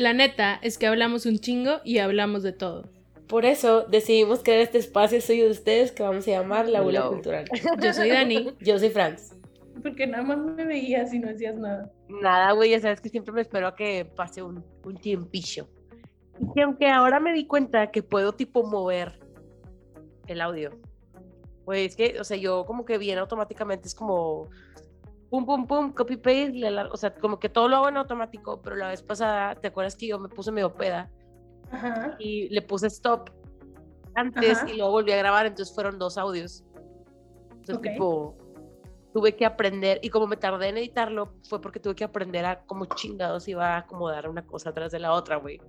La 0.00 0.14
neta 0.14 0.58
es 0.62 0.78
que 0.78 0.86
hablamos 0.86 1.26
un 1.26 1.40
chingo 1.40 1.82
y 1.84 1.98
hablamos 1.98 2.42
de 2.42 2.54
todo. 2.54 2.88
Por 3.28 3.44
eso 3.44 3.82
decidimos 3.82 4.42
crear 4.42 4.60
este 4.60 4.78
espacio 4.78 5.20
suyo 5.20 5.44
de 5.44 5.50
ustedes 5.50 5.92
que 5.92 6.02
vamos 6.02 6.26
a 6.26 6.30
llamar 6.30 6.70
La 6.70 6.80
Bula 6.80 7.06
Cultural. 7.06 7.44
Yo 7.82 7.92
soy 7.92 8.08
Dani. 8.08 8.48
Yo 8.60 8.78
soy 8.78 8.88
Franz. 8.88 9.34
Porque 9.82 10.06
nada 10.06 10.22
más 10.22 10.38
me 10.38 10.64
veías 10.64 11.12
y 11.12 11.18
no 11.18 11.28
decías 11.28 11.54
nada. 11.56 11.92
Nada, 12.08 12.52
güey, 12.52 12.70
ya 12.70 12.80
sabes 12.80 13.02
que 13.02 13.10
siempre 13.10 13.34
me 13.34 13.42
espero 13.42 13.66
a 13.66 13.76
que 13.76 14.06
pase 14.06 14.42
un, 14.42 14.64
un 14.84 14.96
tiempillo. 14.96 15.68
Y 16.56 16.62
aunque 16.62 16.88
ahora 16.88 17.20
me 17.20 17.34
di 17.34 17.46
cuenta 17.46 17.90
que 17.90 18.02
puedo 18.02 18.32
tipo 18.32 18.62
mover 18.62 19.20
el 20.28 20.40
audio. 20.40 20.80
Pues 21.66 21.90
es 21.90 21.96
que, 21.96 22.18
o 22.18 22.24
sea, 22.24 22.38
yo 22.38 22.64
como 22.64 22.86
que 22.86 22.96
viene 22.96 23.20
automáticamente, 23.20 23.86
es 23.86 23.94
como 23.94 24.48
pum, 25.30 25.46
pum, 25.46 25.66
pum, 25.66 25.92
copy 25.92 26.16
paste, 26.16 26.62
o 26.90 26.96
sea, 26.96 27.14
como 27.14 27.38
que 27.38 27.48
todo 27.48 27.68
lo 27.68 27.76
hago 27.76 27.88
en 27.88 27.96
automático, 27.96 28.60
pero 28.60 28.76
la 28.76 28.88
vez 28.88 29.02
pasada, 29.02 29.54
¿te 29.54 29.68
acuerdas 29.68 29.96
que 29.96 30.08
yo 30.08 30.18
me 30.18 30.28
puse 30.28 30.50
medio 30.50 30.74
peda? 30.74 31.08
Ajá. 31.70 32.16
Y 32.18 32.48
le 32.48 32.62
puse 32.62 32.88
stop 32.88 33.30
antes 34.14 34.58
y 34.66 34.76
luego 34.76 34.90
volví 34.90 35.12
a 35.12 35.16
grabar, 35.16 35.46
entonces 35.46 35.72
fueron 35.74 35.98
dos 35.98 36.18
audios. 36.18 36.64
Entonces, 37.52 37.92
tipo, 37.92 38.36
tuve 39.12 39.36
que 39.36 39.46
aprender, 39.46 40.00
y 40.02 40.10
como 40.10 40.26
me 40.26 40.36
tardé 40.36 40.68
en 40.68 40.78
editarlo, 40.78 41.32
fue 41.48 41.60
porque 41.60 41.78
tuve 41.78 41.94
que 41.94 42.04
aprender 42.04 42.44
a 42.44 42.64
cómo 42.64 42.86
chingados 42.86 43.46
iba 43.46 43.74
a 43.74 43.78
acomodar 43.78 44.28
una 44.28 44.44
cosa 44.44 44.70
atrás 44.70 44.90
de 44.90 44.98
la 44.98 45.12
otra, 45.12 45.36
güey. 45.36 45.60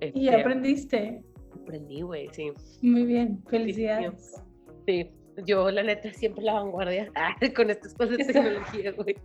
¿Y 0.00 0.26
Este, 0.26 0.40
aprendiste? 0.40 1.22
Aprendí, 1.62 2.02
güey, 2.02 2.28
sí. 2.32 2.52
Muy 2.82 3.04
bien, 3.04 3.42
felicidades. 3.46 4.42
Sí, 4.86 5.08
yo 5.46 5.70
la 5.70 5.82
neta 5.82 6.12
siempre 6.12 6.44
la 6.44 6.54
vanguardia 6.54 7.10
con 7.56 7.70
estas 7.70 7.94
cosas 7.94 8.18
de 8.18 8.24
tecnología, 8.24 8.92
güey. 8.92 9.16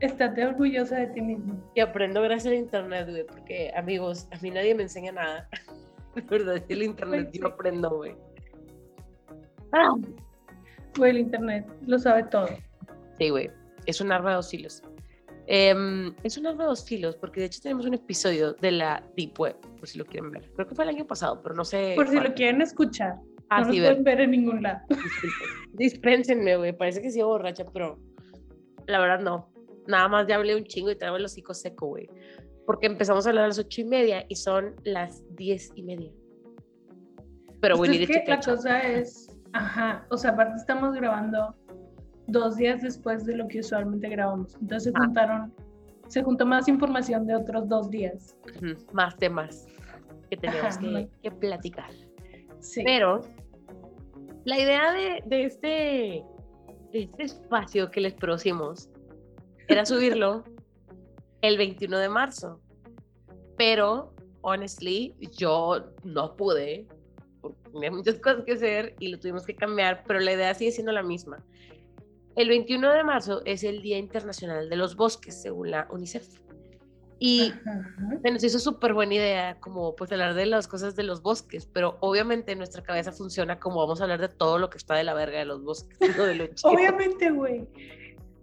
Estate 0.00 0.44
orgullosa 0.44 0.98
de 0.98 1.06
ti 1.08 1.20
mismo. 1.20 1.62
Y 1.74 1.80
aprendo 1.80 2.20
gracias 2.22 2.52
al 2.52 2.58
internet, 2.58 3.08
güey, 3.08 3.24
porque 3.26 3.72
amigos, 3.76 4.28
a 4.32 4.38
mí 4.40 4.50
nadie 4.50 4.74
me 4.74 4.82
enseña 4.82 5.12
nada. 5.12 5.48
De 6.14 6.22
verdad, 6.22 6.62
el 6.68 6.82
internet 6.84 7.28
Pues 7.30 7.40
yo 7.40 7.48
aprendo, 7.48 7.90
güey. 7.90 8.14
Fue 10.92 11.10
el 11.10 11.18
internet, 11.18 11.66
lo 11.86 11.98
sabe 11.98 12.22
todo. 12.24 12.46
Sí, 13.18 13.30
güey, 13.30 13.50
es 13.86 14.00
un 14.00 14.12
arma 14.12 14.30
de 14.30 14.36
dos 14.36 14.48
filos. 14.48 14.80
Em, 15.46 16.14
es 16.22 16.38
un 16.38 16.46
arma 16.46 16.62
de 16.62 16.68
dos 16.68 16.84
filos, 16.84 17.16
porque 17.16 17.40
de 17.40 17.46
hecho 17.46 17.60
tenemos 17.60 17.84
un 17.84 17.94
episodio 17.94 18.52
de 18.54 18.70
la 18.70 19.02
Deep 19.16 19.38
Web, 19.40 19.56
por 19.78 19.88
si 19.88 19.98
lo 19.98 20.06
quieren 20.06 20.30
ver. 20.30 20.48
Creo 20.54 20.68
que 20.68 20.74
fue 20.76 20.84
el 20.84 20.90
año 20.90 21.04
pasado, 21.04 21.40
pero 21.42 21.54
no 21.56 21.64
sé. 21.64 21.94
Por 21.96 22.08
si 22.08 22.20
lo 22.20 22.32
quieren 22.34 22.62
escuchar. 22.62 23.16
Ah, 23.50 23.60
no 23.62 23.72
sí, 23.72 23.78
pueden 23.80 24.04
ver 24.04 24.20
en 24.20 24.30
ningún 24.32 24.62
lado. 24.62 24.80
Dispénsenme, 25.74 26.56
güey. 26.56 26.72
Parece 26.76 27.02
que 27.02 27.10
sigo 27.10 27.28
borracha, 27.28 27.64
pero 27.72 27.98
la 28.86 28.98
verdad 29.00 29.20
no. 29.20 29.50
Nada 29.86 30.08
más 30.08 30.26
ya 30.26 30.36
hablé 30.36 30.56
un 30.56 30.64
chingo 30.64 30.90
y 30.90 30.96
traigo 30.96 31.16
el 31.16 31.24
hocico 31.24 31.52
seco, 31.54 31.88
güey. 31.88 32.08
Porque 32.66 32.86
empezamos 32.86 33.26
a 33.26 33.30
hablar 33.30 33.44
a 33.44 33.48
las 33.48 33.58
ocho 33.58 33.82
y 33.82 33.84
media 33.84 34.24
y 34.28 34.36
son 34.36 34.74
las 34.84 35.22
diez 35.36 35.70
y 35.74 35.82
media. 35.82 36.10
Pero, 37.60 37.76
güey, 37.76 37.90
Pues 37.98 38.10
es 38.10 38.16
que 38.24 38.30
la 38.30 38.40
cosa 38.40 38.80
es, 38.82 39.28
ajá, 39.52 40.06
o 40.10 40.16
sea, 40.16 40.30
aparte 40.30 40.56
estamos 40.56 40.94
grabando 40.94 41.54
dos 42.26 42.56
días 42.56 42.80
después 42.82 43.24
de 43.26 43.36
lo 43.36 43.46
que 43.48 43.60
usualmente 43.60 44.08
grabamos. 44.08 44.54
Entonces 44.60 44.84
se 44.84 44.90
Ah. 44.94 45.04
juntaron, 45.04 45.54
se 46.08 46.22
juntó 46.22 46.46
más 46.46 46.68
información 46.68 47.26
de 47.26 47.36
otros 47.36 47.68
dos 47.68 47.90
días. 47.90 48.36
Más 48.92 49.16
temas 49.16 49.66
que 50.30 50.36
tenemos 50.38 50.78
que 51.22 51.30
platicar. 51.30 51.90
Sí. 52.64 52.82
Pero 52.84 53.20
la 54.44 54.58
idea 54.58 54.92
de, 54.92 55.22
de 55.26 55.44
este, 55.44 56.24
de 56.92 57.02
este 57.02 57.22
espacio 57.22 57.90
que 57.90 58.00
les 58.00 58.14
producimos 58.14 58.88
era 59.68 59.84
subirlo 59.86 60.44
el 61.42 61.58
21 61.58 61.98
de 61.98 62.08
marzo. 62.08 62.60
Pero, 63.56 64.14
honestly, 64.40 65.14
yo 65.36 65.92
no 66.02 66.36
pude. 66.36 66.86
Tenía 67.72 67.90
muchas 67.90 68.18
cosas 68.18 68.44
que 68.44 68.52
hacer 68.52 68.94
y 68.98 69.08
lo 69.08 69.20
tuvimos 69.20 69.44
que 69.44 69.54
cambiar, 69.54 70.02
pero 70.06 70.20
la 70.20 70.32
idea 70.32 70.54
sigue 70.54 70.72
siendo 70.72 70.92
la 70.92 71.02
misma. 71.02 71.44
El 72.36 72.48
21 72.48 72.92
de 72.92 73.04
marzo 73.04 73.42
es 73.44 73.62
el 73.62 73.82
Día 73.82 73.98
Internacional 73.98 74.68
de 74.68 74.76
los 74.76 74.96
Bosques, 74.96 75.40
según 75.40 75.70
la 75.70 75.86
UNICEF. 75.90 76.40
Y 77.18 77.52
Ajá. 77.52 78.18
se 78.22 78.30
nos 78.30 78.44
hizo 78.44 78.58
súper 78.58 78.92
buena 78.92 79.14
idea 79.14 79.60
como 79.60 79.94
pues 79.94 80.10
hablar 80.12 80.34
de 80.34 80.46
las 80.46 80.66
cosas 80.68 80.96
de 80.96 81.04
los 81.04 81.22
bosques, 81.22 81.66
pero 81.72 81.96
obviamente 82.00 82.54
nuestra 82.56 82.82
cabeza 82.82 83.12
funciona 83.12 83.58
como 83.60 83.76
vamos 83.76 84.00
a 84.00 84.04
hablar 84.04 84.20
de 84.20 84.28
todo 84.28 84.58
lo 84.58 84.68
que 84.68 84.78
está 84.78 84.94
de 84.96 85.04
la 85.04 85.14
verga 85.14 85.38
de 85.38 85.44
los 85.44 85.62
bosques, 85.62 85.98
no 86.16 86.24
de 86.24 86.34
lo. 86.34 86.44
Obviamente, 86.64 87.30
güey. 87.30 87.66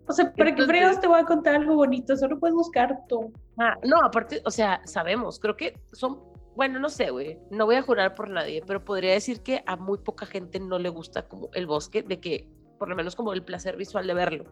O 0.08 0.14
sea, 0.14 0.34
¿para 0.34 0.50
Entonces- 0.50 0.68
fregados 0.68 1.00
te 1.00 1.08
voy 1.08 1.20
a 1.20 1.26
contar 1.26 1.56
algo 1.56 1.76
bonito? 1.76 2.16
Solo 2.18 2.40
puedes 2.40 2.56
buscar 2.56 2.98
tú. 3.08 3.32
Ah, 3.60 3.78
no, 3.84 4.02
aparte, 4.04 4.42
o 4.46 4.52
sea, 4.52 4.82
sabemos, 4.86 5.40
creo 5.40 5.56
que 5.56 5.78
son, 5.92 6.20
bueno, 6.56 6.80
no 6.80 6.90
sé, 6.90 7.12
güey, 7.12 7.38
no 7.52 7.66
voy 7.66 7.76
a 7.76 7.82
jurar 7.82 8.16
por 8.16 8.30
nadie, 8.30 8.64
pero 8.66 8.84
podría 8.84 9.12
decir 9.14 9.42
que 9.42 9.64
a 9.68 9.76
muy 9.76 10.00
poca 10.00 10.26
gente 10.26 10.60
no 10.60 10.80
le 10.80 10.90
gusta 10.90 11.28
como 11.28 11.50
el 11.54 11.68
bosque, 11.68 12.04
de 12.04 12.20
que 12.20 12.48
por 12.80 12.90
lo 12.90 12.96
menos 12.96 13.16
como 13.16 13.32
el 13.34 13.44
placer 13.44 13.78
visual 13.78 14.08
de 14.08 14.14
verlo, 14.16 14.46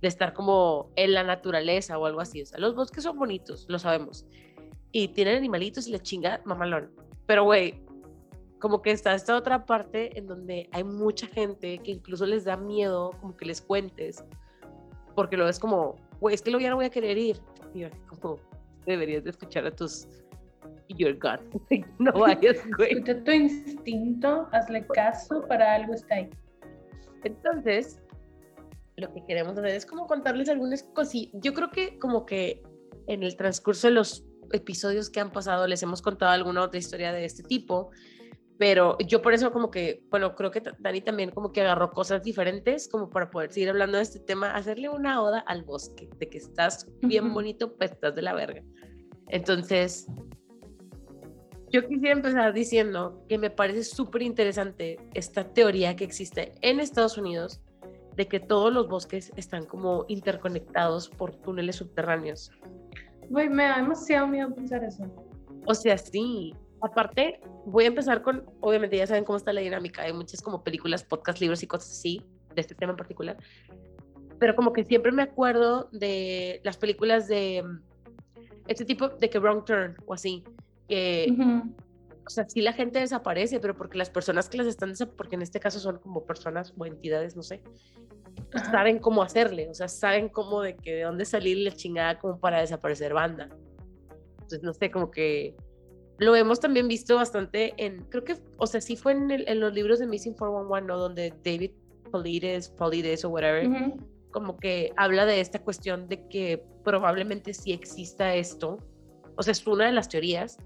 de 0.00 0.08
estar 0.08 0.32
como 0.32 0.90
en 0.96 1.14
la 1.14 1.24
naturaleza 1.24 1.98
o 1.98 2.06
algo 2.06 2.20
así. 2.20 2.42
O 2.42 2.46
sea, 2.46 2.58
los 2.58 2.74
bosques 2.74 3.04
son 3.04 3.18
bonitos, 3.18 3.66
lo 3.68 3.78
sabemos, 3.78 4.26
y 4.92 5.08
tienen 5.08 5.36
animalitos 5.36 5.86
y 5.88 5.92
la 5.92 5.98
chinga, 5.98 6.40
mamalón. 6.44 6.90
Pero, 7.26 7.44
güey, 7.44 7.82
como 8.58 8.82
que 8.82 8.90
está 8.90 9.14
esta 9.14 9.36
otra 9.36 9.66
parte 9.66 10.18
en 10.18 10.26
donde 10.26 10.68
hay 10.72 10.84
mucha 10.84 11.26
gente 11.26 11.78
que 11.78 11.92
incluso 11.92 12.26
les 12.26 12.44
da 12.44 12.56
miedo 12.56 13.12
como 13.20 13.36
que 13.36 13.44
les 13.44 13.60
cuentes, 13.60 14.24
porque 15.14 15.36
lo 15.36 15.44
ves 15.44 15.58
como, 15.58 15.96
güey, 16.20 16.34
es 16.34 16.42
que 16.42 16.50
luego 16.50 16.62
ya 16.62 16.70
no 16.70 16.76
voy 16.76 16.86
a 16.86 16.90
querer 16.90 17.18
ir. 17.18 17.40
Y 17.74 17.80
yo, 17.80 17.88
como, 18.20 18.38
deberías 18.86 19.24
de 19.24 19.30
escuchar 19.30 19.66
a 19.66 19.70
tus, 19.70 20.08
your 20.88 21.14
gut, 21.14 21.40
no 21.98 22.12
vayas, 22.18 22.58
güey. 22.76 22.92
Escucha 22.92 23.22
tu 23.24 23.30
instinto, 23.30 24.48
hazle 24.52 24.86
caso, 24.86 25.46
para 25.46 25.74
algo 25.74 25.94
está 25.94 26.16
ahí. 26.16 26.30
Entonces, 27.24 28.00
lo 28.98 29.12
que 29.12 29.24
queremos 29.24 29.56
hacer 29.56 29.70
es 29.70 29.86
como 29.86 30.06
contarles 30.06 30.48
algunas 30.48 30.82
cosillas. 30.82 31.32
Yo 31.34 31.54
creo 31.54 31.70
que 31.70 31.98
como 31.98 32.26
que 32.26 32.62
en 33.06 33.22
el 33.22 33.36
transcurso 33.36 33.88
de 33.88 33.94
los 33.94 34.26
episodios 34.52 35.08
que 35.08 35.20
han 35.20 35.30
pasado 35.30 35.66
les 35.66 35.82
hemos 35.82 36.02
contado 36.02 36.32
alguna 36.32 36.62
otra 36.62 36.78
historia 36.78 37.12
de 37.12 37.24
este 37.24 37.42
tipo, 37.42 37.90
pero 38.58 38.98
yo 38.98 39.22
por 39.22 39.34
eso 39.34 39.52
como 39.52 39.70
que, 39.70 40.02
bueno, 40.10 40.34
creo 40.34 40.50
que 40.50 40.62
Dani 40.80 41.00
también 41.00 41.30
como 41.30 41.52
que 41.52 41.60
agarró 41.60 41.92
cosas 41.92 42.22
diferentes 42.22 42.88
como 42.88 43.08
para 43.08 43.30
poder 43.30 43.52
seguir 43.52 43.68
hablando 43.68 43.98
de 43.98 44.02
este 44.02 44.18
tema, 44.18 44.54
hacerle 44.54 44.88
una 44.88 45.22
oda 45.22 45.40
al 45.40 45.62
bosque, 45.62 46.08
de 46.18 46.28
que 46.28 46.38
estás 46.38 46.88
bien 47.00 47.32
bonito, 47.32 47.76
pues 47.76 47.92
estás 47.92 48.14
de 48.16 48.22
la 48.22 48.34
verga. 48.34 48.62
Entonces, 49.28 50.08
yo 51.70 51.86
quisiera 51.86 52.14
empezar 52.14 52.52
diciendo 52.52 53.24
que 53.28 53.38
me 53.38 53.50
parece 53.50 53.84
súper 53.84 54.22
interesante 54.22 54.98
esta 55.14 55.52
teoría 55.52 55.94
que 55.94 56.04
existe 56.04 56.54
en 56.62 56.80
Estados 56.80 57.16
Unidos 57.16 57.60
de 58.18 58.26
que 58.26 58.40
todos 58.40 58.72
los 58.72 58.88
bosques 58.88 59.32
están 59.36 59.64
como 59.64 60.04
interconectados 60.08 61.08
por 61.08 61.36
túneles 61.36 61.76
subterráneos. 61.76 62.50
Güey, 63.30 63.48
me 63.48 63.62
da 63.62 63.76
demasiado 63.76 64.26
miedo 64.26 64.52
pensar 64.52 64.82
eso. 64.82 65.04
O 65.66 65.74
sea, 65.74 65.96
sí. 65.96 66.52
Aparte, 66.82 67.40
voy 67.64 67.84
a 67.84 67.86
empezar 67.86 68.22
con, 68.22 68.44
obviamente 68.60 68.96
ya 68.96 69.06
saben 69.06 69.22
cómo 69.22 69.36
está 69.36 69.52
la 69.52 69.60
dinámica, 69.60 70.02
hay 70.02 70.12
muchas 70.12 70.42
como 70.42 70.64
películas, 70.64 71.04
podcasts, 71.04 71.40
libros 71.40 71.62
y 71.62 71.68
cosas 71.68 71.90
así, 71.90 72.20
de 72.56 72.60
este 72.60 72.74
tema 72.74 72.90
en 72.90 72.96
particular. 72.96 73.36
Pero 74.40 74.56
como 74.56 74.72
que 74.72 74.84
siempre 74.84 75.12
me 75.12 75.22
acuerdo 75.22 75.88
de 75.92 76.60
las 76.64 76.76
películas 76.76 77.28
de 77.28 77.62
este 78.66 78.84
tipo 78.84 79.10
de 79.10 79.30
que 79.30 79.38
Wrong 79.38 79.64
Turn 79.64 79.96
o 80.06 80.14
así, 80.14 80.42
que. 80.88 81.32
O 82.28 82.30
sea, 82.30 82.46
sí 82.46 82.60
la 82.60 82.74
gente 82.74 82.98
desaparece, 82.98 83.58
pero 83.58 83.74
porque 83.74 83.96
las 83.96 84.10
personas 84.10 84.50
que 84.50 84.58
las 84.58 84.66
están 84.66 84.92
porque 85.16 85.34
en 85.36 85.40
este 85.40 85.60
caso 85.60 85.80
son 85.80 85.98
como 85.98 86.26
personas 86.26 86.74
o 86.76 86.84
entidades, 86.84 87.34
no 87.36 87.42
sé, 87.42 87.62
pues 88.52 88.64
saben 88.64 88.98
cómo 88.98 89.22
hacerle, 89.22 89.70
o 89.70 89.74
sea, 89.74 89.88
saben 89.88 90.28
cómo 90.28 90.60
de 90.60 90.76
que 90.76 90.94
de 90.96 91.02
dónde 91.04 91.24
salir 91.24 91.56
la 91.56 91.70
chingada 91.72 92.18
como 92.18 92.38
para 92.38 92.60
desaparecer 92.60 93.14
banda. 93.14 93.48
Entonces, 94.34 94.62
no 94.62 94.74
sé, 94.74 94.90
como 94.90 95.10
que 95.10 95.56
lo 96.18 96.36
hemos 96.36 96.60
también 96.60 96.86
visto 96.86 97.16
bastante 97.16 97.72
en, 97.78 98.04
creo 98.10 98.24
que, 98.24 98.36
o 98.58 98.66
sea, 98.66 98.82
sí 98.82 98.94
fue 98.96 99.12
en, 99.12 99.30
el- 99.30 99.48
en 99.48 99.60
los 99.60 99.72
libros 99.72 99.98
de 99.98 100.06
Missing 100.06 100.34
411, 100.34 100.86
¿no? 100.86 100.98
Donde 100.98 101.32
David 101.42 101.70
Polides, 102.12 102.68
Polides 102.68 103.24
o 103.24 103.30
whatever, 103.30 103.66
Ujú. 103.68 104.06
como 104.32 104.58
que 104.58 104.92
habla 104.98 105.24
de 105.24 105.40
esta 105.40 105.60
cuestión 105.60 106.08
de 106.08 106.28
que 106.28 106.62
probablemente 106.84 107.54
sí 107.54 107.72
exista 107.72 108.34
esto. 108.34 108.76
O 109.36 109.42
sea, 109.42 109.52
es 109.52 109.66
una 109.66 109.86
de 109.86 109.92
las 109.92 110.08
teorías, 110.10 110.58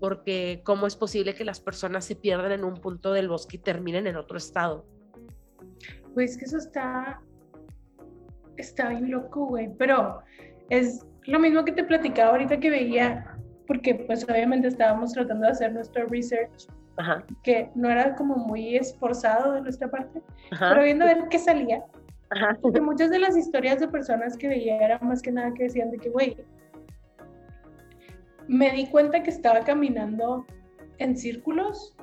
porque 0.00 0.60
cómo 0.64 0.86
es 0.86 0.96
posible 0.96 1.34
que 1.34 1.44
las 1.44 1.60
personas 1.60 2.04
se 2.04 2.16
pierdan 2.16 2.52
en 2.52 2.64
un 2.64 2.74
punto 2.74 3.12
del 3.12 3.28
bosque 3.28 3.56
y 3.56 3.60
terminen 3.60 4.06
en 4.06 4.16
otro 4.16 4.38
estado. 4.38 4.84
Pues 6.14 6.36
que 6.36 6.44
eso 6.44 6.58
está. 6.58 7.20
Está 8.56 8.88
bien 8.88 9.10
loco, 9.10 9.46
güey. 9.46 9.70
Pero 9.78 10.20
es 10.70 11.06
lo 11.28 11.38
mismo 11.38 11.64
que 11.64 11.72
te 11.72 11.84
platicaba 11.84 12.30
ahorita 12.30 12.58
que 12.58 12.70
veía, 12.70 13.36
porque 13.66 13.94
pues 13.94 14.24
obviamente 14.24 14.68
estábamos 14.68 15.12
tratando 15.12 15.46
de 15.46 15.52
hacer 15.52 15.72
nuestro 15.72 16.06
research, 16.06 16.66
Ajá, 16.96 17.24
que 17.42 17.70
no 17.74 17.90
era 17.90 18.16
como 18.16 18.36
muy 18.36 18.76
esforzado 18.76 19.52
de 19.52 19.60
nuestra 19.60 19.90
parte, 19.90 20.20
ajá, 20.50 20.70
pero 20.70 20.84
viendo 20.84 21.04
a 21.04 21.08
ver 21.08 21.28
qué 21.30 21.38
salía, 21.38 21.84
ajá. 22.30 22.58
porque 22.60 22.80
muchas 22.80 23.10
de 23.10 23.18
las 23.18 23.36
historias 23.36 23.78
de 23.78 23.88
personas 23.88 24.36
que 24.36 24.48
veía 24.48 24.78
eran 24.78 25.06
más 25.06 25.22
que 25.22 25.30
nada 25.30 25.52
que 25.54 25.64
decían 25.64 25.90
de 25.90 25.98
que, 25.98 26.08
güey, 26.08 26.36
me 28.48 28.72
di 28.72 28.86
cuenta 28.86 29.22
que 29.22 29.30
estaba 29.30 29.60
caminando 29.60 30.46
en 30.98 31.16
círculos 31.16 31.94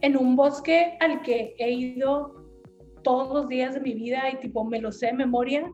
en 0.00 0.16
un 0.16 0.36
bosque 0.36 0.96
al 1.00 1.22
que 1.22 1.54
he 1.58 1.70
ido 1.70 2.44
todos 3.02 3.32
los 3.32 3.48
días 3.48 3.74
de 3.74 3.80
mi 3.80 3.94
vida 3.94 4.30
y 4.32 4.38
tipo 4.40 4.64
me 4.64 4.80
lo 4.80 4.90
sé 4.90 5.06
de 5.06 5.12
memoria 5.12 5.70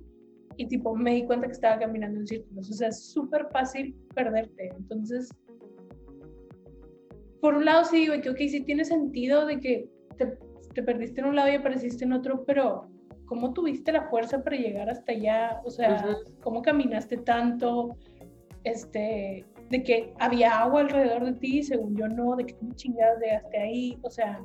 y 0.56 0.66
tipo 0.66 0.94
me 0.94 1.14
di 1.14 1.24
cuenta 1.24 1.46
que 1.46 1.52
estaba 1.52 1.78
caminando 1.78 2.20
en 2.20 2.26
círculos. 2.26 2.70
O 2.70 2.72
sea, 2.74 2.88
es 2.88 3.10
súper 3.12 3.48
fácil 3.50 3.96
perderte. 4.14 4.68
Entonces, 4.76 5.30
por 7.40 7.54
un 7.54 7.64
lado 7.64 7.84
sí 7.84 7.98
digo 7.98 8.20
que, 8.20 8.30
ok, 8.30 8.36
sí 8.36 8.60
tiene 8.64 8.84
sentido 8.84 9.46
de 9.46 9.58
que 9.58 9.88
te, 10.18 10.38
te 10.74 10.82
perdiste 10.82 11.20
en 11.20 11.28
un 11.28 11.36
lado 11.36 11.50
y 11.50 11.54
apareciste 11.54 12.04
en 12.04 12.12
otro, 12.12 12.44
pero 12.44 12.90
¿cómo 13.26 13.52
tuviste 13.52 13.92
la 13.92 14.08
fuerza 14.10 14.42
para 14.42 14.56
llegar 14.56 14.90
hasta 14.90 15.12
allá? 15.12 15.60
O 15.64 15.70
sea, 15.70 16.04
¿cómo 16.42 16.62
caminaste 16.62 17.16
tanto? 17.16 17.96
Este, 18.64 19.46
de 19.70 19.82
que 19.84 20.12
había 20.18 20.60
agua 20.60 20.80
alrededor 20.80 21.24
de 21.24 21.32
ti, 21.34 21.62
según 21.62 21.96
yo 21.96 22.08
no, 22.08 22.36
de 22.36 22.46
que 22.46 22.54
tú 22.54 22.72
chingadas 22.74 23.20
llegaste 23.20 23.58
ahí, 23.58 23.98
o 24.02 24.10
sea... 24.10 24.44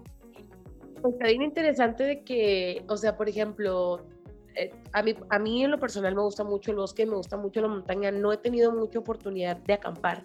Pues 1.01 1.13
está 1.15 1.27
bien 1.27 1.41
interesante 1.41 2.03
de 2.03 2.23
que, 2.23 2.83
o 2.87 2.95
sea, 2.95 3.17
por 3.17 3.27
ejemplo, 3.27 4.05
eh, 4.55 4.71
a, 4.93 5.03
mí, 5.03 5.15
a 5.29 5.39
mí 5.39 5.63
en 5.63 5.71
lo 5.71 5.79
personal 5.79 6.15
me 6.15 6.21
gusta 6.21 6.43
mucho 6.43 6.71
el 6.71 6.77
bosque, 6.77 7.05
me 7.05 7.15
gusta 7.15 7.37
mucho 7.37 7.61
la 7.61 7.67
montaña, 7.67 8.11
no 8.11 8.31
he 8.31 8.37
tenido 8.37 8.71
mucha 8.71 8.99
oportunidad 8.99 9.57
de 9.57 9.73
acampar 9.73 10.23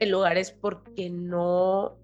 en 0.00 0.10
lugares 0.10 0.50
porque 0.50 1.10
no 1.10 1.96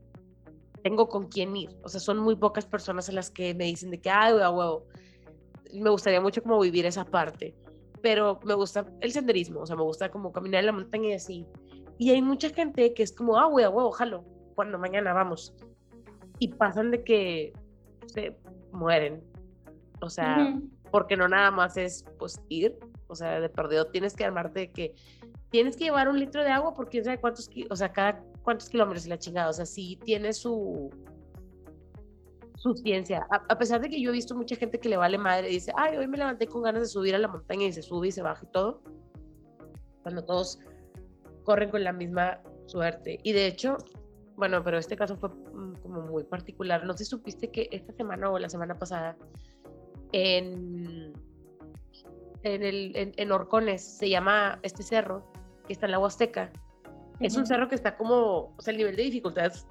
tengo 0.82 1.08
con 1.08 1.28
quién 1.28 1.56
ir, 1.56 1.70
o 1.82 1.88
sea, 1.88 2.00
son 2.00 2.18
muy 2.18 2.36
pocas 2.36 2.64
personas 2.66 3.08
en 3.08 3.16
las 3.16 3.30
que 3.30 3.54
me 3.54 3.64
dicen 3.64 3.90
de 3.90 4.00
que, 4.00 4.10
ay, 4.10 4.34
a 4.40 4.50
huevo, 4.50 4.86
me 5.72 5.90
gustaría 5.90 6.20
mucho 6.20 6.42
como 6.42 6.60
vivir 6.60 6.86
esa 6.86 7.04
parte, 7.04 7.54
pero 8.02 8.38
me 8.44 8.54
gusta 8.54 8.86
el 9.00 9.12
senderismo, 9.12 9.60
o 9.60 9.66
sea, 9.66 9.76
me 9.76 9.82
gusta 9.82 10.10
como 10.10 10.30
caminar 10.30 10.60
en 10.60 10.66
la 10.66 10.72
montaña 10.72 11.08
y 11.08 11.12
así. 11.14 11.46
Y 11.98 12.10
hay 12.10 12.22
mucha 12.22 12.50
gente 12.50 12.92
que 12.94 13.02
es 13.02 13.12
como, 13.12 13.38
ah, 13.38 13.46
güey, 13.46 13.64
a 13.64 13.70
huevo, 13.70 13.90
jalo, 13.92 14.24
cuando 14.54 14.78
mañana 14.78 15.12
vamos. 15.12 15.54
Y 16.38 16.48
pasan 16.48 16.90
de 16.90 17.04
que 17.04 17.52
se 18.06 18.36
mueren. 18.72 19.22
O 20.00 20.10
sea, 20.10 20.58
porque 20.90 21.16
no 21.16 21.28
nada 21.28 21.50
más 21.50 21.76
es 21.76 22.04
pues 22.18 22.40
ir, 22.48 22.76
o 23.06 23.14
sea, 23.14 23.40
de 23.40 23.48
perdido 23.48 23.86
tienes 23.86 24.14
que 24.14 24.24
armarte 24.24 24.60
de 24.60 24.72
que 24.72 24.94
tienes 25.50 25.76
que 25.76 25.84
llevar 25.84 26.08
un 26.08 26.18
litro 26.18 26.42
de 26.42 26.50
agua 26.50 26.74
porque 26.74 26.90
quién 26.90 27.04
sabe 27.04 27.20
cuántos, 27.20 27.48
o 27.70 27.76
sea, 27.76 27.92
cada 27.92 28.22
cuántos 28.42 28.68
kilómetros 28.68 29.06
y 29.06 29.08
la 29.08 29.18
chingada, 29.18 29.50
o 29.50 29.52
sea, 29.52 29.66
sí 29.66 29.98
tiene 30.04 30.32
su 30.32 30.90
su 32.56 32.74
ciencia, 32.74 33.26
a, 33.30 33.58
pesar 33.58 33.80
de 33.80 33.90
que 33.90 34.00
yo 34.00 34.10
he 34.10 34.12
visto 34.12 34.34
mucha 34.34 34.56
gente 34.56 34.80
que 34.80 34.88
le 34.88 34.96
vale 34.96 35.18
madre 35.18 35.50
y 35.50 35.54
dice, 35.54 35.72
ay, 35.76 35.98
hoy 35.98 36.06
me 36.06 36.16
levanté 36.16 36.46
con 36.46 36.62
ganas 36.62 36.82
de 36.82 36.88
subir 36.88 37.14
a 37.14 37.18
la 37.18 37.28
montaña 37.28 37.66
y 37.66 37.72
se 37.72 37.82
sube 37.82 38.08
y 38.08 38.12
se 38.12 38.22
baja 38.22 38.42
y 38.42 38.52
todo, 38.52 38.82
cuando 40.02 40.24
todos 40.24 40.58
corren 41.44 41.70
con 41.70 41.84
la 41.84 41.92
misma 41.92 42.40
suerte. 42.66 43.18
Y 43.22 43.32
de 43.32 43.46
hecho, 43.46 43.76
bueno, 44.36 44.62
pero 44.64 44.78
este 44.78 44.96
caso 44.96 45.16
fue 45.16 45.28
mm, 45.28 45.74
como 45.82 46.02
muy 46.02 46.24
particular. 46.24 46.84
No 46.84 46.92
sé 46.94 47.04
si 47.04 47.10
supiste 47.10 47.50
que 47.50 47.68
esta 47.70 47.92
semana 47.92 48.30
o 48.30 48.38
la 48.38 48.48
semana 48.48 48.76
pasada 48.76 49.16
en, 50.12 51.12
en, 52.42 52.62
el, 52.62 53.12
en, 53.16 53.32
Orcones 53.32 53.82
se 53.82 54.08
llama 54.08 54.58
este 54.62 54.82
cerro 54.82 55.30
que 55.66 55.72
está 55.72 55.86
en 55.86 55.92
la 55.92 55.98
Huasteca. 55.98 56.50
Es 57.20 57.36
un 57.36 57.46
cerro 57.46 57.68
que 57.68 57.76
está 57.76 57.96
como, 57.96 58.54
o 58.56 58.56
sea, 58.58 58.72
el 58.72 58.78
nivel 58.78 58.96
de 58.96 59.04
dificultad 59.04 59.46
es 59.46 59.66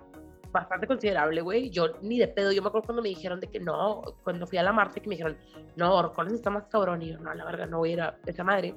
bastante 0.51 0.87
considerable, 0.87 1.41
güey. 1.41 1.69
Yo 1.69 1.99
ni 2.01 2.17
de 2.17 2.29
pedo, 2.29 2.53
yo 2.53 2.61
me 2.61 2.69
acuerdo 2.69 2.85
cuando 2.85 3.01
me 3.01 3.09
dijeron 3.09 3.41
de 3.41 3.47
que 3.47 3.59
no, 3.59 4.01
cuando 4.23 4.47
fui 4.47 4.57
a 4.57 4.63
la 4.63 4.71
Marte, 4.71 5.01
que 5.01 5.09
me 5.09 5.15
dijeron, 5.15 5.37
no, 5.75 5.93
Orcones 5.95 6.33
está 6.33 6.49
más 6.49 6.67
cabrón. 6.67 7.01
Y 7.01 7.11
yo, 7.11 7.19
no, 7.19 7.33
la 7.33 7.43
verdad, 7.43 7.67
no 7.67 7.79
voy 7.79 7.89
a 7.89 7.93
ir 7.93 8.01
a 8.01 8.17
esa 8.25 8.45
madre. 8.45 8.73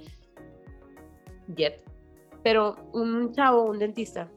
Jet 1.54 1.84
pero 2.46 2.76
un 2.92 3.32
chavo, 3.32 3.64
un 3.64 3.80
dentista, 3.80 4.30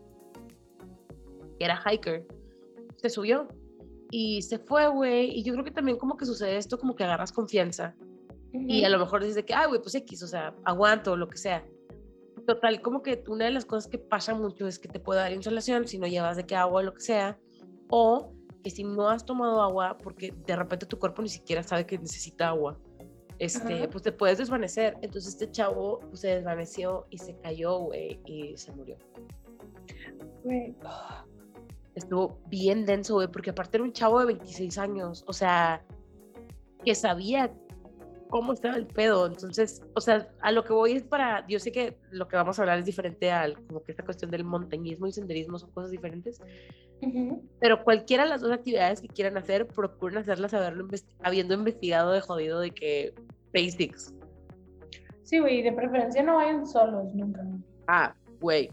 que 1.60 1.66
era 1.66 1.80
hiker, 1.86 2.26
se 2.96 3.08
subió 3.08 3.48
y 4.10 4.42
se 4.42 4.58
fue, 4.58 4.88
güey. 4.88 5.30
Y 5.30 5.44
yo 5.44 5.54
creo 5.54 5.64
que 5.64 5.70
también 5.70 5.96
como 6.00 6.18
que 6.18 6.26
sucede 6.26 6.58
esto, 6.58 6.80
como 6.80 6.96
que 6.96 7.04
agarras 7.04 7.32
confianza. 7.32 7.96
Y 8.52 8.84
a 8.84 8.90
lo 8.90 8.98
mejor 8.98 9.24
dices 9.24 9.46
que, 9.46 9.54
ay, 9.54 9.68
güey, 9.68 9.80
pues 9.80 9.94
X, 9.94 10.24
o 10.24 10.28
sea, 10.28 10.56
aguanto, 10.64 11.16
lo 11.16 11.30
que 11.30 11.38
sea. 11.38 11.64
Total, 12.48 12.82
como 12.82 13.04
que 13.04 13.24
una 13.28 13.46
de 13.46 13.52
las 13.52 13.66
cosas 13.66 13.88
que 13.88 14.00
pasa 14.00 14.34
mucho 14.34 14.66
es 14.66 14.80
que 14.80 14.88
te 14.88 15.00
puede 15.00 15.20
dar 15.20 15.32
insolación 15.32 15.88
si 15.88 16.00
no 16.00 16.08
llevas 16.08 16.36
de 16.36 16.48
qué 16.48 16.56
agua 16.56 16.82
o 16.82 16.84
lo 16.84 16.96
que 16.96 17.02
sea. 17.02 17.38
O 17.92 18.34
que 18.64 18.72
si 18.72 18.84
no 18.84 19.08
has 19.08 19.24
tomado 19.24 19.62
agua, 19.62 20.00
porque 20.00 20.34
de 20.48 20.56
repente 20.56 20.88
tu 20.88 20.98
cuerpo 20.98 21.22
ni 21.22 21.30
siquiera 21.30 21.62
sabe 21.62 21.86
que 21.86 22.00
necesita 22.00 22.48
agua 22.48 22.80
este, 23.40 23.88
pues 23.88 24.04
te 24.04 24.12
puedes 24.12 24.38
desvanecer. 24.38 24.98
Entonces 25.02 25.34
este 25.34 25.50
chavo 25.50 26.00
pues, 26.00 26.22
se 26.22 26.36
desvaneció 26.36 27.08
y 27.10 27.18
se 27.18 27.36
cayó, 27.38 27.80
güey, 27.80 28.20
y 28.26 28.56
se 28.58 28.72
murió. 28.74 28.98
Güey. 30.44 30.76
Estuvo 31.96 32.40
bien 32.48 32.86
denso, 32.86 33.16
güey, 33.16 33.28
porque 33.28 33.50
aparte 33.50 33.78
era 33.78 33.84
un 33.84 33.94
chavo 33.94 34.20
de 34.20 34.28
26 34.28 34.78
años, 34.78 35.24
o 35.28 35.34
sea, 35.34 35.84
que 36.86 36.96
sabía 36.96 37.54
cómo 38.30 38.54
estaba 38.54 38.76
el 38.76 38.88
pedo. 38.88 39.26
Entonces, 39.26 39.82
o 39.96 40.02
sea, 40.02 40.30
a 40.42 40.52
lo 40.52 40.64
que 40.64 40.74
voy 40.74 40.94
es 40.94 41.04
para, 41.04 41.46
yo 41.48 41.60
sé 41.60 41.72
que 41.72 41.98
lo 42.12 42.28
que 42.28 42.36
vamos 42.36 42.58
a 42.58 42.62
hablar 42.62 42.80
es 42.80 42.86
diferente 42.86 43.32
al, 43.32 43.56
como 43.68 43.84
que 43.84 43.92
esta 43.92 44.06
cuestión 44.06 44.32
del 44.32 44.44
montañismo 44.44 45.08
y 45.08 45.12
senderismo 45.12 45.58
son 45.60 45.72
cosas 45.72 45.92
diferentes, 45.92 46.42
pero 47.60 47.84
cualquiera 47.84 48.24
de 48.24 48.30
las 48.30 48.42
dos 48.42 48.52
actividades 48.52 49.02
que 49.02 49.08
quieran 49.08 49.38
hacer, 49.38 49.68
procuren 49.68 50.20
hacerlas 50.20 50.54
habiendo 51.24 51.54
investigado 51.54 52.12
de 52.12 52.22
jodido 52.22 52.60
de 52.60 52.72
que 52.72 53.14
basics. 53.54 54.14
Sí, 55.24 55.40
güey, 55.40 55.62
de 55.62 55.72
preferencia 55.72 56.24
no 56.24 56.36
vayan 56.36 56.66
solos 56.66 57.14
nunca. 57.14 57.46
Ah, 57.88 58.16
güey. 58.40 58.70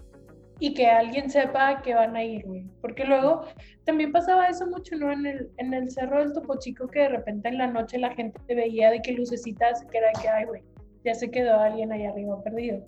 Y 0.59 0.73
que 0.73 0.87
alguien 0.87 1.29
sepa 1.29 1.83
que 1.83 1.95
van 1.95 2.17
a 2.17 2.25
ir, 2.25 2.47
güey. 2.47 2.65
Porque 2.81 3.05
luego 3.05 3.45
también 3.85 4.11
pasaba 4.11 4.47
eso 4.47 4.67
mucho, 4.67 4.97
¿no? 4.97 5.13
En 5.13 5.27
el, 5.27 5.51
en 5.59 5.75
el 5.75 5.91
cerro 5.91 6.21
del 6.21 6.33
Topo 6.33 6.59
Chico, 6.59 6.89
que 6.89 7.01
de 7.01 7.09
repente 7.11 7.49
en 7.49 7.59
la 7.59 7.67
noche 7.67 7.99
la 7.99 8.15
gente 8.15 8.41
te 8.47 8.55
veía 8.55 8.91
de 8.91 9.03
que 9.03 9.13
lucecitas, 9.13 9.85
que 9.91 9.99
era 9.99 10.13
que, 10.21 10.29
ay, 10.29 10.47
güey, 10.47 10.63
ya 11.05 11.15
se 11.15 11.31
quedó 11.31 11.59
alguien 11.59 11.93
ahí 11.93 12.05
arriba 12.05 12.43
perdido. 12.43 12.85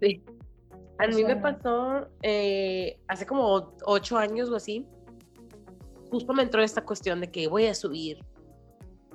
Sí. 0.00 0.22
A 0.98 1.06
mí 1.06 1.24
me 1.24 1.36
pasó 1.36 2.08
eh, 2.22 2.98
hace 3.08 3.24
como 3.24 3.74
ocho 3.86 4.18
años 4.18 4.50
o 4.50 4.56
así. 4.56 4.86
Justo 6.10 6.34
me 6.34 6.42
entró 6.42 6.62
esta 6.62 6.84
cuestión 6.84 7.20
de 7.20 7.30
que 7.30 7.48
voy 7.48 7.66
a 7.66 7.74
subir 7.74 8.18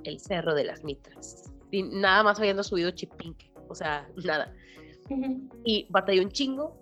el 0.03 0.19
Cerro 0.19 0.55
de 0.55 0.63
las 0.63 0.83
Mitras. 0.83 1.51
Y 1.71 1.83
nada 1.83 2.23
más 2.23 2.39
habiendo 2.39 2.63
subido 2.63 2.91
Chipinque. 2.91 3.51
O 3.67 3.75
sea, 3.75 4.07
nada. 4.23 4.53
Y 5.63 5.87
batallé 5.89 6.21
un 6.21 6.31
chingo. 6.31 6.81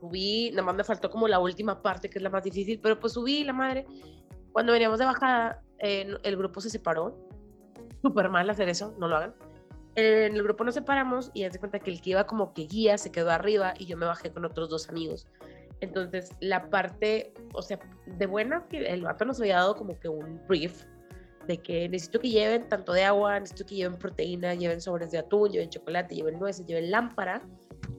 Subí, 0.00 0.50
nada 0.50 0.62
más 0.62 0.74
me 0.74 0.84
faltó 0.84 1.10
como 1.10 1.28
la 1.28 1.38
última 1.38 1.82
parte, 1.82 2.08
que 2.08 2.18
es 2.18 2.22
la 2.22 2.30
más 2.30 2.42
difícil, 2.42 2.80
pero 2.80 2.98
pues 2.98 3.12
subí 3.12 3.44
la 3.44 3.52
madre. 3.52 3.86
Cuando 4.52 4.72
veníamos 4.72 4.98
de 4.98 5.04
bajada, 5.04 5.62
eh, 5.78 6.16
el 6.22 6.36
grupo 6.36 6.60
se 6.60 6.70
separó. 6.70 7.16
Súper 8.02 8.30
mal 8.30 8.48
hacer 8.48 8.68
eso, 8.68 8.94
no 8.98 9.08
lo 9.08 9.16
hagan 9.16 9.34
en 9.96 10.36
el 10.36 10.42
grupo 10.42 10.64
nos 10.64 10.74
separamos 10.74 11.30
y 11.34 11.44
haz 11.44 11.58
cuenta 11.58 11.78
que 11.78 11.90
el 11.90 12.00
que 12.00 12.10
iba 12.10 12.26
como 12.26 12.52
que 12.52 12.62
guía 12.62 12.96
se 12.98 13.10
quedó 13.10 13.30
arriba 13.30 13.74
y 13.78 13.86
yo 13.86 13.96
me 13.96 14.06
bajé 14.06 14.30
con 14.30 14.44
otros 14.44 14.68
dos 14.68 14.88
amigos. 14.88 15.26
Entonces, 15.80 16.30
la 16.40 16.68
parte, 16.68 17.32
o 17.54 17.62
sea, 17.62 17.80
de 18.06 18.26
buena, 18.26 18.66
que 18.68 18.78
el 18.78 19.02
vato 19.02 19.24
nos 19.24 19.40
había 19.40 19.56
dado 19.56 19.76
como 19.76 19.98
que 19.98 20.08
un 20.08 20.40
brief 20.46 20.84
de 21.46 21.56
que 21.56 21.88
necesito 21.88 22.20
que 22.20 22.28
lleven 22.28 22.68
tanto 22.68 22.92
de 22.92 23.04
agua, 23.04 23.40
necesito 23.40 23.66
que 23.66 23.76
lleven 23.76 23.98
proteína, 23.98 24.54
lleven 24.54 24.80
sobres 24.80 25.10
de 25.10 25.18
atún, 25.18 25.50
lleven 25.50 25.70
chocolate, 25.70 26.14
lleven 26.14 26.38
nueces, 26.38 26.66
lleven 26.66 26.90
lámpara, 26.90 27.42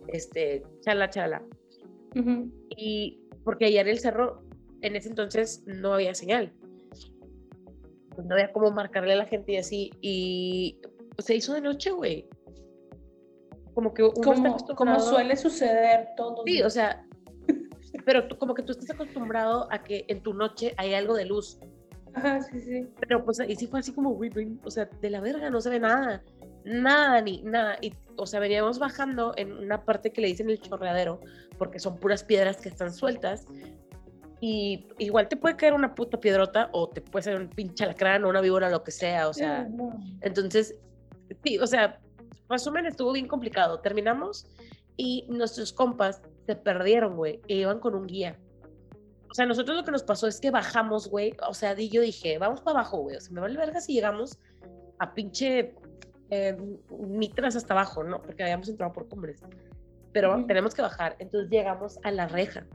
este, 0.07 0.63
chala, 0.81 1.09
chala. 1.09 1.41
Y 2.75 3.21
porque 3.43 3.65
allá 3.65 3.81
en 3.81 3.87
el 3.87 3.99
cerro, 3.99 4.43
en 4.81 4.95
ese 4.95 5.09
entonces 5.09 5.63
no 5.65 5.93
había 5.93 6.13
señal. 6.13 6.53
no 8.17 8.35
había 8.35 8.51
cómo 8.51 8.71
marcarle 8.71 9.13
a 9.13 9.17
la 9.17 9.25
gente 9.25 9.53
y 9.53 9.57
así. 9.57 9.91
Y 10.01 10.81
se 11.17 11.35
hizo 11.35 11.53
de 11.53 11.61
noche, 11.61 11.91
güey. 11.91 12.27
Como 13.73 13.93
que 13.93 14.03
como, 14.03 14.57
como 14.75 14.99
suele 14.99 15.35
suceder 15.37 16.09
todo. 16.17 16.43
Sí, 16.45 16.61
o 16.61 16.69
sea, 16.69 17.05
pero 18.05 18.27
como 18.37 18.53
que 18.53 18.63
tú 18.63 18.73
estás 18.73 18.89
acostumbrado 18.91 19.67
a 19.71 19.81
que 19.81 20.05
en 20.07 20.21
tu 20.21 20.33
noche 20.33 20.73
hay 20.77 20.93
algo 20.93 21.15
de 21.15 21.25
luz. 21.25 21.59
Ajá, 22.13 22.41
sí, 22.41 22.59
sí. 22.59 22.87
Pero 22.99 23.23
pues 23.23 23.39
ahí 23.39 23.55
sí 23.55 23.67
fue 23.67 23.79
así 23.79 23.93
como, 23.93 24.11
güey, 24.11 24.31
o 24.65 24.69
sea, 24.69 24.89
de 25.01 25.09
la 25.09 25.21
verga 25.21 25.49
no 25.49 25.61
se 25.61 25.69
ve 25.69 25.79
nada. 25.79 26.21
Nada, 26.63 27.21
ni 27.21 27.41
nada. 27.41 27.77
Y, 27.81 27.93
o 28.17 28.25
sea, 28.25 28.39
veníamos 28.39 28.79
bajando 28.79 29.33
en 29.37 29.51
una 29.51 29.83
parte 29.83 30.11
que 30.11 30.21
le 30.21 30.27
dicen 30.27 30.49
el 30.49 30.59
chorreadero, 30.59 31.19
porque 31.57 31.79
son 31.79 31.97
puras 31.97 32.23
piedras 32.23 32.57
que 32.57 32.69
están 32.69 32.93
sueltas. 32.93 33.45
Y 34.39 34.87
igual 34.97 35.27
te 35.27 35.37
puede 35.37 35.55
caer 35.55 35.73
una 35.73 35.93
puta 35.93 36.19
piedrota 36.19 36.69
o 36.71 36.89
te 36.89 37.01
puede 37.01 37.23
ser 37.23 37.35
un 37.39 37.49
pinche 37.49 37.83
alacrán 37.83 38.25
o 38.25 38.29
una 38.29 38.41
víbora, 38.41 38.69
lo 38.69 38.83
que 38.83 38.91
sea. 38.91 39.27
O 39.27 39.33
sea, 39.33 39.67
entonces 40.21 40.75
sí, 41.43 41.59
o 41.59 41.67
sea, 41.67 41.99
resumen, 42.49 42.85
estuvo 42.85 43.13
bien 43.13 43.27
complicado. 43.27 43.79
Terminamos 43.79 44.47
y 44.97 45.25
nuestros 45.29 45.71
compas 45.73 46.21
se 46.45 46.55
perdieron, 46.55 47.15
güey, 47.15 47.39
e 47.47 47.57
iban 47.57 47.79
con 47.79 47.95
un 47.95 48.07
guía. 48.07 48.37
O 49.29 49.33
sea, 49.33 49.45
nosotros 49.45 49.77
lo 49.77 49.85
que 49.85 49.91
nos 49.91 50.03
pasó 50.03 50.27
es 50.27 50.41
que 50.41 50.51
bajamos, 50.51 51.07
güey. 51.07 51.33
O 51.47 51.53
sea, 51.53 51.79
y 51.79 51.89
yo 51.89 52.01
dije, 52.01 52.37
vamos 52.37 52.61
para 52.61 52.79
abajo, 52.79 52.97
güey. 52.97 53.15
O 53.15 53.21
sea, 53.21 53.31
me 53.31 53.39
vale 53.39 53.57
verga 53.57 53.79
si 53.79 53.93
llegamos 53.93 54.37
a 54.99 55.13
pinche 55.13 55.73
eh, 56.31 56.57
mitras 56.97 57.55
hasta 57.55 57.73
abajo, 57.73 58.03
¿no? 58.03 58.21
Porque 58.21 58.41
habíamos 58.43 58.69
entrado 58.69 58.93
por 58.93 59.07
cumbres. 59.09 59.43
Pero 60.13 60.45
tenemos 60.45 60.73
que 60.73 60.81
bajar. 60.81 61.15
Entonces 61.19 61.49
llegamos 61.49 61.99
a 62.03 62.11
la 62.11 62.27
reja. 62.27 62.65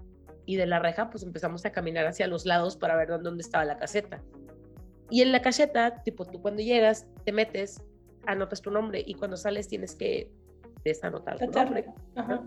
y 0.48 0.54
de 0.56 0.66
la 0.66 0.78
reja 0.78 1.10
pues 1.10 1.24
empezamos 1.24 1.64
a 1.64 1.72
caminar 1.72 2.06
hacia 2.06 2.28
los 2.28 2.46
lados 2.46 2.76
para 2.76 2.94
ver 2.94 3.08
dónde 3.08 3.42
estaba 3.42 3.64
la 3.64 3.78
caseta. 3.78 4.22
Y 5.10 5.22
en 5.22 5.32
la 5.32 5.42
caseta, 5.42 6.02
tipo 6.04 6.24
tú 6.24 6.40
cuando 6.40 6.62
llegas, 6.62 7.06
te 7.24 7.32
metes, 7.32 7.82
anotas 8.26 8.60
tu 8.60 8.70
nombre 8.70 9.02
y 9.04 9.14
cuando 9.14 9.36
sales 9.36 9.68
tienes 9.68 9.96
que 9.96 10.30
desanotar 10.84 11.38
tu 11.38 11.50
nombre. 11.50 11.86
Ajá. 12.14 12.44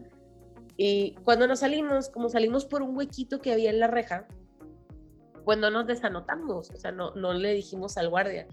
Y 0.78 1.16
cuando 1.26 1.46
nos 1.48 1.60
salimos, 1.60 2.10
como 2.10 2.30
salimos 2.30 2.66
por 2.66 2.82
un 2.84 2.96
huequito 2.96 3.42
que 3.42 3.52
había 3.52 3.70
en 3.70 3.80
la 3.80 3.88
reja, 3.88 4.28
pues 5.44 5.58
no 5.58 5.72
nos 5.72 5.88
desanotamos, 5.88 6.70
o 6.70 6.78
sea, 6.78 6.92
no, 6.92 7.14
no 7.16 7.34
le 7.34 7.54
dijimos 7.54 7.98
al 7.98 8.10
guardia. 8.10 8.48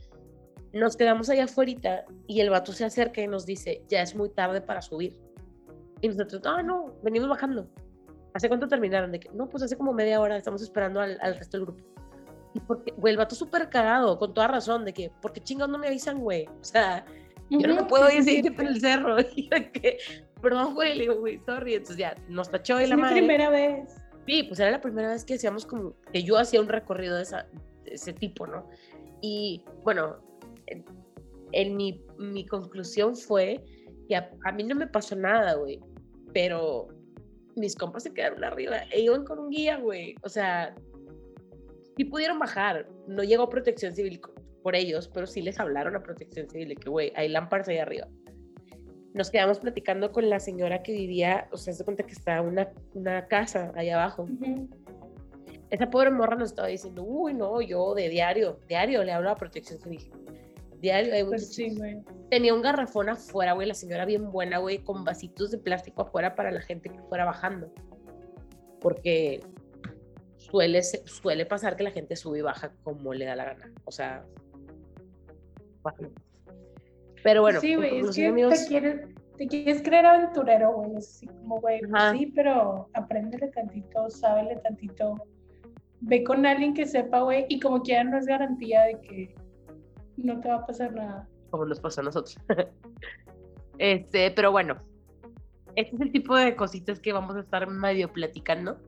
Nos 0.77 0.97
quedamos 0.97 1.31
allá 1.31 1.45
afuera 1.45 2.05
y 2.27 2.41
el 2.41 2.51
vato 2.51 2.73
se 2.73 2.85
acerca 2.85 3.21
y 3.23 3.27
nos 3.27 3.47
dice, 3.47 3.83
ya 3.89 4.03
es 4.03 4.15
muy 4.15 4.29
tarde 4.29 4.61
para 4.61 4.83
subir. 4.83 5.19
Y 6.03 6.09
nosotros, 6.09 6.43
ah, 6.45 6.63
no, 6.63 6.95
venimos 7.03 7.29
bajando. 7.29 7.69
¿Hace 8.35 8.49
cuánto 8.49 8.69
terminaron? 8.69 9.11
De 9.11 9.19
que, 9.21 9.31
no, 9.31 9.49
pues 9.49 9.63
hace 9.63 9.77
como 9.77 9.93
media 9.95 10.21
hora, 10.21 10.37
estamos 10.37 10.61
esperando 10.61 11.01
al, 11.01 11.19
al 11.23 11.37
resto 11.39 11.57
del 11.57 11.67
grupo. 11.67 11.83
Y 12.53 12.61
porque, 12.61 12.93
güey, 12.97 13.13
el 13.13 13.19
vato 13.19 13.35
súper 13.35 13.71
cagado, 13.71 14.19
con 14.19 14.35
toda 14.35 14.49
razón, 14.49 14.85
de 14.85 14.93
que, 14.93 15.11
¿por 15.23 15.33
qué 15.33 15.41
chingados 15.43 15.71
no 15.71 15.79
me 15.79 15.87
avisan, 15.87 16.19
güey? 16.21 16.47
O 16.47 16.65
sea, 16.65 17.05
yo 17.49 17.67
no 17.67 17.75
me 17.77 17.85
puedo 17.85 18.09
sí, 18.09 18.23
sí, 18.23 18.39
ir 18.39 18.45
sí. 18.45 18.51
por 18.51 18.67
el 18.67 18.81
cerro. 18.81 19.17
Y 19.35 19.49
de 19.49 19.73
que, 19.73 19.99
perdón, 20.43 20.75
güey, 20.75 20.95
le 20.95 21.03
digo, 21.05 21.17
güey, 21.21 21.41
sorry. 21.47 21.75
Entonces 21.75 21.97
ya, 21.97 22.15
nos 22.29 22.51
tachó 22.51 22.79
y 22.81 22.87
la 22.87 22.97
madre. 22.99 23.17
primera 23.17 23.49
vez. 23.49 23.97
Sí, 24.27 24.43
pues 24.43 24.61
era 24.61 24.71
la 24.73 24.81
primera 24.83 25.09
vez 25.09 25.25
que 25.25 25.35
hacíamos 25.35 25.65
como, 25.65 25.95
que 26.13 26.23
yo 26.23 26.37
hacía 26.37 26.61
un 26.61 26.69
recorrido 26.69 27.17
de, 27.17 27.23
esa- 27.23 27.47
de 27.85 27.95
ese 27.95 28.13
tipo, 28.13 28.47
¿no? 28.47 28.69
Y 29.23 29.63
bueno, 29.83 30.17
en, 30.67 31.77
mi, 31.77 32.05
mi 32.19 32.47
conclusión 32.47 33.17
fue 33.17 33.63
que 34.09 34.17
a, 34.17 34.31
a 34.45 34.53
mí 34.53 34.63
no 34.65 34.75
me 34.75 34.87
pasó 34.87 35.17
nada, 35.17 35.55
güey, 35.55 35.81
pero 36.33 36.89
mis 37.57 37.75
compas 37.75 38.03
se 38.03 38.13
quedaron 38.13 38.45
arriba 38.45 38.83
e 38.93 39.01
iban 39.01 39.25
con 39.25 39.39
un 39.39 39.51
guía, 39.51 39.79
güey. 39.79 40.15
O 40.23 40.29
sea, 40.29 40.75
sí 41.97 42.05
pudieron 42.05 42.39
bajar, 42.39 42.89
no 43.09 43.25
llegó 43.25 43.49
protección 43.49 43.95
civil 43.95 44.21
por 44.63 44.77
ellos, 44.77 45.09
pero 45.13 45.27
sí 45.27 45.43
les 45.43 45.59
hablaron 45.59 45.97
a 45.97 46.03
protección 46.03 46.49
civil 46.49 46.69
de 46.69 46.77
que, 46.77 46.91
güey, 46.91 47.13
hay 47.17 47.29
lámparas 47.29 47.69
ahí 47.69 47.79
arriba. 47.79 48.09
Nos 49.15 49.31
quedamos 49.31 49.59
platicando 49.61 50.13
con 50.13 50.29
la 50.29 50.39
señora 50.41 50.83
que 50.83 50.93
vivía, 50.93 51.49
o 51.51 51.57
sea, 51.57 51.73
se 51.73 51.85
cuenta 51.85 52.05
que 52.05 52.13
está 52.13 52.43
una, 52.43 52.71
una 52.93 53.27
casa 53.29 53.73
ahí 53.75 53.89
abajo. 53.89 54.27
Esa 55.71 55.89
pobre 55.89 56.11
morra 56.11 56.37
nos 56.37 56.51
estaba 56.51 56.69
diciendo, 56.69 57.03
uy, 57.03 57.33
no, 57.33 57.63
yo 57.63 57.95
de 57.95 58.11
diario, 58.11 58.61
diario 58.69 59.03
le 59.03 59.13
hablo 59.13 59.31
a 59.31 59.37
protección 59.37 59.81
civil. 59.81 60.11
Diario, 60.81 61.15
hay 61.15 61.25
Pues 61.25 61.55
sí, 61.55 61.75
güey. 61.77 62.03
tenía 62.31 62.55
un 62.55 62.63
garrafón 62.63 63.09
afuera, 63.09 63.53
güey, 63.53 63.69
la 63.69 63.75
señora 63.75 64.05
bien 64.05 64.31
buena, 64.31 64.59
güey, 64.59 64.79
con 64.79 65.05
vasitos 65.05 65.51
de 65.51 65.59
plástico 65.59 66.03
afuera 66.03 66.35
para 66.35 66.51
la 66.51 66.61
gente 66.61 66.89
que 66.89 67.01
fuera 67.03 67.25
bajando. 67.25 67.73
Porque 68.81 69.41
suele, 70.37 70.83
suele 70.83 71.47
pasar 71.47 71.77
que 71.77 71.85
la 71.85 71.91
gente 71.91 72.17
sube 72.17 72.39
y 72.39 72.43
baja 72.43 72.73
como 72.83 73.13
le 73.15 73.25
da 73.25 73.37
la 73.37 73.45
gana. 73.45 73.73
O 73.85 73.91
sea, 73.91 74.25
bueno. 75.83 76.11
Pero 77.23 77.43
bueno, 77.43 77.61
sí, 77.61 77.75
güey, 77.75 78.01
es 78.01 78.15
que 78.15 78.27
amigos, 78.27 78.63
te 78.63 78.69
quieres, 78.69 79.01
te 79.37 79.47
quieres 79.49 79.83
creer 79.83 80.07
aventurero, 80.07 80.73
güey. 80.75 80.97
Es 80.97 81.09
así 81.09 81.27
como, 81.27 81.61
güey, 81.61 81.81
pues 81.81 82.03
sí, 82.13 82.33
pero 82.35 82.89
apréndele 82.93 83.49
tantito, 83.49 84.09
sábele 84.11 84.57
tantito. 84.57 85.15
Ve 86.01 86.23
con 86.23 86.45
alguien 86.47 86.75
que 86.75 86.87
sepa, 86.87 87.23
güey, 87.23 87.47
y 87.49 87.59
como 87.59 87.83
quiera 87.83 88.05
no 88.05 88.19
es 88.19 88.27
garantía 88.27 88.83
de 88.83 89.01
que 89.01 89.35
no 90.17 90.41
te 90.41 90.49
va 90.49 90.57
a 90.57 90.67
pasar 90.67 90.93
nada. 90.93 91.29
como 91.51 91.65
nos 91.67 91.81
pasó 91.81 92.01
a 92.01 92.05
nosotros. 92.05 92.37
este, 93.79 94.31
pero 94.31 94.51
bueno, 94.51 94.77
este 95.77 95.95
es 95.95 96.01
el 96.01 96.13
tipo 96.13 96.35
de 96.35 96.57
cositas 96.57 97.01
que 97.01 97.13
vamos 97.13 97.37
a 97.37 97.41
estar 97.41 97.69
medio 97.69 98.13
platicando. 98.13 98.79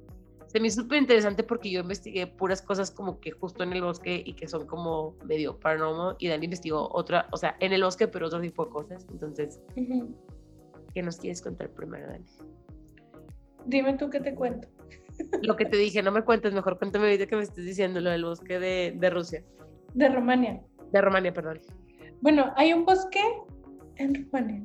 Se 0.47 0.61
me 0.61 0.69
hizo 0.69 0.81
súper 0.83 0.99
interesante 0.99 1.43
porque 1.43 1.71
yo 1.71 1.81
investigué 1.81 2.27
puras 2.27 2.63
cosas 2.63 2.91
como 2.91 3.21
que 3.21 3.33
justo 3.33 3.63
en 3.63 3.75
el 3.75 3.83
bosque 3.83 4.23
y 4.25 4.33
que 4.33 4.49
son 4.49 4.67
como 4.67 5.15
medio 5.27 5.61
paranormal 5.61 6.17
y 6.19 6.29
Dani 6.29 6.47
investigó 6.47 6.89
otra, 6.91 7.29
o 7.33 7.37
sea, 7.37 7.57
en 7.61 7.75
el 7.75 7.83
bosque 7.83 8.09
pero 8.09 8.27
otro 8.27 8.41
tipo 8.41 8.65
de 8.65 8.71
cosas. 8.71 9.07
Entonces. 9.11 9.61
¿qué 10.95 11.03
nos 11.03 11.19
quieres 11.19 11.43
contar 11.43 11.69
primero, 11.71 12.07
Dani? 12.07 12.25
Dime 13.67 13.99
tú 13.99 14.09
qué 14.09 14.21
te 14.21 14.35
cuento. 14.35 14.69
Lo 15.43 15.57
que 15.57 15.67
te 15.67 15.77
dije, 15.77 16.03
no 16.03 16.13
me 16.13 16.23
cuentes, 16.23 16.55
mejor 16.55 16.79
cuéntame 16.79 17.07
ahorita 17.07 17.27
que 17.27 17.37
me 17.37 17.43
estés 17.43 17.67
diciendo 17.67 18.01
lo 18.01 18.09
del 18.09 18.25
bosque 18.25 18.59
de, 18.59 18.95
de 18.97 19.11
Rusia, 19.11 19.45
De 19.93 20.09
Rumania. 20.09 20.63
De 20.93 21.01
Rumania, 21.01 21.33
perdón. 21.33 21.61
Bueno, 22.21 22.53
hay 22.57 22.73
un 22.73 22.85
bosque 22.85 23.21
en 23.97 24.15
Rumania 24.15 24.63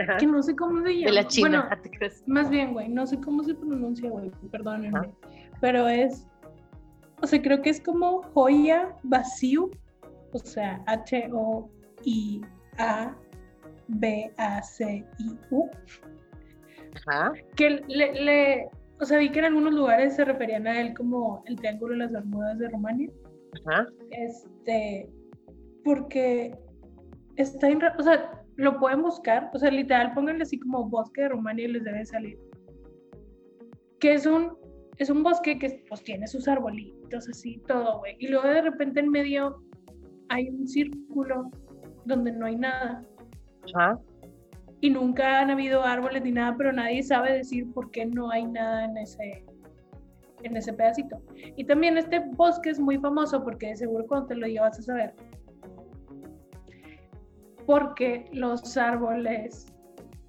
Ajá. 0.00 0.16
que 0.18 0.26
no 0.26 0.42
sé 0.42 0.54
cómo 0.56 0.82
se 0.84 0.92
llama. 0.94 1.06
De 1.06 1.12
la 1.12 1.26
China, 1.26 1.48
Bueno, 1.68 1.82
¿te 1.82 1.90
crees? 1.90 2.22
Más 2.26 2.48
bien, 2.50 2.72
güey, 2.72 2.88
no 2.88 3.06
sé 3.06 3.20
cómo 3.20 3.42
se 3.44 3.54
pronuncia, 3.54 4.08
güey, 4.10 4.30
perdónenme. 4.50 5.12
Pero 5.60 5.86
es, 5.88 6.26
o 7.22 7.26
sea, 7.26 7.40
creo 7.42 7.60
que 7.62 7.70
es 7.70 7.80
como 7.80 8.22
Joya 8.34 8.94
Vacío, 9.04 9.70
o 10.32 10.38
sea, 10.38 10.82
H-O-I-A-B-A-C-I-U, 14.36 15.70
Ajá. 17.06 17.32
que 17.56 17.70
le, 17.88 18.12
le- 18.24 18.68
o 19.00 19.04
sea, 19.04 19.18
vi 19.18 19.30
que 19.30 19.38
en 19.40 19.46
algunos 19.46 19.72
lugares 19.74 20.14
se 20.16 20.24
referían 20.24 20.66
a 20.66 20.80
él 20.80 20.94
como 20.94 21.42
el 21.46 21.56
Triángulo 21.56 21.92
de 21.94 21.98
las 22.00 22.12
Bermudas 22.12 22.58
de 22.58 22.68
Rumania, 22.68 23.10
Ajá. 23.66 23.86
este, 24.10 25.08
porque 25.84 26.54
está 27.36 27.68
en, 27.68 27.80
o 27.98 28.02
sea, 28.02 28.42
lo 28.56 28.78
pueden 28.78 29.02
buscar, 29.02 29.50
o 29.52 29.58
sea, 29.58 29.70
literal, 29.70 30.12
pónganle 30.14 30.42
así 30.42 30.58
como 30.58 30.88
bosque 30.88 31.22
de 31.22 31.28
Rumania 31.30 31.64
y 31.64 31.72
les 31.72 31.84
debe 31.84 32.04
salir. 32.04 32.38
Que 33.98 34.14
es 34.14 34.26
un, 34.26 34.52
es 34.98 35.10
un 35.10 35.22
bosque 35.22 35.58
que 35.58 35.84
pues 35.88 36.02
tiene 36.02 36.26
sus 36.26 36.48
arbolitos 36.48 37.28
así, 37.28 37.62
todo, 37.66 37.98
güey. 37.98 38.16
Y 38.18 38.28
luego 38.28 38.48
de 38.48 38.62
repente 38.62 39.00
en 39.00 39.10
medio 39.10 39.62
hay 40.28 40.48
un 40.48 40.66
círculo 40.66 41.50
donde 42.04 42.32
no 42.32 42.46
hay 42.46 42.56
nada. 42.56 43.04
Ajá. 43.74 43.98
Y 44.80 44.90
nunca 44.90 45.40
han 45.40 45.50
habido 45.50 45.82
árboles 45.82 46.24
ni 46.24 46.32
nada, 46.32 46.56
pero 46.56 46.72
nadie 46.72 47.02
sabe 47.02 47.32
decir 47.34 47.72
por 47.72 47.90
qué 47.92 48.04
no 48.04 48.30
hay 48.30 48.44
nada 48.46 48.84
en 48.84 48.96
ese, 48.96 49.44
en 50.42 50.56
ese 50.56 50.72
pedacito. 50.72 51.22
Y 51.56 51.64
también 51.64 51.96
este 51.96 52.20
bosque 52.34 52.70
es 52.70 52.80
muy 52.80 52.98
famoso 52.98 53.44
porque 53.44 53.68
de 53.68 53.76
seguro 53.76 54.06
cuando 54.08 54.26
te 54.26 54.34
lo 54.34 54.46
diga 54.46 54.62
vas 54.62 54.78
a 54.80 54.82
saber. 54.82 55.14
Porque 57.66 58.28
los 58.32 58.76
árboles 58.76 59.66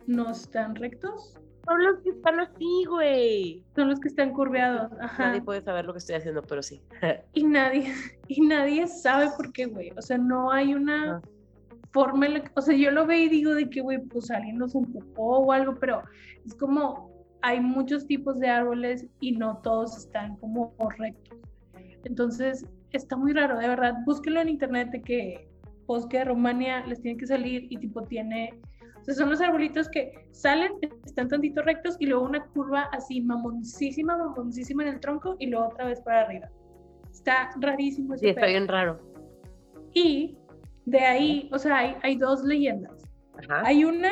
no 0.08 0.32
están 0.32 0.76
rectos, 0.76 1.38
Son 1.66 1.82
los 1.84 2.00
que 2.02 2.10
están 2.10 2.40
así, 2.42 2.86
güey. 2.90 3.64
son 3.76 3.90
los 3.90 4.00
que 4.02 4.10
están 4.10 4.34
curveados. 4.34 4.92
Ajá. 5.00 5.28
Nadie 5.28 5.42
puede 5.42 5.62
saber 5.62 5.86
lo 5.86 5.94
que 5.94 6.00
estoy 6.00 6.16
haciendo, 6.16 6.42
pero 6.44 6.62
sí. 6.62 6.82
Y 7.34 7.44
nadie, 7.46 7.94
y 8.28 8.42
nadie 8.42 8.86
sabe 8.88 9.30
por 9.38 9.52
qué, 9.54 9.66
güey. 9.68 9.92
O 9.98 10.02
sea, 10.02 10.18
no 10.18 10.52
hay 10.52 10.74
una 10.74 11.16
Ah. 11.18 11.22
forma 11.92 12.26
en 12.26 12.34
la 12.34 12.44
que, 12.44 12.52
o 12.56 12.62
sea, 12.62 12.76
yo 12.76 12.92
lo 12.92 13.06
veo 13.06 13.18
y 13.24 13.30
digo 13.30 13.54
de 13.56 13.70
que, 13.70 13.80
güey, 13.82 14.00
pues 14.00 14.30
alguien 14.32 14.60
los 14.60 14.76
empujó 14.76 15.38
o 15.40 15.52
algo, 15.52 15.76
pero 15.76 16.02
es 16.46 16.54
como, 16.56 17.12
hay 17.42 17.60
muchos 17.62 18.08
tipos 18.08 18.40
de 18.40 18.50
árboles 18.50 19.06
y 19.22 19.32
no 19.34 19.58
todos 19.64 19.98
están 19.98 20.36
como 20.38 20.74
rectos. 20.98 21.38
Entonces, 22.04 22.66
está 22.92 23.16
muy 23.16 23.32
raro, 23.34 23.58
de 23.58 23.68
verdad. 23.68 23.94
Búsquenlo 24.06 24.42
en 24.42 24.50
internet 24.50 24.90
de 24.92 25.02
que 25.02 25.48
bosque 25.86 26.20
de 26.20 26.26
Rumania 26.26 26.86
les 26.86 27.02
tiene 27.02 27.18
que 27.18 27.28
salir 27.28 27.68
y 27.70 27.78
tipo 27.78 28.04
tiene, 28.04 28.60
o 29.00 29.04
sea, 29.04 29.14
son 29.14 29.30
los 29.30 29.42
arbolitos 29.42 29.90
que 29.90 30.12
salen, 30.32 30.72
están 31.06 31.28
tantito 31.28 31.62
rectos 31.62 31.98
y 32.00 32.06
luego 32.06 32.26
una 32.26 32.46
curva 32.48 32.90
así 32.92 33.22
mamoncísima, 33.22 34.18
mamoncísima 34.18 34.84
en 34.84 34.90
el 34.90 35.00
tronco 35.00 35.36
y 35.40 35.48
luego 35.48 35.68
otra 35.68 35.86
vez 35.86 36.02
para 36.02 36.22
arriba. 36.22 36.50
Está 37.12 37.52
rarísimo 37.60 38.16
ese 38.16 38.26
Sí, 38.26 38.30
está 38.30 38.48
bien 38.48 38.68
raro. 38.68 39.00
Y 39.94 40.38
de 40.86 41.00
ahí, 41.00 41.50
o 41.52 41.60
sea, 41.60 41.78
hay, 41.78 41.96
hay 42.02 42.18
dos 42.18 42.44
leyendas. 42.44 43.08
Ajá. 43.38 43.62
Hay 43.66 43.86
una 43.86 44.12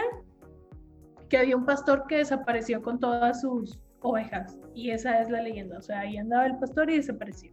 que 1.30 1.38
había 1.38 1.56
un 1.56 1.66
pastor 1.66 2.06
que 2.08 2.18
desapareció 2.18 2.82
con 2.82 3.00
todas 3.00 3.42
sus 3.42 3.80
ovejas 4.02 4.60
y 4.74 4.92
esa 4.92 5.22
es 5.22 5.30
la 5.30 5.42
leyenda. 5.42 5.78
O 5.78 5.82
sea, 5.82 6.02
ahí 6.02 6.18
andaba 6.18 6.46
el 6.46 6.58
pastor 6.58 6.90
y 6.90 6.98
desapareció. 6.98 7.52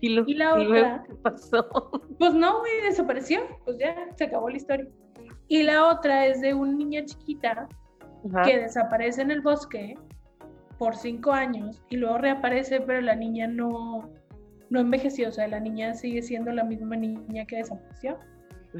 Y, 0.00 0.10
lo- 0.10 0.24
y 0.26 0.34
la 0.34 0.54
otra- 0.54 1.04
¿Qué 1.06 1.14
pasó? 1.16 1.66
Pues 2.18 2.34
no, 2.34 2.60
güey, 2.60 2.80
desapareció. 2.82 3.40
Pues 3.64 3.78
ya, 3.78 3.94
se 4.16 4.24
acabó 4.24 4.48
la 4.50 4.56
historia. 4.56 4.86
Y 5.48 5.62
la 5.62 5.88
otra 5.88 6.26
es 6.26 6.40
de 6.40 6.54
una 6.54 6.72
niña 6.72 7.04
chiquita 7.04 7.66
Ajá. 8.32 8.42
que 8.42 8.58
desaparece 8.58 9.22
en 9.22 9.30
el 9.30 9.40
bosque 9.40 9.94
por 10.78 10.94
cinco 10.96 11.32
años 11.32 11.82
y 11.90 11.96
luego 11.96 12.18
reaparece, 12.18 12.80
pero 12.80 13.00
la 13.00 13.14
niña 13.14 13.46
no, 13.46 14.10
no 14.70 14.80
envejeció. 14.80 15.28
O 15.28 15.32
sea, 15.32 15.48
la 15.48 15.60
niña 15.60 15.94
sigue 15.94 16.22
siendo 16.22 16.52
la 16.52 16.64
misma 16.64 16.96
niña 16.96 17.44
que 17.46 17.56
desapareció. 17.56 18.18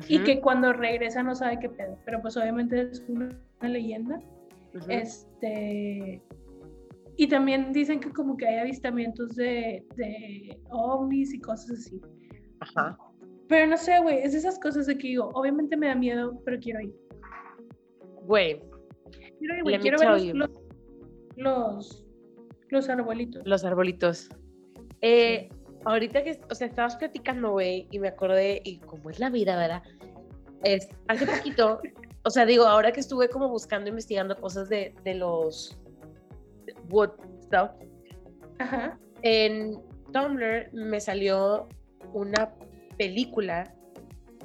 Y 0.07 0.17
Ujú, 0.19 0.25
que 0.27 0.41
cuando 0.41 0.73
regresa 0.73 1.23
no 1.23 1.35
sabe 1.35 1.59
qué 1.59 1.69
pedo. 1.69 1.99
Pero 2.05 2.23
pues 2.23 2.37
obviamente 2.37 2.81
es 2.93 3.05
una, 3.09 3.29
una 3.61 3.69
leyenda. 3.69 4.21
Este. 4.89 6.23
Y 7.21 7.29
también 7.29 7.71
dicen 7.75 8.01
que 8.01 8.11
como 8.11 8.35
que 8.35 8.49
hay 8.49 8.61
avistamientos 8.61 9.37
de, 9.37 9.85
de 9.97 10.59
ovnis 10.71 11.35
y 11.35 11.39
cosas 11.39 11.73
así. 11.73 12.01
Ajá. 12.61 12.97
Pero 13.47 13.67
no 13.67 13.77
sé, 13.77 14.01
güey, 14.01 14.21
es 14.23 14.33
de 14.33 14.39
esas 14.39 14.59
cosas 14.59 14.87
de 14.87 14.97
que 14.97 15.09
digo, 15.09 15.29
obviamente 15.35 15.77
me 15.77 15.89
da 15.89 15.95
miedo, 15.95 16.41
pero 16.47 16.59
quiero 16.59 16.81
ir. 16.81 16.95
Güey, 18.23 18.63
Quiero 19.39 19.55
ir, 19.55 19.63
güey, 19.65 19.79
quiero 19.81 19.99
ver 19.99 20.35
los, 20.35 20.51
los, 21.37 22.07
los, 22.71 22.89
arbolitos. 22.89 23.43
Los 23.45 23.65
arbolitos. 23.65 24.31
Eh, 25.03 25.51
ahorita 25.85 26.25
que, 26.25 26.41
o 26.51 26.55
sea, 26.55 26.69
estabas 26.69 26.97
platicando, 26.97 27.51
güey, 27.51 27.87
y 27.91 27.99
me 27.99 28.09
acordé, 28.09 28.63
y 28.65 28.79
como 28.79 29.11
es 29.11 29.19
la 29.19 29.29
vida, 29.29 29.59
¿verdad? 29.59 29.83
Es, 30.65 30.89
hace 31.09 31.27
poquito, 31.27 31.83
o 32.25 32.31
sea, 32.31 32.47
digo, 32.47 32.65
ahora 32.65 32.93
que 32.93 33.01
estuve 33.01 33.29
como 33.29 33.51
buscando, 33.51 33.91
investigando 33.91 34.35
cosas 34.37 34.71
de, 34.71 34.95
de 35.05 35.17
los 35.17 35.80
wood 36.91 37.11
stuff, 37.43 37.71
Ajá. 38.59 38.99
en 39.23 39.81
Tumblr 40.13 40.71
me 40.73 41.01
salió 41.01 41.69
una 42.13 42.53
película 42.99 43.73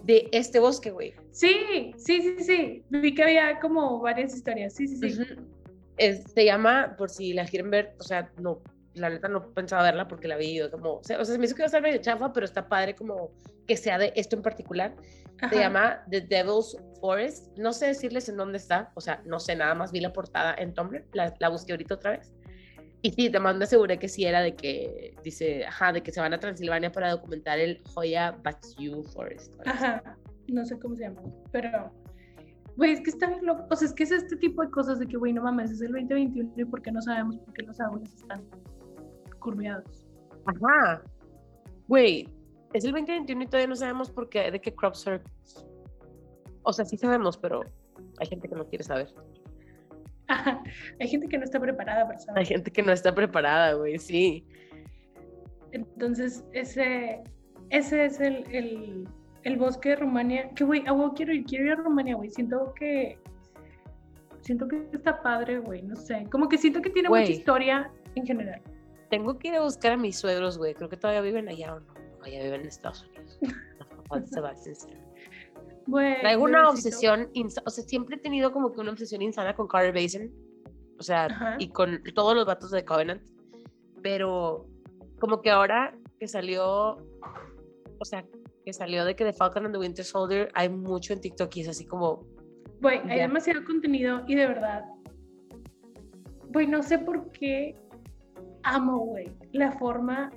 de 0.03 0.29
este 0.31 0.59
bosque, 0.59 0.91
güey. 0.91 1.13
Sí, 1.31 1.91
sí, 1.97 2.21
sí, 2.21 2.35
sí. 2.43 2.83
Vi 2.89 3.13
que 3.13 3.23
había 3.23 3.59
como 3.59 3.99
varias 3.99 4.35
historias. 4.35 4.73
Sí, 4.75 4.87
sí, 4.87 4.97
sí. 5.11 5.23
Es- 5.97 6.23
se 6.33 6.45
llama, 6.45 6.95
por 6.97 7.09
si 7.09 7.33
la 7.33 7.45
quieren 7.45 7.71
ver, 7.71 7.95
o 7.99 8.03
sea, 8.03 8.31
no, 8.39 8.61
la 8.93 9.09
neta 9.09 9.27
no 9.27 9.41
pensaba 9.53 9.83
verla 9.83 10.07
porque 10.07 10.27
la 10.27 10.37
vi 10.37 10.55
yo 10.55 10.69
como, 10.69 10.95
o 10.95 11.03
sea, 11.03 11.19
o 11.19 11.25
sea, 11.25 11.33
se 11.33 11.39
me 11.39 11.45
hizo 11.45 11.55
que 11.55 11.61
iba 11.61 11.65
a 11.65 11.67
estar 11.67 11.81
medio 11.81 11.99
chafa, 12.01 12.31
pero 12.31 12.45
está 12.45 12.67
padre 12.69 12.95
como 12.95 13.31
que 13.67 13.75
sea 13.77 13.97
de 13.97 14.13
esto 14.15 14.35
en 14.35 14.41
particular. 14.41 14.95
Se 15.49 15.57
llama 15.57 16.03
The 16.11 16.21
Devil's 16.21 16.77
Forest. 17.01 17.57
No 17.57 17.73
sé 17.73 17.87
decirles 17.87 18.29
en 18.29 18.37
dónde 18.37 18.57
está, 18.57 18.91
o 18.95 19.01
sea, 19.01 19.21
no 19.25 19.39
sé, 19.39 19.55
nada 19.55 19.73
más 19.75 19.91
vi 19.91 19.99
la 19.99 20.13
portada 20.13 20.55
en 20.57 20.73
Tumblr, 20.73 21.03
la, 21.13 21.33
la 21.39 21.49
busqué 21.49 21.73
ahorita 21.73 21.95
otra 21.95 22.11
vez. 22.11 22.31
Y 23.05 23.12
sí, 23.12 23.29
te 23.29 23.39
me 23.39 23.50
aseguré 23.50 24.00
que 24.00 24.07
sí 24.07 24.25
era 24.25 24.41
de 24.41 24.55
que, 24.55 25.15
dice, 25.24 25.63
ajá, 25.63 25.93
de 25.93 26.01
que 26.01 26.12
se 26.12 26.19
van 26.19 26.33
a 26.33 26.39
Transilvania 26.39 26.91
para 26.91 27.12
documentar 27.12 27.59
el 27.59 27.79
Joya 27.93 28.31
Baciu 28.43 29.03
Forest. 29.03 29.53
Ajá. 29.67 30.17
No 30.47 30.65
sé 30.65 30.79
cómo 30.79 30.95
se 30.95 31.03
llama. 31.03 31.21
Pero, 31.51 31.91
güey, 32.75 32.93
es 32.93 33.01
que 33.01 33.12
está 33.12 33.27
bien 33.27 33.45
loco. 33.45 33.67
O 33.69 33.75
sea, 33.75 33.89
es 33.89 33.93
que 33.93 34.01
es 34.05 34.12
este 34.12 34.38
tipo 34.38 34.63
de 34.63 34.71
cosas 34.71 34.97
de 34.97 35.05
que, 35.05 35.17
güey, 35.17 35.33
no 35.33 35.43
mames, 35.43 35.69
es 35.69 35.81
el 35.81 35.91
2021 35.91 36.53
y 36.57 36.65
por 36.65 36.81
qué 36.81 36.91
no 36.91 37.00
sabemos 37.00 37.38
por 37.38 37.53
qué 37.53 37.62
los 37.62 37.79
árboles 37.79 38.12
están 38.15 38.43
curveados. 39.38 40.07
Ajá. 40.47 41.03
Güey, 41.88 42.27
es 42.74 42.85
el 42.85 42.91
2021 42.91 43.43
y 43.43 43.45
todavía 43.45 43.67
no 43.67 43.75
sabemos 43.75 44.09
por 44.09 44.29
qué, 44.29 44.50
de 44.50 44.59
qué 44.59 44.74
crop 44.74 44.95
circles. 44.95 45.63
O 46.63 46.74
sea, 46.74 46.83
sí 46.85 46.97
sabemos, 46.97 47.38
pero 47.38 47.62
hay 48.17 48.25
gente 48.25 48.50
que 48.50 48.55
no 48.55 48.65
quiere 48.67 48.83
saber. 48.83 49.13
Ajá. 50.27 50.62
Hay 51.00 51.08
gente 51.08 51.27
que 51.27 51.38
no 51.38 51.44
está 51.44 51.60
preparada 51.60 52.08
para 52.08 52.20
saber. 52.20 52.39
Hay 52.39 52.46
gente 52.46 52.72
que 52.72 52.82
no 52.82 52.91
está 52.91 53.13
preparada, 53.13 53.74
güey, 53.74 53.98
sí. 54.00 54.46
Entonces, 55.72 56.44
ese, 56.53 57.22
ese 57.70 58.05
es 58.05 58.20
el, 58.20 58.46
el, 58.51 59.08
el 59.44 59.58
bosque 59.58 59.89
de 59.89 59.96
Rumania. 59.98 60.50
Que, 60.55 60.63
güey, 60.63 60.82
huevo 60.84 61.13
quiero 61.13 61.34
ir, 61.34 61.46
quiero 61.46 61.65
ir 61.65 61.72
a 61.74 61.75
Rumania, 61.75 62.15
güey. 62.15 62.29
Siento 62.29 62.74
que. 62.75 63.17
Siento 64.41 64.67
que 64.67 64.88
está 64.94 65.22
padre, 65.22 65.60
güey. 65.60 65.82
No 65.82 65.96
sé. 65.96 66.27
Como 66.32 66.48
que 66.48 66.58
siento 66.58 66.82
que 66.82 66.89
tiene 66.89 67.10
mucha 67.10 67.24
historia 67.24 67.91
en 68.13 68.25
general. 68.25 68.62
Tengo 69.10 69.38
que 69.38 69.50
ir 69.50 69.55
a 69.55 69.62
buscar 69.62 69.94
a 69.94 69.98
mis 69.98 70.17
suegros, 70.17 70.58
güey. 70.58 70.74
Creo 70.74 70.89
que 70.89 70.98
todavía 70.98 71.22
viven 71.22 71.50
allá 71.50 71.75
o 71.75 71.79
no. 71.79 71.94
No, 72.20 72.27
ya 72.27 72.44
viven 72.44 72.62
en 72.62 72.67
Estados 72.67 73.05
Unidos. 73.08 73.39
Los 73.41 74.03
papás 74.03 74.22
de 74.22 74.75
Sebastián. 74.75 75.04
Güey, 75.87 76.19
Traigo 76.21 76.43
una 76.43 76.69
obsesión, 76.69 77.29
o 77.65 77.69
sea, 77.69 77.83
siempre 77.83 78.15
he 78.15 78.19
tenido 78.19 78.51
como 78.51 78.71
que 78.71 78.81
una 78.81 78.91
obsesión 78.91 79.21
insana 79.21 79.55
con 79.55 79.67
Carter 79.67 79.93
Basin, 79.93 80.33
o 80.99 81.03
sea, 81.03 81.25
Ajá. 81.25 81.55
y 81.59 81.69
con 81.69 82.01
todos 82.15 82.35
los 82.35 82.45
vatos 82.45 82.71
de 82.71 82.83
Covenant, 82.83 83.21
pero 84.01 84.65
como 85.19 85.41
que 85.41 85.51
ahora 85.51 85.95
que 86.19 86.27
salió, 86.27 86.97
o 87.99 88.05
sea, 88.05 88.25
que 88.65 88.73
salió 88.73 89.05
de 89.05 89.15
que 89.15 89.25
The 89.25 89.33
Falcon 89.33 89.65
and 89.65 89.75
the 89.75 89.79
Winter 89.79 90.03
Soldier, 90.03 90.49
hay 90.55 90.69
mucho 90.69 91.13
en 91.13 91.21
TikTok 91.21 91.55
y 91.55 91.61
es 91.61 91.69
así 91.69 91.85
como, 91.85 92.25
Güey, 92.81 92.99
hay 93.09 93.19
demasiado 93.19 93.63
contenido 93.63 94.23
y 94.27 94.35
de 94.35 94.47
verdad. 94.47 94.85
Güey, 96.49 96.67
no 96.67 96.81
sé 96.83 96.99
por 96.99 97.31
qué 97.31 97.75
amo, 98.63 98.99
güey, 98.99 99.31
la 99.51 99.71
forma 99.73 100.31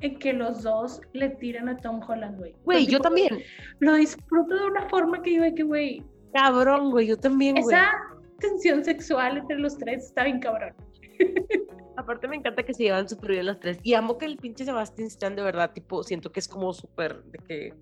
en 0.00 0.18
que 0.18 0.32
los 0.32 0.62
dos 0.62 1.00
le 1.12 1.30
tiran 1.30 1.68
a 1.68 1.76
Tom 1.76 2.00
Holland, 2.06 2.38
güey. 2.38 2.54
güey, 2.64 2.86
yo 2.86 3.00
también, 3.00 3.42
Lo 3.80 3.94
disfruto 3.94 4.54
de 4.54 4.66
una 4.66 4.88
forma 4.88 5.22
que 5.22 5.34
yo 5.34 5.42
de 5.42 5.54
que, 5.54 5.62
güey, 5.62 6.04
cabrón, 6.32 6.90
güey, 6.90 7.08
yo 7.08 7.16
también, 7.16 7.56
güey. 7.56 7.74
esa 7.74 7.92
tensión 8.38 8.84
sexual 8.84 9.38
entre 9.38 9.58
los 9.58 9.76
tres 9.76 10.06
está 10.06 10.24
bien 10.24 10.40
cabrón. 10.40 10.74
Aparte 11.96 12.28
me 12.28 12.36
encanta 12.36 12.62
que 12.62 12.72
se 12.72 12.84
llevan 12.84 13.08
súper 13.08 13.32
bien 13.32 13.46
los 13.46 13.58
tres. 13.58 13.80
Y 13.82 13.94
amo 13.94 14.18
que 14.18 14.26
el 14.26 14.36
pinche 14.36 14.64
Sebastian 14.64 15.08
Stan 15.08 15.34
de 15.34 15.42
verdad, 15.42 15.72
tipo, 15.72 16.04
siento 16.04 16.30
que 16.30 16.38
es 16.38 16.46
como 16.46 16.72
súper 16.72 17.24
de 17.24 17.38
que 17.38 17.74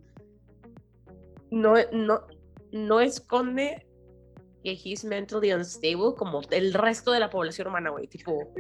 no, 1.51 1.75
no, 1.93 2.23
no 2.73 3.01
esconde 3.01 3.87
que 4.65 4.73
he's 4.73 5.05
mentally 5.05 5.53
unstable 5.53 6.15
como 6.17 6.41
el 6.51 6.73
resto 6.73 7.13
de 7.13 7.21
la 7.21 7.29
población 7.29 7.69
humana, 7.69 7.91
güey. 7.91 8.07
Tipo, 8.07 8.53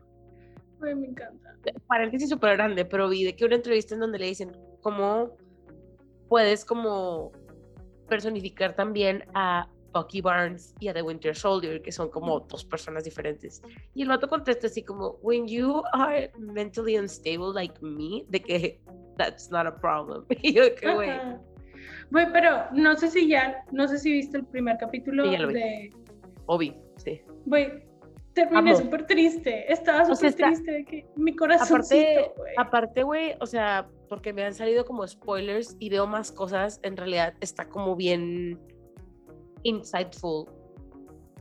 Me 0.81 0.91
encanta. 0.93 1.55
paréntesis 1.89 2.29
súper 2.29 2.57
grande, 2.57 2.85
pero 2.85 3.09
vi 3.09 3.25
de 3.25 3.35
que 3.35 3.45
una 3.45 3.57
entrevista 3.57 3.95
en 3.95 4.01
donde 4.01 4.19
le 4.19 4.27
dicen 4.27 4.53
cómo 4.83 5.37
puedes 6.29 6.65
como 6.65 7.33
personificar 8.09 8.75
también 8.77 9.25
a 9.35 9.69
Bucky 9.93 10.21
Barnes 10.21 10.75
y 10.79 10.89
a 10.89 10.95
The 10.95 11.03
Winter 11.03 11.35
Soldier, 11.35 11.81
que 11.81 11.91
son 11.91 12.11
como 12.11 12.41
dos 12.41 12.65
personas 12.65 13.05
diferentes. 13.05 13.63
Y 13.95 14.03
el 14.03 14.09
vato 14.09 14.29
contesta 14.29 14.67
así 14.67 14.83
como, 14.83 15.13
when 15.23 15.49
you 15.49 15.83
are 15.93 16.31
mentally 16.39 16.99
unstable 16.99 17.53
like 17.55 17.75
me, 17.81 18.25
de 18.29 18.41
que 18.41 18.81
that's 19.17 19.51
not 19.51 19.67
a 19.67 19.75
problem. 19.75 20.25
Y 20.43 20.53
yo 20.53 20.75
que, 20.75 20.93
güey. 20.93 21.11
Güey, 22.11 22.27
pero 22.33 22.67
no 22.73 22.95
sé 22.97 23.09
si 23.09 23.29
ya, 23.29 23.65
no 23.73 23.89
sé 23.89 23.99
si 23.99 24.13
viste 24.13 24.37
el 24.39 24.47
primer 24.47 24.77
capítulo 24.79 25.25
Sí, 25.25 25.33
ya 25.33 25.39
lo 25.41 25.49
vi. 25.49 25.55
de. 25.55 25.91
Obi, 26.47 26.77
sí. 26.97 27.21
Güey, 27.47 27.83
terminé 28.45 28.77
súper 28.77 29.07
triste. 29.07 29.73
Estaba 29.73 30.03
O 30.03 30.07
sea, 30.07 30.15
súper 30.15 30.29
está- 30.29 30.47
triste 30.47 30.71
de 30.73 30.85
que 30.85 31.07
mi 31.17 31.35
corazoncito, 31.35 31.97
Aparte, 32.21 32.33
güey. 32.37 32.55
aparte, 32.57 33.03
güey, 33.03 33.35
o 33.41 33.47
sea, 33.47 33.89
porque 34.09 34.33
me 34.33 34.45
han 34.45 34.55
salido 34.55 34.85
como 34.85 35.07
spoilers 35.09 35.75
y 35.81 35.89
veo 35.89 36.07
más 36.07 36.31
cosas, 36.31 36.79
en 36.85 36.97
realidad 36.97 37.35
está 37.41 37.69
como 37.69 37.97
bien 37.97 38.61
insightful 39.65 40.47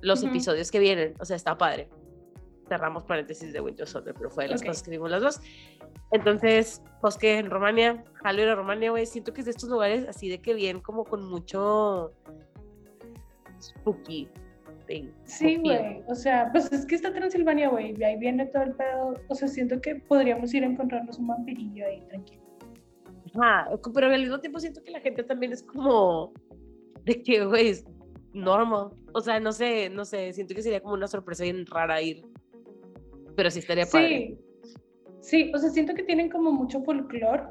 los 0.01 0.21
Ujú. 0.21 0.29
episodios 0.29 0.71
que 0.71 0.79
vienen, 0.79 1.13
o 1.19 1.25
sea, 1.25 1.36
está 1.36 1.58
padre. 1.58 1.89
Cerramos 2.67 3.03
paréntesis 3.03 3.53
de 3.53 3.62
Winter 3.62 3.86
Soldier, 3.88 4.15
pero 4.17 4.31
fue 4.31 4.45
de 4.45 4.51
las 4.51 4.62
Ok. 4.62 4.67
cosas 4.67 4.81
que 4.84 4.89
vimos 4.91 5.12
las 5.12 5.21
dos. 5.21 5.39
Entonces, 6.12 6.81
bosque 7.01 7.38
en 7.38 7.51
Rumania, 7.51 8.03
jalo 8.23 8.41
ir 8.41 8.49
a 8.49 8.55
Rumania, 8.55 8.89
güey, 8.89 9.05
siento 9.05 9.34
que 9.34 9.41
es 9.41 9.45
de 9.45 9.51
estos 9.51 9.69
lugares 9.69 10.08
así 10.08 10.29
de 10.29 10.39
que 10.41 10.53
bien 10.55 10.79
como 10.79 11.03
con 11.03 11.23
mucho 11.29 12.13
spooky 13.62 14.29
Sí, 15.24 15.58
güey. 15.58 16.04
O 16.08 16.15
sea, 16.15 16.50
pues 16.52 16.71
es 16.71 16.86
que 16.86 16.95
está 16.95 17.13
Transilvania, 17.13 17.69
güey. 17.69 17.95
y 17.98 18.04
Ahí 18.04 18.17
viene 18.17 18.45
todo 18.48 18.63
el 18.63 18.74
pedo. 18.74 19.15
O 19.28 19.36
sea, 19.36 19.48
siento 19.48 19.80
que 19.82 19.95
podríamos 19.95 20.54
ir 20.54 20.63
a 20.63 20.67
encontrarnos 20.67 21.17
un 21.19 21.28
vampirillo 21.28 21.86
ahí, 21.86 22.02
tranquilo. 22.08 22.41
Ajá, 23.36 23.69
pero 23.93 24.08
al 24.08 24.21
mismo 24.21 24.39
tiempo 24.39 24.60
siento 24.60 24.82
que 24.84 24.91
la 24.91 25.00
gente 25.02 25.24
también 25.24 25.52
es 25.52 25.63
como 25.63 26.32
de 27.04 27.21
que, 27.21 27.45
güey, 27.45 27.69
es 27.69 27.86
normal. 28.34 28.91
O 29.13 29.21
sea, 29.21 29.39
no 29.39 29.52
sé, 29.52 29.89
no 29.89 30.06
sé, 30.06 30.32
siento 30.34 30.54
que 30.56 30.62
sería 30.62 30.82
como 30.82 30.93
una 30.93 31.08
sorpresa 31.08 31.43
bien 31.43 31.65
rara 31.65 32.02
ir. 32.02 32.26
Pero 33.36 33.52
sí 33.52 33.60
estaría 33.60 33.86
padre. 33.86 34.38
Sí. 34.38 34.45
Sí, 35.26 35.52
o 35.56 35.58
sea, 35.58 35.71
siento 35.71 35.95
que 35.95 36.04
tienen 36.04 36.30
como 36.30 36.52
mucho 36.52 36.84
folclore, 36.84 37.45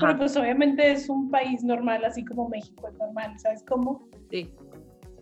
pero 0.00 0.16
pues 0.16 0.34
obviamente 0.34 0.92
es 0.92 1.10
un 1.10 1.30
país 1.30 1.62
normal, 1.62 2.02
así 2.06 2.24
como 2.24 2.48
México 2.48 2.88
es 2.88 2.94
normal, 2.94 3.38
¿sabes 3.38 3.62
cómo? 3.68 4.08
sí. 4.30 4.50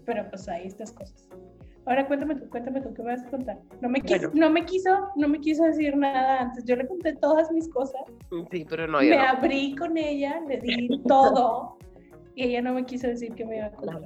Pero 0.06 0.28
pues 0.30 0.48
hay 0.48 0.66
estas 0.66 0.92
cosas. 0.92 1.28
Ahora 1.86 2.06
cuéntame 2.06 2.36
tú, 2.36 2.48
cuéntame 2.50 2.80
tú, 2.82 2.92
¿qué 2.94 3.02
me 3.02 3.12
vas 3.12 3.24
a 3.24 3.30
contar? 3.30 3.58
No 3.80 3.88
me 3.88 4.00
quiso, 4.00 4.28
Bueno. 4.30 4.46
no 4.46 4.50
me 4.50 4.64
quiso, 4.66 5.08
no 5.16 5.28
me 5.28 5.40
quiso 5.40 5.64
decir 5.64 5.96
nada 5.96 6.40
antes. 6.42 6.64
Yo 6.64 6.76
le 6.76 6.86
conté 6.86 7.16
todas 7.16 7.50
mis 7.50 7.68
cosas, 7.68 8.02
Sí, 8.50 8.64
pero 8.68 8.86
no, 8.86 9.02
yo 9.02 9.10
me 9.10 9.16
no. 9.16 9.22
abrí 9.22 9.74
con 9.74 9.96
ella, 9.96 10.40
le 10.46 10.58
di 10.58 10.88
todo 11.08 11.78
y 12.34 12.44
ella 12.44 12.62
no 12.62 12.74
me 12.74 12.84
quiso 12.84 13.06
decir 13.08 13.34
que 13.34 13.44
me 13.44 13.56
iba 13.56 13.66
a 13.66 13.72
contar. 13.72 14.02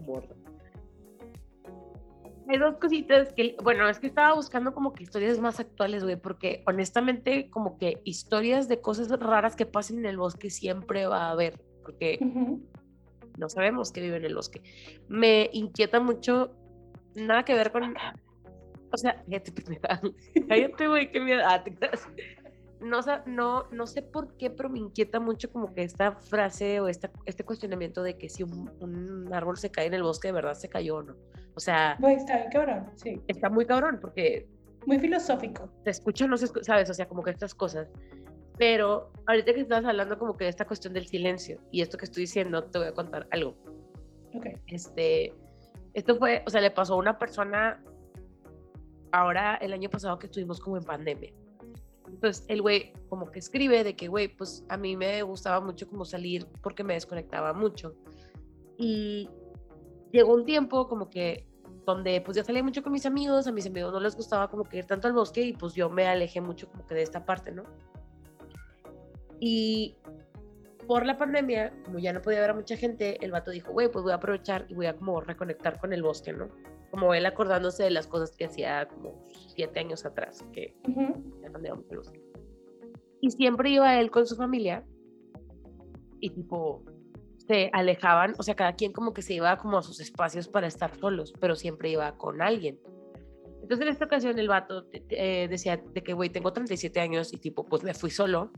Hay 2.47 2.59
dos 2.59 2.77
cositas 2.77 3.33
que, 3.33 3.57
bueno, 3.63 3.89
es 3.89 3.99
que 3.99 4.07
estaba 4.07 4.35
buscando 4.35 4.75
como 4.75 4.93
que 4.93 5.03
historias 5.03 5.39
más 5.41 5.61
actuales, 5.61 6.05
güey, 6.05 6.17
porque 6.17 6.63
honestamente 6.67 7.49
como 7.51 7.79
que 7.79 8.01
historias 8.05 8.69
de 8.69 8.81
cosas 8.83 9.09
raras 9.19 9.57
que 9.57 9.65
pasen 9.67 9.99
en 9.99 10.07
el 10.07 10.19
bosque 10.19 10.51
siempre 10.51 11.07
va 11.07 11.27
a 11.27 11.31
haber, 11.31 11.59
porque 11.83 12.19
Ujú. 12.21 12.63
No 13.39 13.49
sabemos 13.49 13.93
que 13.93 14.01
vive 14.01 14.17
en 14.17 14.25
el 14.25 14.35
bosque. 14.35 14.63
Me 15.09 15.51
inquieta 15.53 16.01
mucho, 16.01 16.57
nada 17.15 17.45
que 17.45 17.55
ver 17.55 17.73
con, 17.73 17.95
o 18.91 18.97
sea, 18.97 19.23
cállate, 20.49 20.89
güey, 20.89 21.11
qué 21.11 21.21
miedo. 21.21 21.43
Ah, 21.45 21.63
te. 21.63 21.77
No, 22.81 23.01
no, 23.27 23.65
no 23.71 23.87
sé 23.87 24.03
por 24.03 24.37
qué, 24.37 24.51
pero 24.51 24.69
me 24.69 24.79
inquieta 24.79 25.19
mucho 25.19 25.51
como 25.51 25.73
que 25.73 25.83
esta 25.85 26.13
frase 26.13 26.81
o 26.81 26.89
esta, 26.89 27.11
este 27.25 27.43
cuestionamiento 27.45 28.03
de 28.03 28.19
que 28.19 28.29
si 28.29 28.43
un, 28.43 28.71
un 28.81 29.33
árbol 29.33 29.57
se 29.57 29.71
cae 29.71 29.87
en 29.87 29.95
el 29.95 30.03
bosque, 30.03 30.29
de 30.29 30.33
verdad 30.33 30.55
se 30.55 30.69
cayó 30.69 30.97
o 30.97 31.03
no. 31.03 31.17
O 31.55 31.61
sea, 31.61 31.93
está 31.93 32.37
bien 32.37 32.51
cabrón, 32.53 32.91
sí. 32.97 33.23
está 33.29 33.49
muy 33.49 33.65
cabrón 33.65 33.99
porque 34.01 34.47
Muy 34.87 34.99
filosófico. 34.99 35.71
se 35.85 35.91
escucha 35.91 36.27
o 36.27 36.29
no 36.29 36.37
se 36.37 36.45
escucha, 36.47 36.65
¿sabes? 36.65 36.91
O 36.91 36.95
sea, 36.95 37.07
como 37.09 37.23
que 37.23 37.31
estas 37.31 37.55
cosas. 37.55 37.89
Pero 38.57 39.11
ahorita 39.27 39.53
que 39.53 39.61
estabas 39.61 39.85
hablando 39.85 40.19
como 40.19 40.37
que 40.37 40.45
de 40.45 40.51
esta 40.51 40.67
cuestión 40.67 40.95
del 40.95 41.07
silencio 41.07 41.61
y 41.71 41.81
esto 41.81 41.99
que 41.99 42.05
estoy 42.05 42.23
diciendo, 42.23 42.65
te 42.65 42.79
voy 42.79 42.89
a 42.89 42.93
contar 42.93 43.27
algo. 43.31 43.55
Ok. 44.35 44.47
Este, 44.67 45.35
esto 45.93 46.17
fue, 46.17 46.43
o 46.47 46.51
sea, 46.51 46.61
le 46.61 46.71
pasó 46.71 46.95
a 46.95 46.97
una 46.97 47.19
persona 47.19 47.83
ahora 49.13 49.57
el 49.57 49.73
año 49.73 49.89
pasado 49.89 50.19
que 50.19 50.27
estuvimos 50.27 50.61
como 50.61 50.77
en 50.77 50.85
pandemia. 50.85 51.33
Entonces 52.09 52.45
el 52.49 52.63
güey 52.63 52.93
como 53.09 53.31
que 53.31 53.39
escribe 53.39 53.83
de 53.83 53.97
que, 53.97 54.09
güey, 54.09 54.29
pues 54.29 54.65
a 54.69 54.77
mí 54.77 54.97
me 54.97 55.23
gustaba 55.23 55.61
mucho 55.61 55.89
como 55.89 56.05
salir 56.05 56.47
porque 56.63 56.85
me 56.85 56.95
desconectaba 56.95 57.53
mucho. 57.53 57.95
Y 58.77 59.29
llegó 60.13 60.35
un 60.35 60.45
tiempo 60.45 60.89
como 60.89 61.11
que 61.11 61.49
donde 61.85 62.21
pues 62.21 62.37
ya 62.37 62.45
salía 62.45 62.63
mucho 62.63 62.83
con 62.83 62.93
mis 62.93 63.07
amigos, 63.07 63.47
a 63.47 63.53
mis 63.53 63.67
amigos 63.67 63.93
no 63.93 64.01
les 64.01 64.17
gustaba 64.17 64.49
como 64.49 64.65
que 64.65 64.79
ir 64.79 64.87
tanto 64.87 65.07
al 65.07 65.13
bosque 65.13 65.43
y 65.43 65.53
pues 65.53 65.75
yo 65.75 65.91
me 65.91 66.07
alejé 66.07 66.41
mucho 66.41 66.69
como 66.69 66.87
que 66.87 66.95
de 66.95 67.03
esta 67.03 67.25
parte, 67.25 67.53
¿no? 67.53 67.65
Y 69.47 69.95
por 70.87 71.05
la 71.05 71.19
pandemia, 71.19 71.71
como 71.85 71.99
ya 71.99 72.15
no 72.15 72.23
podía 72.23 72.41
ver 72.41 72.51
a 72.51 72.55
mucha 72.55 72.79
gente, 72.79 73.23
el 73.23 73.31
vato 73.31 73.51
dijo, 73.51 73.73
güey, 73.73 73.91
pues 73.93 74.03
voy 74.03 74.13
a 74.13 74.15
aprovechar 74.15 74.65
y 74.71 74.75
voy 74.75 74.87
a 74.87 74.97
como 74.97 75.21
reconectar 75.21 75.79
con 75.79 75.93
el 75.93 76.03
bosque, 76.03 76.33
¿no? 76.33 76.49
Como 76.91 77.13
él 77.13 77.27
acordándose 77.27 77.83
de 77.83 77.91
las 77.91 78.07
cosas 78.07 78.35
que 78.35 78.47
hacía 78.47 78.89
como 78.89 79.23
siete 79.55 79.81
años 79.81 80.07
atrás, 80.07 80.43
que 80.55 80.75
ya 80.87 81.51
no 81.51 81.59
el 81.59 81.99
bosque. 81.99 82.23
Y 83.21 83.33
siempre 83.33 83.69
iba 83.69 84.01
él 84.01 84.11
con 84.11 84.27
su 84.27 84.35
familia 84.35 84.83
y 86.21 86.31
tipo 86.31 86.83
se 87.47 87.69
alejaban, 87.75 88.33
o 88.39 88.43
sea, 88.43 88.55
cada 88.55 88.73
quien 88.73 88.95
como 88.95 89.13
que 89.13 89.21
se 89.21 89.35
iba 89.35 89.59
como 89.59 89.77
a 89.77 89.83
sus 89.83 90.01
espacios 90.01 90.49
para 90.49 90.69
estar 90.69 90.97
solos, 90.97 91.35
pero 91.39 91.55
siempre 91.55 91.91
iba 91.91 92.17
con 92.17 92.41
alguien. 92.41 92.81
Entonces 93.61 93.87
en 93.87 93.93
esta 93.93 94.07
ocasión 94.07 94.39
el 94.39 94.49
vato 94.49 94.87
eh, 94.93 95.49
decía 95.51 95.77
de 95.77 96.03
que, 96.03 96.15
güey, 96.15 96.31
tengo 96.31 96.51
37 96.51 96.99
años 97.01 97.33
y 97.35 97.37
tipo, 97.37 97.67
pues 97.67 97.83
me 97.83 97.93
fui 97.93 98.11
solo. 98.11 98.51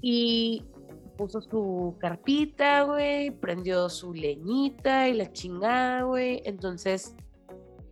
Y 0.00 0.64
puso 1.16 1.40
su 1.40 1.96
carpita, 1.98 2.82
güey, 2.82 3.30
prendió 3.30 3.88
su 3.88 4.14
leñita 4.14 5.08
y 5.08 5.14
la 5.14 5.30
chingada, 5.32 6.02
güey. 6.02 6.40
Entonces 6.44 7.14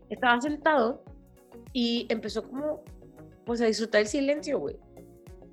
estaba 0.08 0.40
sentado 0.40 1.02
y 1.72 2.06
empezó 2.08 2.48
como, 2.48 2.82
pues 3.44 3.60
a 3.60 3.66
disfrutar 3.66 4.02
el 4.02 4.06
silencio, 4.06 4.58
güey. 4.60 4.76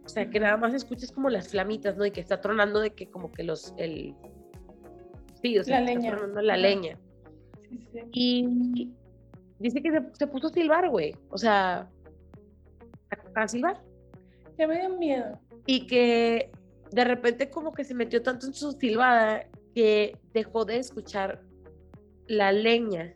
O 0.05 0.09
sea, 0.09 0.29
que 0.29 0.39
nada 0.39 0.57
más 0.57 0.73
escuchas 0.73 1.11
como 1.11 1.29
las 1.29 1.49
flamitas, 1.49 1.97
¿no? 1.97 2.05
Y 2.05 2.11
que 2.11 2.21
está 2.21 2.39
tronando 2.41 2.79
de 2.79 2.91
que 2.91 3.09
como 3.09 3.31
que 3.31 3.43
los, 3.43 3.73
el... 3.77 4.15
Sí, 5.41 5.57
o 5.57 5.63
sea, 5.63 5.79
la 5.79 5.85
leña. 5.87 6.09
Está 6.09 6.17
tronando 6.17 6.41
la 6.41 6.57
leña. 6.57 6.99
Sí, 7.69 7.87
sí. 7.91 7.99
Y 8.11 8.93
dice 9.59 9.81
que 9.81 9.91
se, 9.91 10.01
se 10.13 10.27
puso 10.27 10.47
a 10.47 10.51
silbar, 10.51 10.89
güey. 10.89 11.15
O 11.29 11.37
sea, 11.37 11.89
a, 13.35 13.41
a 13.41 13.47
silbar. 13.47 13.81
Ya 14.57 14.67
me 14.67 14.79
dio 14.79 14.89
miedo. 14.97 15.39
Y 15.65 15.87
que 15.87 16.51
de 16.91 17.03
repente 17.03 17.49
como 17.49 17.73
que 17.73 17.83
se 17.83 17.95
metió 17.95 18.21
tanto 18.21 18.45
en 18.45 18.53
su 18.53 18.71
silbada 18.73 19.47
que 19.73 20.17
dejó 20.33 20.65
de 20.65 20.77
escuchar 20.77 21.41
la 22.27 22.51
leña. 22.51 23.15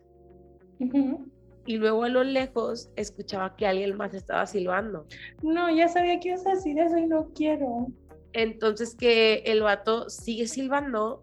Y 1.66 1.76
luego 1.76 2.04
a 2.04 2.08
lo 2.08 2.24
lejos 2.24 2.90
escuchaba 2.96 3.54
que 3.56 3.66
alguien 3.66 3.96
más 3.96 4.14
estaba 4.14 4.46
silbando. 4.46 5.06
No, 5.42 5.70
ya 5.74 5.88
sabía 5.88 6.18
que 6.18 6.28
ibas 6.28 6.46
a 6.46 6.54
decir 6.54 6.78
eso 6.78 6.96
y 6.96 7.06
no 7.06 7.30
quiero. 7.34 7.88
Entonces 8.32 8.94
que 8.94 9.42
el 9.46 9.62
vato 9.62 10.08
sigue 10.08 10.46
silbando, 10.46 11.22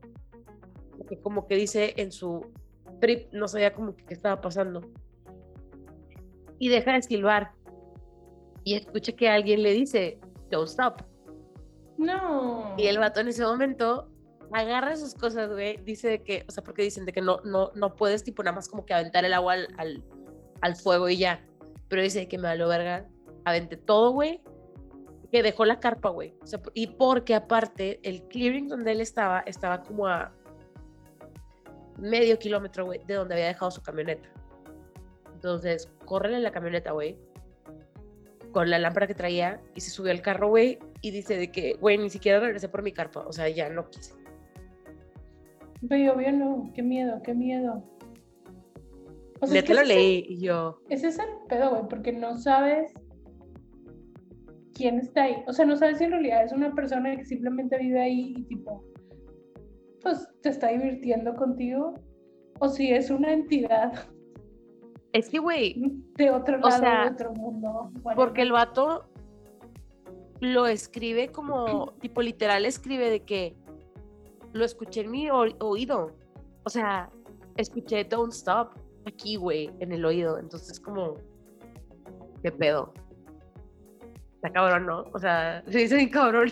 porque 0.98 1.20
como 1.20 1.48
que 1.48 1.56
dice 1.56 1.94
en 1.98 2.12
su 2.12 2.46
trip, 3.00 3.32
no 3.32 3.48
sabía 3.48 3.74
como 3.74 3.96
que 3.96 4.06
qué 4.06 4.14
estaba 4.14 4.42
pasando. 4.42 4.82
Y 6.60 6.70
deja 6.70 6.94
de 6.94 7.02
silbar. 7.02 7.52
Y 8.66 8.74
escucha 8.74 9.14
que 9.14 9.30
alguien 9.30 9.64
le 9.64 9.72
dice, 9.72 10.20
don't 10.50 10.68
stop. 10.68 11.04
No. 11.98 12.76
Y 12.78 12.88
el 12.88 12.98
vato 12.98 13.22
en 13.22 13.30
ese 13.30 13.44
momento 13.44 14.10
agarra 14.52 14.96
sus 14.96 15.14
cosas, 15.14 15.50
güey, 15.52 15.78
dice 15.78 16.10
de 16.10 16.24
que, 16.24 16.46
o 16.48 16.52
sea, 16.52 16.64
porque 16.64 16.82
dicen 16.82 17.06
de 17.06 17.14
que 17.14 17.22
no, 17.22 17.40
no, 17.44 17.72
no 17.76 17.96
puedes 17.96 18.24
tipo 18.24 18.44
nada 18.44 18.56
más 18.56 18.68
como 18.68 18.86
que 18.86 18.94
aventar 18.94 19.24
el 19.24 19.34
agua 19.34 19.54
al, 19.54 19.68
al, 19.78 20.04
al 20.62 20.76
fuego 20.76 21.08
y 21.08 21.18
ya. 21.18 21.46
Pero 21.88 22.02
dice 22.02 22.28
que 22.28 22.38
me 22.38 22.48
valió 22.48 22.68
verga, 22.68 23.08
aventé 23.46 23.78
todo, 23.78 24.12
güey, 24.12 24.42
que 25.32 25.44
dejó 25.44 25.66
la 25.66 25.80
carpa, 25.80 26.10
güey. 26.10 26.36
O 26.42 26.48
sea, 26.48 26.60
y 26.74 26.88
porque 26.88 27.36
aparte 27.36 28.00
el 28.04 28.24
clearing 28.28 28.68
donde 28.68 28.92
él 28.94 29.02
estaba, 29.02 29.42
estaba 29.42 29.84
como 29.84 30.08
a 30.08 30.34
medio 31.98 32.38
kilómetro, 32.40 32.86
güey, 32.86 33.02
de 33.06 33.14
donde 33.14 33.36
había 33.36 33.48
dejado 33.48 33.70
su 33.70 33.82
camioneta. 33.82 34.28
Entonces, 35.34 35.92
corre 36.06 36.36
en 36.36 36.44
la 36.44 36.52
camioneta, 36.52 36.92
güey, 36.92 37.18
con 38.56 38.70
la 38.70 38.80
lámpara 38.80 39.06
que 39.06 39.14
traía 39.14 39.60
y 39.76 39.82
se 39.82 39.92
subió 39.92 40.14
al 40.14 40.22
carro, 40.22 40.48
güey, 40.48 40.80
y 41.02 41.12
dice 41.12 41.36
de 41.36 41.52
que, 41.52 41.74
güey, 41.74 41.98
ni 41.98 42.10
siquiera 42.10 42.40
regresé 42.40 42.70
por 42.70 42.84
mi 42.84 42.94
carpa, 42.94 43.28
o 43.28 43.34
sea, 43.34 43.50
ya 43.50 43.68
no 43.68 43.90
quise. 43.90 44.14
Pero 45.90 46.14
obvio 46.14 46.32
no. 46.32 46.72
Qué 46.74 46.82
miedo, 46.82 47.22
qué 47.22 47.34
miedo. 47.34 47.84
O 49.42 49.48
sea, 49.48 49.60
es 49.60 49.66
que 49.66 49.74
lo 49.74 49.84
leí 49.84 50.26
y 50.30 50.40
yo, 50.40 50.80
Ese 50.88 51.10
es 51.10 51.20
el 51.20 51.26
pedo, 51.50 51.72
güey, 51.72 51.82
porque 51.90 52.14
no 52.14 52.38
sabes 52.38 52.94
quién 54.74 55.00
está 55.00 55.24
ahí. 55.24 55.44
O 55.48 55.52
sea, 55.52 55.66
no 55.66 55.76
sabes 55.76 55.98
si 55.98 56.06
en 56.06 56.12
realidad 56.12 56.46
es 56.46 56.54
una 56.54 56.74
persona 56.74 57.14
que 57.14 57.26
simplemente 57.26 57.78
vive 57.78 58.00
ahí 58.00 58.36
y 58.38 58.44
tipo, 58.44 58.86
pues 60.02 60.30
te 60.42 60.48
está 60.48 60.70
divirtiendo 60.70 61.36
contigo, 61.36 61.94
o 62.60 62.70
si 62.70 62.94
es 62.94 63.10
una 63.10 63.34
entidad 63.34 64.08
es 65.16 65.30
que, 65.30 65.40
güey, 65.40 65.76
de 66.18 66.30
otro 66.30 66.58
O 66.58 66.70
lado, 66.70 66.78
sea, 66.78 67.04
de 67.06 67.12
otro 67.12 67.34
mundo. 67.34 67.92
Porque 68.16 68.42
el 68.42 68.52
vato 68.52 69.10
lo 70.42 70.68
escribe 70.68 71.30
como, 71.30 71.94
tipo 72.02 72.22
literal 72.22 72.66
escribe 72.66 73.10
de 73.10 73.22
que 73.22 73.56
lo 74.52 74.66
escuché 74.66 75.02
en 75.02 75.12
mi 75.12 75.30
oído. 75.30 76.12
O 76.64 76.70
sea, 76.70 77.10
escuché 77.56 78.04
Don't 78.04 78.34
Stop 78.34 78.72
aquí, 79.06 79.38
güey, 79.38 79.72
en 79.80 79.94
el 79.94 80.04
oído. 80.04 80.38
Entonces, 80.38 80.80
como, 80.80 81.16
¿qué 82.44 82.52
pedo? 82.52 82.94
Está 84.36 84.52
cabrón, 84.52 84.86
¿no? 84.86 85.06
O 85.14 85.20
sea, 85.20 85.64
se 85.70 85.78
dice 85.80 85.96
bien 85.96 86.10
cabrón. 86.10 86.50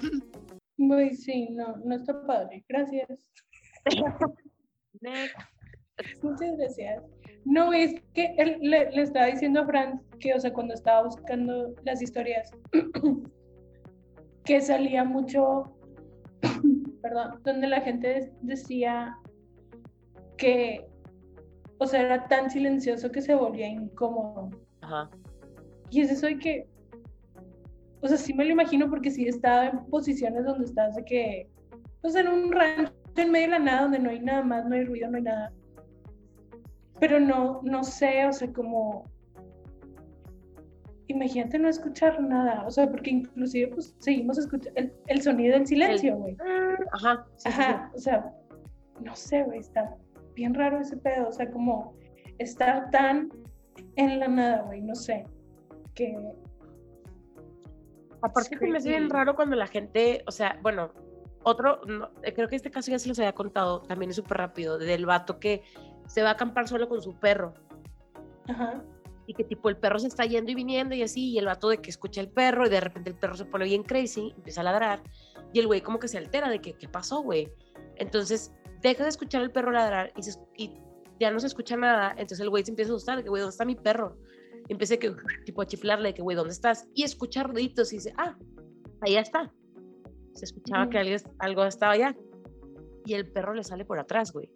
Güey, 0.78 1.14
sí, 1.16 1.50
no, 1.52 1.76
no 1.84 1.96
está 1.96 2.26
padre. 2.26 2.64
Gracias. 2.70 3.30
Next. 5.02 5.36
Muchas 6.22 6.58
gracias. 6.58 7.04
No, 7.46 7.74
es 7.74 7.94
que 8.14 8.34
él 8.38 8.58
le, 8.62 8.92
le 8.92 9.02
estaba 9.02 9.28
diciendo 9.28 9.62
a 9.62 9.66
Franz 9.66 10.02
que, 10.20 10.34
o 10.34 10.40
sea, 10.40 10.54
cuando 10.54 10.74
estaba 10.74 11.04
buscando 11.04 11.74
las 11.84 12.02
historias, 12.02 12.52
que 14.46 14.62
salía 14.62 15.04
mucho, 15.04 15.76
perdón, 17.02 17.40
donde 17.44 17.68
la 17.68 17.82
gente 17.82 18.32
decía 18.42 19.18
que, 20.38 20.86
o 21.78 21.86
sea, 21.86 22.02
era 22.02 22.28
tan 22.28 22.50
silencioso 22.50 23.12
que 23.12 23.22
se 23.22 23.36
volvía 23.36 23.68
incómodo. 23.68 24.50
Ajá. 24.82 25.10
Y 25.90 26.02
es 26.02 26.12
eso 26.12 26.28
de 26.28 26.40
que, 26.40 26.68
o 28.02 28.08
sea, 28.08 28.18
sí 28.18 28.34
me 28.34 28.46
lo 28.46 28.52
imagino 28.52 28.90
porque 28.90 29.12
sí 29.12 29.28
estaba 29.28 29.68
en 29.68 29.86
posiciones 29.86 30.46
donde 30.46 30.66
estás 30.66 30.96
de 30.96 31.06
que, 31.06 31.50
pues 32.02 32.16
en 32.16 32.28
un 32.28 32.52
rancho 32.52 32.94
en 33.16 33.32
medio 33.32 33.46
de 33.46 33.52
la 33.52 33.60
nada, 33.60 33.82
donde 33.84 34.00
no 34.00 34.10
hay 34.10 34.20
nada 34.20 34.44
más, 34.44 34.66
no 34.66 34.76
hay 34.76 34.86
ruido, 34.86 35.10
no 35.10 35.18
hay 35.18 35.24
nada. 35.24 35.54
Pero 37.04 37.20
no, 37.20 37.60
no 37.64 37.84
sé, 37.84 38.26
o 38.26 38.32
sea, 38.32 38.50
como, 38.54 39.04
imagínate 41.08 41.60
no 41.60 41.68
escuchar 41.68 42.22
nada, 42.22 42.64
o 42.66 42.72
sea, 42.72 42.90
porque 42.90 43.10
inclusive 43.10 43.74
pues 43.74 43.94
seguimos 44.00 44.38
escuchando 44.38 44.80
el, 44.80 44.94
el 45.08 45.22
sonido 45.22 45.58
del 45.58 45.68
silencio, 45.68 46.16
güey. 46.16 46.38
Ajá. 46.94 47.28
sí, 47.36 47.52
sí, 47.52 47.52
sí. 47.52 47.62
Ajá, 47.62 47.92
o 47.94 48.00
sea, 48.00 48.34
no 49.02 49.14
sé, 49.18 49.44
güey, 49.44 49.60
está 49.60 49.98
bien 50.34 50.54
raro 50.54 50.80
ese 50.80 50.96
pedo, 50.96 51.28
o 51.28 51.32
sea, 51.34 51.52
como 51.52 51.94
estar 52.38 52.90
tan 52.92 53.30
en 53.98 54.20
la 54.22 54.30
nada, 54.30 54.62
güey, 54.62 54.82
no 54.82 54.96
sé, 54.96 55.26
que 55.96 56.18
Aparte 58.22 58.58
que 58.58 58.68
me 58.68 58.78
hace 58.78 58.88
bien 58.88 59.10
raro 59.10 59.36
cuando 59.36 59.58
la 59.58 59.68
gente, 59.68 60.24
o 60.26 60.32
sea, 60.32 60.58
bueno, 60.62 60.94
otro, 61.44 61.82
no, 61.86 62.14
creo 62.22 62.48
que 62.48 62.56
este 62.56 62.72
caso 62.72 62.92
ya 62.92 62.98
se 62.98 63.10
los 63.10 63.20
había 63.20 63.36
contado, 63.36 63.82
también 63.82 64.12
es 64.12 64.16
súper 64.16 64.38
rápido, 64.38 64.78
del 64.78 65.06
vato 65.06 65.38
que 65.38 65.64
se 66.08 66.22
va 66.24 66.30
a 66.30 66.34
acampar 66.34 66.68
solo 66.68 66.88
con 66.90 67.02
su 67.02 67.18
perro 67.20 67.54
Ajá. 68.48 68.84
y 69.28 69.34
que 69.34 69.44
tipo 69.44 69.70
el 69.70 69.78
perro 69.78 70.00
se 70.00 70.08
está 70.08 70.26
yendo 70.26 70.52
y 70.52 70.56
viniendo 70.56 70.96
y 70.96 71.02
así, 71.04 71.32
y 71.32 71.38
el 71.38 71.46
vato 71.46 71.70
de 71.70 71.78
que 71.78 71.90
escucha 71.90 72.22
el 72.22 72.30
perro 72.30 72.66
y 72.66 72.70
de 72.70 72.80
repente 72.82 73.10
el 73.10 73.16
perro 73.18 73.36
se 73.36 73.46
pone 73.46 73.66
bien 73.66 73.84
crazy, 73.84 74.34
empieza 74.36 74.62
a 74.62 74.66
ladrar 74.66 75.02
y 75.54 75.60
el 75.60 75.68
güey 75.68 75.82
como 75.82 76.00
que 76.00 76.08
se 76.08 76.18
altera 76.18 76.50
de 76.50 76.60
que, 76.62 76.74
¿qué 76.74 76.88
pasó, 76.90 77.22
güey? 77.22 77.52
Entonces 77.96 78.52
deja 78.82 79.04
de 79.04 79.10
escuchar 79.10 79.42
al 79.42 79.52
perro 79.52 79.72
ladrar 79.72 80.12
y, 80.18 80.24
se- 80.24 80.40
y 80.58 80.72
ya 81.20 81.32
no 81.32 81.40
se 81.40 81.48
escucha 81.48 81.78
nada, 81.78 82.12
entonces 82.12 82.40
el 82.42 82.50
güey 82.50 82.64
se 82.66 82.72
empieza 82.72 82.92
a 82.92 82.96
asustar 82.96 83.18
de 83.18 83.24
que, 83.24 83.30
güey, 83.30 83.42
¿dónde 83.42 83.52
está 83.54 83.66
mi 83.66 83.76
perro? 83.76 84.18
Y 84.68 84.74
empieza 84.74 84.98
que, 84.98 85.14
tipo 85.46 85.62
a 85.62 85.66
chiflarle 85.68 86.10
de 86.10 86.14
que, 86.16 86.22
güey, 86.22 86.36
¿dónde 86.36 86.54
estás? 86.54 86.88
Y 86.94 87.04
escucha 87.04 87.44
ruiditos 87.44 87.92
y 87.94 87.98
dice, 87.98 88.14
ah, 88.18 88.38
ahí 89.02 89.16
está. 89.18 89.52
Se 90.34 90.46
escuchaba 90.46 90.90
que 90.90 90.98
alguien, 90.98 91.20
algo 91.40 91.64
estaba 91.66 91.92
allá. 91.94 92.16
Y 93.06 93.14
el 93.14 93.30
perro 93.32 93.54
le 93.54 93.64
sale 93.64 93.86
por 93.86 94.00
atrás, 94.00 94.32
güey. 94.34 94.50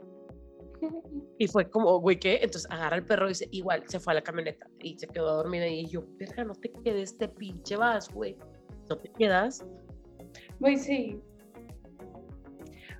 Y 1.37 1.47
fue 1.47 1.69
como, 1.69 1.99
güey, 1.99 2.19
¿qué? 2.19 2.35
Entonces 2.35 2.69
agarra 2.71 2.97
el 2.97 3.05
perro 3.05 3.25
y 3.25 3.29
dice, 3.29 3.47
igual, 3.51 3.83
se 3.87 3.99
fue 3.99 4.13
a 4.13 4.15
la 4.15 4.21
camioneta 4.21 4.67
y 4.79 4.97
se 4.97 5.07
quedó 5.07 5.29
a 5.29 5.33
dormir 5.33 5.61
ahí. 5.61 5.81
Y 5.81 5.87
yo, 5.87 6.03
verga, 6.17 6.43
no 6.43 6.53
te 6.53 6.71
quedes, 6.71 7.17
te 7.17 7.27
pinche 7.27 7.75
vas, 7.75 8.11
güey. 8.11 8.37
No 8.89 8.97
te 8.97 9.09
quedas. 9.09 9.65
Güey, 10.59 10.77
sí. 10.77 11.19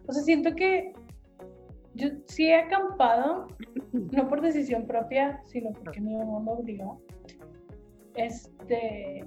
O 0.08 0.14
sea, 0.14 0.24
siento 0.24 0.54
que 0.56 0.94
yo 1.96 2.10
sí 2.26 2.48
he 2.48 2.56
acampado, 2.56 3.48
no 3.92 4.28
por 4.28 4.42
decisión 4.42 4.86
propia, 4.86 5.42
sino 5.46 5.72
porque 5.74 6.00
mi 6.00 6.16
mamá 6.16 6.40
me 6.40 6.52
obligó. 6.52 7.02
Este, 8.16 9.24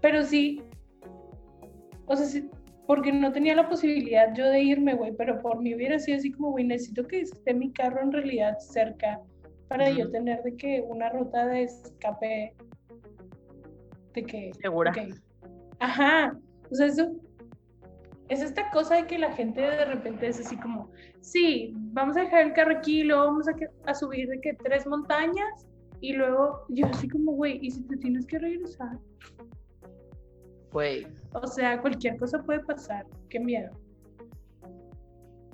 pero 0.00 0.22
sí, 0.22 0.62
o 2.06 2.16
sea, 2.16 2.26
sí, 2.26 2.50
porque 2.86 3.12
no 3.12 3.32
tenía 3.32 3.54
la 3.54 3.68
posibilidad 3.68 4.34
yo 4.34 4.46
de 4.46 4.60
irme, 4.62 4.94
güey, 4.94 5.12
pero 5.16 5.40
por 5.40 5.60
mí 5.60 5.74
hubiera 5.74 5.98
sido 5.98 6.18
así 6.18 6.32
como, 6.32 6.50
güey, 6.50 6.64
necesito 6.64 7.06
que 7.06 7.20
esté 7.20 7.54
mi 7.54 7.72
carro 7.72 8.02
en 8.02 8.12
realidad 8.12 8.58
cerca 8.58 9.20
para 9.68 9.88
yo 9.90 10.10
tener 10.10 10.42
de 10.42 10.56
que 10.56 10.80
una 10.80 11.10
ruta 11.10 11.46
de 11.46 11.62
escape, 11.62 12.54
de 14.14 14.22
que... 14.24 14.50
Segura. 14.60 14.90
ok. 14.90 15.14
Ajá, 15.78 16.36
o 16.70 16.74
sea, 16.74 16.86
eso 16.86 17.12
es 18.28 18.42
esta 18.42 18.70
cosa 18.70 18.96
de 18.96 19.06
que 19.06 19.18
la 19.18 19.32
gente 19.32 19.60
de 19.60 19.84
repente 19.84 20.26
es 20.26 20.40
así 20.40 20.56
como, 20.56 20.90
sí, 21.20 21.72
vamos 21.74 22.16
a 22.16 22.20
dejar 22.22 22.46
el 22.46 22.52
carro 22.52 22.76
aquí, 22.76 23.02
luego 23.04 23.24
vamos 23.26 23.48
a, 23.48 23.54
que- 23.54 23.68
a 23.86 23.94
subir 23.94 24.28
de 24.28 24.40
que 24.40 24.54
tres 24.54 24.86
montañas 24.86 25.66
y 26.00 26.12
luego 26.14 26.64
yo 26.68 26.86
así 26.86 27.08
como, 27.08 27.32
güey, 27.32 27.58
¿y 27.62 27.70
si 27.70 27.82
te 27.82 27.96
tienes 27.96 28.26
que 28.26 28.38
regresar? 28.38 28.98
Güey, 30.72 31.06
O 31.32 31.46
sea, 31.46 31.80
cualquier 31.80 32.16
cosa 32.16 32.42
puede 32.42 32.60
pasar, 32.60 33.06
qué 33.28 33.40
miedo. 33.40 33.70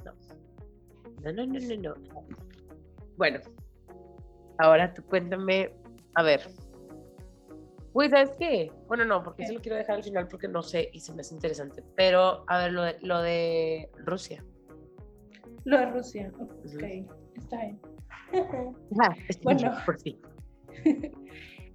no, 0.05 1.33
no, 1.33 1.47
no, 1.47 1.59
no, 1.59 1.77
no. 1.77 1.95
Bueno, 3.17 3.41
ahora 4.59 4.93
tú 4.93 5.03
cuéntame, 5.05 5.75
a 6.15 6.23
ver. 6.23 6.43
Güey, 7.95 8.11
¿sabes 8.11 8.31
qué? 8.39 8.71
Bueno, 8.89 9.07
no, 9.07 9.23
porque 9.23 9.45
eso 9.45 9.55
lo 9.55 9.61
quiero 9.61 9.77
dejar 9.79 9.97
al 9.97 10.05
final 10.05 10.29
porque 10.29 10.49
no 10.49 10.63
sé 10.63 10.91
y 10.93 11.01
se 11.01 11.15
me 11.15 11.23
hace 11.23 11.35
interesante. 11.35 11.83
Pero, 11.97 12.45
a 12.47 12.59
ver, 12.59 12.73
lo 12.73 12.83
de, 12.83 12.97
lo 13.01 13.23
de 13.23 13.91
Rusia. 14.05 14.45
Lo 15.65 15.79
de 15.79 15.87
Rusia, 15.87 16.31
ok, 16.39 16.51
está 17.35 17.57
bien. 17.63 17.81
Ajá, 19.01 19.17
es 19.29 19.41
Bueno. 19.41 19.73
por 19.87 19.97
ti. 19.97 20.21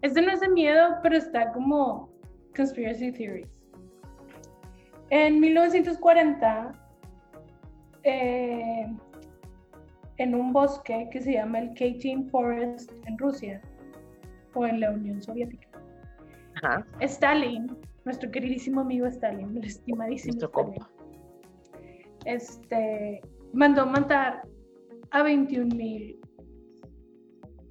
Este 0.04 0.20
no 0.24 0.32
es 0.32 0.40
de 0.40 0.50
miedo, 0.50 0.96
pero 1.04 1.16
está 1.16 1.52
como 1.52 2.11
conspiracy 2.56 3.12
theories. 3.12 3.50
En 5.10 5.40
1940, 5.40 6.72
eh, 8.04 8.88
en 10.18 10.36
un 10.36 10.54
bosque 10.54 11.10
que 11.12 11.22
se 11.22 11.34
llama 11.34 11.60
el 11.60 11.70
Katyn 11.74 12.30
Forest 12.30 12.92
en 13.06 13.18
Rusia 13.18 13.62
o 14.54 14.66
en 14.66 14.80
la 14.80 14.92
Unión 14.92 15.22
Soviética, 15.22 15.68
Ajá, 16.56 16.86
Stalin, 17.00 17.68
nuestro 18.06 18.30
queridísimo 18.32 18.82
amigo 18.82 19.06
Stalin, 19.08 19.58
el 19.58 19.66
estimadísimo 19.66 20.34
Stalin, 20.34 20.52
compa. 20.52 20.90
este, 22.26 23.22
mandó 23.54 23.86
matar 23.86 24.42
a 25.12 25.24
21 25.24 25.76
mil 25.76 26.20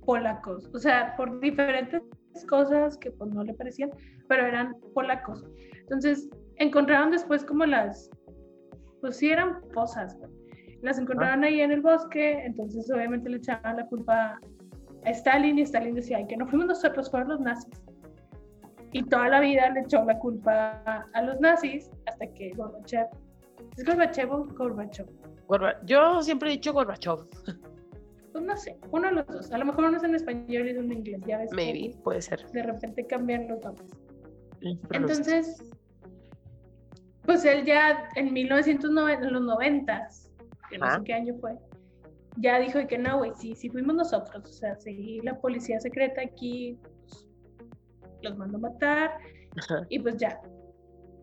polacos, 0.04 0.68
o 0.74 0.78
sea, 0.78 1.14
por 1.16 1.40
diferentes 1.40 2.02
cosas 2.48 2.96
que 2.98 3.10
pues 3.10 3.30
no 3.32 3.42
le 3.44 3.54
parecían, 3.54 3.90
pero 4.28 4.46
eran 4.46 4.74
polacos. 4.94 5.44
Entonces, 5.80 6.28
encontraron 6.56 7.10
después 7.10 7.44
como 7.44 7.64
las, 7.66 8.10
pues 9.00 9.16
sí 9.16 9.30
eran 9.30 9.60
güey. 9.72 10.30
las 10.82 10.98
encontraron 10.98 11.44
ahí 11.44 11.60
en 11.60 11.72
el 11.72 11.80
bosque, 11.82 12.44
entonces 12.44 12.90
obviamente 12.90 13.28
le 13.30 13.36
echaban 13.38 13.76
la 13.76 13.86
culpa 13.86 14.38
a 15.04 15.10
Stalin 15.10 15.58
y 15.58 15.62
Stalin 15.62 15.94
decía, 15.94 16.18
ay, 16.18 16.26
que 16.26 16.36
no 16.36 16.46
fuimos 16.46 16.66
nosotros, 16.68 17.10
fueron 17.10 17.28
los 17.30 17.40
nazis. 17.40 17.82
Y 18.92 19.02
toda 19.04 19.28
la 19.28 19.40
vida 19.40 19.70
le 19.70 19.80
echó 19.80 20.04
la 20.04 20.18
culpa 20.18 20.82
a 21.12 21.22
los 21.22 21.40
nazis 21.40 21.90
hasta 22.06 22.26
que 22.34 22.50
Gorbachev, 22.56 23.06
¿es 23.76 23.84
Gorbachev 23.84 24.32
o 24.32 24.44
Gorbachev? 24.46 25.06
Gorba- 25.48 25.76
Yo 25.84 26.20
siempre 26.22 26.48
he 26.50 26.52
dicho 26.52 26.72
Gorbachev. 26.72 27.18
Pues 28.40 28.48
no 28.48 28.56
sé, 28.56 28.78
uno 28.90 29.08
de 29.08 29.14
los 29.16 29.26
dos. 29.26 29.52
A 29.52 29.58
lo 29.58 29.66
mejor 29.66 29.84
uno 29.84 29.98
es 29.98 30.02
en 30.02 30.14
español 30.14 30.66
y 30.66 30.70
uno 30.70 30.80
en 30.80 30.92
inglés, 30.92 31.20
ya 31.26 31.36
ves. 31.36 31.50
Maybe, 31.52 31.94
puede 32.02 32.22
ser. 32.22 32.42
De 32.52 32.62
repente 32.62 33.06
cambian 33.06 33.48
los 33.48 33.62
nombres. 33.62 33.90
Entonces, 34.92 35.62
pues 37.26 37.44
él 37.44 37.66
ya 37.66 38.08
en 38.16 38.32
1990, 38.32 39.26
en 39.26 39.32
los 39.34 39.42
90, 39.42 40.08
que 40.70 40.78
no 40.78 40.90
sé 40.90 41.00
qué 41.04 41.12
año 41.12 41.34
fue, 41.38 41.54
ya 42.38 42.58
dijo 42.58 42.78
que 42.86 42.96
no, 42.96 43.18
güey, 43.18 43.32
sí, 43.36 43.54
sí 43.54 43.68
fuimos 43.68 43.94
nosotros. 43.94 44.42
O 44.42 44.52
sea, 44.54 44.74
sí, 44.76 45.20
la 45.22 45.38
policía 45.38 45.78
secreta 45.78 46.22
aquí 46.22 46.78
pues, 46.82 47.28
los 48.22 48.38
mandó 48.38 48.56
a 48.56 48.60
matar 48.60 49.10
Ajá. 49.58 49.84
y 49.90 49.98
pues 49.98 50.16
ya. 50.16 50.40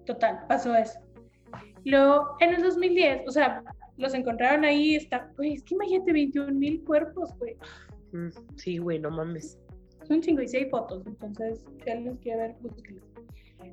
Total, 0.05 0.45
pasó 0.47 0.75
eso. 0.75 0.99
Luego, 1.83 2.35
en 2.41 2.53
el 2.53 2.61
2010, 2.61 3.27
o 3.27 3.31
sea, 3.31 3.63
los 3.97 4.13
encontraron 4.13 4.63
ahí, 4.63 4.95
está, 4.95 5.31
güey, 5.35 5.53
es 5.53 5.63
que 5.63 5.75
imagínate 5.75 6.13
21 6.13 6.53
mil 6.53 6.83
cuerpos, 6.83 7.35
güey. 7.37 7.55
Mm, 8.13 8.29
Sí, 8.55 8.77
güey, 8.77 8.99
no 8.99 9.11
mames. 9.11 9.59
Sí 10.07 10.57
hay 10.57 10.69
fotos, 10.69 11.05
entonces 11.05 11.65
si 11.83 11.89
alguien 11.89 12.13
los 12.13 12.19
quiere 12.19 12.39
ver, 12.39 12.55
búsquenlos. 12.61 13.03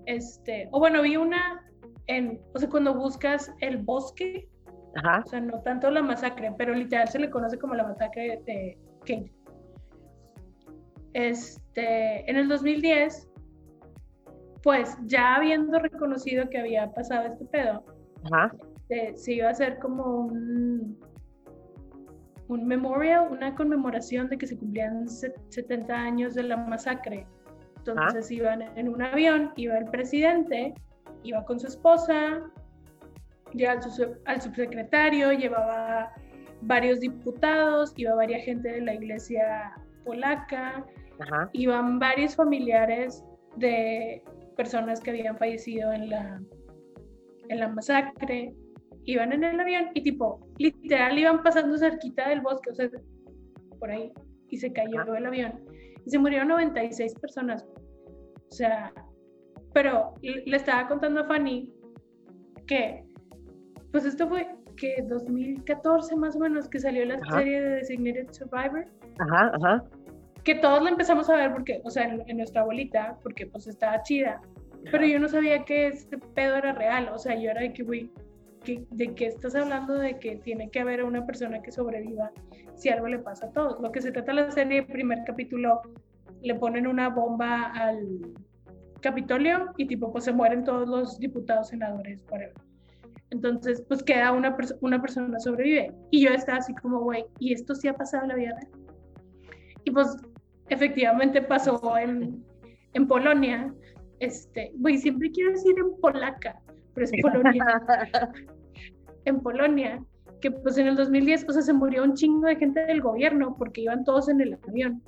Este, 0.07 0.69
o 0.73 0.81
bueno, 0.81 1.03
vi 1.03 1.17
una 1.17 1.65
en, 2.09 2.41
o 2.55 2.59
sea, 2.59 2.69
cuando 2.69 2.95
buscas 2.95 3.53
el 3.61 3.79
bosque, 3.79 4.49
Ajá. 4.97 5.23
o 5.25 5.29
sea, 5.29 5.41
no 5.41 5.61
tanto 5.63 5.91
la 5.91 6.03
masacre, 6.03 6.53
pero 6.59 6.75
literal 6.75 7.09
se 7.09 7.21
le 7.21 7.31
conoce 7.31 7.59
como 7.59 7.75
la 7.75 7.85
masacre 7.85 8.43
de 8.45 8.77
Kate. 9.01 9.33
Este, 11.13 12.29
en 12.29 12.37
el 12.37 12.49
2010, 12.49 13.29
pues 14.63 14.97
ya 15.05 15.37
habiendo 15.37 15.79
reconocido 15.79 16.51
que 16.51 16.59
había 16.59 16.93
pasado 16.93 17.29
este 17.29 17.45
pedo, 17.45 17.85
Ajá. 18.25 18.53
Eh, 18.91 19.13
se 19.17 19.35
iba 19.35 19.49
a 19.49 19.51
hacer 19.51 19.79
como 19.79 20.05
un, 20.27 20.99
un 22.49 22.67
memorial, 22.67 23.29
una 23.31 23.55
conmemoración 23.55 24.29
de 24.29 24.37
que 24.39 24.47
se 24.47 24.57
cumplían 24.59 25.09
se- 25.09 25.35
70 25.49 25.95
años 25.95 26.35
de 26.35 26.43
la 26.45 26.57
masacre. 26.57 27.27
Entonces 27.79 28.31
iban 28.31 28.63
en 28.77 28.89
un 28.89 29.03
avión, 29.03 29.53
iba 29.57 29.77
el 29.79 29.87
presidente, 29.87 30.73
iba 31.23 31.45
con 31.45 31.59
su 31.61 31.67
esposa, 31.67 32.41
lleva 33.53 33.73
al, 33.73 33.83
su- 33.83 34.17
al 34.25 34.41
subsecretario, 34.41 35.33
llevaba 35.33 36.13
varios 36.63 37.01
diputados, 37.01 37.93
iba 37.97 38.15
varias 38.15 38.45
gente 38.45 38.71
de 38.73 38.81
la 38.81 38.95
iglesia 38.95 39.73
polaca, 40.05 40.85
Ajá. 41.21 41.51
iban 41.53 41.99
varios 41.99 42.35
familiares 42.37 43.23
de 43.57 44.23
personas 44.57 45.01
que 45.01 45.11
habían 45.11 45.37
fallecido 45.37 45.93
en 45.93 46.09
la, 46.11 46.41
en 47.49 47.61
la 47.61 47.69
masacre, 47.69 48.55
iban 49.05 49.33
en 49.33 49.45
el 49.45 49.61
avión 49.61 49.87
y 49.95 50.03
tipo, 50.03 50.47
literal 50.59 51.19
iban 51.19 51.43
pasando 51.43 51.77
cerquita 51.77 52.29
del 52.29 52.41
bosque, 52.41 52.71
o 52.71 52.75
sea, 52.75 52.89
por 53.79 53.91
ahí, 53.91 54.13
y 54.51 54.57
se 54.57 54.73
cayó 54.73 55.03
Ajá. 55.03 55.19
el 55.19 55.27
avión. 55.27 55.53
Y 56.07 56.11
se 56.11 56.19
murieron 56.19 56.49
96 56.49 57.15
personas. 57.21 57.67
O 58.49 58.53
sea, 58.53 58.93
pero 59.73 60.15
le 60.23 60.45
le 60.47 60.57
estaba 60.57 60.87
contando 60.87 61.21
a 61.21 61.25
Fanny 61.25 61.73
que, 62.67 63.05
pues 63.91 64.05
esto 64.05 64.29
fue 64.29 64.49
que 64.77 65.05
2014 65.09 66.17
más 66.17 66.37
o 66.37 66.41
menos 66.41 66.69
que 66.69 66.79
salió 66.81 67.05
la 67.05 67.15
Ajá. 67.17 67.39
serie 67.39 67.61
de 67.61 67.69
Designated 67.77 68.31
Survivor 68.33 68.87
Ajá. 69.21 69.53
Ajá. 69.55 69.85
que 70.45 70.57
todos 70.57 70.83
la 70.83 70.91
empezamos 70.91 71.29
a 71.31 71.37
ver 71.37 71.53
porque, 71.53 71.81
o 71.85 71.91
sea, 71.91 72.05
en, 72.05 72.23
en 72.29 72.37
nuestra 72.39 72.63
abuelita, 72.63 73.19
porque 73.23 73.47
pues 73.47 73.67
estaba 73.67 74.03
chida, 74.03 74.41
pero 74.91 75.07
yo 75.07 75.19
no 75.19 75.29
sabía 75.29 75.65
que 75.65 75.87
este 75.89 76.19
pedo 76.19 76.57
era 76.57 76.73
real, 76.73 77.09
o 77.13 77.19
sea, 77.19 77.35
yo 77.35 77.51
era 77.51 77.61
de 77.63 77.73
que, 77.73 77.83
güey, 77.83 78.11
que- 78.65 78.85
¿de 78.91 79.15
qué 79.15 79.27
estás 79.27 79.55
hablando? 79.55 79.95
De 79.95 80.19
que 80.19 80.37
tiene 80.37 80.71
que 80.71 80.81
haber 80.81 81.05
una 81.05 81.25
persona 81.25 81.63
que 81.63 81.71
sobreviva 81.71 82.33
si 82.75 82.89
algo 82.89 83.07
le 83.09 83.19
pasa 83.21 83.47
a 83.47 83.51
todos. 83.53 83.81
Lo 83.81 83.93
que 83.93 84.01
se 84.03 84.11
trata 84.11 84.33
la 84.33 84.51
serie, 84.51 84.79
el 84.81 84.87
primer 84.87 85.19
capítulo, 85.25 85.83
le 86.43 86.55
ponen 86.57 86.87
una 86.87 87.09
bomba 87.11 87.67
al 87.73 88.33
Capitolio 89.01 89.73
y 89.77 89.87
tipo, 89.87 90.11
pues 90.11 90.25
se 90.25 90.33
mueren 90.33 90.65
todos 90.65 90.89
los 90.89 91.19
diputados, 91.19 91.69
senadores, 91.69 92.21
whatever. 92.31 92.55
Entonces, 93.31 93.83
pues 93.89 94.03
queda 94.03 94.33
una, 94.33 94.57
perso- 94.57 94.79
una 94.81 95.01
persona 95.01 95.39
sobrevive. 95.41 95.93
Y 96.11 96.25
yo 96.25 96.31
estaba 96.31 96.59
así 96.59 96.75
como, 96.77 97.01
güey, 97.01 97.25
¿y 97.39 97.53
esto 97.53 97.75
sí 97.75 97.87
ha 97.89 97.95
pasado 97.95 98.23
en 98.23 98.29
la 98.31 98.35
vida 98.37 98.51
real? 98.59 98.73
Y 99.85 99.91
pues 99.91 100.17
efectivamente 100.69 101.43
pasó 101.43 101.99
en, 101.99 102.43
en 102.95 103.07
Polonia. 103.07 103.75
Este, 104.21 104.73
güey, 104.77 104.97
siempre 104.99 105.31
quiero 105.33 105.51
decir 105.51 105.75
en 105.79 106.01
polaca, 106.01 106.59
pero 106.95 107.05
es 107.05 107.13
Polonia. 107.23 107.65
en 109.25 109.41
Polonia, 109.41 110.05
que 110.41 110.51
pues 110.51 110.79
en 110.79 110.87
el 110.87 110.97
2010, 110.97 111.47
o 111.49 111.53
sea, 111.53 111.63
se 111.63 111.73
murió 111.73 112.05
un 112.05 112.15
chingo 112.15 112.47
de 112.47 112.57
gente 112.57 112.85
del 112.87 113.01
gobierno 113.01 113.55
porque 113.59 113.83
iban 113.83 114.05
todos 114.05 114.29
en 114.29 114.41
el 114.41 114.59
avión. 114.69 115.03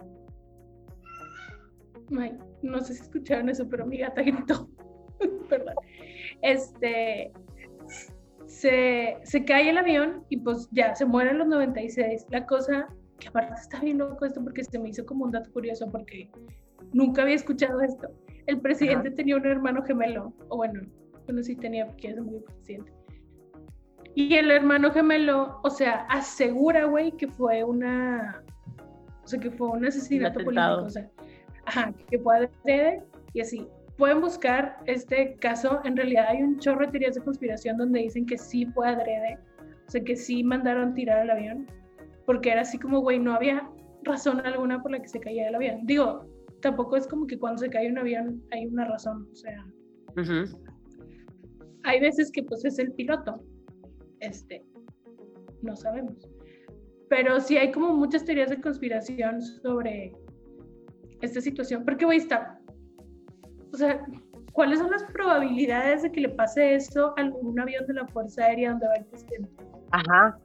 Ay, 2.19 2.37
no 2.63 2.81
sé 2.81 2.95
si 2.95 3.03
escucharon 3.03 3.49
eso, 3.49 3.69
pero 3.69 3.87
mi 3.87 3.99
gata 3.99 4.23
gritó. 4.23 4.69
Perdón. 5.49 5.75
Este, 6.43 7.33
se, 8.47 9.19
se 9.23 9.45
cae 9.45 9.71
el 9.71 9.79
avión 9.79 10.25
y 10.29 10.39
pues 10.39 10.69
ya, 10.73 10.95
se 10.95 11.05
mueren 11.05 11.39
los 11.39 11.49
96. 11.49 12.27
La 12.31 12.47
cosa, 12.47 12.89
que 13.19 13.29
aparte 13.29 13.55
está 13.61 13.81
bien 13.81 13.99
loco 13.99 14.25
esto 14.25 14.43
porque 14.43 14.65
se 14.65 14.79
me 14.79 14.89
hizo 14.89 15.05
como 15.05 15.25
un 15.25 15.33
dato 15.33 15.53
curioso 15.53 15.91
porque 15.91 16.31
nunca 16.93 17.23
había 17.23 17.35
escuchado 17.35 17.81
esto. 17.81 18.09
El 18.47 18.61
presidente 18.61 19.11
tenía 19.11 19.37
un 19.37 19.47
hermano 19.47 19.83
gemelo, 19.83 20.33
o 20.49 20.57
bueno, 20.57 20.81
bueno 21.27 21.43
sí 21.43 21.57
tenía 21.57 21.87
porque 21.87 22.15
murió 22.21 22.39
el 22.39 22.45
presidente. 22.45 22.93
Y 24.15 24.35
el 24.35 24.51
hermano 24.51 24.91
gemelo, 24.91 25.61
o 25.63 25.69
sea, 25.69 26.07
asegura, 26.09 26.87
güey, 26.87 27.13
que 27.13 27.29
fue 27.29 27.63
una, 27.63 28.43
o 29.23 29.27
sea, 29.27 29.39
que 29.39 29.51
fue 29.51 29.69
un 29.69 29.85
asesinato 29.85 30.41
atentado. 30.41 30.81
político, 30.81 30.87
o 30.87 30.91
sea, 30.91 31.11
ajá, 31.67 31.93
que 32.09 32.19
fue 32.19 32.37
adrede 32.37 33.05
y 33.35 33.41
así. 33.43 33.69
pueden 33.97 34.21
buscar 34.21 34.79
este 34.87 35.37
caso. 35.37 35.81
En 35.85 35.97
realidad 35.97 36.27
hay 36.29 36.43
un 36.43 36.59
chorro 36.59 36.87
de 36.87 36.93
teorías 36.93 37.15
de 37.15 37.23
conspiración 37.23 37.77
donde 37.77 38.01
dicen 38.01 38.27
que 38.27 38.39
sí 38.39 38.67
fue 38.67 38.89
adrede, 38.89 39.39
o 39.87 39.91
sea, 39.91 40.03
que 40.03 40.17
sí 40.17 40.43
mandaron 40.43 40.95
tirar 40.95 41.23
el 41.23 41.31
avión, 41.31 41.67
porque 42.25 42.51
era 42.51 42.63
así 42.63 42.79
como, 42.79 43.01
güey, 43.01 43.19
no 43.19 43.35
había 43.35 43.69
razón 44.03 44.41
alguna 44.41 44.83
por 44.83 44.93
la 44.93 45.01
que 45.01 45.09
se 45.09 45.21
caía 45.21 45.49
el 45.49 45.55
avión. 45.55 45.81
Digo, 45.85 46.27
tampoco 46.61 46.97
es 46.97 47.07
como 47.07 47.27
que 47.27 47.39
cuando 47.39 47.59
se 47.59 47.71
cae 47.71 47.91
un 47.91 47.99
avión 47.99 48.43
hay 48.51 48.67
una 48.67 48.87
razón, 48.87 49.29
o 49.31 49.37
sea, 49.37 49.67
hay 51.87 52.01
veces 52.01 52.31
que 52.33 52.43
pues 52.43 52.65
es 52.65 52.79
el 52.79 52.93
piloto, 52.93 53.41
este, 54.21 54.65
no 55.63 55.77
sabemos. 55.77 56.29
Pero 57.09 57.39
sí 57.41 57.57
hay 57.57 57.71
como 57.71 57.95
muchas 57.95 58.25
teorías 58.25 58.51
de 58.51 58.61
conspiración 58.61 59.41
sobre 59.41 60.13
esta 61.23 61.41
situación, 61.41 61.85
porque 61.85 62.05
güey, 62.05 62.19
está, 62.19 62.61
o 63.73 63.77
sea, 63.77 64.05
¿cuáles 64.53 64.81
son 64.81 64.91
las 64.91 65.05
probabilidades 65.05 66.03
de 66.03 66.11
que 66.11 66.23
le 66.23 66.29
pase 66.31 66.75
esto 66.75 67.15
a 67.17 67.21
algún 67.21 67.59
avión 67.61 67.87
de 67.87 67.95
la 67.95 68.07
Fuerza 68.09 68.45
Aérea 68.45 68.71
donde 68.71 68.89
va 68.89 68.95
el 68.95 69.05
presidente? 69.07 69.51
Ajá. 69.93 70.39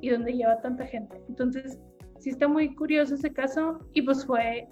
Y 0.00 0.10
donde 0.10 0.32
lleva 0.32 0.60
tanta 0.60 0.84
gente. 0.84 1.20
Entonces, 1.28 1.78
sí 2.18 2.30
está 2.30 2.48
muy 2.48 2.74
curioso 2.74 3.14
ese 3.14 3.32
caso 3.32 3.78
y 3.94 4.02
pues 4.02 4.26
fue 4.26 4.68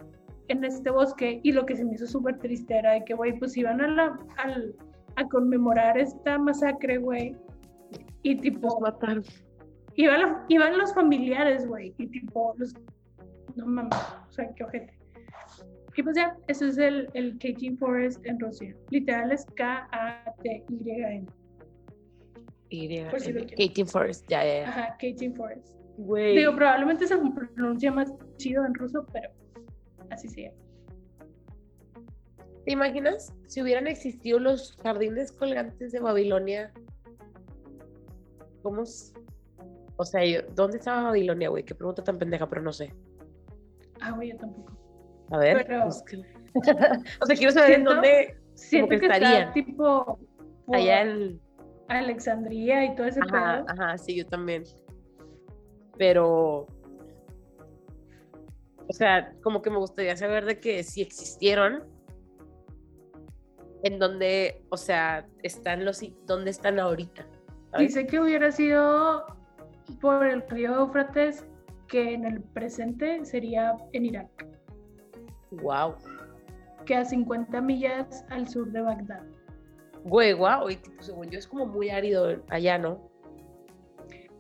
en 0.49 0.65
este 0.65 0.91
bosque 0.91 1.41
y 1.43 1.53
lo 1.53 1.67
que 1.67 1.77
se 1.77 1.85
me 1.85 1.95
hizo 1.95 2.07
súper 2.07 2.39
triste 2.39 2.77
era 2.77 2.93
de 2.93 3.05
que, 3.05 3.15
güey, 3.15 3.39
pues 3.39 3.57
iban 3.57 3.81
a, 3.81 3.89
la, 3.89 4.19
al, 4.39 4.75
a 5.17 5.29
conmemorar 5.29 5.99
esta 5.99 6.39
masacre, 6.39 6.99
güey. 6.99 7.37
Y 8.23 8.37
tipo... 8.37 8.79
Iban, 9.95 10.45
iban 10.49 10.79
los 10.79 10.95
familiares, 10.95 11.67
güey. 11.67 11.95
Y 11.99 12.07
tipo, 12.07 12.55
los... 12.59 12.75
No 13.57 13.67
mames, 13.67 13.99
o 14.29 14.33
sea, 14.33 14.53
qué 14.55 14.65
ojete. 14.65 14.97
Y 15.97 16.03
pues 16.03 16.15
ya, 16.17 16.37
eso 16.47 16.67
es 16.67 16.77
el, 16.77 17.09
el 17.15 17.39
Forest 17.79 18.25
en 18.27 18.39
Rusia. 18.39 18.77
Literal 18.91 19.33
es 19.33 19.47
K-A-T-Y-N. 19.57 21.27
Y 22.69 23.05
Por 23.05 23.21
si 23.21 23.85
Forest, 23.87 24.29
ya, 24.29 24.45
ya, 24.45 24.61
ya. 24.61 24.69
Ajá, 24.69 24.99
Forest. 25.35 25.75
Güey. 25.97 26.37
Digo, 26.37 26.55
probablemente 26.55 27.07
se 27.07 27.17
pronuncia 27.17 27.91
más 27.91 28.13
chido 28.37 28.67
en 28.67 28.75
ruso, 28.75 29.07
pero 29.13 29.31
así 30.11 30.29
sea. 30.29 30.53
¿Te 32.67 32.73
imaginas 32.73 33.33
si 33.47 33.63
hubieran 33.63 33.87
existido 33.87 34.41
los 34.41 34.77
jardines 34.83 35.31
colgantes 35.31 35.93
de 35.93 36.01
Babilonia? 36.01 36.73
¿Cómo? 38.63 38.83
O 39.97 40.05
sea, 40.05 40.25
yo- 40.25 40.43
¿dónde 40.53 40.79
estaba 40.79 41.05
Babilonia, 41.05 41.49
güey? 41.49 41.63
Qué 41.63 41.77
pregunta 41.77 42.03
tan 42.03 42.19
pendeja, 42.19 42.49
pero 42.49 42.63
no 42.63 42.73
sé. 42.73 42.93
Ah, 44.01 44.11
güey, 44.11 44.33
yo 44.33 44.37
tampoco. 44.39 44.77
A 45.31 45.39
ver. 45.39 45.65
Pero- 45.65 45.85
búscalo. 45.85 46.25
o 47.21 47.27
sea, 47.27 47.37
quiero 47.37 47.53
saber 47.53 47.71
en 47.73 47.85
dónde. 47.85 48.37
Siento 48.55 48.89
que 48.91 49.01
que, 49.01 49.07
está 49.07 49.53
tipo 49.53 50.19
por 50.67 50.77
Allá 50.77 51.03
en. 51.03 51.41
Alexandría 51.89 52.85
y 52.85 52.97
todo 52.97 53.07
ese 53.07 53.21
Ajá, 53.21 53.65
pedo. 53.65 53.67
ajá, 53.69 53.99
sí, 53.99 54.17
yo 54.17 54.27
también. 54.27 54.65
Pero. 55.97 56.67
O 58.89 58.93
sea, 58.93 59.33
como 59.43 59.63
que 59.63 59.71
me 59.71 59.79
gustaría 59.79 60.17
saber 60.17 60.47
de 60.47 60.59
que 60.59 60.83
si 60.83 61.01
existieron. 61.01 61.85
En 63.83 63.99
donde, 63.99 64.63
o 64.71 64.77
sea, 64.77 65.27
están 65.43 65.85
los. 65.85 66.03
¿Dónde 66.27 66.51
están 66.51 66.79
ahorita? 66.79 67.27
¿sabes? 67.71 67.89
Dice 67.89 68.07
que 68.07 68.21
hubiera 68.21 68.51
sido 68.51 69.27
por 70.01 70.27
el 70.27 70.43
río 70.49 70.75
Éufrates, 70.81 71.47
que 71.89 72.15
en 72.15 72.25
el 72.25 72.41
presente 72.43 73.25
sería 73.25 73.77
en 73.93 74.07
Irak, 74.07 74.47
Wow. 75.63 75.95
que 76.85 76.95
a 76.97 77.05
50 77.05 77.61
millas 77.61 78.25
al 78.31 78.49
sur 78.49 78.71
de 78.73 78.81
Bagdad. 78.81 79.23
Güey, 80.05 80.35
wow. 80.35 80.69
Y 80.71 80.77
tipo, 80.77 81.03
según 81.03 81.29
yo 81.31 81.39
es 81.39 81.47
como 81.47 81.67
muy 81.67 81.91
árido 81.91 82.43
allá, 82.49 82.79
¿no? 82.79 83.11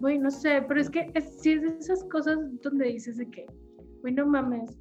Güey, 0.01 0.18
no 0.18 0.31
sé, 0.31 0.62
pero 0.66 0.81
es 0.81 0.90
que 0.90 1.11
es, 1.14 1.40
sí 1.40 1.53
es 1.53 1.62
de 1.62 1.68
esas 1.79 2.05
cosas 2.05 2.38
donde 2.62 2.87
dices 2.87 3.16
de 3.16 3.31
que, 3.31 3.46
güey, 4.03 4.12
no 4.12 4.27
mames, 4.27 4.79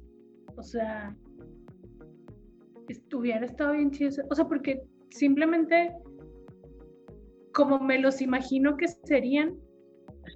o 0.56 0.62
sea, 0.62 1.16
estuviera 2.92 3.44
estado 3.44 3.72
bien 3.72 3.90
chido, 3.90 4.10
o 4.30 4.34
sea, 4.34 4.46
porque 4.46 4.82
simplemente 5.10 5.92
como 7.52 7.78
me 7.78 7.98
los 7.98 8.20
imagino 8.20 8.76
que 8.76 8.86
serían 8.88 9.56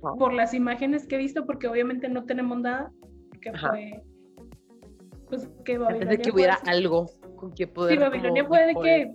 Ajá. 0.03 0.15
por 0.19 0.33
las 0.33 0.55
imágenes 0.55 1.07
que 1.07 1.17
he 1.17 1.19
visto, 1.19 1.45
porque 1.45 1.69
obviamente 1.69 2.09
no 2.09 2.25
tenemos 2.25 2.61
nada, 2.61 2.91
que 3.43 3.51
Ajá. 3.51 3.69
fue, 3.69 4.03
pues 5.29 5.49
que 5.65 5.73
Antes 5.75 5.79
Babilonia 5.79 6.17
de 6.17 6.19
que 6.19 6.31
fue 6.31 6.41
hubiera 6.41 6.55
algo 6.67 7.07
con 7.37 7.53
que 7.53 7.67
poder. 7.67 7.95
Sí, 7.95 8.01
Babilonia 8.01 8.45
fue 8.47 8.67
de 8.67 8.75
que 8.75 9.15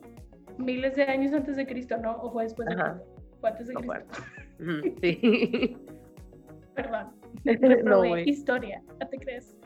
miles 0.57 0.95
de 0.95 1.03
años 1.03 1.33
antes 1.33 1.55
de 1.57 1.65
Cristo, 1.65 1.97
¿no? 1.97 2.13
O 2.17 2.31
fue 2.31 2.43
después 2.43 2.67
de. 2.69 2.75
Cristo. 2.75 3.03
Fue 3.39 3.49
antes 3.49 3.67
de 3.67 3.73
No, 3.73 3.79
Cristo. 3.81 4.05
bueno. 4.57 4.85
Sí. 5.01 5.77
Perdón. 6.75 7.11
no, 7.85 8.17
historia, 8.17 8.81
¿no 8.99 9.07
te 9.09 9.17
crees? 9.17 9.57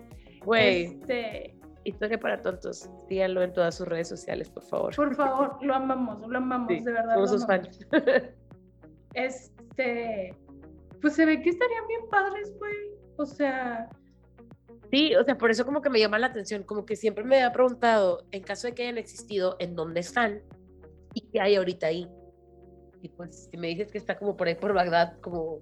Güey. 0.46 0.84
Este, 0.86 1.56
Historia 1.84 2.20
para 2.20 2.42
tontos. 2.42 2.90
Síganlo 3.08 3.42
en 3.42 3.54
todas 3.54 3.76
sus 3.76 3.88
redes 3.88 4.08
sociales, 4.10 4.50
por 4.50 4.64
favor. 4.64 4.96
por 4.96 5.16
favor, 5.16 5.58
lo 5.62 5.74
amamos, 5.74 6.28
lo 6.28 6.38
amamos, 6.38 6.68
Sí, 6.70 6.84
de 6.84 6.92
verdad. 6.92 7.14
Somos 7.16 7.32
lo 7.32 7.38
sus 7.40 7.50
amamos. 7.50 7.80
fans. 7.92 8.34
Este, 9.16 10.36
pues 11.02 11.16
se 11.16 11.26
ve 11.26 11.42
que 11.42 11.50
estarían 11.50 11.88
bien 11.88 12.02
padres, 12.12 12.54
güey. 12.60 12.76
O 13.18 13.26
sea, 13.26 13.90
Sí, 14.92 15.16
o 15.16 15.24
sea, 15.24 15.38
por 15.38 15.52
eso 15.52 15.66
como 15.66 15.82
que 15.82 15.90
me 15.90 16.00
llama 16.00 16.18
la 16.18 16.28
atención, 16.28 16.64
como 16.64 16.86
que 16.86 16.96
siempre 16.96 17.24
me 17.24 17.36
había 17.36 17.52
preguntado, 17.54 18.26
en 18.32 18.42
caso 18.44 18.68
de 18.68 18.74
que 18.74 18.84
hayan 18.84 18.98
existido, 18.98 19.56
¿en 19.60 19.76
dónde 19.76 20.00
están? 20.00 20.42
¿Y 21.14 21.22
qué 21.30 21.40
hay 21.42 21.56
ahorita 21.56 21.88
ahí? 21.88 22.08
Y 23.02 23.10
pues 23.10 23.50
si 23.52 23.58
me 23.58 23.68
dices 23.68 23.92
que 23.92 23.98
está 24.00 24.18
como 24.18 24.36
por 24.36 24.48
ahí 24.48 24.56
por 24.56 24.74
Bagdad, 24.74 25.20
como... 25.22 25.60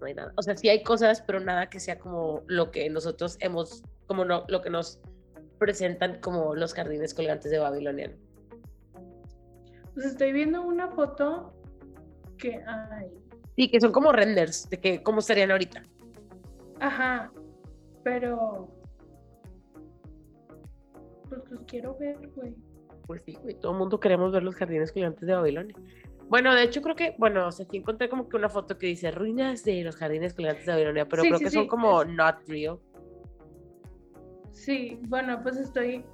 no 0.00 0.06
hay 0.06 0.14
nada. 0.14 0.32
O 0.36 0.42
sea, 0.42 0.56
sí 0.56 0.68
hay 0.68 0.82
cosas, 0.82 1.22
pero 1.22 1.40
nada 1.40 1.68
que 1.68 1.80
sea 1.80 1.98
como 1.98 2.42
lo 2.46 2.70
que 2.70 2.88
nosotros 2.90 3.36
hemos, 3.40 3.82
como 4.06 4.24
no, 4.24 4.44
lo 4.48 4.62
que 4.62 4.70
nos 4.70 5.00
presentan 5.58 6.20
como 6.20 6.54
los 6.54 6.74
jardines 6.74 7.14
colgantes 7.14 7.50
de 7.50 7.58
Babilonia. 7.58 8.12
pues 9.94 10.06
estoy 10.06 10.32
viendo 10.32 10.62
una 10.62 10.88
foto 10.88 11.54
que 12.38 12.62
hay. 12.66 13.08
Sí, 13.56 13.70
que 13.70 13.80
son 13.80 13.92
como 13.92 14.12
renders 14.12 14.68
de 14.70 14.80
que 14.80 15.02
cómo 15.02 15.20
estarían 15.20 15.50
ahorita. 15.50 15.84
Ajá, 16.80 17.30
pero 18.02 18.68
pues 21.28 21.50
los 21.50 21.62
quiero 21.62 21.96
ver, 21.96 22.16
güey. 22.34 22.54
Pues 23.06 23.22
sí, 23.22 23.38
güey, 23.42 23.54
todo 23.54 23.72
el 23.72 23.78
mundo 23.78 24.00
queremos 24.00 24.32
ver 24.32 24.42
los 24.42 24.54
jardines 24.54 24.92
colgantes 24.92 25.26
de 25.26 25.34
Babilonia. 25.34 25.76
Bueno, 26.32 26.54
de 26.54 26.62
hecho 26.62 26.80
creo 26.80 26.96
que, 26.96 27.14
bueno, 27.18 27.48
o 27.48 27.52
sea, 27.52 27.66
sí 27.66 27.76
encontré 27.76 28.08
como 28.08 28.26
que 28.26 28.38
una 28.38 28.48
foto 28.48 28.78
que 28.78 28.86
dice 28.86 29.10
ruinas 29.10 29.64
de 29.64 29.84
los 29.84 29.96
jardines 29.96 30.32
colgantes 30.32 30.64
de 30.64 30.72
Babilonia, 30.72 31.06
pero 31.06 31.24
Sí, 31.24 31.28
creo 31.28 31.38
sí, 31.38 31.44
que 31.44 31.50
sí, 31.50 31.56
son 31.56 31.68
como 31.68 32.06
not 32.06 32.36
real. 32.48 32.78
Sí, 34.50 34.98
bueno, 35.08 35.42
pues 35.42 35.58
estoy 35.58 36.06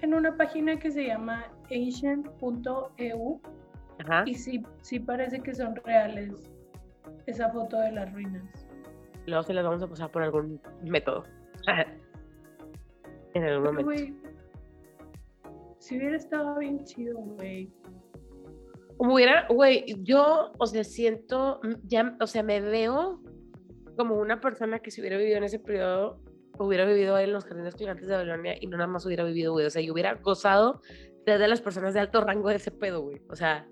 en 0.00 0.14
una 0.14 0.36
página 0.36 0.76
que 0.80 0.90
se 0.90 1.06
llama 1.06 1.46
ancient.eu 1.70 3.40
Ajá. 4.00 4.24
y 4.26 4.34
sí, 4.34 4.64
sí 4.80 4.98
parece 4.98 5.38
que 5.38 5.54
son 5.54 5.76
reales 5.76 6.50
esa 7.26 7.48
foto 7.50 7.78
de 7.78 7.92
las 7.92 8.12
ruinas. 8.12 8.66
Luego 9.26 9.44
se 9.44 9.54
las 9.54 9.64
vamos 9.64 9.80
a 9.84 9.86
pasar 9.86 10.10
por 10.10 10.24
algún 10.24 10.60
método. 10.82 11.22
en 13.34 13.44
algún 13.44 13.62
momento. 13.64 13.84
güey, 13.84 14.12
si 15.78 15.98
hubiera 15.98 16.16
estado 16.16 16.58
bien 16.58 16.82
chido, 16.82 17.16
güey. 17.16 17.72
Hubiera, 18.98 19.46
güey, 19.48 19.84
yo, 20.02 20.52
o 20.58 20.66
sea, 20.66 20.84
siento, 20.84 21.60
ya, 21.84 22.16
o 22.20 22.26
sea, 22.26 22.42
me 22.42 22.60
veo 22.60 23.22
como 23.96 24.16
una 24.16 24.40
persona 24.40 24.78
que 24.78 24.90
si 24.90 25.00
hubiera 25.00 25.16
vivido 25.18 25.38
en 25.38 25.44
ese 25.44 25.58
periodo, 25.58 26.20
hubiera 26.58 26.84
vivido 26.84 27.18
en 27.18 27.32
los 27.32 27.44
jardines 27.44 27.74
gigantes 27.74 28.06
de 28.06 28.14
Babilonia 28.14 28.54
y 28.60 28.66
no 28.66 28.76
nada 28.76 28.88
más 28.88 29.04
hubiera 29.06 29.24
vivido, 29.24 29.52
güey. 29.52 29.66
O 29.66 29.70
sea, 29.70 29.82
yo 29.82 29.92
hubiera 29.92 30.14
gozado 30.14 30.80
desde 31.26 31.48
las 31.48 31.60
personas 31.60 31.94
de 31.94 32.00
alto 32.00 32.20
rango 32.20 32.48
de 32.48 32.56
ese 32.56 32.70
pedo, 32.70 33.02
güey. 33.02 33.20
O 33.28 33.36
sea, 33.36 33.66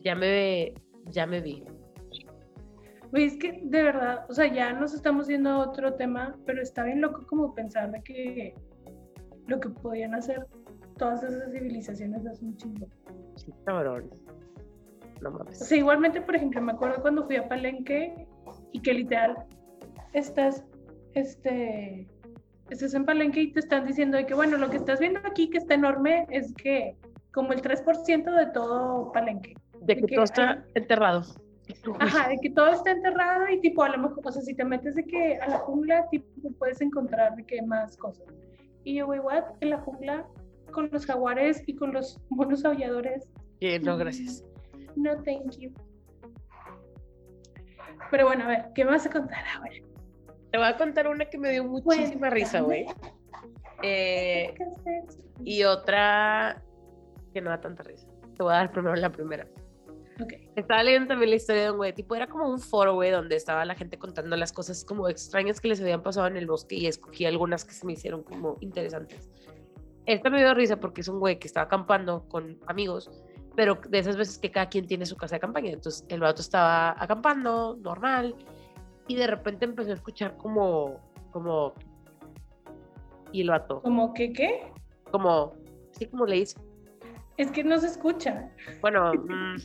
ya 0.00 0.14
me, 0.14 0.74
ya 1.06 1.26
me 1.26 1.40
vi. 1.40 1.64
Güey, 3.10 3.24
es 3.24 3.36
que 3.36 3.60
de 3.62 3.82
verdad, 3.82 4.26
o 4.28 4.34
sea, 4.34 4.52
ya 4.52 4.72
nos 4.72 4.92
estamos 4.94 5.28
yendo 5.28 5.50
a 5.50 5.58
otro 5.58 5.94
tema, 5.94 6.36
pero 6.46 6.60
está 6.60 6.84
bien 6.84 7.00
loco 7.00 7.26
como 7.26 7.54
pensar 7.54 8.02
que 8.02 8.54
lo 9.46 9.60
que 9.60 9.68
podían 9.68 10.14
hacer 10.14 10.46
todas 10.98 11.22
esas 11.22 11.52
civilizaciones 11.52 12.26
hace 12.26 12.44
un 12.44 12.56
chingo. 12.56 12.86
Sí, 13.36 13.52
cabrón. 13.64 14.10
No 15.20 15.30
O 15.30 15.32
mames. 15.32 15.58
sea, 15.58 15.78
igualmente, 15.78 16.20
por 16.20 16.36
ejemplo, 16.36 16.60
me 16.60 16.72
acuerdo 16.72 17.00
cuando 17.02 17.24
fui 17.24 17.36
a 17.36 17.48
Palenque 17.48 18.26
y 18.72 18.80
que 18.80 18.94
literal 18.94 19.36
estás, 20.12 20.64
este, 21.14 22.06
estás 22.70 22.94
en 22.94 23.04
Palenque 23.04 23.40
y 23.40 23.52
te 23.52 23.60
están 23.60 23.86
diciendo 23.86 24.16
de 24.16 24.26
que, 24.26 24.34
bueno, 24.34 24.56
lo 24.58 24.70
que 24.70 24.76
estás 24.76 25.00
viendo 25.00 25.20
aquí 25.24 25.50
que 25.50 25.58
está 25.58 25.74
enorme 25.74 26.26
es 26.30 26.52
que 26.54 26.96
como 27.32 27.52
el 27.52 27.62
3% 27.62 28.36
de 28.36 28.46
todo 28.46 29.10
Palenque. 29.12 29.54
De 29.80 29.94
de 29.94 30.00
que 30.00 30.06
que 30.06 30.14
todo 30.14 30.24
está 30.24 30.64
enterrado. 30.74 31.22
Ajá, 31.98 32.28
de 32.28 32.38
que 32.38 32.50
todo 32.50 32.68
está 32.68 32.90
enterrado 32.90 33.48
y 33.48 33.60
tipo, 33.60 33.82
a 33.82 33.88
lo 33.88 33.98
mejor, 33.98 34.20
o 34.24 34.30
sea, 34.30 34.42
si 34.42 34.54
te 34.54 34.64
metes 34.64 34.94
de 34.94 35.04
que 35.04 35.36
a 35.38 35.48
la 35.48 35.58
jungla, 35.58 36.06
tipo, 36.10 36.26
puedes 36.58 36.80
encontrar 36.80 37.34
de 37.36 37.44
que 37.44 37.62
más 37.62 37.96
cosas. 37.96 38.26
Y 38.84 38.96
yo, 38.96 39.06
güey, 39.06 39.18
what? 39.20 39.44
En 39.60 39.70
la 39.70 39.78
jungla 39.78 40.26
con 40.74 40.90
los 40.92 41.06
jaguares 41.06 41.62
y 41.66 41.76
con 41.76 41.92
los 41.92 42.20
monos 42.28 42.64
aulladores. 42.64 43.30
Que 43.60 43.80
no, 43.80 43.96
gracias. 43.96 44.44
No, 44.96 45.10
thank 45.24 45.58
you. 45.58 45.72
Pero 48.12 48.26
bueno, 48.28 48.44
a 48.44 48.46
ver, 48.46 48.66
¿qué 48.76 48.84
me 48.84 48.92
vas 48.92 49.04
a 49.04 49.10
contar 49.10 49.44
ahora? 49.56 49.72
Te 50.52 50.58
voy 50.58 50.66
a 50.68 50.76
contar 50.76 51.08
una 51.08 51.24
que 51.24 51.36
me 51.36 51.50
dio 51.50 51.64
muchísima 51.64 52.30
risa, 52.30 52.60
güey. 52.60 52.86
Eh, 53.82 54.54
y 55.42 55.64
otra 55.64 56.62
que 57.32 57.40
no 57.40 57.50
da 57.50 57.60
tanta 57.60 57.82
risa. 57.82 58.06
Te 58.36 58.44
voy 58.44 58.52
a 58.52 58.58
dar 58.58 58.70
primero 58.70 58.94
la 58.94 59.10
primera. 59.10 59.48
Ok. 60.20 60.34
Estaba 60.54 60.84
leyendo 60.84 61.08
también 61.08 61.30
la 61.30 61.36
historia 61.36 61.64
de 61.64 61.70
un 61.72 61.78
güey, 61.78 61.92
tipo, 61.92 62.14
era 62.14 62.28
como 62.28 62.48
un 62.48 62.60
foro, 62.60 62.94
güey, 62.94 63.10
donde 63.10 63.34
estaba 63.34 63.64
la 63.64 63.74
gente 63.74 63.98
contando 63.98 64.36
las 64.36 64.52
cosas 64.52 64.84
como 64.84 65.08
extrañas 65.08 65.60
que 65.60 65.66
les 65.66 65.80
habían 65.80 66.04
pasado 66.04 66.28
en 66.28 66.36
el 66.36 66.46
bosque 66.46 66.76
y 66.76 66.86
escogí 66.86 67.24
algunas 67.24 67.64
que 67.64 67.72
se 67.72 67.84
me 67.84 67.94
hicieron 67.94 68.22
como 68.22 68.58
interesantes. 68.60 69.28
Esta 70.06 70.30
me 70.30 70.38
dio 70.38 70.52
risa 70.54 70.76
porque 70.78 71.00
es 71.00 71.08
un 71.08 71.18
güey 71.18 71.38
que 71.38 71.46
estaba 71.46 71.64
acampando 71.66 72.28
con 72.28 72.58
amigos, 72.66 73.10
pero 73.56 73.78
de 73.88 73.98
esas 73.98 74.16
veces 74.16 74.38
que 74.38 74.50
cada 74.50 74.68
quien 74.68 74.86
tiene 74.86 75.06
su 75.06 75.16
casa 75.16 75.36
de 75.36 75.40
campaña. 75.40 75.70
Entonces 75.70 76.04
el 76.08 76.20
vato 76.20 76.42
estaba 76.42 76.94
acampando, 77.02 77.76
normal, 77.80 78.34
y 79.08 79.16
de 79.16 79.26
repente 79.26 79.64
empezó 79.64 79.90
a 79.90 79.94
escuchar 79.94 80.36
como, 80.36 81.00
como, 81.32 81.72
y 83.32 83.42
el 83.42 83.50
vato, 83.50 83.80
¿Como 83.82 84.12
que 84.14 84.32
qué? 84.32 84.72
como, 85.10 85.54
así 85.94 86.06
como 86.06 86.26
le 86.26 86.36
dice, 86.36 86.58
Es 87.36 87.50
que 87.50 87.64
no 87.64 87.78
se 87.78 87.86
escucha. 87.88 88.50
bueno, 88.80 89.12
mm, 89.28 89.56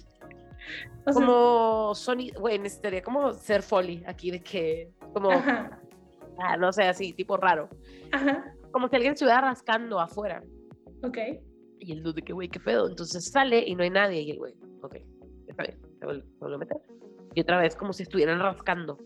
O 1.08 1.14
sea, 1.14 1.14
como 1.14 1.96
sonido, 1.96 2.40
güey, 2.42 2.60
necesitaría 2.60 3.02
como 3.02 3.34
ser 3.34 3.62
foley 3.62 4.04
aquí 4.08 4.32
de 4.32 4.42
que, 4.42 4.92
como, 5.14 5.30
ah, 5.32 6.58
no 6.58 6.72
sé, 6.72 6.84
así, 6.84 7.14
tipo 7.14 7.38
raro. 7.38 7.70
ajá, 8.12 8.54
Como 8.72 8.88
si 8.88 8.96
alguien 8.96 9.14
estuviera 9.14 9.42
rascando 9.42 10.00
afuera. 10.00 10.44
ok. 11.04 11.18
Y 11.82 11.94
el 11.94 12.04
dude 12.04 12.16
de 12.16 12.22
que, 12.24 12.34
güey, 12.34 12.50
qué 12.50 12.60
pedo. 12.60 12.90
Entonces 12.90 13.32
sale 13.32 13.64
y 13.66 13.74
no 13.74 13.84
hay 13.84 13.90
nadie. 13.90 14.22
Y 14.22 14.32
el 14.32 14.38
güey, 14.38 14.54
ok, 14.82 14.98
está 15.48 15.64
bien, 15.64 15.80
se 16.00 16.06
vuelve, 16.06 16.56
a 16.56 16.58
meter. 16.58 16.78
Y 17.36 17.42
otra 17.42 17.60
vez 17.60 17.76
como 17.76 17.94
si 17.94 18.04
estuvieran 18.04 18.40
rascando. 18.40 18.98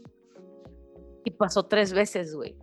Y 1.24 1.32
pasó 1.32 1.64
tres 1.64 1.94
veces, 1.94 2.36
güey. 2.36 2.56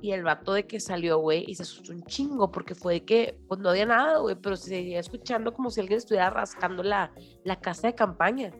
Y 0.00 0.12
el 0.12 0.22
vato 0.22 0.52
de 0.52 0.66
que 0.66 0.80
salió, 0.80 1.18
güey, 1.18 1.44
y 1.46 1.54
se 1.54 1.62
asustó 1.62 1.92
un 1.92 2.02
chingo 2.02 2.50
porque 2.50 2.74
fue 2.74 2.94
de 2.94 3.04
que, 3.04 3.40
pues 3.48 3.58
no 3.60 3.70
había 3.70 3.86
nada, 3.86 4.18
güey, 4.18 4.36
pero 4.36 4.54
se 4.54 4.68
seguía 4.68 5.00
escuchando 5.00 5.52
como 5.54 5.70
si 5.70 5.80
alguien 5.80 5.96
estuviera 5.96 6.28
rascando 6.28 6.82
la, 6.82 7.10
la 7.42 7.58
casa 7.58 7.86
de 7.86 7.94
campaña. 7.94 8.52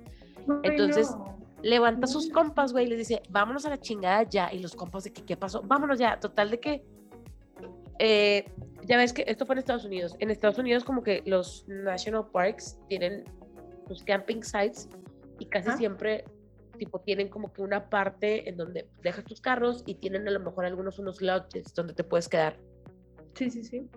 Entonces, 0.63 1.15
no. 1.15 1.39
levanta 1.63 2.07
a 2.07 2.09
sus 2.09 2.31
compas, 2.31 2.73
güey, 2.73 2.87
y 2.87 2.89
les 2.89 2.99
dice, 2.99 3.23
vámonos 3.29 3.67
a 3.67 3.71
la 3.71 3.79
chingada 3.79 4.23
ya. 4.23 4.53
Y 4.53 4.61
los 4.61 4.75
compas 4.75 5.05
de 5.05 5.13
que, 5.13 5.23
¿qué 5.23 5.37
pasó? 5.37 5.63
Vámonos 5.63 5.99
ya. 5.99 6.19
Total 6.19 6.51
de 6.51 6.61
que, 6.61 6.83
eh, 7.99 8.45
ya 8.85 8.97
ves 8.97 9.13
que 9.13 9.25
esto 9.27 9.47
fue 9.47 9.55
en 9.55 9.61
Estados 9.61 9.85
Unidos. 9.85 10.17
En 10.19 10.31
Estados 10.31 10.59
Unidos 10.59 10.85
como 10.85 11.03
que 11.03 11.23
los 11.27 11.65
National 11.69 12.27
Parks 12.31 12.79
tienen 12.89 13.25
sus 13.89 14.03
camping 14.03 14.43
sites 14.43 14.89
y 15.39 15.47
casi 15.47 15.71
siempre, 15.73 16.25
tipo, 16.79 17.01
tienen 17.01 17.29
como 17.29 17.53
que 17.53 17.63
una 17.63 17.89
parte 17.89 18.49
en 18.49 18.57
donde 18.57 18.89
dejas 19.03 19.25
tus 19.25 19.41
carros 19.41 19.83
y 19.87 19.97
tienen 19.97 20.27
a 20.29 20.31
lo 20.31 20.41
mejor 20.41 20.65
algunos 20.65 20.99
unos 20.99 21.21
lodges 21.21 21.75
donde 21.75 21.95
te 21.95 22.05
puedes 22.05 22.29
quedar. 22.29 22.59
Sí, 23.35 23.51
sí, 23.51 23.65
sí. 23.65 23.89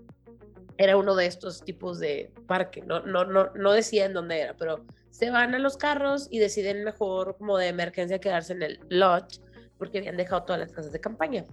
Era 0.78 0.96
uno 0.96 1.16
de 1.16 1.26
estos 1.26 1.64
tipos 1.64 2.00
de 2.00 2.32
parque. 2.48 2.82
No, 2.82 3.00
no, 3.02 3.26
no, 3.26 3.52
no 3.54 3.72
decía 3.72 4.06
en 4.06 4.14
dónde 4.14 4.42
era, 4.42 4.56
pero 4.56 4.86
se 5.10 5.32
van 5.32 5.56
a 5.56 5.60
los 5.60 5.78
carros 5.78 6.28
y 6.30 6.40
deciden 6.40 6.84
mejor 6.84 7.38
como 7.38 7.58
de 7.58 7.68
emergencia 7.68 8.20
quedarse 8.20 8.54
en 8.54 8.62
el 8.62 8.80
lodge 8.90 9.40
porque 9.78 10.00
habían 10.00 10.18
dejado 10.18 10.44
todas 10.44 10.60
las 10.60 10.72
casas 10.72 10.92
de 10.92 11.00
campaña. 11.00 11.46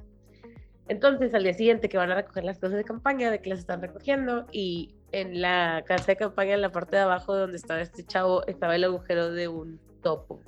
Entonces 0.88 1.32
al 1.34 1.44
día 1.44 1.54
siguiente 1.54 1.88
que 1.88 1.96
van 1.96 2.10
a 2.10 2.16
recoger 2.16 2.44
las 2.44 2.58
cosas 2.58 2.76
de 2.76 2.84
campaña, 2.84 3.30
de 3.30 3.40
que 3.40 3.50
las 3.50 3.60
están 3.60 3.80
recogiendo 3.80 4.46
y 4.52 4.94
en 5.12 5.40
la 5.40 5.82
casa 5.86 6.06
de 6.06 6.16
campaña 6.16 6.54
en 6.54 6.60
la 6.60 6.72
parte 6.72 6.96
de 6.96 7.02
abajo 7.02 7.34
donde 7.34 7.56
estaba 7.56 7.80
este 7.80 8.04
chavo 8.04 8.46
estaba 8.46 8.76
el 8.76 8.84
agujero 8.84 9.30
de 9.30 9.48
un 9.48 9.80
topo. 10.02 10.40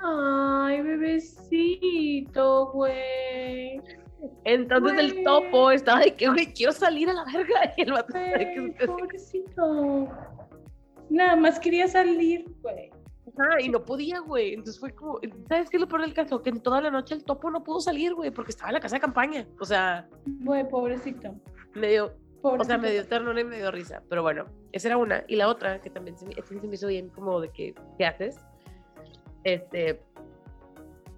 Ay, 0.00 0.82
bebecito, 0.82 2.70
güey. 2.72 3.80
Entonces 4.44 4.98
el 4.98 5.24
topo 5.24 5.70
estaba 5.70 6.00
de 6.00 6.14
que, 6.14 6.28
güey, 6.28 6.52
quiero 6.52 6.72
salir 6.72 7.08
a 7.08 7.14
la 7.14 7.24
verga. 7.24 7.72
Y 7.76 7.82
el 7.82 7.92
vato 7.92 8.12
Güey, 8.12 8.74
que, 8.74 8.86
pobrecito. 8.86 10.08
Nada 11.10 11.36
más 11.36 11.58
quería 11.58 11.88
salir, 11.88 12.44
güey. 12.62 12.90
Ajá, 13.36 13.60
y 13.60 13.68
no 13.68 13.84
podía, 13.84 14.20
güey. 14.20 14.54
Entonces 14.54 14.78
fue 14.78 14.92
como, 14.92 15.18
¿sabes 15.48 15.68
qué 15.68 15.76
es 15.76 15.80
lo 15.80 15.88
peor 15.88 16.02
del 16.02 16.14
caso? 16.14 16.40
Que 16.42 16.50
en 16.50 16.60
toda 16.60 16.80
la 16.80 16.90
noche 16.90 17.14
el 17.14 17.24
topo 17.24 17.50
no 17.50 17.64
pudo 17.64 17.80
salir, 17.80 18.14
güey, 18.14 18.30
porque 18.30 18.50
estaba 18.50 18.70
en 18.70 18.74
la 18.74 18.80
casa 18.80 18.96
de 18.96 19.00
campaña. 19.00 19.46
O 19.60 19.64
sea, 19.64 20.08
Güey, 20.24 20.68
pobrecito. 20.68 21.34
me 21.74 21.88
dio, 21.88 22.14
o 22.42 22.62
sea, 22.64 22.78
me 22.78 22.90
dio 22.92 23.06
ternura 23.06 23.40
y 23.40 23.44
me 23.44 23.56
dio 23.56 23.70
risa. 23.70 24.02
Pero 24.08 24.22
bueno, 24.22 24.46
esa 24.72 24.88
era 24.88 24.96
una. 24.98 25.24
Y 25.26 25.36
la 25.36 25.48
otra, 25.48 25.80
que 25.80 25.90
también 25.90 26.16
se 26.16 26.26
me, 26.26 26.34
se 26.34 26.54
me 26.54 26.74
hizo 26.74 26.86
bien 26.86 27.08
como 27.08 27.40
de 27.40 27.50
que, 27.50 27.74
¿qué 27.98 28.06
haces? 28.06 28.38
Este, 29.42 30.00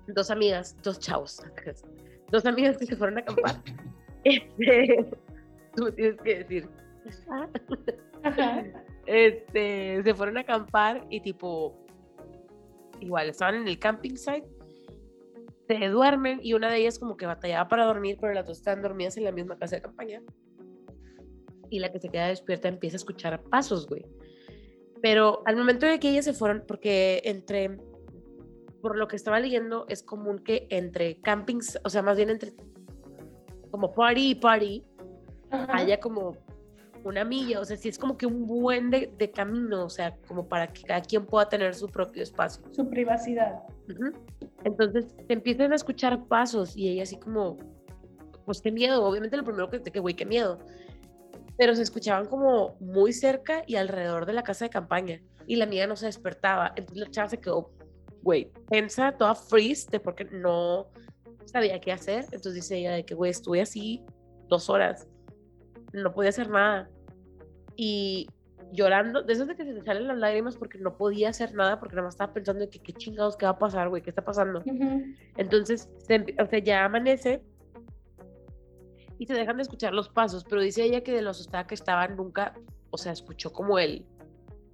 dos 0.08 0.30
amigas, 0.30 0.76
dos 0.82 0.98
chavos, 0.98 1.42
dos 2.30 2.46
amigas 2.46 2.78
que 2.78 2.86
se 2.86 2.96
fueron 2.96 3.18
a 3.18 3.20
acampar. 3.20 3.56
Este, 4.24 5.08
tú 5.76 5.84
me 5.84 5.92
tienes 5.92 6.20
que 6.22 6.38
decir. 6.38 6.68
Ajá. 8.24 8.64
este, 9.06 10.02
se 10.02 10.14
fueron 10.14 10.36
a 10.38 10.40
acampar 10.40 11.06
y 11.10 11.20
tipo, 11.20 11.86
igual, 13.01 13.28
estaban 13.28 13.55
en 13.57 13.68
el 13.68 13.78
camping 13.78 14.16
site, 14.16 14.47
se 15.66 15.88
duermen 15.88 16.40
y 16.42 16.55
una 16.55 16.70
de 16.70 16.78
ellas 16.78 16.99
como 16.99 17.16
que 17.16 17.26
batallaba 17.26 17.68
para 17.68 17.84
dormir, 17.84 18.18
pero 18.20 18.32
las 18.32 18.47
dos 18.47 18.59
estaban 18.59 18.82
dormidas 18.82 19.16
en 19.16 19.24
la 19.24 19.32
misma 19.32 19.59
casa 19.59 19.76
de 19.76 19.82
campaña. 19.82 20.22
Y 21.68 21.80
la 21.80 21.90
que 21.90 21.99
se 21.99 22.09
queda 22.09 22.28
despierta 22.28 22.68
empieza 22.68 22.97
a 22.97 22.99
escuchar 22.99 23.42
pasos, 23.44 23.88
güey. 23.88 24.07
Pero 25.03 25.42
al 25.44 25.57
momento 25.57 25.86
de 25.86 25.99
que 25.99 26.11
ellas 26.11 26.24
se 26.24 26.32
fueron, 26.32 26.64
porque 26.66 27.20
entre, 27.24 27.78
por 28.80 28.97
lo 28.97 29.09
que 29.09 29.16
estaba 29.16 29.40
leyendo, 29.40 29.86
es 29.88 30.03
común 30.03 30.38
que 30.38 30.68
entre 30.70 31.20
campings, 31.20 31.78
o 31.84 31.90
sea, 31.90 32.03
más 32.03 32.16
bien 32.16 32.30
entre 32.30 32.53
como 33.70 33.92
party 33.92 34.30
y 34.30 34.34
party, 34.36 34.84
Ajá. 35.51 35.76
haya 35.76 35.99
como 35.99 36.36
una 37.09 37.24
milla, 37.24 37.61
o 37.61 37.64
sea, 37.64 37.76
sí 37.76 37.88
es 37.88 37.98
como 37.98 38.16
que 38.16 38.26
un 38.26 38.46
buen 38.46 38.90
de, 38.90 39.12
de 39.16 39.30
camino, 39.30 39.84
o 39.84 39.90
sea, 39.90 40.16
como 40.26 40.48
para 40.48 40.66
que 40.66 40.82
cada 40.82 41.00
quien 41.00 41.24
pueda 41.24 41.48
tener 41.48 41.74
su 41.74 41.88
propio 41.88 42.22
espacio. 42.22 42.62
Su 42.72 42.88
privacidad. 42.88 43.62
Entonces 44.64 45.14
te 45.26 45.34
empiezan 45.34 45.72
a 45.72 45.76
escuchar 45.76 46.26
pasos 46.26 46.76
y 46.76 46.88
ella 46.88 47.04
así 47.04 47.18
como, 47.18 47.57
pues 48.44 48.61
qué 48.61 48.70
miedo, 48.70 49.04
obviamente 49.04 49.36
lo 49.36 49.44
primero 49.44 49.70
que 49.70 49.78
te 49.78 49.90
que, 49.90 50.00
güey, 50.00 50.14
qué 50.14 50.26
miedo. 50.26 50.59
Pero 51.57 51.74
se 51.74 51.82
escuchaban 51.82 52.26
como 52.26 52.76
muy 52.80 53.12
cerca 53.12 53.62
y 53.66 53.76
alrededor 53.76 54.26
de 54.26 54.32
la 54.32 54.42
casa 54.42 54.66
de 54.66 54.70
campaña 54.70 55.22
y 55.46 55.57
la 55.57 55.64
amiga 55.64 55.86
no 55.86 55.96
se 55.96 56.07
despertaba. 56.07 56.72
Entonces 56.76 57.07
la 57.07 57.11
chava 57.11 57.28
se 57.28 57.38
quedó, 57.38 57.70
güey, 58.22 58.50
tensa, 58.68 59.12
toda 59.12 59.34
freeze 59.34 59.88
de 59.90 60.00
porque 60.00 60.24
no 60.24 60.88
sabía 61.44 61.80
qué 61.80 61.92
hacer. 61.92 62.24
Entonces 62.24 62.54
dice 62.54 62.76
ella 62.76 62.92
de 62.92 63.04
que, 63.04 63.14
güey, 63.14 63.30
estuve 63.30 63.61
así 63.61 64.04
dos 64.48 64.68
horas, 64.68 65.09
no 65.92 66.12
podía 66.12 66.30
hacer 66.30 66.48
nada. 66.50 66.90
Y 67.76 68.28
llorando, 68.72 69.22
de 69.22 69.32
esas 69.32 69.48
de 69.48 69.56
que 69.56 69.64
se 69.64 69.74
te 69.74 69.82
salen 69.82 70.08
las 70.08 70.18
lágrimas 70.18 70.56
porque 70.56 70.78
no 70.78 70.96
podía 70.96 71.28
hacer 71.28 71.54
nada, 71.54 71.78
porque 71.78 71.94
nada 71.94 72.06
más 72.06 72.14
estaba 72.14 72.32
pensando 72.32 72.60
de 72.60 72.70
que 72.70 72.80
qué 72.80 72.92
chingados, 72.92 73.36
qué 73.36 73.46
va 73.46 73.52
a 73.52 73.58
pasar, 73.58 73.88
güey, 73.88 74.02
qué 74.02 74.10
está 74.10 74.24
pasando. 74.24 74.60
Ujú. 74.60 75.02
Entonces, 75.36 75.88
se 75.98 76.34
o 76.40 76.46
sea, 76.46 76.58
ya 76.58 76.84
amanece 76.84 77.42
y 79.18 79.26
se 79.26 79.34
dejan 79.34 79.56
de 79.56 79.62
escuchar 79.62 79.92
los 79.92 80.08
pasos, 80.08 80.44
pero 80.44 80.60
dice 80.60 80.82
ella 80.82 81.02
que 81.02 81.12
de 81.12 81.22
lo 81.22 81.30
asustada 81.30 81.66
que 81.66 81.74
estaba 81.74 82.06
nunca, 82.08 82.54
o 82.90 82.98
sea, 82.98 83.12
escuchó 83.12 83.52
como 83.52 83.78
él, 83.78 84.04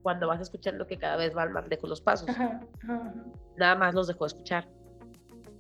cuando 0.03 0.26
vas 0.26 0.40
escuchando 0.40 0.86
que 0.86 0.98
cada 0.98 1.16
vez 1.16 1.32
van 1.34 1.53
más 1.53 1.68
lejos 1.68 1.88
los 1.88 2.00
pasos, 2.00 2.28
Ajá. 2.28 2.61
Ajá. 2.82 3.14
nada 3.57 3.76
más 3.76 3.94
los 3.94 4.09
dejó 4.09 4.24
de 4.24 4.28
escuchar. 4.28 4.68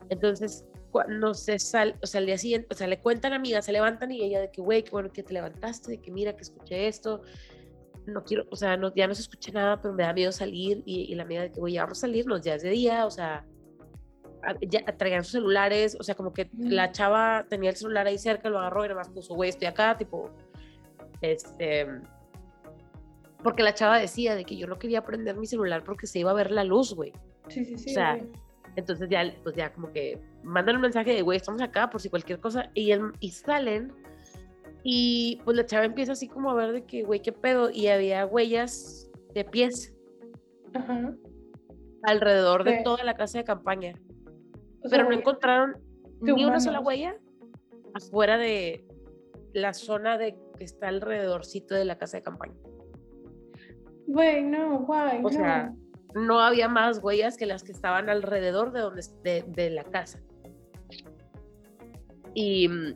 Entonces, 0.08 0.64
cuando 0.92 1.34
se 1.34 1.58
sale, 1.58 1.96
o 2.02 2.06
sea, 2.06 2.20
al 2.20 2.26
día 2.26 2.38
siguiente, 2.38 2.68
o 2.70 2.74
sea, 2.76 2.86
le 2.86 3.00
cuentan 3.00 3.32
amigas, 3.32 3.64
se 3.64 3.72
levantan 3.72 4.12
y 4.12 4.22
ella 4.22 4.40
de 4.40 4.50
que, 4.52 4.60
güey, 4.60 4.84
qué 4.84 4.90
bueno 4.90 5.10
que 5.10 5.22
te 5.24 5.32
levantaste, 5.34 5.90
de 5.92 5.98
que 6.00 6.10
mira 6.12 6.36
que 6.36 6.42
escuché 6.42 6.86
esto, 6.86 7.22
no 8.06 8.22
quiero, 8.22 8.44
o 8.50 8.56
sea, 8.56 8.76
no, 8.76 8.94
ya 8.94 9.06
no 9.08 9.14
se 9.14 9.22
escucha 9.22 9.50
nada, 9.52 9.80
pero 9.80 9.94
me 9.94 10.02
da 10.04 10.12
miedo 10.12 10.30
salir 10.32 10.82
y, 10.84 11.10
y 11.10 11.14
la 11.14 11.22
amiga 11.24 11.42
de 11.42 11.50
que, 11.50 11.58
güey, 11.60 11.74
ya 11.74 11.82
vamos 11.84 11.98
a 11.98 12.00
salirnos, 12.02 12.42
ya 12.42 12.54
es 12.56 12.62
de 12.62 12.70
día, 12.70 13.06
o 13.06 13.10
sea, 13.10 13.44
a- 14.42 14.56
ya 14.68 14.84
traían 14.96 15.24
sus 15.24 15.32
celulares, 15.32 15.96
o 15.98 16.02
sea, 16.02 16.14
como 16.14 16.32
que 16.32 16.50
la 16.58 16.92
chava 16.92 17.46
tenía 17.48 17.70
el 17.70 17.76
celular 17.76 18.06
ahí 18.06 18.18
cerca, 18.18 18.50
lo 18.50 18.58
agarró 18.58 18.84
y 18.84 18.88
nada 18.88 19.00
más 19.00 19.08
puso, 19.08 19.34
güey, 19.34 19.48
estoy 19.50 19.68
acá, 19.68 19.96
tipo, 19.96 20.30
este, 21.22 21.86
porque 23.42 23.62
la 23.62 23.74
chava 23.74 23.98
decía 23.98 24.34
de 24.34 24.44
que 24.44 24.56
yo 24.56 24.66
no 24.66 24.78
quería 24.78 25.02
prender 25.04 25.36
mi 25.36 25.46
celular 25.46 25.82
porque 25.84 26.06
se 26.06 26.18
iba 26.18 26.30
a 26.30 26.34
ver 26.34 26.50
la 26.50 26.64
luz, 26.64 26.94
güey. 26.94 27.12
Sí, 27.48 27.64
sí, 27.64 27.76
sí. 27.78 27.90
O 27.90 27.94
sea, 27.94 28.16
güey. 28.16 28.30
Entonces 28.76 29.08
ya, 29.10 29.22
pues 29.42 29.54
ya 29.54 29.72
como 29.72 29.92
que 29.92 30.18
mandan 30.42 30.76
un 30.76 30.82
mensaje 30.82 31.12
de, 31.14 31.22
güey, 31.22 31.36
estamos 31.36 31.60
acá 31.60 31.90
por 31.90 32.00
si 32.00 32.08
cualquier 32.08 32.40
cosa, 32.40 32.70
y, 32.74 32.90
él- 32.92 33.12
y 33.20 33.30
salen, 33.30 33.92
y 34.82 35.40
pues 35.44 35.56
la 35.56 35.66
chava 35.66 35.84
empieza 35.84 36.12
así 36.12 36.26
como 36.28 36.50
a 36.50 36.54
ver 36.54 36.72
de 36.72 36.84
que, 36.84 37.02
güey, 37.02 37.20
qué 37.20 37.32
pedo, 37.32 37.70
y 37.70 37.88
había 37.88 38.24
huellas 38.26 39.10
de 39.34 39.44
pies 39.44 39.94
Ajá. 40.74 41.14
alrededor 42.04 42.64
de 42.64 42.82
toda 42.82 43.04
la 43.04 43.14
casa 43.14 43.38
de 43.38 43.44
campaña, 43.44 43.92
O 44.82 44.88
sea, 44.88 44.98
pero 44.98 45.10
no 45.10 45.16
encontraron 45.16 45.76
ni 46.20 46.44
una 46.44 46.58
sola 46.60 46.80
huella 46.80 47.16
afuera 47.94 48.38
de, 48.38 48.86
la 49.52 49.74
zona 49.74 50.16
de 50.16 50.34
que 50.56 50.64
está 50.64 50.88
alrededorcito 50.88 51.74
de 51.74 51.84
la 51.84 51.98
casa 51.98 52.16
de 52.16 52.22
campaña. 52.22 52.54
Güey, 54.06 54.42
no, 54.42 54.80
guay, 54.80 55.18
O 55.18 55.22
no. 55.24 55.28
sea, 55.30 55.74
no 56.14 56.40
había 56.40 56.68
más 56.68 57.02
huellas 57.02 57.36
que 57.36 57.46
las 57.46 57.62
que 57.62 57.72
estaban 57.72 58.08
alrededor 58.08 58.72
de, 58.72 58.80
donde, 58.80 59.02
de, 59.22 59.44
de 59.46 59.70
la 59.70 59.84
casa. 59.84 60.20
Y 62.34 62.68
mm, 62.68 62.94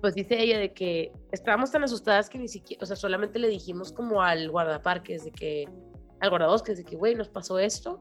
pues 0.00 0.14
dice 0.14 0.40
ella 0.40 0.58
de 0.58 0.72
que 0.72 1.12
estábamos 1.30 1.70
tan 1.70 1.84
asustadas 1.84 2.28
que 2.28 2.38
ni 2.38 2.48
siquiera, 2.48 2.82
o 2.82 2.86
sea, 2.86 2.96
solamente 2.96 3.38
le 3.38 3.48
dijimos 3.48 3.92
como 3.92 4.22
al 4.22 4.50
guardaparques 4.50 5.24
de 5.24 5.30
que, 5.30 5.68
al 6.20 6.30
guardabosques 6.30 6.78
de 6.78 6.84
que, 6.84 6.96
güey, 6.96 7.14
nos 7.14 7.28
pasó 7.28 7.58
esto. 7.58 8.00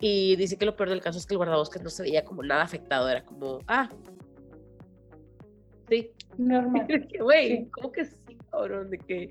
Y 0.00 0.36
dice 0.36 0.56
que 0.56 0.66
lo 0.66 0.76
peor 0.76 0.90
del 0.90 1.00
caso 1.00 1.18
es 1.18 1.26
que 1.26 1.34
el 1.34 1.38
guardabosques 1.38 1.82
no 1.82 1.90
se 1.90 2.02
veía 2.04 2.24
como 2.24 2.42
nada 2.42 2.62
afectado, 2.62 3.08
era 3.08 3.24
como, 3.24 3.60
ah, 3.66 3.88
sí, 5.88 6.12
Normal. 6.36 6.86
güey, 7.20 7.48
Sí. 7.48 7.70
¿cómo 7.72 7.92
que 7.92 8.04
sí, 8.04 8.38
cabrón? 8.50 8.90
De 8.90 8.98
que, 8.98 9.30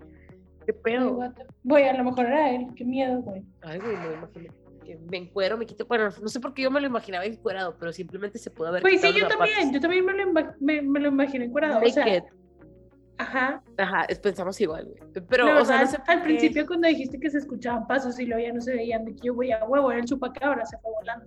qué 0.67 0.73
pedo. 0.73 1.17
the- 1.35 1.45
Güey, 1.63 1.85
a 1.87 1.93
lo 1.97 2.03
mejor 2.03 2.25
era 2.27 2.51
él, 2.51 2.67
qué 2.75 2.85
miedo, 2.85 3.21
güey. 3.21 3.41
Ay, 3.63 3.79
güey, 3.79 3.97
me 3.97 4.13
imagino. 4.13 4.53
Me 5.09 5.17
encuero, 5.17 5.57
me 5.57 5.65
quito. 5.65 5.85
Bueno, 5.85 6.09
no 6.21 6.27
sé 6.29 6.39
por 6.39 6.53
qué 6.53 6.61
yo 6.61 6.71
me 6.71 6.79
lo 6.79 6.87
imaginaba 6.87 7.25
encuerado, 7.25 7.75
pero 7.79 7.91
simplemente 7.91 8.37
se 8.37 8.51
pudo 8.51 8.67
haber 8.69 8.81
Güey, 8.83 8.97
sí, 8.97 9.11
yo 9.13 9.27
también, 9.27 9.73
yo 9.73 9.79
también 9.81 10.05
me 10.05 10.13
lo, 10.13 10.23
ima- 10.31 10.55
me, 10.59 10.81
me 10.81 10.99
lo 10.99 11.07
imaginé 11.09 11.49
curado. 11.51 11.81
O 11.83 11.89
sea, 11.89 12.23
ajá. 13.17 13.63
Ajá, 13.77 14.07
pensamos 14.21 14.59
igual, 14.61 14.85
güey. 14.85 15.23
Pero, 15.27 15.61
o 15.61 15.65
sea, 15.65 15.81
no 15.81 15.87
sé 15.87 15.97
al 16.07 16.19
qué- 16.19 16.23
principio 16.23 16.65
cuando 16.67 16.87
dijiste 16.87 17.19
que 17.19 17.29
se 17.29 17.39
escuchaban 17.39 17.85
pasos 17.87 18.17
y 18.19 18.25
luego 18.27 18.43
ya 18.45 18.53
no 18.53 18.61
se 18.61 18.75
veían, 18.75 19.03
de 19.05 19.13
que 19.15 19.27
yo, 19.27 19.33
güey, 19.33 19.51
a 19.51 19.63
huevo, 19.65 19.91
era 19.91 19.99
el 19.99 20.05
chupacabra, 20.05 20.65
se 20.65 20.77
fue 20.77 20.91
volando. 20.91 21.25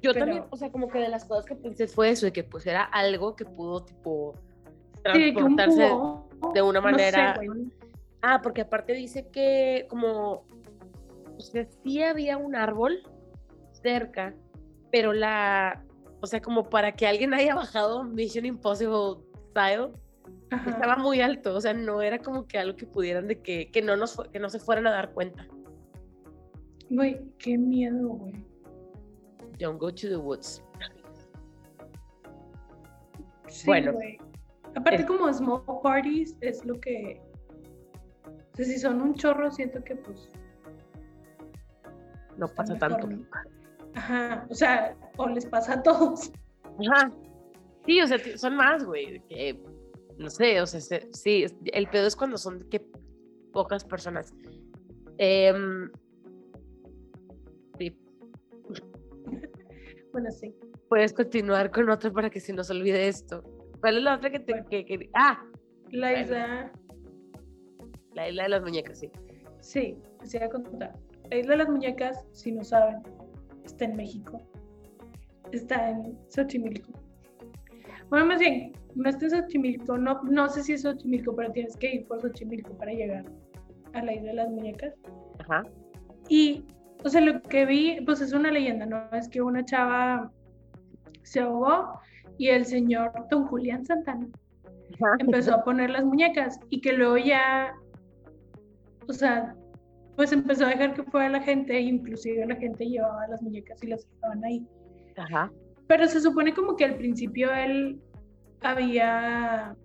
Yo 0.00 0.12
pero- 0.12 0.26
también, 0.26 0.44
o 0.50 0.56
sea, 0.56 0.70
como 0.70 0.88
que 0.88 0.98
de 0.98 1.08
las 1.08 1.24
cosas 1.24 1.44
que 1.46 1.54
pensé 1.56 1.86
fue 1.88 2.10
eso, 2.10 2.26
de 2.26 2.32
que 2.32 2.44
pues 2.44 2.66
era 2.66 2.82
algo 2.84 3.34
que 3.34 3.44
pudo, 3.44 3.82
tipo, 3.84 4.34
Sí, 5.12 5.34
que 5.34 5.42
un 5.42 5.56
transportarse. 5.56 6.52
de 6.54 6.62
una 6.62 6.80
no 6.80 6.86
sé, 6.88 6.92
manera- 6.92 7.34
güey. 7.36 7.48
Ah, 8.22 8.40
porque 8.42 8.60
aparte 8.62 8.92
dice 8.94 9.26
que 9.28 9.86
como, 9.90 10.44
o 11.36 11.40
sea, 11.40 11.66
sí 11.82 12.02
había 12.02 12.36
un 12.38 12.54
árbol 12.54 13.02
cerca, 13.72 14.34
pero 14.92 15.12
la, 15.12 15.84
o 16.20 16.26
sea, 16.26 16.40
como 16.40 16.70
para 16.70 16.92
que 16.92 17.06
alguien 17.06 17.34
haya 17.34 17.54
bajado 17.54 18.04
Mission 18.04 18.46
Impossible 18.46 19.24
Style, 19.50 19.90
Ajá. 20.50 20.70
estaba 20.70 20.96
muy 20.96 21.20
alto, 21.20 21.54
o 21.56 21.60
sea, 21.60 21.74
no 21.74 22.00
era 22.00 22.18
como 22.20 22.46
que 22.46 22.58
algo 22.58 22.76
que 22.76 22.86
pudieran 22.86 23.26
de 23.26 23.40
que, 23.40 23.70
que 23.70 23.82
no 23.82 23.96
nos 23.96 24.16
que 24.32 24.38
no 24.38 24.48
se 24.48 24.60
fueran 24.60 24.86
a 24.86 24.92
dar 24.92 25.12
cuenta. 25.12 25.46
Güey, 26.90 27.20
qué 27.38 27.56
miedo, 27.58 28.08
güey. 28.08 28.44
Don't 29.58 29.80
go 29.80 29.90
to 29.92 30.08
the 30.08 30.16
woods. 30.16 30.62
Sí, 33.48 33.66
Bueno. 33.66 33.92
Aparte, 34.74 35.02
Es- 35.02 35.06
como 35.06 35.32
small 35.32 35.62
parties 35.82 36.36
es 36.40 36.64
lo 36.64 36.78
que. 36.80 37.20
O 38.52 38.56
sea, 38.56 38.64
si 38.66 38.78
son 38.78 39.00
un 39.00 39.14
chorro, 39.14 39.50
siento 39.50 39.82
que 39.82 39.96
pues. 39.96 40.28
No 42.36 42.48
pasa 42.48 42.74
mejor, 42.74 42.88
tanto. 42.90 43.06
¿no? 43.08 43.26
Ajá. 43.94 44.46
O 44.50 44.54
sea, 44.54 44.96
o 45.16 45.28
les 45.28 45.46
pasa 45.46 45.74
a 45.74 45.82
todos. 45.82 46.32
Ajá. 46.88 47.12
Sí, 47.86 48.00
o 48.00 48.06
sea, 48.06 48.18
son 48.38 48.56
más, 48.56 48.84
güey, 48.84 49.20
que, 49.28 49.60
no 50.18 50.30
sé, 50.30 50.60
o 50.60 50.66
sea, 50.66 50.80
se- 50.80 51.08
sí, 51.12 51.44
el 51.72 51.88
pedo 51.88 52.06
es 52.06 52.14
cuando 52.16 52.38
son 52.38 52.60
que 52.70 52.80
pocas 53.52 53.84
personas. 53.84 54.32
Em, 55.18 55.90
sí, 57.78 57.96
Bueno, 60.12 60.30
sí. 60.30 60.54
puedes 60.88 61.12
continuar 61.12 61.70
con 61.70 61.88
otra 61.90 62.10
para 62.12 62.30
que 62.30 62.40
se 62.40 62.52
nos 62.52 62.70
olvide 62.70 63.08
esto. 63.08 63.42
¿Cuál 63.80 63.96
es 63.98 64.02
la 64.04 64.14
otra 64.16 64.30
que 64.30 64.38
te... 64.40 64.52
Bueno. 64.52 64.68
que- 64.70 64.84
que- 64.84 65.10
ah, 65.14 65.44
La 65.90 66.10
Bueno. 66.10 66.22
isla. 66.24 66.72
La 68.14 68.28
isla 68.28 68.44
de 68.44 68.48
las 68.48 68.62
muñecas, 68.62 68.98
sí. 68.98 69.10
Sí, 69.60 69.96
les 70.20 70.34
iba 70.34 70.46
a 70.46 70.48
contar. 70.48 70.92
La 71.30 71.36
isla 71.36 71.52
de 71.52 71.58
las 71.58 71.68
muñecas, 71.68 72.26
si 72.32 72.52
no 72.52 72.64
saben, 72.64 73.02
está 73.64 73.84
en 73.84 73.96
México. 73.96 74.40
Está 75.52 75.90
en 75.90 76.18
Xochimilco. 76.28 76.92
Bueno, 78.10 78.26
más 78.26 78.40
bien, 78.40 78.72
no 78.94 79.08
está 79.08 79.26
en 79.26 79.30
Xochimilco. 79.30 79.96
No, 79.98 80.22
no 80.24 80.48
sé 80.48 80.62
si 80.62 80.74
es 80.74 80.82
Xochimilco, 80.82 81.34
pero 81.34 81.52
tienes 81.52 81.76
que 81.76 81.94
ir 81.94 82.06
por 82.06 82.20
Xochimilco 82.20 82.72
para 82.76 82.92
llegar 82.92 83.24
a 83.92 84.02
la 84.02 84.14
isla 84.14 84.28
de 84.28 84.34
las 84.34 84.50
muñecas. 84.50 84.94
Ajá. 85.38 85.64
Y, 86.28 86.64
o 87.04 87.08
sea, 87.08 87.20
lo 87.20 87.42
que 87.42 87.66
vi, 87.66 88.00
pues 88.04 88.20
es 88.20 88.32
una 88.32 88.50
leyenda, 88.50 88.86
¿no? 88.86 89.08
Es 89.12 89.28
que 89.28 89.42
una 89.42 89.64
chava 89.64 90.30
se 91.22 91.40
ahogó 91.40 92.00
y 92.38 92.48
el 92.48 92.64
señor 92.64 93.12
Don 93.30 93.46
Julián 93.46 93.84
Santana 93.84 94.28
empezó 95.18 95.54
a 95.54 95.64
poner 95.64 95.90
las 95.90 96.04
muñecas 96.04 96.58
y 96.70 96.80
que 96.80 96.92
luego 96.92 97.16
ya, 97.18 97.74
o 99.08 99.12
sea, 99.12 99.54
pues 100.16 100.32
empezó 100.32 100.66
a 100.66 100.70
dejar 100.70 100.94
que 100.94 101.02
fuera 101.04 101.28
la 101.28 101.40
gente, 101.40 101.80
inclusive 101.80 102.46
la 102.46 102.56
gente 102.56 102.84
llevaba 102.84 103.26
las 103.28 103.42
muñecas 103.42 103.82
y 103.82 103.88
las 103.88 104.06
dejaban 104.08 104.44
ahí. 104.44 104.66
Ajá. 105.16 105.50
Pero 105.86 106.06
se 106.06 106.20
supone 106.20 106.54
como 106.54 106.76
que 106.76 106.84
al 106.84 106.96
principio 106.96 107.52
él 107.52 108.00
había, 108.62 109.76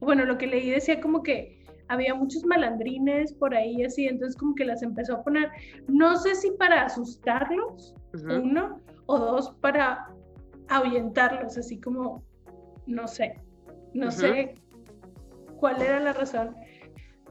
bueno, 0.00 0.24
lo 0.24 0.36
que 0.38 0.46
leí 0.46 0.70
decía 0.70 1.00
como 1.00 1.22
que 1.22 1.64
había 1.88 2.14
muchos 2.14 2.44
malandrines 2.44 3.32
por 3.34 3.54
ahí 3.54 3.84
así, 3.84 4.06
entonces 4.06 4.36
como 4.36 4.54
que 4.54 4.64
las 4.64 4.82
empezó 4.82 5.16
a 5.16 5.22
poner, 5.22 5.50
no 5.88 6.16
sé 6.16 6.34
si 6.34 6.50
para 6.52 6.84
asustarlos, 6.84 7.94
uno, 8.24 8.80
o 9.06 9.18
dos, 9.18 9.50
para 9.60 10.08
ahuyentarlos, 10.68 11.58
así 11.58 11.78
como, 11.80 12.22
no 12.86 13.06
sé, 13.06 13.34
no 13.92 14.10
sé 14.10 14.54
cuál 15.56 15.82
era 15.82 16.00
la 16.00 16.12
razón. 16.12 16.54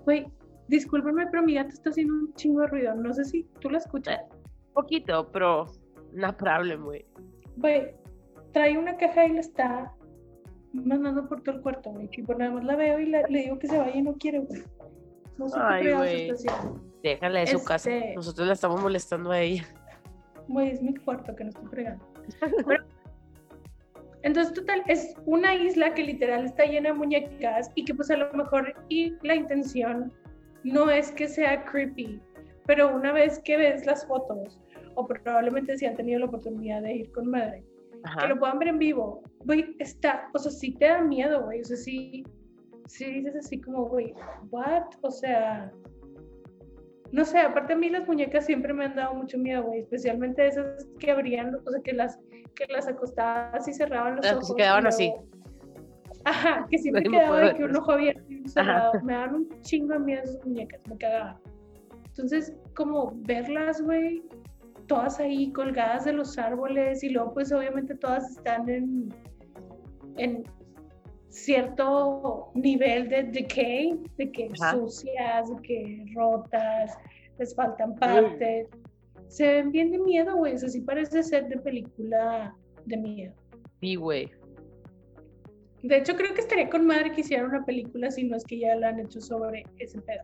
Güey, 0.05 0.28
discúlpame, 0.68 1.28
pero 1.28 1.43
mi 1.43 1.55
gato 1.55 1.70
está 1.70 1.89
haciendo 1.89 2.14
un 2.14 2.34
chingo 2.36 2.61
de 2.61 2.68
ruido, 2.68 2.95
no 2.95 3.14
sé 3.14 3.26
si 3.26 3.43
tú 3.59 3.70
la 3.70 3.78
escuchas. 3.80 4.22
Poquito, 4.74 5.30
pero 5.32 5.68
no 6.14 6.36
problem, 6.38 6.84
güey. 6.84 7.05
Güey, 7.57 7.93
trae 8.51 8.78
una 8.78 8.97
caja 8.97 9.26
y 9.26 9.34
la 9.34 9.39
está 9.41 9.91
mandando 10.74 11.28
por 11.28 11.41
todo 11.43 11.55
el 11.57 11.61
cuarto, 11.61 11.91
güey. 11.91 12.07
Por 12.26 12.38
nada 12.38 12.51
más 12.51 12.64
la 12.64 12.76
veo 12.76 12.99
y 12.99 13.05
la- 13.07 13.28
le 13.30 13.43
digo 13.43 13.59
que 13.59 13.68
se 13.68 13.78
vaya 13.78 13.95
y 13.95 14.01
no 14.01 14.14
quiere, 14.16 14.39
güey. 14.39 14.64
No 15.38 15.47
sé 15.49 15.57
Ay, 15.61 15.84
qué 15.84 16.28
está 16.32 16.51
haciendo. 16.51 16.82
Déjala 17.03 17.39
de 17.41 17.47
su 17.47 17.64
casa. 17.64 17.91
Este- 17.91 18.16
Nosotros 18.16 18.47
la 18.47 18.53
estamos 18.53 18.82
molestando 18.82 19.32
a 19.32 19.39
ella. 19.39 19.66
Güey, 20.47 20.70
es 20.72 20.82
mi 20.82 20.93
cuarto 20.95 21.36
que 21.36 21.43
no 21.43 21.49
estoy 21.49 21.68
fregando. 21.68 22.05
Pero- 22.68 22.84
Entonces, 24.24 24.53
total, 24.53 24.84
es 24.88 25.14
una 25.26 25.53
isla 25.55 25.93
que 25.93 26.03
literal 26.03 26.45
está 26.45 26.66
llena 26.66 26.89
de 26.91 26.95
muñecas 26.95 27.70
y 27.76 27.84
que 27.84 27.93
pues 27.93 28.09
a 28.09 28.18
lo 28.18 28.32
mejor 28.34 28.74
y 28.89 29.14
la 29.22 29.36
intención 29.36 30.14
no 30.64 30.89
es 30.89 31.11
que 31.11 31.28
sea 31.28 31.64
creepy, 31.66 32.22
pero 32.66 32.95
una 32.95 33.11
vez 33.11 33.39
que 33.39 33.57
ves 33.57 33.86
las 33.86 34.05
fotos, 34.07 34.59
o 34.95 35.05
probablemente 35.07 35.78
si 35.78 35.86
han 35.86 35.95
tenido 35.95 36.20
la 36.20 36.26
oportunidad 36.28 36.82
de 36.82 36.95
ir 36.95 37.11
con 37.11 37.30
madre, 37.30 37.64
que 38.20 38.28
lo 38.28 38.38
puedan 38.38 38.59
ver 38.59 38.70
en 38.70 38.80
vivo, 38.80 39.22
güey, 39.45 39.76
está, 39.80 40.30
o 40.34 40.39
sea, 40.39 40.51
sí 40.51 40.72
te 40.76 40.86
da 40.86 41.01
miedo, 41.01 41.43
güey, 41.45 41.61
o 41.61 41.64
sea, 41.64 41.78
sí, 41.78 42.24
sí 42.88 43.05
dices 43.05 43.36
así 43.36 43.61
como, 43.61 43.86
güey, 43.86 44.14
what, 44.51 44.84
o 45.01 45.11
sea, 45.11 45.72
no 47.11 47.24
sé, 47.26 47.39
aparte 47.39 47.74
a 47.74 47.78
mí 47.78 47.89
las 47.89 48.07
muñecas 48.07 48.45
siempre 48.45 48.74
me 48.74 48.86
han 48.86 48.95
dado 48.95 49.14
mucho 49.14 49.38
miedo, 49.38 49.64
güey, 49.64 49.82
especialmente 49.82 50.47
esas 50.47 50.88
que 50.99 51.11
abrían, 51.11 51.55
o 51.55 51.72
sea, 51.72 51.82
que 51.82 51.93
las, 51.93 52.20
que 52.55 52.66
las 52.72 52.88
acostabas 52.88 53.68
y 53.68 53.74
cerraban 53.74 54.16
los 54.18 54.26
Las 54.26 54.34
que 54.34 54.38
ojos. 54.38 54.47
se 54.49 54.55
quedaban 54.55 54.88
así. 54.88 55.14
Ajá, 56.26 56.68
que 56.70 56.78
siempre 56.78 57.09
me 57.09 57.18
quedaba 57.18 57.53
que 57.53 57.64
un 57.66 57.76
ojo 57.76 57.91
abierto 57.91 58.24
me 59.04 59.14
daban 59.14 59.36
un 59.36 59.62
chingo 59.62 59.94
de 59.94 60.00
miedo 60.00 60.24
esas 60.24 60.46
muñecas, 60.46 60.82
me 60.88 60.98
cagaba. 60.98 61.39
Entonces, 62.08 62.54
como 62.76 63.14
verlas, 63.16 63.82
güey, 63.82 64.22
todas 64.88 65.20
ahí 65.20 65.52
colgadas 65.52 66.06
de 66.06 66.14
los 66.14 66.38
árboles 66.38 67.04
y 67.04 67.10
luego 67.10 67.34
pues 67.34 67.52
obviamente 67.52 67.96
todas 67.96 68.30
están 68.38 68.70
en, 68.70 69.10
en 70.18 70.44
cierto 71.30 72.52
nivel 72.54 73.10
de 73.10 73.24
decay, 73.24 74.00
de 74.18 74.32
que 74.32 74.50
Ajá. 74.60 74.74
sucias, 74.74 75.50
de 75.50 75.62
que 75.64 76.06
rotas, 76.14 76.98
les 77.39 77.56
faltan 77.56 77.96
partes. 77.96 78.68
Se 79.28 79.48
ven 79.48 79.72
bien 79.72 79.91
de 79.91 79.98
miedo, 79.98 80.36
güey, 80.36 80.54
o 80.54 80.58
sea, 80.58 80.70
sí 80.70 80.82
parece 80.82 81.24
ser 81.24 81.48
de 81.48 81.58
película 81.58 82.56
de 82.86 82.98
miedo. 82.98 83.34
Sí, 83.82 83.96
güey. 83.96 84.30
De 85.84 85.98
hecho, 85.98 86.16
creo 86.16 86.34
que 86.34 86.42
estaría 86.42 86.70
con 86.70 86.86
madre 86.88 87.12
que 87.12 87.22
hiciera 87.22 87.46
una 87.46 87.64
película 87.66 88.10
si 88.10 88.24
no 88.24 88.36
es 88.38 88.44
que 88.46 88.58
ya 88.58 88.76
la 88.76 88.90
han 88.90 89.00
hecho 89.00 89.22
sobre 89.22 89.64
ese 89.80 90.02
pedo. 90.02 90.24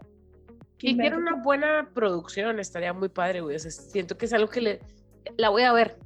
Y 0.81 0.97
tiene 0.97 1.17
una 1.17 1.35
buena 1.43 1.89
producción, 1.93 2.59
estaría 2.59 2.93
muy 2.93 3.09
padre, 3.09 3.41
güey. 3.41 3.57
O 3.57 3.59
sea, 3.59 3.69
siento 3.69 4.17
que 4.17 4.25
es 4.25 4.33
algo 4.33 4.47
que 4.49 4.61
le... 4.61 4.79
La 5.37 5.49
voy 5.49 5.63
a 5.63 5.73
ver, 5.73 5.97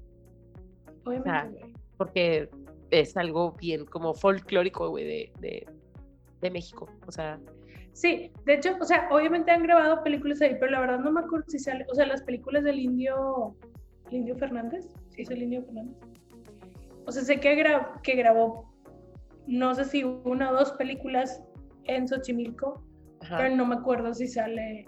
Obviamente, 1.06 1.72
porque 1.98 2.50
es 2.92 3.16
algo 3.18 3.52
bien 3.54 3.86
como 3.86 4.14
folclórico, 4.14 4.90
güey, 4.90 5.06
de, 5.06 5.32
de, 5.40 5.68
de 6.42 6.52
México. 6.52 6.90
O 7.08 7.12
sea, 7.12 7.40
Sí, 7.92 8.32
de 8.46 8.56
hecho, 8.56 8.76
o 8.82 8.86
sea, 8.86 9.08
obviamente 9.12 9.52
han 9.52 9.62
grabado 9.62 10.02
películas 10.04 10.42
ahí, 10.42 10.56
pero 10.60 10.72
la 10.72 10.80
verdad 10.80 10.98
no 11.00 11.12
me 11.12 11.20
acuerdo 11.20 11.46
si 11.48 11.60
sale, 11.60 11.86
o 11.92 11.94
sea, 11.94 12.08
las 12.08 12.24
películas 12.24 12.64
del 12.64 12.80
indio, 12.80 13.56
¿el 14.10 14.16
indio 14.18 14.36
Fernández, 14.36 14.88
sí 15.12 15.22
es 15.22 15.30
el 15.30 15.44
indio 15.44 15.62
Fernández. 15.64 15.96
O 17.06 17.12
sea, 17.12 17.22
sé 17.24 17.40
que, 17.40 17.56
gra- 17.56 18.02
que 18.02 18.16
grabó 18.16 18.73
no 19.48 19.76
sé 19.76 19.86
si 19.86 20.04
una 20.04 20.52
o 20.52 20.54
dos 20.54 20.72
películas 20.74 21.44
en 21.86 22.08
Xochimilco, 22.08 22.84
Ajá. 23.22 23.38
pero 23.38 23.56
no 23.56 23.66
me 23.66 23.76
acuerdo 23.76 24.14
si 24.14 24.28
sale 24.28 24.86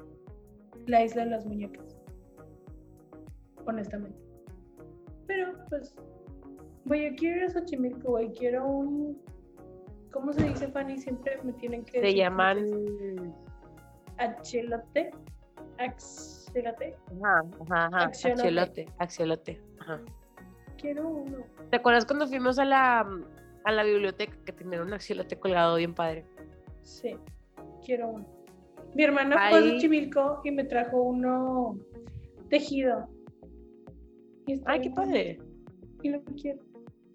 la 0.87 1.03
isla 1.03 1.25
de 1.25 1.31
las 1.31 1.45
muñecas. 1.45 1.97
Honestamente. 3.65 4.17
Pero 5.27 5.53
pues, 5.69 5.95
güey, 6.85 7.09
yo 7.09 7.15
quiero 7.15 7.37
ir 7.37 7.43
a 7.45 7.49
Xochimilco, 7.49 8.11
güey, 8.11 8.31
quiero 8.31 8.65
un... 8.65 9.21
¿Cómo 10.11 10.31
se 10.31 10.45
dice, 10.45 10.69
Fanny? 10.69 10.97
Siempre 10.97 11.41
me 11.43 11.51
tienen 11.53 11.83
que 11.83 11.99
Se 11.99 12.15
llaman. 12.15 12.65
Axelote. 14.17 15.11
Axelote. 15.77 16.95
Ajá, 17.21 17.43
ajá. 17.69 18.05
Axolote. 18.05 18.87
Axolote. 18.99 19.61
Ajá. 19.81 19.99
Quiero 20.77 21.09
uno. 21.09 21.39
¿Te 21.69 21.77
acuerdas 21.77 22.05
cuando 22.05 22.27
fuimos 22.27 22.59
a 22.59 22.65
la, 22.65 23.05
a 23.66 23.72
la 23.72 23.84
biblioteca 23.84 24.38
que 24.45 24.51
tenían 24.51 24.82
un 24.84 24.93
axolote 24.93 25.38
colgado 25.39 25.76
bien 25.76 25.93
padre? 25.93 26.26
Sí, 26.82 27.16
quiero 27.84 28.09
uno. 28.09 28.26
Mi 28.93 29.03
hermana 29.03 29.36
fue 29.49 29.59
a 29.59 29.61
Ahí- 29.61 29.72
Xochimilco 29.74 30.41
y 30.43 30.51
me 30.51 30.63
trajo 30.63 31.01
uno 31.01 31.78
tejido. 32.49 33.09
Ay, 34.66 34.82
qué 34.82 34.91
padre. 34.91 35.39
Y 36.03 36.09
lo 36.09 36.24
quiero. 36.39 36.59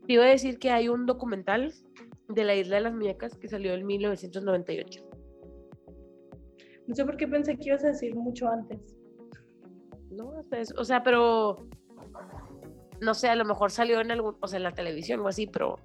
Te 0.07 0.13
iba 0.15 0.25
a 0.25 0.29
decir 0.29 0.59
que 0.59 0.71
hay 0.71 0.89
un 0.89 1.07
documental 1.07 1.73
de 2.29 2.45
la 2.45 2.55
isla 2.57 2.77
de 2.77 2.83
las 2.83 2.93
muñecas 2.93 3.37
que 3.39 3.49
salió 3.49 3.73
en 3.75 3.87
1998. 3.87 5.09
No 6.87 6.95
sé 6.95 7.05
por 7.05 7.17
qué 7.17 7.29
pensé 7.29 7.57
que 7.57 7.69
ibas 7.69 7.85
a 7.85 7.89
decir 7.89 8.17
mucho 8.17 8.49
antes. 8.49 8.97
No, 10.11 10.33
o 10.77 10.85
sea, 10.85 11.05
pero 11.05 11.57
no 13.01 13.15
sé, 13.15 13.29
a 13.29 13.37
lo 13.37 13.45
mejor 13.45 13.71
salió 13.71 14.01
en 14.01 14.11
algún, 14.11 14.37
o 14.41 14.47
sea, 14.49 14.57
en 14.57 14.65
la 14.65 14.73
televisión 14.75 15.21
o 15.21 15.29
así, 15.29 15.47
pero 15.47 15.77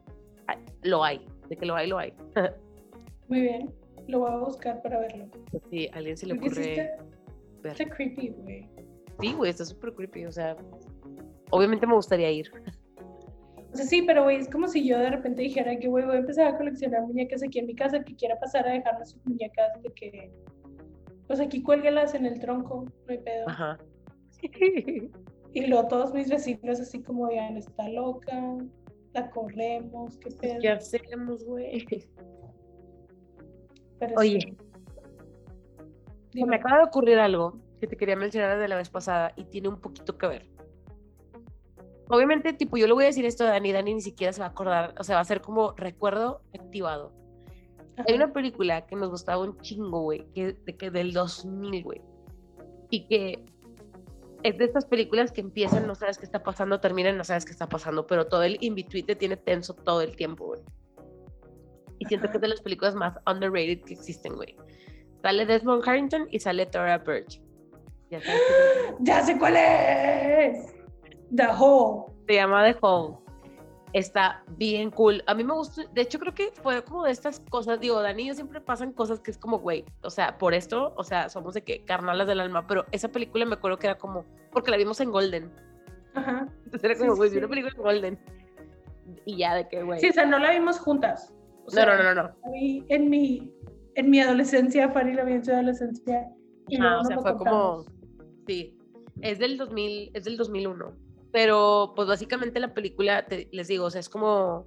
lo 0.83 1.03
hay, 1.03 1.25
de 1.49 1.55
que 1.55 1.65
lo 1.65 1.75
hay, 1.75 1.87
lo 1.87 1.97
hay. 1.97 2.13
Muy 3.27 3.41
bien, 3.41 3.73
lo 4.07 4.19
voy 4.19 4.31
a 4.31 4.37
buscar 4.37 4.81
para 4.81 4.99
verlo. 4.99 5.27
Pues 5.51 5.63
sí, 5.69 5.87
a 5.93 5.97
alguien 5.97 6.17
se 6.17 6.27
le 6.27 6.35
Porque 6.35 6.49
sí 6.49 6.59
ocurre 6.59 6.71
está, 6.73 7.03
ver. 7.63 7.71
está 7.71 7.95
creepy, 7.95 8.29
güey. 8.29 8.69
Sí, 9.19 9.33
güey, 9.33 9.49
está 9.49 9.65
súper 9.65 9.93
creepy, 9.93 10.25
o 10.25 10.31
sea, 10.31 10.55
obviamente 11.51 11.87
me 11.87 11.95
gustaría 11.95 12.31
ir. 12.31 12.51
O 13.73 13.77
sea, 13.77 13.85
sí, 13.85 14.03
pero 14.03 14.23
güey, 14.23 14.37
es 14.37 14.49
como 14.49 14.67
si 14.67 14.87
yo 14.87 14.97
de 14.99 15.09
repente 15.09 15.41
dijera 15.41 15.77
que, 15.77 15.87
güey, 15.87 16.05
voy 16.05 16.15
a 16.15 16.19
empezar 16.19 16.47
a 16.47 16.57
coleccionar 16.57 17.01
muñecas 17.01 17.43
aquí 17.43 17.59
en 17.59 17.67
mi 17.67 17.75
casa, 17.75 18.03
que 18.03 18.15
quiera 18.15 18.39
pasar 18.39 18.67
a 18.67 18.71
dejarme 18.71 19.05
sus 19.05 19.25
muñecas, 19.25 19.81
de 19.81 19.91
que, 19.93 20.31
pues 21.27 21.39
aquí 21.39 21.61
cuélguelas 21.61 22.13
en 22.13 22.25
el 22.25 22.39
tronco, 22.39 22.85
no 22.85 23.11
hay 23.11 23.17
pedo. 23.17 23.49
Ajá. 23.49 23.77
Y 25.53 25.67
luego 25.67 25.87
todos 25.87 26.13
mis 26.13 26.29
vecinos 26.29 26.79
así 26.79 27.01
como, 27.01 27.27
vean, 27.27 27.55
está 27.55 27.87
loca, 27.89 28.57
la 29.15 29.31
corremos, 29.31 30.17
qué 30.17 30.29
pedo. 30.29 30.59
¿Qué 30.61 30.69
hacemos, 30.69 31.43
güey? 31.45 31.87
Oye. 34.17 34.55
sí. 36.33 36.43
Me 36.43 36.57
acaba 36.57 36.79
de 36.79 36.83
ocurrir 36.83 37.17
algo 37.17 37.57
que 37.79 37.87
te 37.87 37.95
quería 37.95 38.17
mencionar 38.17 38.57
desde 38.57 38.67
la 38.67 38.75
vez 38.75 38.89
pasada 38.89 39.31
y 39.37 39.45
tiene 39.45 39.69
un 39.69 39.79
poquito 39.79 40.17
que 40.17 40.27
ver. 40.27 40.45
Obviamente, 42.09 42.51
tipo, 42.53 42.77
yo 42.77 42.87
le 42.87 42.93
voy 42.93 43.05
a 43.05 43.07
decir 43.07 43.25
esto 43.25 43.45
a 43.45 43.47
Dani, 43.47 43.71
Dani 43.71 43.95
ni 43.95 44.01
siquiera 44.01 44.33
se 44.33 44.41
va 44.41 44.47
a 44.47 44.49
acordar, 44.49 44.93
o 44.99 45.03
sea, 45.03 45.15
va 45.15 45.21
a 45.21 45.25
ser 45.25 45.41
como 45.41 45.71
recuerdo 45.71 46.41
activado. 46.53 47.13
Ajá. 47.95 48.05
Hay 48.07 48.15
una 48.15 48.33
película 48.33 48.85
que 48.85 48.97
nos 48.97 49.09
gustaba 49.09 49.41
un 49.41 49.57
chingo, 49.61 50.01
güey, 50.01 50.27
que, 50.33 50.53
de 50.53 50.77
que 50.77 50.91
del 50.91 51.13
2000, 51.13 51.83
güey. 51.83 52.01
Y 52.89 53.07
que 53.07 53.45
es 54.45 54.59
de 54.59 54.65
estas 54.65 54.85
películas 54.85 55.31
que 55.31 55.41
empiezan, 55.41 55.87
no 55.87 55.95
sabes 55.95 56.19
qué 56.19 56.25
está 56.25 56.43
pasando, 56.43 56.79
terminan, 56.79 57.17
no 57.17 57.23
sabes 57.23 57.45
qué 57.45 57.51
está 57.51 57.67
pasando, 57.67 58.05
pero 58.05 58.27
todo 58.27 58.43
el 58.43 58.59
in-between 58.61 59.07
te 59.07 59.15
tiene 59.15 59.37
tenso 59.37 59.73
todo 59.73 60.01
el 60.01 60.15
tiempo, 60.15 60.45
güey. 60.45 60.61
Y 61.97 62.05
siento 62.05 62.25
Ajá. 62.25 62.31
que 62.31 62.37
es 62.37 62.41
de 62.41 62.47
las 62.49 62.61
películas 62.61 62.93
más 62.93 63.17
underrated 63.25 63.81
que 63.83 63.95
existen, 63.95 64.35
güey. 64.35 64.55
Sale 65.23 65.47
Desmond 65.47 65.87
Harrington 65.87 66.27
y 66.29 66.39
sale 66.39 66.67
Tora 66.67 66.99
Birch. 66.99 67.41
Ya 68.11 68.21
sabes 68.21 68.41
Ya 68.99 69.23
sé 69.23 69.35
cuál 69.39 69.55
es. 69.57 70.75
The 71.35 71.47
Hole. 71.57 72.13
se 72.27 72.35
llama 72.35 72.71
The 72.71 72.77
Home. 72.81 73.17
Está 73.95 74.43
bien 74.57 74.91
cool. 74.91 75.23
A 75.25 75.33
mí 75.33 75.45
me 75.45 75.53
gustó. 75.53 75.81
De 75.93 76.01
hecho, 76.01 76.19
creo 76.19 76.33
que 76.33 76.51
fue 76.51 76.83
como 76.83 77.05
de 77.05 77.11
estas 77.11 77.39
cosas. 77.39 77.79
Digo, 77.79 78.01
Dani 78.01 78.23
y 78.23 78.27
yo 78.27 78.33
siempre 78.33 78.59
pasan 78.59 78.91
cosas 78.91 79.21
que 79.21 79.31
es 79.31 79.37
como, 79.37 79.59
güey. 79.59 79.85
O 80.03 80.09
sea, 80.09 80.37
por 80.37 80.53
esto, 80.53 80.93
o 80.97 81.03
sea, 81.05 81.29
somos 81.29 81.53
de 81.53 81.61
que 81.63 81.85
carnalas 81.85 82.27
del 82.27 82.41
alma. 82.41 82.67
Pero 82.67 82.83
esa 82.91 83.07
película 83.07 83.45
me 83.45 83.55
acuerdo 83.55 83.79
que 83.79 83.87
era 83.87 83.97
como. 83.97 84.25
Porque 84.51 84.69
la 84.69 84.75
vimos 84.75 84.99
en 84.99 85.11
Golden. 85.11 85.49
Ajá. 86.13 86.45
Entonces 86.65 86.83
era 86.83 86.95
Sí, 86.95 86.99
como, 86.99 87.13
sí, 87.13 87.17
güey, 87.19 87.29
vi 87.29 87.33
sí. 87.35 87.39
una 87.39 87.47
película 87.47 87.73
en 87.73 87.81
Golden. 87.81 88.19
Y 89.23 89.37
ya 89.37 89.55
de 89.55 89.69
que, 89.69 89.81
güey. 89.81 89.99
Sí, 90.01 90.09
o 90.09 90.13
sea, 90.13 90.25
no 90.25 90.39
la 90.39 90.51
vimos 90.51 90.77
juntas. 90.77 91.33
O 91.61 91.65
no, 91.67 91.71
sea, 91.71 91.85
no, 91.85 91.95
no, 92.03 92.13
no, 92.15 92.23
no. 92.23 92.51
vi 92.51 92.85
en 92.89 93.09
mi, 93.09 93.49
en 93.95 94.09
mi 94.09 94.19
adolescencia, 94.19 94.89
Fanny 94.89 95.13
la 95.13 95.23
vi 95.23 95.33
en 95.35 95.45
su 95.45 95.51
adolescencia. 95.53 96.27
Y 96.67 96.75
Ajá, 96.81 96.83
luego 96.89 97.01
o 97.01 97.05
sea, 97.05 97.17
fue 97.19 97.31
lo 97.31 97.37
como. 97.37 97.51
contamos. 97.77 97.85
Sí. 98.45 98.77
Es 99.21 99.39
del 99.39 99.57
2000, 99.57 100.11
es 100.13 100.25
del 100.25 100.35
2001. 100.35 101.04
Pero, 101.35 101.91
pues 101.97 102.07
básicamente 102.07 102.61
la 102.61 102.73
película, 102.73 103.25
te- 103.25 103.49
les 103.51 103.67
digo, 103.67 103.83
o 103.87 103.89
sea, 103.91 103.99
es 103.99 104.07
como. 104.07 104.65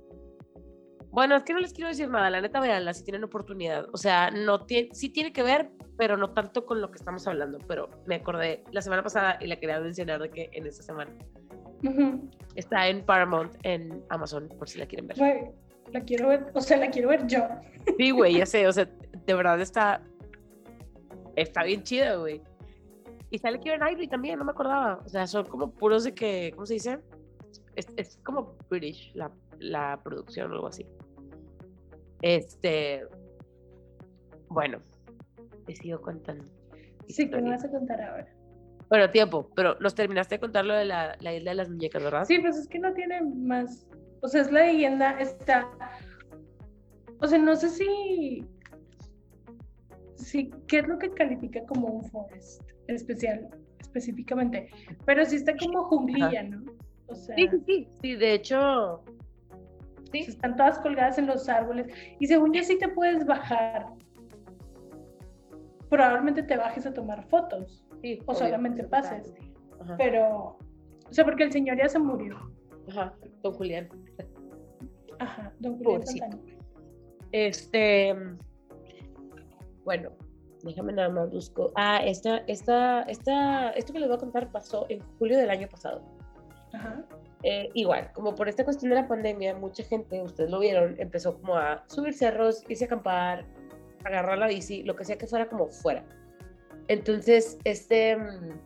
Bueno, 1.11 1.35
es 1.35 1.43
que 1.43 1.55
no 1.55 1.61
les 1.61 1.73
quiero 1.73 1.89
decir 1.89 2.11
nada, 2.11 2.29
la 2.29 2.43
neta, 2.43 2.61
veanla 2.61 2.93
si 2.93 3.03
tienen 3.05 3.25
oportunidad. 3.25 3.87
O 3.95 3.97
sea, 3.97 4.31
no 4.31 4.67
tiene, 4.67 4.91
sí 4.93 5.09
tiene 5.09 5.33
que 5.33 5.43
ver, 5.43 5.71
pero 5.97 6.19
no 6.19 6.35
tanto 6.35 6.67
con 6.67 6.83
lo 6.83 6.91
que 6.91 6.99
estamos 6.99 7.27
hablando. 7.27 7.57
Pero 7.67 7.89
me 8.05 8.17
acordé 8.17 8.65
la 8.71 8.83
semana 8.83 9.03
pasada 9.03 9.39
y 9.41 9.47
la 9.47 9.57
quería 9.59 9.81
mencionar 9.81 10.21
de 10.21 10.29
que 10.29 10.51
en 10.53 10.67
esta 10.67 10.83
semana. 10.83 11.11
Está 12.55 12.87
en 12.89 13.03
Paramount, 13.03 13.55
en 13.63 14.05
Amazon, 14.11 14.51
por 14.59 14.69
si 14.69 14.79
la 14.79 14.85
quieren 14.85 15.07
ver. 15.07 15.17
Güey, 15.17 15.45
la 15.91 16.03
quiero 16.03 16.29
ver, 16.29 16.51
o 16.53 16.61
sea, 16.61 16.77
la 16.77 16.91
quiero 16.91 17.09
ver 17.09 17.27
yo. 17.27 17.49
Sí, 17.97 18.11
güey, 18.11 18.37
ya 18.37 18.45
sé, 18.45 18.67
o 18.69 18.73
sea, 18.75 18.87
de 19.25 19.35
verdad 19.35 19.59
está. 19.63 20.03
Está 21.35 21.63
bien 21.65 21.83
chida, 21.83 22.17
güey. 22.17 22.43
Y 23.31 23.39
sale 23.39 23.61
Kieran 23.61 23.81
Knightley 23.81 24.09
también, 24.09 24.39
no 24.39 24.45
me 24.45 24.53
acordaba. 24.53 25.01
O 25.05 25.09
sea, 25.09 25.27
son 25.27 25.47
como 25.47 25.71
puros 25.71 26.05
de 26.05 26.15
que, 26.15 26.53
¿cómo 26.55 26.67
se 26.67 26.75
dice? 26.75 26.99
Es, 27.77 27.87
es 27.97 28.19
como 28.25 28.57
British 28.71 29.13
la, 29.15 29.31
la 29.59 30.01
producción 30.03 30.51
o 30.51 30.55
algo 30.55 30.69
así. 30.69 30.87
Este. 32.23 33.07
Bueno, 34.49 34.81
te 35.67 35.75
sigo 35.77 36.01
contando. 36.01 36.45
Sí, 37.09 37.29
que 37.29 37.41
me 37.41 37.51
vas 37.51 37.65
a 37.65 37.71
contar 37.71 38.01
ahora. 38.01 38.29
Bueno, 38.89 39.11
tiempo, 39.11 39.51
pero 39.55 39.77
nos 39.81 39.95
terminaste 39.95 40.37
de 40.37 40.41
contar 40.41 40.65
lo 40.65 40.75
de 40.75 40.87
la, 40.87 41.17
la 41.21 41.35
isla 41.35 41.51
de 41.51 41.55
las 41.57 41.69
muñecas, 41.69 42.03
¿verdad? 42.03 42.25
Sí, 42.25 42.39
pues 42.39 42.57
es 42.57 42.67
que 42.67 42.79
no 42.79 42.93
tiene 42.95 43.21
más. 43.23 43.87
O 44.23 44.29
sea, 44.29 44.41
es 44.41 44.51
la 44.51 44.63
leyenda, 44.63 45.21
está. 45.21 45.69
O 47.21 47.27
sea, 47.27 47.39
no 47.39 47.55
sé 47.55 47.69
si. 47.69 48.47
Sí, 50.17 50.51
¿qué 50.67 50.79
es 50.79 50.89
lo 50.89 50.99
que 50.99 51.11
califica 51.11 51.65
como 51.67 51.89
un 51.89 52.05
forest 52.11 52.68
especial, 52.95 53.49
específicamente? 53.81 54.69
Pero 55.05 55.25
sí 55.25 55.37
está 55.37 55.57
como 55.57 55.85
junglilla, 55.85 56.43
¿no? 56.43 56.65
O 57.07 57.15
sea, 57.15 57.37
Sí, 57.37 57.49
sí, 57.49 57.59
sí. 57.67 57.89
Sí, 58.03 58.17
de 58.17 58.35
hecho. 58.35 59.03
Sí. 60.13 60.21
están 60.21 60.57
todas 60.57 60.79
colgadas 60.79 61.19
en 61.19 61.27
los 61.27 61.49
árboles. 61.49 61.87
Y 62.19 62.27
según 62.27 62.53
yo, 62.53 62.63
sí 62.63 62.79
te 62.79 62.89
puedes 62.89 63.27
bajar. 63.27 63.87
Probablemente 65.91 66.43
te 66.43 66.57
bajes 66.57 66.87
a 66.87 66.93
tomar 66.93 67.27
fotos, 67.29 67.85
sí 68.03 68.19
o 68.27 68.35
solamente 68.35 68.85
pases. 68.85 69.35
Ajá, 69.81 69.97
Pero. 69.97 70.59
O 71.09 71.13
sea, 71.13 71.25
porque 71.25 71.45
el 71.45 71.53
señor 71.53 71.79
ya 71.79 71.89
se 71.89 71.99
murió. 71.99 72.37
ajá, 72.89 73.15
don 73.43 73.55
Julián. 73.55 73.89
Ajá, 75.19 75.53
don 75.61 75.79
Julián. 75.79 76.41
Este. 77.33 78.15
Bueno, 79.85 80.11
déjame 80.63 80.93
nada 80.93 81.09
más 81.09 81.31
busco. 81.31 81.73
Ah, 81.75 82.01
esta, 82.05 82.39
esta, 82.47 83.03
esta, 83.03 83.71
esto 83.71 83.93
que 83.93 84.01
les 84.01 84.09
voy 84.09 84.17
a 84.17 84.21
contar 84.21 84.51
pasó 84.51 84.87
en 84.89 85.01
julio 85.19 85.39
del 85.39 85.51
año 85.51 85.69
pasado. 85.69 86.03
Ajá. 86.73 87.05
Eh, 87.45 87.71
igual, 87.75 88.11
como 88.15 88.35
por 88.35 88.49
esta 88.49 88.65
cuestión 88.65 88.91
de 88.91 88.97
la 88.97 89.07
pandemia, 89.07 89.55
mucha 89.55 89.85
gente, 89.85 90.21
ustedes 90.21 90.51
lo 90.51 90.59
vieron, 90.59 90.97
empezó 90.99 91.41
como 91.41 91.57
a 91.57 91.85
subir 91.87 92.13
cerros, 92.13 92.65
irse 92.69 92.85
a 92.85 92.87
acampar, 92.87 93.47
agarrar 94.05 94.39
la 94.39 94.49
bici, 94.49 94.83
lo 94.83 94.97
que 94.97 95.05
sea 95.05 95.17
que 95.17 95.27
fuera 95.27 95.49
como 95.49 95.69
fuera. 95.69 96.05
Entonces, 96.89 97.59
este, 97.65 98.17
mm, 98.17 98.61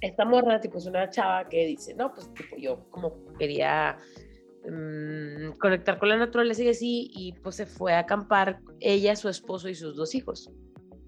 esta 0.00 0.24
morra, 0.24 0.60
tipo, 0.60 0.78
es 0.78 0.86
una 0.86 1.10
chava 1.10 1.48
que 1.48 1.66
dice, 1.66 1.94
no, 1.94 2.12
pues, 2.14 2.32
tipo, 2.34 2.56
yo 2.56 2.88
como 2.90 3.12
quería 3.38 3.98
mm, 4.64 5.58
conectar 5.58 5.98
con 5.98 6.08
la 6.08 6.16
naturaleza 6.16 6.62
y 6.62 6.68
así, 6.68 7.10
y 7.14 7.32
pues 7.32 7.56
se 7.56 7.66
fue 7.66 7.92
a 7.94 8.00
acampar 8.00 8.60
ella, 8.80 9.16
su 9.16 9.28
esposo 9.28 9.68
y 9.68 9.74
sus 9.74 9.96
dos 9.96 10.14
hijos. 10.14 10.50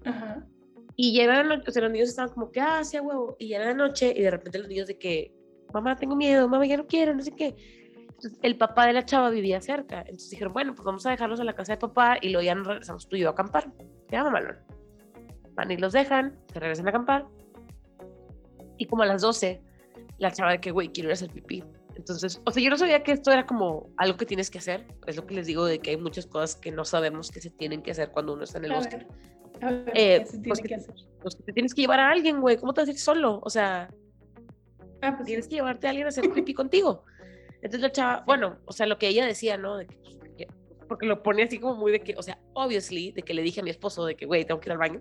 Ajá. 0.05 0.45
Y 0.95 1.13
ya 1.13 1.25
era 1.25 1.43
noche, 1.43 1.63
o 1.67 1.71
sea, 1.71 1.83
los 1.83 1.91
niños 1.91 2.09
estaban 2.09 2.33
como 2.33 2.51
que, 2.51 2.59
ah, 2.59 2.83
sí, 2.83 2.97
a 2.97 3.03
huevo. 3.03 3.35
Y 3.39 3.49
ya 3.49 3.57
era 3.57 3.67
la 3.67 3.73
noche, 3.75 4.13
y 4.15 4.21
de 4.21 4.31
repente 4.31 4.57
los 4.57 4.67
niños 4.67 4.87
de 4.87 4.97
que, 4.97 5.31
mamá, 5.73 5.95
tengo 5.95 6.15
miedo, 6.15 6.47
mamá, 6.47 6.65
ya 6.65 6.77
no 6.77 6.87
quiero, 6.87 7.13
no 7.13 7.21
sé 7.21 7.31
qué. 7.31 7.55
Entonces, 8.17 8.39
el 8.41 8.57
papá 8.57 8.87
de 8.87 8.93
la 8.93 9.05
chava 9.05 9.29
vivía 9.29 9.61
cerca. 9.61 9.99
Entonces 9.99 10.31
dijeron, 10.31 10.53
bueno, 10.53 10.73
pues 10.73 10.83
vamos 10.83 11.05
a 11.05 11.11
dejarlos 11.11 11.39
a 11.39 11.43
la 11.43 11.53
casa 11.53 11.73
de 11.73 11.77
papá 11.77 12.17
y 12.19 12.29
luego 12.29 12.43
ya 12.43 12.55
nos 12.55 12.65
regresamos 12.65 13.07
tú 13.07 13.15
y 13.15 13.19
yo 13.19 13.27
a 13.27 13.31
acampar. 13.31 13.71
Ya, 14.09 14.23
mamalón. 14.23 14.57
Van 15.53 15.71
y 15.71 15.77
los 15.77 15.93
dejan, 15.93 16.35
se 16.51 16.59
regresan 16.59 16.87
a 16.87 16.89
acampar. 16.89 17.27
Y 18.79 18.85
como 18.87 19.03
a 19.03 19.05
las 19.05 19.21
12, 19.21 19.61
la 20.17 20.31
chava 20.31 20.51
de 20.51 20.59
que, 20.59 20.71
güey, 20.71 20.89
quiero 20.89 21.09
ir 21.09 21.11
a 21.11 21.13
hacer 21.13 21.29
pipí. 21.29 21.63
Entonces, 21.97 22.39
o 22.45 22.51
sea, 22.51 22.63
yo 22.63 22.69
no 22.69 22.77
sabía 22.77 23.01
que 23.03 23.11
esto 23.11 23.31
era 23.31 23.45
como 23.45 23.89
algo 23.97 24.17
que 24.17 24.25
tienes 24.25 24.49
que 24.51 24.59
hacer. 24.59 24.85
Es 25.07 25.15
lo 25.15 25.25
que 25.25 25.33
les 25.33 25.47
digo 25.47 25.65
de 25.65 25.79
que 25.79 25.89
hay 25.91 25.97
muchas 25.97 26.27
cosas 26.27 26.55
que 26.55 26.71
no 26.71 26.85
sabemos 26.85 27.31
que 27.31 27.41
se 27.41 27.49
tienen 27.49 27.81
que 27.81 27.91
hacer 27.91 28.11
cuando 28.11 28.33
uno 28.33 28.43
está 28.43 28.59
en 28.59 28.65
el 28.65 28.71
A 28.71 28.75
bosque. 28.75 28.97
ver, 28.97 29.07
a 29.63 29.71
ver, 29.71 29.91
Eh, 29.95 30.19
¿qué 30.19 30.25
se 30.25 30.39
pues 30.39 30.41
tiene 30.41 30.61
que- 30.61 30.67
que 30.67 30.75
hacer? 30.75 30.95
Pues 31.21 31.35
que 31.35 31.43
te 31.43 31.53
tienes 31.53 31.73
que 31.73 31.81
llevar 31.81 31.99
a 31.99 32.11
alguien, 32.11 32.39
güey. 32.39 32.57
¿Cómo 32.57 32.73
te 32.73 32.81
vas 32.81 32.87
a 32.87 32.91
ir 32.91 32.99
solo? 32.99 33.39
O 33.43 33.49
sea, 33.49 33.89
Ah, 35.01 35.13
pues 35.15 35.25
tienes 35.25 35.45
sí. 35.45 35.49
que 35.49 35.55
llevarte 35.57 35.87
a 35.87 35.89
alguien 35.89 36.05
a 36.05 36.09
hacer 36.09 36.29
pipí 36.31 36.53
contigo. 36.53 37.03
Entonces 37.55 37.81
la 37.81 37.91
chava, 37.91 38.23
bueno, 38.27 38.57
o 38.65 38.71
sea, 38.71 38.85
lo 38.85 38.97
que 38.99 39.07
ella 39.07 39.25
decía, 39.25 39.57
¿no? 39.57 39.77
De 39.77 39.87
que, 39.87 39.97
pues, 40.19 40.31
que- 40.37 40.47
porque 40.87 41.05
lo 41.07 41.23
pone 41.23 41.43
así 41.43 41.57
como 41.59 41.75
muy 41.75 41.91
de 41.91 41.99
que, 42.01 42.13
o 42.15 42.21
sea, 42.21 42.39
obviously, 42.53 43.11
de 43.11 43.23
que 43.23 43.33
le 43.33 43.41
dije 43.41 43.61
a 43.61 43.63
mi 43.63 43.71
esposo 43.71 44.05
de 44.05 44.15
que, 44.15 44.25
güey, 44.27 44.45
tengo 44.45 44.59
que 44.59 44.69
ir 44.69 44.73
al 44.73 44.77
baño. 44.77 44.99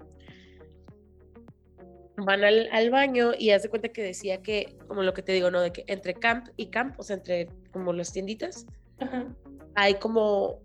Van 2.19 2.43
al, 2.45 2.69
al 2.73 2.91
baño 2.91 3.33
y 3.39 3.51
hace 3.51 3.69
cuenta 3.69 3.89
que 3.91 4.03
decía 4.03 4.41
que, 4.43 4.77
como 4.89 5.03
lo 5.03 5.13
que 5.13 5.23
te 5.23 5.33
digo, 5.33 5.51
¿no? 5.51 5.61
De 5.61 5.73
que 5.73 5.85
entre 5.87 6.15
camp 6.15 6.49
y 6.57 6.67
camp, 6.69 6.99
o 6.99 7.03
sea, 7.03 7.17
entre 7.17 7.49
como 7.73 7.93
las 7.93 8.11
tienditas, 8.13 8.67
Ajá. 8.99 9.27
hay 9.75 9.95
como, 9.97 10.61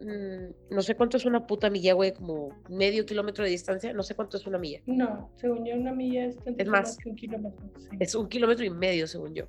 mm, 0.00 0.74
no 0.74 0.82
sé 0.82 0.94
cuánto 0.94 1.16
es 1.16 1.24
una 1.24 1.44
puta 1.46 1.70
milla, 1.70 1.94
güey, 1.94 2.12
como 2.12 2.50
medio 2.68 3.04
kilómetro 3.04 3.42
de 3.42 3.50
distancia, 3.50 3.92
no 3.92 4.04
sé 4.04 4.14
cuánto 4.14 4.36
es 4.36 4.46
una 4.46 4.58
milla. 4.58 4.80
No, 4.86 5.30
según 5.36 5.64
yo, 5.66 5.74
una 5.74 5.92
milla 5.92 6.26
es, 6.26 6.36
tantito 6.44 6.70
más. 6.70 6.96
que 6.98 7.08
un 7.08 7.16
kilómetro. 7.16 7.66
sí. 7.78 7.88
Es 7.98 8.14
un 8.14 8.28
kilómetro 8.28 8.64
y 8.64 8.70
medio, 8.70 9.08
según 9.08 9.34
yo. 9.34 9.46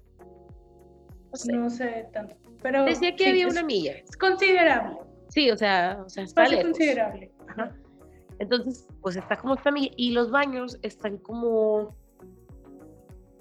No 1.31 1.37
sé. 1.37 1.51
No 1.53 1.69
sé 1.69 2.07
tanto. 2.13 2.35
Pero 2.63 2.83
Decía 2.85 3.15
que 3.15 3.25
sí, 3.25 3.29
había 3.29 3.45
es- 3.47 3.53
una 3.53 3.63
milla. 3.63 3.91
Es 3.97 4.17
considerable. 4.17 4.97
Sí, 5.29 5.51
o 5.51 5.57
sea, 5.57 6.01
o 6.03 6.09
sea 6.09 6.23
está 6.23 6.41
Espacio 6.43 6.57
lejos. 6.57 6.71
considerable. 6.71 7.31
Ajá. 7.49 7.75
Entonces, 8.39 8.87
pues 9.01 9.15
está 9.15 9.37
como 9.37 9.55
esta 9.55 9.71
milla 9.71 9.91
y 9.97 10.11
los 10.11 10.29
baños 10.31 10.77
están 10.81 11.17
como 11.17 11.95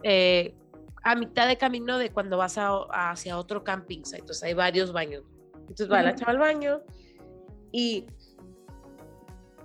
eh, 0.03 0.55
a 1.03 1.14
mitad 1.14 1.47
de 1.49 1.57
camino 1.59 1.99
de 1.99 2.11
cuando 2.11 2.36
vas 2.36 2.59
a- 2.59 3.11
hacia 3.11 3.38
otro 3.38 3.62
camping 3.64 4.05
site. 4.05 4.20
Entonces 4.20 4.42
hay 4.42 4.55
varios 4.55 4.92
baños. 4.92 5.24
Entonces 5.61 5.90
va 5.90 6.03
la 6.03 6.14
chava 6.14 6.32
al 6.32 6.38
baño 6.38 6.80
y 7.72 8.07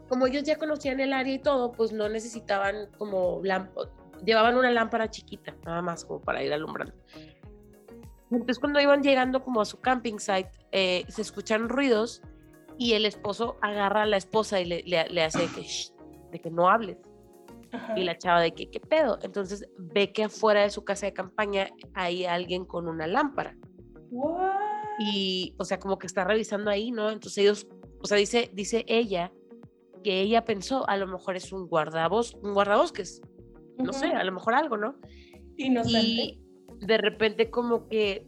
como 0.09 0.27
ellos 0.27 0.43
ya 0.43 0.57
conocían 0.57 0.99
el 0.99 1.13
área 1.13 1.33
y 1.33 1.39
todo, 1.39 1.71
pues 1.71 1.93
no 1.93 2.09
necesitaban 2.09 2.87
como 2.97 3.41
llevaban 4.25 4.57
una 4.57 4.69
lámpara 4.71 5.09
chiquita, 5.09 5.55
nada 5.65 5.81
más 5.81 6.03
como 6.05 6.19
para 6.21 6.43
ir 6.43 6.51
alumbrando. 6.53 6.93
Entonces 8.29 8.59
cuando 8.59 8.79
iban 8.79 9.03
llegando 9.03 9.43
como 9.43 9.61
a 9.61 9.65
su 9.65 9.79
camping 9.79 10.19
site, 10.19 10.51
eh, 10.71 11.05
se 11.07 11.21
escuchan 11.21 11.69
ruidos 11.69 12.21
y 12.77 12.93
el 12.93 13.05
esposo 13.05 13.57
agarra 13.61 14.03
a 14.03 14.05
la 14.05 14.17
esposa 14.17 14.59
y 14.59 14.65
le, 14.65 14.83
le- 14.83 15.09
le 15.09 15.23
hace 15.23 15.39
de 15.39 15.47
que, 15.47 15.61
"Shh", 15.61 15.91
de 16.31 16.39
que 16.39 16.49
no 16.51 16.69
hables. 16.69 16.97
Ajá. 17.71 17.97
Y 17.97 18.03
la 18.03 18.17
chava 18.17 18.41
de 18.41 18.53
que, 18.53 18.69
¿qué 18.69 18.79
pedo? 18.79 19.17
Entonces 19.21 19.65
ve 19.77 20.11
que 20.11 20.23
afuera 20.25 20.61
de 20.61 20.69
su 20.69 20.83
casa 20.83 21.05
de 21.05 21.13
campaña 21.13 21.67
hay 21.93 22.25
alguien 22.25 22.65
con 22.65 22.87
una 22.87 23.07
lámpara. 23.07 23.55
What? 24.11 24.59
Y, 24.99 25.55
o 25.57 25.63
sea, 25.63 25.79
como 25.79 25.97
que 25.97 26.05
está 26.07 26.23
revisando 26.25 26.69
ahí, 26.69 26.91
¿no? 26.91 27.09
Entonces 27.09 27.37
ellos, 27.37 27.67
o 28.01 28.05
sea, 28.05 28.17
dice, 28.17 28.49
dice 28.53 28.83
ella 28.87 29.31
que 30.03 30.19
ella 30.19 30.43
pensó, 30.43 30.87
a 30.89 30.97
lo 30.97 31.07
mejor 31.07 31.35
es 31.37 31.53
un 31.53 31.67
guardabos, 31.67 32.35
un 32.41 32.53
guardabosques, 32.53 33.21
no 33.77 33.93
sé, 33.93 34.07
a 34.07 34.23
lo 34.23 34.31
mejor 34.31 34.53
algo, 34.55 34.75
¿no? 34.77 34.95
Inocente. 35.57 35.99
Y 36.07 36.41
de 36.85 36.97
repente 36.97 37.49
como 37.51 37.87
que 37.87 38.27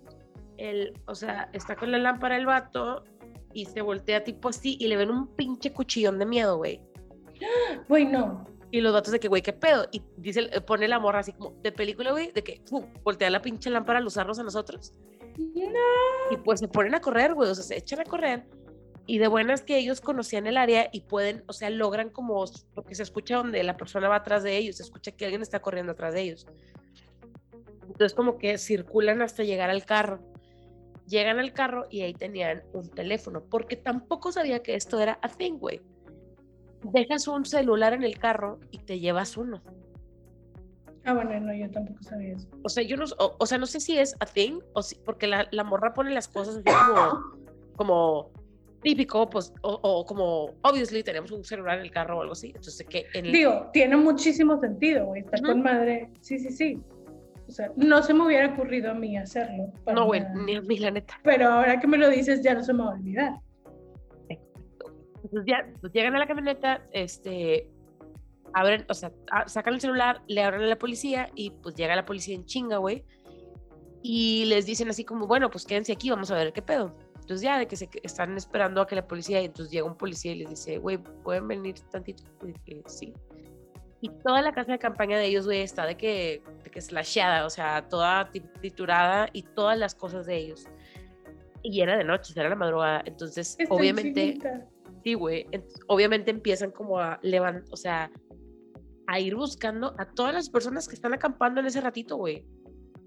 él, 0.57 0.93
o 1.07 1.15
sea, 1.15 1.49
está 1.51 1.75
con 1.75 1.91
la 1.91 1.97
lámpara 1.97 2.37
el 2.37 2.45
vato 2.45 3.03
y 3.53 3.65
se 3.65 3.81
voltea 3.81 4.23
tipo 4.23 4.49
así 4.49 4.77
y 4.79 4.87
le 4.87 4.97
ven 4.97 5.09
un 5.09 5.27
pinche 5.27 5.71
cuchillón 5.71 6.19
de 6.19 6.25
miedo, 6.25 6.57
güey. 6.57 6.81
Güey, 7.87 8.05
no. 8.05 8.45
Y 8.71 8.81
los 8.81 8.93
vatos 8.93 9.11
de 9.11 9.19
que, 9.19 9.27
güey, 9.27 9.41
¿qué 9.41 9.53
pedo? 9.53 9.85
Y 9.91 10.01
dice, 10.17 10.49
eh, 10.51 10.61
pone 10.61 10.87
la 10.87 10.97
morra 10.97 11.19
así 11.19 11.33
como 11.33 11.51
de 11.61 11.71
película, 11.71 12.11
güey, 12.11 12.31
de 12.31 12.43
que, 12.43 12.61
pum, 12.67 12.85
voltea 13.03 13.29
la 13.29 13.41
pinche 13.41 13.69
lámpara 13.69 13.99
al 13.99 14.07
usarnos 14.07 14.39
a 14.39 14.43
nosotros. 14.43 14.93
No. 15.37 15.79
Y 16.31 16.37
pues 16.37 16.59
se 16.59 16.67
ponen 16.67 16.95
a 16.95 17.01
correr, 17.01 17.33
güey, 17.33 17.51
o 17.51 17.55
sea, 17.55 17.63
se 17.63 17.77
echan 17.77 17.99
a 17.99 18.03
correr. 18.03 18.45
Y 19.05 19.17
de 19.17 19.27
buenas 19.27 19.61
que 19.61 19.77
ellos 19.77 20.01
conocían 20.01 20.47
el 20.47 20.57
área 20.57 20.89
y 20.91 21.01
pueden, 21.01 21.43
o 21.47 21.53
sea, 21.53 21.69
logran 21.69 22.09
como, 22.09 22.45
porque 22.73 22.95
se 22.95 23.03
escucha 23.03 23.37
donde 23.37 23.61
la 23.63 23.77
persona 23.77 24.07
va 24.07 24.17
atrás 24.17 24.43
de 24.43 24.57
ellos, 24.57 24.77
se 24.77 24.83
escucha 24.83 25.11
que 25.11 25.25
alguien 25.25 25.41
está 25.41 25.61
corriendo 25.61 25.91
atrás 25.91 26.13
de 26.13 26.21
ellos. 26.21 26.47
Entonces 27.83 28.13
como 28.13 28.37
que 28.37 28.57
circulan 28.57 29.21
hasta 29.21 29.43
llegar 29.43 29.69
al 29.69 29.85
carro. 29.85 30.19
Llegan 31.13 31.37
al 31.37 31.53
carro 31.53 31.85
y 31.91 32.01
ahí 32.01 32.15
tenían 32.15 32.63
un 32.73 32.89
teléfono, 32.89 33.43
porque 33.43 33.75
tampoco 33.75 34.31
sabía 34.31 34.63
que 34.63 34.73
esto 34.73 34.99
era 34.99 35.19
a 35.21 35.29
thing, 35.29 35.59
güey. 35.59 35.79
Dejas 36.81 37.27
un 37.27 37.45
celular 37.45 37.93
en 37.93 38.01
el 38.01 38.17
carro 38.17 38.59
y 38.71 38.79
te 38.79 38.99
llevas 38.99 39.37
uno. 39.37 39.61
Ah, 41.05 41.13
bueno, 41.13 41.39
no, 41.39 41.53
yo 41.53 41.69
tampoco 41.69 42.01
sabía 42.01 42.33
eso. 42.33 42.47
O 42.63 42.69
sea, 42.69 42.81
yo 42.81 42.97
no, 42.97 43.05
o, 43.19 43.35
o 43.37 43.45
sea, 43.45 43.59
no 43.59 43.67
sé 43.67 43.79
si 43.79 43.95
es 43.95 44.15
a 44.21 44.25
thing 44.25 44.59
o 44.73 44.81
si, 44.81 44.95
porque 45.05 45.27
la, 45.27 45.47
la 45.51 45.63
morra 45.63 45.93
pone 45.93 46.09
las 46.09 46.27
cosas 46.27 46.55
así 46.55 46.63
como, 46.63 47.35
como 47.75 48.31
típico, 48.81 49.29
pues, 49.29 49.53
o, 49.61 49.79
o 49.83 50.03
como, 50.07 50.55
obviously, 50.63 51.03
tenemos 51.03 51.29
un 51.29 51.43
celular 51.43 51.77
en 51.77 51.85
el 51.85 51.91
carro 51.91 52.17
o 52.17 52.21
algo 52.21 52.33
así. 52.33 52.47
Entonces, 52.47 52.87
que 52.89 53.05
en 53.13 53.27
el, 53.27 53.33
Digo, 53.33 53.69
tiene 53.71 53.97
muchísimo 53.97 54.59
sentido, 54.59 55.05
güey. 55.05 55.21
Está 55.21 55.37
Ujú. 55.37 55.51
con 55.51 55.61
madre. 55.61 56.09
Sí, 56.21 56.39
sí, 56.39 56.49
sí. 56.49 56.81
Sea, 57.53 57.71
no 57.75 58.01
se 58.01 58.13
me 58.13 58.25
hubiera 58.25 58.53
ocurrido 58.53 58.91
a 58.91 58.93
mí 58.93 59.15
hacerlo. 59.17 59.71
no, 59.85 60.11
nada. 60.11 60.33
ni 60.45 60.55
a 60.55 60.61
mí, 60.61 60.77
la 60.79 60.91
neta. 60.91 61.19
Pero 61.23 61.47
ahora 61.47 61.79
que 61.79 61.87
me 61.87 61.97
lo 61.97 62.09
dices, 62.09 62.41
ya 62.41 62.55
no 62.55 62.63
se 62.63 62.73
me 62.73 62.83
va 62.83 62.91
a 62.91 62.93
olvidar. 62.93 63.33
Entonces, 65.23 65.43
ya 65.45 65.65
pues, 65.79 65.93
llegan 65.93 66.15
a 66.15 66.19
la 66.19 66.27
camioneta, 66.27 66.81
este, 66.91 67.69
abren, 68.53 68.85
o 68.89 68.93
sea, 68.93 69.11
sacan 69.47 69.75
el 69.75 69.81
celular, 69.81 70.21
le 70.27 70.43
abren 70.43 70.63
a 70.63 70.67
la 70.67 70.77
policía 70.77 71.29
y 71.35 71.51
pues 71.51 71.75
llega 71.75 71.95
la 71.95 72.05
policía 72.05 72.35
en 72.35 72.45
chinga, 72.45 72.77
güey. 72.77 73.03
Y 74.01 74.45
les 74.45 74.65
dicen 74.65 74.89
así 74.89 75.05
como, 75.05 75.27
bueno, 75.27 75.49
pues 75.49 75.65
quédense 75.65 75.93
aquí, 75.93 76.09
vamos 76.09 76.29
a 76.31 76.35
ver 76.35 76.51
qué 76.51 76.61
pedo. 76.61 76.95
Entonces 77.15 77.41
ya 77.41 77.57
de 77.57 77.67
que 77.67 77.77
se 77.77 77.89
están 78.03 78.35
esperando 78.35 78.81
a 78.81 78.87
que 78.87 78.95
la 78.95 79.07
policía, 79.07 79.41
y 79.41 79.45
entonces 79.45 79.71
llega 79.71 79.85
un 79.85 79.95
policía 79.95 80.33
y 80.33 80.39
les 80.39 80.49
dice, 80.49 80.77
güey, 80.77 80.97
¿pueden 80.97 81.47
venir 81.47 81.75
tantito? 81.89 82.23
Y 82.45 82.53
que 82.65 82.83
sí. 82.87 83.13
Y 84.05 84.09
toda 84.21 84.41
la 84.41 84.51
casa 84.51 84.73
de 84.73 84.79
campaña 84.79 85.17
de 85.17 85.27
ellos, 85.27 85.45
güey, 85.45 85.61
está 85.61 85.85
de 85.85 85.95
que, 85.95 86.43
de 86.65 86.69
que 86.69 86.81
slasheada, 86.81 87.45
o 87.45 87.49
sea, 87.49 87.87
toda 87.87 88.29
triturada 88.59 89.29
y 89.31 89.43
todas 89.43 89.77
las 89.79 89.95
cosas 89.95 90.25
de 90.25 90.35
ellos. 90.35 90.67
Y 91.61 91.79
era 91.79 91.95
de 91.97 92.03
noche, 92.03 92.33
era 92.35 92.49
la 92.49 92.55
madrugada. 92.55 93.01
Entonces, 93.05 93.55
obviamente. 93.69 94.37
Sí, 95.05 95.13
güey. 95.13 95.45
ent- 95.51 95.71
Obviamente 95.87 96.31
empiezan 96.31 96.71
como 96.71 96.99
a 96.99 97.17
levantar, 97.21 97.63
o 97.71 97.77
sea, 97.77 98.11
a 99.07 99.19
ir 99.21 99.35
buscando 99.35 99.95
a 99.97 100.05
todas 100.13 100.33
las 100.33 100.49
personas 100.49 100.89
que 100.89 100.95
están 100.95 101.13
acampando 101.13 101.61
en 101.61 101.67
ese 101.67 101.79
ratito, 101.79 102.17
güey. 102.17 102.45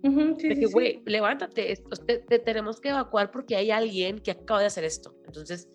Ujú, 0.03 0.37
sí, 0.39 0.49
De 0.49 0.55
sí, 0.55 0.61
que, 0.63 0.67
sí. 0.69 0.73
güey, 0.73 1.03
levántate, 1.05 1.75
te, 2.07 2.19
te 2.21 2.39
tenemos 2.39 2.81
que 2.81 2.89
evacuar 2.89 3.31
porque 3.31 3.55
hay 3.57 3.71
alguien 3.71 4.19
que 4.21 4.31
acaba 4.31 4.61
de 4.61 4.67
hacer 4.67 4.85
esto. 4.85 5.15
Entonces, 5.27 5.69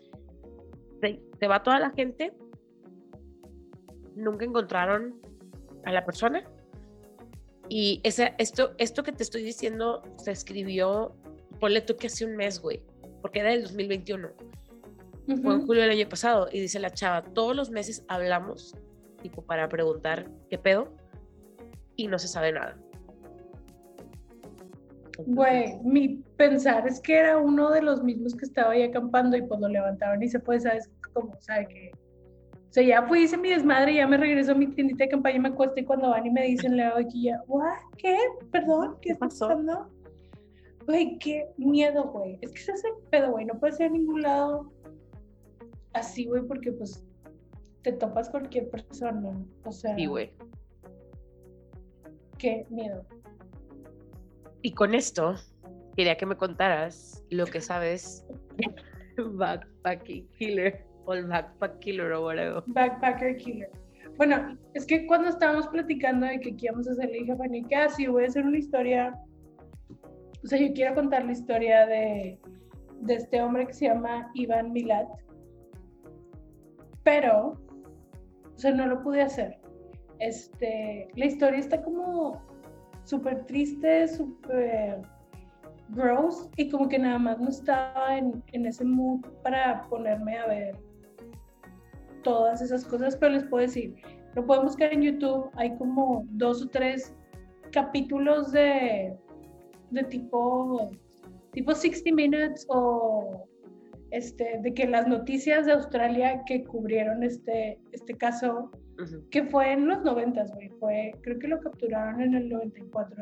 se, 0.99 1.21
se 1.39 1.47
va 1.47 1.61
toda 1.61 1.77
la 1.79 1.91
gente. 1.91 2.33
Nunca 4.15 4.45
encontraron 4.45 5.19
a 5.85 5.91
la 5.91 6.05
persona. 6.05 6.43
Y 7.69 8.01
esa, 8.03 8.27
esto, 8.37 8.73
esto 8.77 9.03
que 9.03 9.11
te 9.11 9.23
estoy 9.23 9.43
diciendo 9.43 10.03
se 10.17 10.31
escribió, 10.31 11.15
ponle 11.59 11.81
tú 11.81 11.95
que 11.95 12.07
hace 12.07 12.25
un 12.25 12.35
mes, 12.35 12.59
güey, 12.59 12.83
porque 13.21 13.39
era 13.39 13.51
del 13.51 13.63
2021 13.63 14.29
fue 15.37 15.53
en 15.53 15.65
julio 15.65 15.81
del 15.81 15.91
año 15.91 16.09
pasado 16.09 16.47
y 16.51 16.59
dice 16.59 16.79
la 16.79 16.89
chava, 16.89 17.23
todos 17.23 17.55
los 17.55 17.69
meses 17.69 18.03
hablamos, 18.07 18.75
tipo 19.21 19.41
para 19.41 19.67
preguntar 19.69 20.25
qué 20.49 20.57
pedo 20.57 20.87
y 21.95 22.07
no 22.07 22.19
se 22.19 22.27
sabe 22.27 22.51
nada. 22.51 22.77
Güey, 25.25 25.77
mi 25.83 26.23
pensar 26.37 26.87
es 26.87 26.99
que 26.99 27.17
era 27.17 27.37
uno 27.37 27.69
de 27.69 27.81
los 27.81 28.03
mismos 28.03 28.35
que 28.35 28.45
estaba 28.45 28.71
ahí 28.71 28.83
acampando 28.83 29.37
y 29.37 29.43
pues 29.43 29.59
lo 29.59 29.67
levantaron 29.67 30.21
y 30.23 30.27
se 30.27 30.39
fue, 30.39 30.59
¿sabes 30.59 30.89
cómo? 31.13 31.35
¿Sabe 31.39 31.67
que 31.67 31.91
O 32.71 32.73
sea, 32.73 32.83
ya 32.83 33.03
fui, 33.05 33.23
hice 33.23 33.35
mi 33.37 33.49
desmadre, 33.49 33.95
ya 33.95 34.07
me 34.07 34.15
regreso 34.15 34.53
a 34.53 34.55
mi 34.55 34.65
tiendita 34.65 35.03
de 35.03 35.09
campaña 35.09 35.35
y 35.35 35.39
me 35.41 35.49
acuesto 35.49 35.77
y 35.77 35.83
cuando 35.83 36.09
van 36.09 36.25
y 36.25 36.29
me 36.31 36.43
dicen, 36.43 36.79
aquí 36.79 37.23
ya, 37.23 37.43
¿what? 37.47 37.67
¿Qué? 37.97 38.15
¿Perdón? 38.49 38.93
¿Qué, 39.01 39.09
¿Qué 39.09 39.09
está 39.11 39.25
pasó? 39.25 39.47
pasando? 39.49 39.89
Güey, 40.85 41.19
qué 41.19 41.49
miedo, 41.57 42.05
güey. 42.05 42.39
Es 42.41 42.53
que 42.53 42.59
es 42.71 42.83
el 42.85 42.93
pedo, 43.09 43.31
güey. 43.31 43.43
No 43.45 43.59
puede 43.59 43.73
ser 43.73 43.87
a 43.87 43.89
ningún 43.89 44.21
lado 44.21 44.71
así, 45.91 46.25
güey, 46.25 46.43
porque 46.43 46.71
pues 46.71 47.03
te 47.81 47.91
topas 47.91 48.29
cualquier 48.29 48.69
persona. 48.69 49.37
O 49.65 49.71
sea, 49.73 49.93
Sí, 49.97 50.05
güey. 50.05 50.31
qué 52.37 52.65
miedo. 52.69 53.05
Y 54.61 54.71
con 54.73 54.95
esto, 54.95 55.35
quería 55.97 56.15
que 56.15 56.25
me 56.25 56.37
contaras 56.37 57.25
lo 57.31 57.45
que 57.47 57.59
sabes 57.59 58.25
de 59.17 59.23
Backpacking 59.23 60.25
Killer 60.37 60.85
o 61.05 61.13
el 61.13 61.27
Backpack 61.27 61.79
Killer 61.79 62.11
o 62.13 62.25
whatever. 62.25 62.63
Backpacker 62.67 63.37
Killer. 63.37 63.69
Bueno, 64.17 64.57
es 64.73 64.85
que 64.85 65.07
cuando 65.07 65.29
estábamos 65.29 65.67
platicando 65.67 66.27
de 66.27 66.39
que 66.39 66.55
íbamos 66.59 66.87
a 66.87 66.91
hacer, 66.91 67.09
le 67.09 67.19
dije 67.19 67.31
a 67.31 67.37
Fanny 67.37 67.65
así 67.73 68.07
voy 68.07 68.25
a 68.25 68.27
hacer 68.27 68.45
una 68.45 68.57
historia. 68.57 69.19
O 70.43 70.47
sea, 70.47 70.59
yo 70.59 70.73
quiero 70.73 70.95
contar 70.95 71.25
la 71.25 71.31
historia 71.31 71.85
de, 71.85 72.39
de 73.01 73.13
este 73.13 73.41
hombre 73.41 73.67
que 73.67 73.73
se 73.73 73.85
llama 73.85 74.29
Iván 74.33 74.73
Milat. 74.73 75.07
Pero, 77.03 77.57
o 78.53 78.57
sea, 78.57 78.71
no 78.71 78.85
lo 78.85 79.01
pude 79.01 79.21
hacer. 79.21 79.59
Este, 80.19 81.07
la 81.15 81.25
historia 81.25 81.59
está 81.59 81.81
como 81.81 82.41
súper 83.03 83.45
triste, 83.45 84.07
súper 84.07 85.01
gross 85.89 86.47
y 86.57 86.69
como 86.69 86.87
que 86.87 86.99
nada 86.99 87.17
más 87.17 87.39
no 87.39 87.49
estaba 87.49 88.17
en, 88.17 88.43
en 88.51 88.65
ese 88.65 88.85
mood 88.85 89.21
para 89.43 89.83
ponerme 89.89 90.37
a 90.37 90.47
ver 90.47 90.90
todas 92.21 92.61
esas 92.61 92.85
cosas, 92.85 93.15
pero 93.17 93.33
les 93.33 93.43
puedo 93.45 93.61
decir, 93.61 93.95
lo 94.35 94.45
pueden 94.45 94.63
buscar 94.63 94.93
en 94.93 95.01
YouTube, 95.01 95.49
hay 95.55 95.75
como 95.77 96.25
dos 96.29 96.63
o 96.63 96.69
tres 96.69 97.13
capítulos 97.71 98.51
de, 98.51 99.13
de 99.91 100.03
tipo, 100.05 100.91
tipo 101.51 101.73
60 101.73 102.15
Minutes 102.15 102.65
o 102.69 103.47
este, 104.11 104.59
de 104.61 104.73
que 104.73 104.87
las 104.87 105.07
noticias 105.07 105.65
de 105.65 105.73
Australia 105.73 106.43
que 106.45 106.63
cubrieron 106.63 107.23
este, 107.23 107.79
este 107.91 108.15
caso, 108.15 108.69
que 109.31 109.43
fue 109.45 109.71
en 109.71 109.87
los 109.87 110.03
90, 110.03 110.45
güey, 110.53 110.69
fue, 110.79 111.11
creo 111.23 111.39
que 111.39 111.47
lo 111.47 111.59
capturaron 111.59 112.21
en 112.21 112.35
el 112.35 112.49
94. 112.49 113.15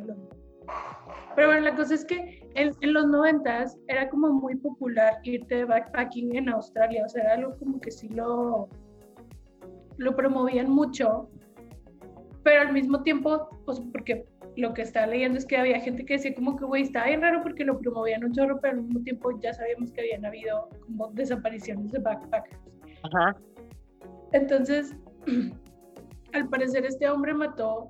Pero 1.36 1.48
bueno, 1.48 1.62
la 1.62 1.76
cosa 1.76 1.96
es 1.96 2.06
que 2.06 2.44
en, 2.56 2.72
en 2.82 2.94
los 2.94 3.08
90 3.08 3.66
era 3.88 4.10
como 4.10 4.30
muy 4.30 4.56
popular 4.56 5.20
irte 5.24 5.56
de 5.56 5.66
backpacking 5.66 6.36
en 6.36 6.50
Australia, 6.50 7.06
o 7.06 7.10
sea, 7.10 7.24
era 7.24 7.34
algo 7.36 7.58
como 7.58 7.80
que 7.80 7.92
sí 7.92 8.10
lo, 8.10 8.68
lo 10.00 10.16
promovían 10.16 10.70
mucho, 10.70 11.30
pero 12.44 12.62
al 12.62 12.74
mismo 12.74 13.04
tiempo, 13.04 13.50
pues 13.66 13.80
porque 13.92 14.26
lo 14.56 14.74
que 14.74 14.82
estaba 14.82 15.08
leyendo 15.08 15.38
es 15.38 15.46
que 15.46 15.58
había 15.58 15.80
gente 15.80 16.06
que 16.06 16.14
decía 16.14 16.34
como 16.34 16.56
que, 16.56 16.66
güey, 16.66 16.84
estaba 16.84 17.08
bien 17.08 17.22
raro 17.22 17.42
porque 17.44 17.66
lo 17.66 17.78
promovían 17.80 18.24
un 18.24 18.34
chorro, 18.34 18.60
pero 18.62 18.78
al 18.78 18.84
mismo 18.84 19.02
tiempo 19.04 19.40
ya 19.40 19.54
sabíamos 19.54 19.92
que 19.92 20.02
habían 20.02 20.26
habido 20.26 20.70
como 20.86 21.10
desapariciones 21.10 21.92
de 21.92 22.00
backpackers. 22.00 22.60
Ajá. 23.04 23.36
Entonces, 24.32 24.96
al 26.34 26.50
parecer 26.50 26.86
este 26.86 27.10
hombre 27.10 27.34
mató 27.34 27.90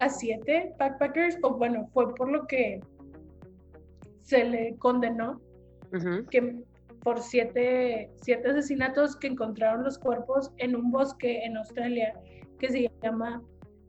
a 0.00 0.08
siete 0.08 0.74
backpackers, 0.78 1.38
o 1.42 1.56
bueno, 1.56 1.88
fue 1.92 2.12
por 2.14 2.30
lo 2.30 2.46
que 2.46 2.80
se 4.22 4.44
le 4.44 4.76
condenó, 4.78 5.40
que 6.30 6.64
por 7.02 7.20
siete, 7.20 8.10
siete 8.22 8.50
asesinatos 8.50 9.16
que 9.16 9.28
encontraron 9.28 9.84
los 9.84 9.98
cuerpos 9.98 10.52
en 10.58 10.76
un 10.76 10.90
bosque 10.90 11.44
en 11.44 11.56
Australia 11.56 12.14
que 12.58 12.68
se 12.68 12.90
llama 13.02 13.42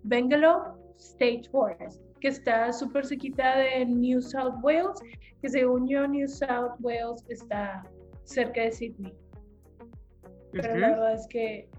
Bengalo 0.04 0.78
State 0.98 1.44
Forest, 1.52 2.02
que 2.20 2.30
está 2.30 2.72
súper 2.72 3.06
cerquita 3.06 3.58
de 3.58 3.86
New 3.86 4.22
South 4.22 4.56
Wales, 4.62 5.00
que 5.42 5.50
según 5.50 5.88
yo 5.88 6.08
New 6.08 6.28
South 6.28 6.76
Wales 6.80 7.24
está 7.30 7.84
cerca 8.24 8.62
de 8.62 8.72
Sydney. 8.72 9.14
Pero 10.52 10.78
la 10.78 10.90
verdad 10.90 11.14
es 11.14 11.28
que 11.28 11.70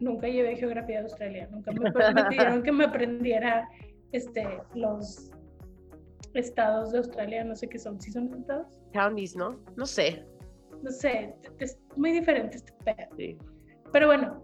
nunca 0.00 0.28
llevé 0.28 0.56
geografía 0.56 0.98
de 0.98 1.04
Australia, 1.04 1.48
nunca 1.50 1.72
me, 1.72 1.90
pidieron 2.28 2.62
que 2.62 2.72
me 2.72 2.84
aprendiera 2.84 3.68
este, 4.12 4.46
los 4.74 5.30
estados 6.34 6.92
de 6.92 6.98
Australia, 6.98 7.44
no 7.44 7.56
sé 7.56 7.68
qué 7.68 7.78
son, 7.78 8.00
¿sí 8.00 8.12
son 8.12 8.32
estados? 8.34 8.77
Counties, 8.92 9.36
¿no? 9.36 9.58
No 9.76 9.86
sé. 9.86 10.24
No 10.82 10.90
sé, 10.90 11.34
es 11.58 11.78
muy 11.96 12.12
diferente 12.12 12.56
este 12.56 12.72
pedo. 12.84 13.16
Sí. 13.16 13.36
Pero 13.92 14.06
bueno, 14.06 14.42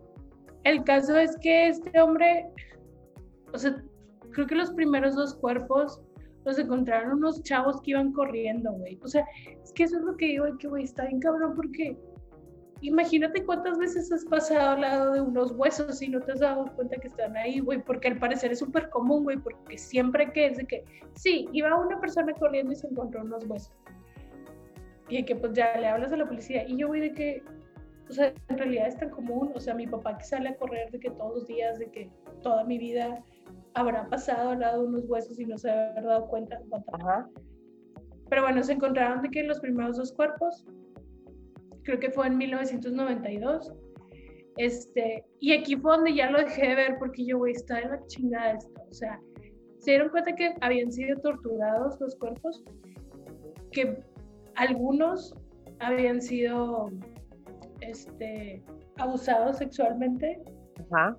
el 0.65 0.83
caso 0.85 1.17
es 1.17 1.37
que 1.39 1.69
este 1.69 2.01
hombre, 2.01 2.51
o 3.53 3.59
sea, 3.59 3.83
creo 4.33 4.47
que 4.47 4.55
los 4.55 4.73
primeros 4.73 5.15
dos 5.15 5.35
cuerpos 5.37 6.01
los 6.45 6.59
encontraron 6.59 7.19
unos 7.19 7.43
chavos 7.43 7.81
que 7.83 7.93
iban 7.93 8.13
corriendo, 8.13 8.73
güey. 8.73 8.99
O 9.03 9.09
sea, 9.09 9.25
es 9.63 9.73
que 9.73 9.85
eso 9.85 9.97
es 9.97 10.03
lo 10.03 10.17
que 10.17 10.27
digo, 10.27 10.47
que 10.59 10.69
güey, 10.69 10.85
está 10.85 11.07
bien 11.07 11.21
cabrón 11.21 11.55
porque 11.55 11.97
imagínate 12.81 13.45
cuántas 13.45 13.79
veces 13.79 14.13
has 14.13 14.25
pasado 14.27 14.71
al 14.71 14.81
lado 14.83 15.13
de 15.13 15.21
unos 15.21 15.53
huesos 15.53 16.03
y 16.03 16.09
no 16.09 16.21
te 16.21 16.33
has 16.33 16.41
dado 16.41 16.67
cuenta 16.75 16.97
que 16.97 17.09
están 17.09 17.37
ahí, 17.37 17.61
güey, 17.61 17.83
porque 17.83 18.09
al 18.09 18.19
parecer 18.19 18.53
es 18.53 18.59
súper 18.59 18.91
común, 18.91 19.25
güey, 19.25 19.39
porque 19.39 19.79
siempre 19.79 20.31
que 20.33 20.47
es 20.47 20.59
de 20.59 20.67
que, 20.67 20.85
sí, 21.15 21.49
iba 21.53 21.75
una 21.75 21.99
persona 21.99 22.33
corriendo 22.35 22.73
y 22.73 22.77
se 22.77 22.87
encontró 22.87 23.23
unos 23.23 23.47
huesos. 23.47 23.73
Y 25.09 25.19
de 25.19 25.25
que 25.25 25.37
pues 25.37 25.53
ya 25.53 25.77
le 25.79 25.87
hablas 25.87 26.13
a 26.13 26.17
la 26.17 26.27
policía. 26.27 26.67
Y 26.67 26.77
yo, 26.77 26.89
güey, 26.89 27.01
de 27.01 27.13
que, 27.13 27.43
o 28.09 28.13
sea, 28.13 28.33
en 28.49 28.59
realidad 28.59 28.89
es 28.89 28.97
tan 28.97 29.11
común, 29.11 29.53
o 29.55 29.61
sea, 29.61 29.75
mi 29.75 29.87
papá 29.87 30.17
que 30.17 30.25
sale 30.25 30.49
a 30.49 30.57
correr 30.57 30.91
de 30.91 31.01
que 31.01 31.11
todos 31.11 31.35
los 31.35 31.47
días, 31.47 31.79
de 31.79 31.91
que 31.91 32.11
toda 32.43 32.65
mi 32.65 32.79
vida 32.79 33.23
habrá 33.75 34.09
pasado 34.09 34.51
al 34.51 34.61
lado 34.61 34.83
de 34.83 34.89
unos 34.89 35.05
huesos 35.09 35.39
y 35.39 35.45
no 35.45 35.59
se 35.59 35.71
habrá 35.71 36.03
dado 36.03 36.27
cuenta. 36.29 36.61
Pero 38.31 38.43
bueno, 38.43 38.63
se 38.63 38.73
encontraron 38.73 39.23
de 39.23 39.31
que 39.31 39.43
los 39.43 39.61
primeros 39.61 39.97
dos 39.97 40.13
cuerpos 40.13 40.65
creo 41.85 41.99
que 42.01 42.11
fue 42.11 42.27
en 42.27 42.39
1992. 42.39 43.73
Este, 44.57 45.25
y 45.41 45.53
aquí 45.53 45.77
fue 45.77 45.97
donde 45.97 46.15
ya 46.15 46.31
lo 46.31 46.39
dejé 46.39 46.69
de 46.69 46.75
ver 46.75 46.97
porque 46.99 47.25
yo, 47.27 47.39
güey, 47.39 47.53
está 47.53 47.81
en 47.81 47.91
la 47.91 48.07
chingada 48.07 48.53
esto. 48.53 48.83
O 48.89 48.95
sea, 48.95 49.21
se 49.79 49.93
dieron 49.93 50.09
cuenta 50.09 50.35
que 50.35 50.55
habían 50.61 50.91
sido 50.91 51.21
torturados 51.21 52.01
los 52.01 52.17
cuerpos, 52.17 52.65
que 53.73 54.03
algunos 54.57 55.35
habían 55.81 56.21
sido 56.21 56.91
este, 57.81 58.63
abusados 58.99 59.59
sexualmente. 59.59 60.41
Ajá. 60.91 61.17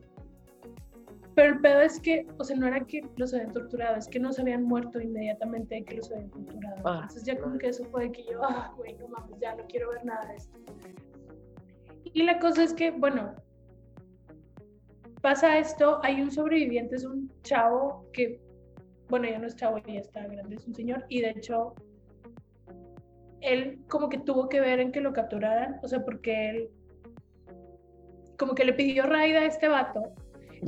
Pero 1.35 1.53
el 1.55 1.59
pedo 1.59 1.81
es 1.81 1.99
que, 1.99 2.25
o 2.39 2.43
sea, 2.45 2.55
no 2.55 2.65
era 2.65 2.79
que 2.85 3.01
los 3.17 3.33
habían 3.33 3.51
torturado, 3.51 3.97
es 3.97 4.07
que 4.07 4.19
no 4.19 4.31
se 4.31 4.41
habían 4.41 4.63
muerto 4.63 5.01
inmediatamente 5.01 5.75
de 5.75 5.83
que 5.83 5.97
los 5.97 6.09
habían 6.09 6.29
torturado. 6.29 6.81
Ah, 6.85 6.99
Entonces 7.01 7.23
ya 7.25 7.37
como 7.37 7.57
que 7.57 7.67
eso 7.67 7.83
fue 7.85 8.05
de 8.05 8.11
que 8.13 8.23
yo, 8.23 8.41
ah, 8.41 8.73
güey, 8.77 8.93
no 8.93 9.09
mames, 9.09 9.37
ya 9.41 9.53
no 9.53 9.65
quiero 9.67 9.89
ver 9.89 10.05
nada 10.05 10.25
de 10.27 10.35
esto. 10.35 10.57
Y 12.13 12.23
la 12.23 12.39
cosa 12.39 12.63
es 12.63 12.73
que, 12.73 12.91
bueno, 12.91 13.35
pasa 15.21 15.57
esto, 15.57 15.99
hay 16.03 16.21
un 16.21 16.31
sobreviviente, 16.31 16.95
es 16.95 17.03
un 17.03 17.29
chavo 17.41 18.05
que, 18.13 18.39
bueno, 19.09 19.27
ya 19.27 19.37
no 19.37 19.47
es 19.47 19.57
chavo, 19.57 19.79
ya 19.79 19.99
está 19.99 20.25
grande, 20.25 20.55
es 20.55 20.65
un 20.65 20.73
señor, 20.73 21.05
y 21.09 21.19
de 21.19 21.31
hecho, 21.31 21.75
él 23.45 23.79
como 23.87 24.09
que 24.09 24.17
tuvo 24.17 24.49
que 24.49 24.59
ver 24.59 24.79
en 24.79 24.91
que 24.91 25.01
lo 25.01 25.13
capturaran, 25.13 25.79
o 25.83 25.87
sea, 25.87 26.03
porque 26.03 26.49
él 26.49 26.69
como 28.37 28.53
que 28.53 28.65
le 28.65 28.73
pidió 28.73 29.05
raida 29.05 29.39
a 29.39 29.45
este 29.45 29.67
vato 29.67 30.13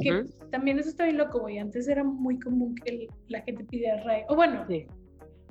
que 0.02 0.26
también 0.52 0.80
eso 0.80 0.90
está 0.90 1.06
bien 1.06 1.18
loco, 1.18 1.40
güey. 1.40 1.58
Antes 1.58 1.88
era 1.88 2.04
muy 2.04 2.40
común 2.40 2.76
que 2.76 3.08
la 3.28 3.42
gente 3.42 3.64
pidiera 3.66 4.04
rey. 4.04 4.24
O 4.30 4.36
bueno, 4.36 4.66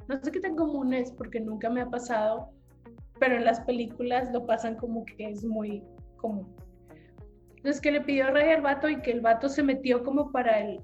no 0.09 0.23
sé 0.23 0.31
qué 0.31 0.41
tan 0.41 0.57
común 0.57 0.93
es 0.95 1.11
porque 1.13 1.41
nunca 1.41 1.71
me 1.71 1.81
ha 1.81 1.91
pasado, 1.91 2.51
pero 3.19 3.37
en 3.37 3.45
las 3.45 3.61
películas 3.61 4.31
lo 4.33 4.47
pasan 4.47 4.77
como 4.77 5.05
que 5.05 5.31
es 5.31 5.45
muy 5.45 5.83
común. 6.17 6.55
Entonces 7.57 7.81
que 7.81 7.91
le 7.91 8.01
pidió 8.01 8.31
rey 8.31 8.53
al 8.53 8.63
vato 8.63 8.89
y 8.89 9.01
que 9.01 9.11
el 9.11 9.21
vato 9.21 9.49
se 9.49 9.63
metió 9.63 10.05
como 10.05 10.31
para 10.31 10.61
el, 10.61 10.81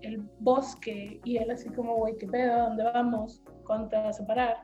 el 0.00 0.22
bosque 0.40 1.20
y 1.24 1.36
él 1.36 1.50
así 1.50 1.68
como, 1.70 1.96
güey, 1.96 2.16
¿qué 2.16 2.26
pedo? 2.26 2.54
¿A 2.54 2.68
dónde 2.68 2.84
vamos? 2.84 3.42
¿Cuándo 3.66 3.88
te 3.88 3.96
vas 3.96 4.20
a 4.20 4.26
parar? 4.26 4.56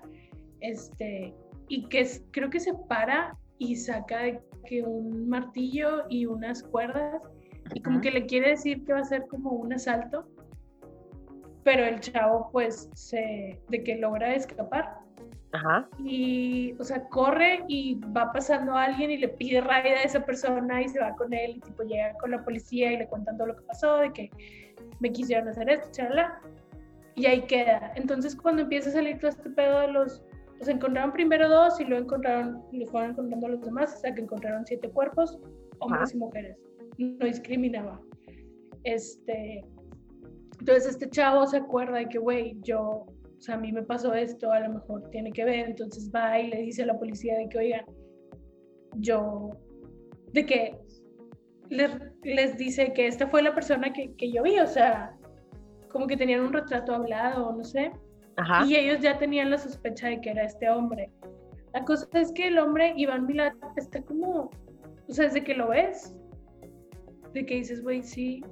Este, 0.60 1.34
y 1.68 1.88
que 1.88 2.06
creo 2.30 2.50
que 2.50 2.60
se 2.60 2.74
para 2.88 3.36
y 3.58 3.76
saca 3.76 4.40
que 4.66 4.82
un 4.82 5.28
martillo 5.28 6.04
y 6.08 6.26
unas 6.26 6.62
cuerdas 6.62 7.22
y 7.74 7.82
como 7.82 8.00
que 8.00 8.10
le 8.10 8.26
quiere 8.26 8.50
decir 8.50 8.84
que 8.84 8.92
va 8.92 9.00
a 9.00 9.04
ser 9.04 9.26
como 9.28 9.50
un 9.50 9.72
asalto, 9.72 10.26
pero 11.62 11.84
el 11.84 12.00
chavo 12.00 12.48
pues 12.52 12.90
se, 12.94 13.60
de 13.68 13.84
que 13.84 13.96
logra 13.96 14.34
escapar. 14.34 14.98
Ajá. 15.52 15.88
Y, 16.04 16.74
o 16.78 16.84
sea, 16.84 17.04
corre 17.08 17.64
y 17.66 17.96
va 18.16 18.32
pasando 18.32 18.74
a 18.74 18.84
alguien 18.84 19.10
y 19.10 19.18
le 19.18 19.28
pide 19.28 19.60
raida 19.60 19.98
a 19.98 20.02
esa 20.02 20.24
persona 20.24 20.80
y 20.80 20.88
se 20.88 21.00
va 21.00 21.14
con 21.16 21.32
él 21.32 21.56
y 21.56 21.60
tipo 21.60 21.82
llega 21.82 22.14
con 22.14 22.30
la 22.30 22.44
policía 22.44 22.92
y 22.92 22.98
le 22.98 23.08
cuentan 23.08 23.36
todo 23.36 23.48
lo 23.48 23.56
que 23.56 23.62
pasó, 23.62 23.96
de 23.96 24.12
que 24.12 24.30
me 25.00 25.12
quisieron 25.12 25.48
hacer 25.48 25.68
esto, 25.68 25.88
charla. 25.90 26.40
Y 27.16 27.26
ahí 27.26 27.42
queda. 27.42 27.92
Entonces 27.96 28.36
cuando 28.36 28.62
empieza 28.62 28.90
a 28.90 28.92
salir 28.92 29.18
todo 29.18 29.30
este 29.30 29.50
pedo 29.50 29.80
de 29.80 29.88
los... 29.88 30.22
Pues 30.60 30.68
encontraron 30.68 31.10
primero 31.12 31.48
dos 31.48 31.80
y 31.80 31.84
luego 31.86 32.04
encontraron, 32.04 32.62
y 32.70 32.84
fueron 32.84 33.12
encontrando 33.12 33.46
a 33.46 33.50
los 33.52 33.62
demás 33.62 33.94
hasta 33.94 34.14
que 34.14 34.20
encontraron 34.20 34.66
siete 34.66 34.90
cuerpos, 34.90 35.38
hombres 35.78 36.12
y 36.12 36.18
mujeres. 36.18 36.58
No 36.98 37.24
discriminaba. 37.24 37.98
Este, 38.84 39.64
entonces 40.58 40.90
este 40.90 41.08
chavo 41.08 41.46
se 41.46 41.56
acuerda 41.56 41.96
de 41.96 42.10
que, 42.10 42.18
güey, 42.18 42.58
yo, 42.60 43.06
o 43.06 43.06
sea, 43.38 43.54
a 43.54 43.58
mí 43.58 43.72
me 43.72 43.82
pasó 43.82 44.12
esto, 44.12 44.52
a 44.52 44.60
lo 44.60 44.74
mejor 44.74 45.08
tiene 45.08 45.32
que 45.32 45.46
ver, 45.46 45.70
entonces 45.70 46.10
va 46.14 46.38
y 46.38 46.50
le 46.50 46.58
dice 46.58 46.82
a 46.82 46.86
la 46.88 46.98
policía 46.98 47.38
de 47.38 47.48
que, 47.48 47.56
oigan, 47.56 47.86
yo, 48.96 49.52
de 50.34 50.44
que 50.44 50.78
les, 51.70 52.58
dice 52.58 52.92
que 52.92 53.06
esta 53.06 53.26
fue 53.28 53.40
la 53.40 53.54
persona 53.54 53.94
que, 53.94 54.14
que, 54.16 54.30
yo 54.30 54.42
vi, 54.42 54.58
o 54.58 54.66
sea, 54.66 55.16
como 55.88 56.06
que 56.06 56.18
tenían 56.18 56.42
un 56.42 56.52
retrato 56.52 56.94
hablado, 56.94 57.50
no 57.50 57.64
sé, 57.64 57.92
y 58.66 58.76
ellos 58.76 59.00
ya 59.00 59.18
tenían 59.18 59.50
la 59.50 59.58
sospecha 59.58 60.08
de 60.08 60.20
que 60.20 60.30
era 60.30 60.44
este 60.44 60.68
hombre. 60.68 61.10
La 61.72 61.84
cosa 61.84 62.06
es 62.14 62.32
que 62.32 62.48
el 62.48 62.58
hombre, 62.58 62.92
Iván 62.96 63.26
Milat, 63.26 63.54
está 63.76 64.02
como, 64.02 64.50
o 65.08 65.12
sea, 65.12 65.26
desde 65.26 65.44
que 65.44 65.54
lo 65.54 65.68
ves, 65.68 66.14
de 67.32 67.46
que 67.46 67.56
dices, 67.56 67.82
güey, 67.82 68.02
sí, 68.02 68.42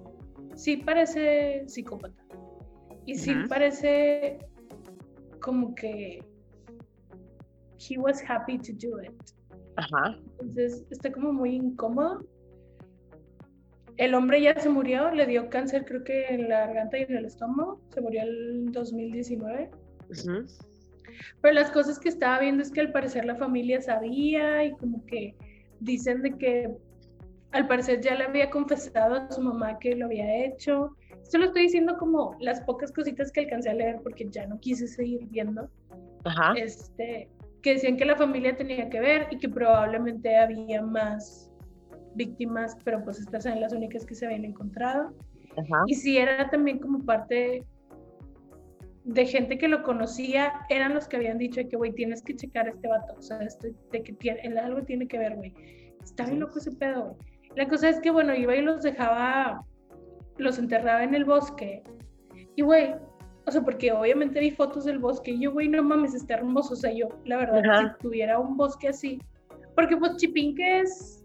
sí 0.55 0.77
parece 0.77 1.65
psicópata. 1.67 2.23
Y 3.07 3.15
sí 3.15 3.35
parece 3.49 4.39
como 5.41 5.75
que 5.75 6.23
he 7.79 7.99
was 7.99 8.23
happy 8.29 8.59
to 8.59 8.73
do 8.75 9.03
it. 9.03 9.13
Ajá. 9.77 10.19
Entonces 10.41 10.87
está 10.91 11.11
como 11.11 11.33
muy 11.33 11.57
incómodo. 11.57 12.21
El 13.99 14.15
hombre 14.15 14.41
ya 14.41 14.59
se 14.59 14.69
murió, 14.69 15.11
le 15.11 15.27
dio 15.27 15.51
cáncer 15.51 15.85
creo 15.85 16.05
que 16.05 16.27
en 16.27 16.49
la 16.49 16.67
garganta 16.67 16.99
y 16.99 17.03
en 17.03 17.17
el 17.17 17.25
estómago, 17.25 17.81
se 17.93 18.01
murió 18.01 18.23
el 18.23 18.71
2019. 18.71 19.71
Ujú. 20.11 20.47
Pero 21.43 21.55
las 21.55 21.71
cosas 21.73 21.99
que 21.99 22.09
estaba 22.09 22.39
viendo 22.39 22.63
es 22.63 22.71
que 22.71 22.81
al 22.81 22.93
parecer 22.93 23.25
la 23.25 23.35
familia 23.35 23.81
sabía 23.81 24.65
y 24.65 24.73
como 24.73 25.05
que 25.07 25.35
dicen 25.81 26.23
de 26.23 26.37
que 26.39 26.71
al 27.51 27.67
parecer 27.67 28.01
ya 28.01 28.15
le 28.15 28.25
había 28.25 28.51
confesado 28.51 29.17
a 29.17 29.31
su 29.33 29.41
mamá 29.41 29.79
que 29.81 29.97
lo 29.97 30.07
había 30.07 30.45
hecho. 30.45 30.95
Esto 31.21 31.39
lo 31.39 31.47
estoy 31.47 31.63
diciendo 31.63 31.97
como 31.99 32.37
las 32.41 32.61
pocas 32.61 32.93
cositas 32.93 33.33
que 33.33 33.41
alcancé 33.41 33.71
a 33.71 33.75
leer 33.75 34.01
porque 34.03 34.29
ya 34.31 34.47
no 34.47 34.61
quise 34.61 34.87
seguir 34.87 35.27
viendo. 35.31 35.69
Ajá. 36.25 36.53
Este, 36.57 37.29
que 37.63 37.75
decían 37.75 37.97
que 37.97 38.05
la 38.05 38.17
familia 38.17 38.57
tenía 38.57 38.89
que 38.89 39.01
ver 39.01 39.27
y 39.31 39.39
que 39.39 39.49
probablemente 39.49 40.37
había 40.37 40.83
más 40.83 41.48
víctimas, 42.19 42.77
pero 42.85 43.03
pues 43.03 43.19
estas 43.19 43.47
eran 43.47 43.61
las 43.63 43.73
únicas 43.73 44.05
que 44.05 44.15
se 44.15 44.27
habían 44.27 44.45
encontrado. 44.45 45.15
Ajá. 45.57 45.83
Y 45.87 45.95
si 45.95 46.19
era 46.19 46.51
también 46.51 46.79
como 46.79 47.03
parte 47.05 47.65
de 49.05 49.25
gente 49.27 49.57
que 49.57 49.69
lo 49.69 49.83
conocía, 49.83 50.53
eran 50.69 50.93
los 50.93 51.09
que 51.09 51.17
habían 51.17 51.39
dicho 51.39 51.63
que, 51.67 51.77
güey, 51.77 51.93
tienes 51.93 52.23
que 52.23 52.37
checar 52.37 52.67
a 52.67 52.71
este 52.71 52.89
vato, 52.89 53.15
o 53.17 53.23
sea, 53.23 53.39
este- 53.39 53.73
de 53.91 54.03
que 54.03 54.13
tiene, 54.13 54.41
él 54.43 54.59
algo 54.59 54.83
tiene 54.83 55.09
que 55.09 55.19
ver, 55.19 55.37
güey. 55.37 55.55
Está 56.05 56.27
bien 56.27 56.41
loco 56.41 56.59
ese 56.59 56.73
pedo, 56.73 57.05
güey. 57.05 57.17
La 57.57 57.67
cosa 57.67 57.89
es 57.89 57.99
que, 58.01 58.11
bueno, 58.11 58.35
iba 58.35 58.55
y 58.55 58.61
los 58.61 58.83
dejaba, 58.83 59.65
los 60.37 60.59
enterraba 60.59 61.03
en 61.03 61.15
el 61.15 61.25
bosque. 61.25 61.83
Y, 62.55 62.63
güey, 62.63 62.95
o 63.47 63.51
sea, 63.51 63.63
porque 63.63 63.91
obviamente 63.93 64.41
vi 64.41 64.51
fotos 64.51 64.85
del 64.85 64.99
bosque 64.99 65.31
y 65.31 65.41
yo, 65.41 65.53
güey, 65.53 65.69
no 65.69 65.83
mames, 65.83 66.15
está 66.15 66.35
hermoso. 66.35 66.75
O 66.75 66.77
sea, 66.77 66.93
yo, 66.93 67.09
la 67.25 67.39
verdad, 67.39 67.63
Ajá. 67.65 67.97
si 67.97 68.03
tuviera 68.03 68.39
un 68.39 68.59
bosque 68.59 68.89
así, 68.89 69.19
porque 69.75 69.97
pues 69.97 70.17
Chipinque 70.17 70.81
es, 70.81 71.18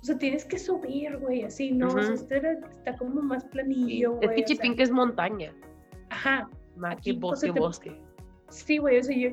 o 0.00 0.04
sea, 0.04 0.16
tienes 0.18 0.44
que 0.44 0.58
subir, 0.58 1.16
güey, 1.18 1.42
así, 1.42 1.72
¿no? 1.72 1.88
O 1.88 2.02
sea, 2.02 2.14
este 2.14 2.36
era- 2.38 2.52
está 2.70 2.96
como 2.96 3.20
más 3.22 3.44
planillo, 3.44 4.12
Es 4.20 4.26
güey. 4.28 4.36
que 4.36 4.42
o 4.44 4.46
sea, 4.46 4.56
Chipinque 4.56 4.82
es 4.82 4.90
montaña, 4.90 5.52
Ajá, 6.08 6.48
más 6.76 6.94
Aquí, 6.96 7.12
que 7.14 7.18
bosque, 7.20 7.46
se 7.48 7.52
te- 7.52 7.60
bosque. 7.60 8.00
sí, 8.48 8.78
güey, 8.78 8.98
o 8.98 9.02
sea, 9.02 9.16
yo 9.16 9.30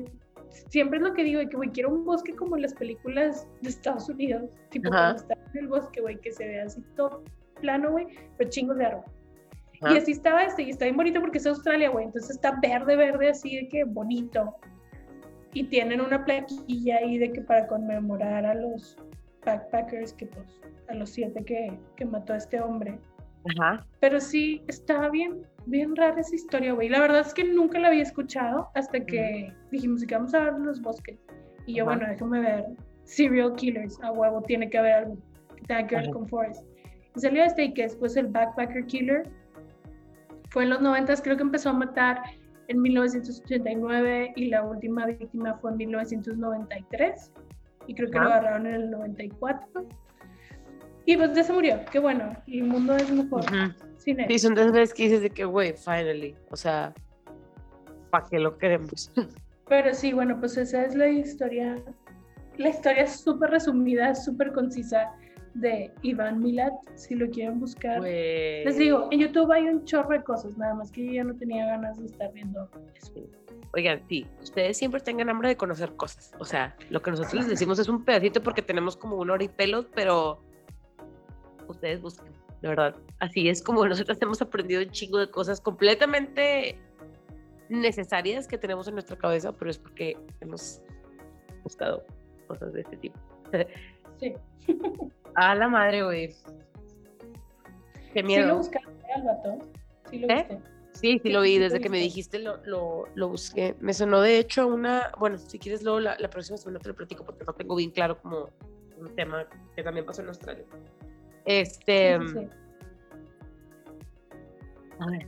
siempre 0.68 0.98
es 0.98 1.02
lo 1.04 1.12
que 1.14 1.24
digo, 1.24 1.40
que, 1.48 1.56
güey, 1.56 1.70
quiero 1.70 1.90
un 1.90 2.04
bosque 2.04 2.34
como 2.34 2.56
en 2.56 2.62
las 2.62 2.74
películas 2.74 3.46
de 3.62 3.70
Estados 3.70 4.08
Unidos, 4.08 4.50
tipo 4.70 4.88
cuando 4.90 5.16
están 5.20 5.38
en 5.54 5.60
el 5.60 5.68
bosque, 5.68 6.00
güey, 6.00 6.18
que 6.20 6.32
se 6.32 6.46
ve 6.46 6.60
así 6.60 6.82
todo 6.96 7.22
plano, 7.60 7.90
güey, 7.90 8.06
pero 8.36 8.48
chingos 8.50 8.76
de 8.78 8.86
árbol. 8.86 9.04
Ajá. 9.80 9.94
Y 9.94 9.98
así 9.98 10.12
estaba 10.12 10.42
este, 10.44 10.62
y 10.62 10.70
está 10.70 10.84
bien 10.84 10.96
bonito 10.96 11.20
porque 11.20 11.38
es 11.38 11.46
Australia, 11.46 11.88
güey, 11.90 12.04
entonces 12.06 12.30
está 12.32 12.58
verde, 12.60 12.96
verde, 12.96 13.30
así 13.30 13.56
de 13.56 13.68
que 13.68 13.84
bonito. 13.84 14.54
Y 15.54 15.64
tienen 15.64 16.00
una 16.00 16.24
plaquilla 16.24 16.98
ahí 16.98 17.18
de 17.18 17.32
que 17.32 17.40
para 17.40 17.66
conmemorar 17.66 18.44
a 18.44 18.54
los 18.54 18.96
backpackers, 19.48 20.12
que 20.12 20.26
pues, 20.26 20.60
a 20.88 20.94
los 20.94 21.10
siete 21.10 21.44
que, 21.44 21.78
que 21.96 22.04
mató 22.04 22.32
a 22.32 22.36
este 22.36 22.60
hombre. 22.60 22.98
Ajá. 23.56 23.86
Pero 24.00 24.20
sí, 24.20 24.62
estaba 24.68 25.08
bien, 25.08 25.46
bien 25.66 25.96
rara 25.96 26.20
esa 26.20 26.34
historia, 26.34 26.72
güey. 26.72 26.88
La 26.88 27.00
verdad 27.00 27.20
es 27.20 27.32
que 27.32 27.44
nunca 27.44 27.78
la 27.78 27.88
había 27.88 28.02
escuchado 28.02 28.68
hasta 28.74 29.00
que 29.04 29.52
dijimos 29.70 30.04
que 30.04 30.14
vamos 30.14 30.34
a 30.34 30.44
ver 30.44 30.54
los 30.54 30.80
bosques. 30.80 31.18
Y 31.66 31.76
yo, 31.76 31.84
Ajá. 31.84 31.96
bueno, 31.96 32.12
déjame 32.12 32.40
ver. 32.40 32.64
Serial 33.04 33.54
Killers, 33.54 33.98
a 34.02 34.12
huevo, 34.12 34.42
tiene 34.42 34.68
que 34.68 34.76
haber 34.76 34.92
algo 34.92 35.16
que 35.56 35.62
tenga 35.66 35.86
que 35.86 35.94
ver 35.94 36.04
Ajá. 36.04 36.12
con 36.12 36.28
Forrest. 36.28 36.62
Y 37.16 37.20
salió 37.20 37.42
este 37.42 37.64
y 37.64 37.74
que 37.74 37.82
después 37.82 38.16
el 38.16 38.26
Backpacker 38.26 38.84
Killer 38.86 39.22
fue 40.50 40.64
en 40.64 40.70
los 40.70 40.80
90, 40.80 41.14
creo 41.22 41.36
que 41.36 41.42
empezó 41.42 41.70
a 41.70 41.72
matar 41.72 42.22
en 42.68 42.82
1989 42.82 44.32
y 44.36 44.46
la 44.46 44.62
última 44.62 45.06
víctima 45.06 45.54
fue 45.58 45.70
en 45.72 45.78
1993. 45.78 47.32
Y 47.88 47.94
creo 47.94 48.08
que 48.10 48.18
lo 48.18 48.26
Ajá. 48.26 48.36
agarraron 48.36 48.66
en 48.66 48.74
el 48.74 48.90
94. 48.90 49.88
Y 51.06 51.16
pues 51.16 51.32
ya 51.34 51.42
se 51.42 51.52
murió. 51.52 51.80
Qué 51.90 51.98
bueno, 51.98 52.36
el 52.46 52.64
mundo 52.64 52.94
es 52.94 53.10
mejor. 53.10 53.40
Ujú. 53.40 53.72
Sin 53.96 54.20
él. 54.20 54.26
Sí, 54.28 54.38
son 54.38 54.52
esas 54.52 54.72
veces 54.72 54.94
que 54.94 55.04
dices 55.04 55.22
de 55.22 55.30
que, 55.30 55.44
güey, 55.46 55.72
finally. 55.72 56.36
O 56.50 56.56
sea, 56.56 56.94
¿para 58.10 58.26
qué 58.28 58.38
lo 58.38 58.58
queremos? 58.58 59.10
Pero 59.68 59.94
sí, 59.94 60.12
bueno, 60.12 60.38
pues 60.38 60.56
esa 60.56 60.84
es 60.84 60.94
la 60.94 61.08
historia, 61.08 61.76
la 62.58 62.68
historia 62.68 63.06
súper 63.06 63.50
resumida, 63.50 64.14
súper 64.14 64.52
concisa 64.52 65.12
de 65.54 65.92
Iván 66.02 66.40
Milat, 66.40 66.72
si 66.94 67.14
lo 67.14 67.28
quieren 67.30 67.60
buscar. 67.60 68.00
Les 68.02 68.76
digo, 68.76 69.08
en 69.10 69.20
YouTube 69.20 69.50
hay 69.52 69.68
un 69.68 69.84
chorro 69.84 70.10
de 70.10 70.22
cosas, 70.22 70.56
nada 70.56 70.74
más 70.74 70.90
que 70.90 71.04
yo 71.06 71.12
ya 71.12 71.24
no 71.24 71.34
tenía 71.34 71.66
ganas 71.66 71.98
de 71.98 72.06
estar 72.06 72.32
viendo 72.32 72.68
eso. 72.94 73.12
Oigan, 73.74 74.02
sí, 74.08 74.26
ustedes 74.42 74.78
siempre 74.78 75.00
tengan 75.00 75.28
hambre 75.28 75.48
de 75.48 75.56
conocer 75.56 75.94
cosas. 75.94 76.32
O 76.38 76.44
sea, 76.44 76.74
lo 76.90 77.02
que 77.02 77.10
nosotros 77.10 77.34
les 77.34 77.48
decimos 77.48 77.78
es 77.78 77.88
un 77.88 78.04
pedacito 78.04 78.42
porque 78.42 78.62
tenemos 78.62 78.96
como 78.96 79.16
una 79.16 79.34
hora 79.34 79.44
y 79.44 79.48
pelos, 79.48 79.86
pero 79.94 80.40
ustedes 81.66 82.00
busquen, 82.00 82.32
de 82.62 82.68
verdad. 82.68 82.96
Así 83.18 83.48
es 83.48 83.62
como 83.62 83.86
nosotros 83.86 84.16
hemos 84.20 84.40
aprendido 84.40 84.82
un 84.82 84.90
chingo 84.90 85.18
de 85.18 85.30
cosas 85.30 85.60
completamente 85.60 86.78
necesarias 87.68 88.48
que 88.48 88.56
tenemos 88.56 88.88
en 88.88 88.94
nuestra 88.94 89.16
cabeza, 89.16 89.52
pero 89.52 89.70
es 89.70 89.78
porque 89.78 90.16
hemos 90.40 90.80
buscado 91.62 92.04
cosas 92.46 92.72
de 92.72 92.80
este 92.80 92.96
tipo. 92.96 93.18
Sí, 94.18 94.34
A 95.40 95.54
la 95.54 95.68
madre, 95.68 96.02
güey. 96.02 96.34
Qué 98.12 98.20
sí 98.20 98.22
miedo. 98.24 98.48
lo 98.48 98.56
buscaste 98.56 99.12
al 99.14 99.22
vato, 99.22 99.58
sí 100.10 100.18
lo 100.18 100.28
¿Eh? 100.28 100.34
viste. 100.48 100.58
Sí, 100.94 101.12
sí 101.12 101.20
Sí, 101.22 101.30
lo 101.30 101.42
vi, 101.42 101.52
sí 101.54 101.58
desde 101.60 101.80
que 101.80 101.88
me 101.90 101.98
dijiste 101.98 102.40
lo, 102.40 102.56
lo, 102.64 103.04
lo 103.14 103.28
busqué. 103.28 103.76
Me 103.78 103.94
sonó 103.94 104.20
de 104.20 104.38
hecho 104.38 104.66
una, 104.66 105.12
bueno, 105.18 105.38
si 105.38 105.60
quieres 105.60 105.84
luego 105.84 106.00
la, 106.00 106.16
la 106.18 106.28
próxima 106.28 106.56
semana 106.58 106.80
te 106.80 106.88
lo 106.88 106.96
platico 106.96 107.24
porque 107.24 107.44
no 107.44 107.52
tengo 107.52 107.76
bien 107.76 107.92
claro 107.92 108.20
como 108.20 108.48
un 108.98 109.14
tema 109.14 109.46
que 109.76 109.82
también 109.84 110.04
pasó 110.04 110.22
en 110.22 110.28
Australia. 110.28 110.64
Este, 111.44 112.18
Sí, 112.18 112.26
sí, 112.26 112.34
sí. 112.40 112.48
a 114.98 115.06
ver, 115.06 115.26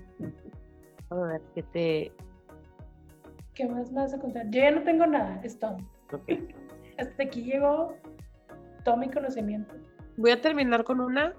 a 1.10 1.14
ver, 1.14 1.40
¿qué 1.54 1.62
te... 1.62 2.12
¿Qué 3.54 3.66
más 3.68 3.92
me 3.92 4.00
vas 4.00 4.12
a 4.14 4.18
contar? 4.18 4.46
Yo 4.50 4.60
ya 4.60 4.72
no 4.72 4.82
tengo 4.82 5.06
nada, 5.06 5.40
es 5.44 5.56
todo. 5.56 5.76
ok. 6.12 6.32
Hasta 6.98 7.22
aquí 7.22 7.44
llegó 7.44 7.94
todo 8.84 8.96
mi 8.96 9.08
conocimiento. 9.08 9.72
Voy 10.20 10.30
a 10.32 10.40
terminar 10.40 10.84
con 10.84 11.00
una 11.00 11.34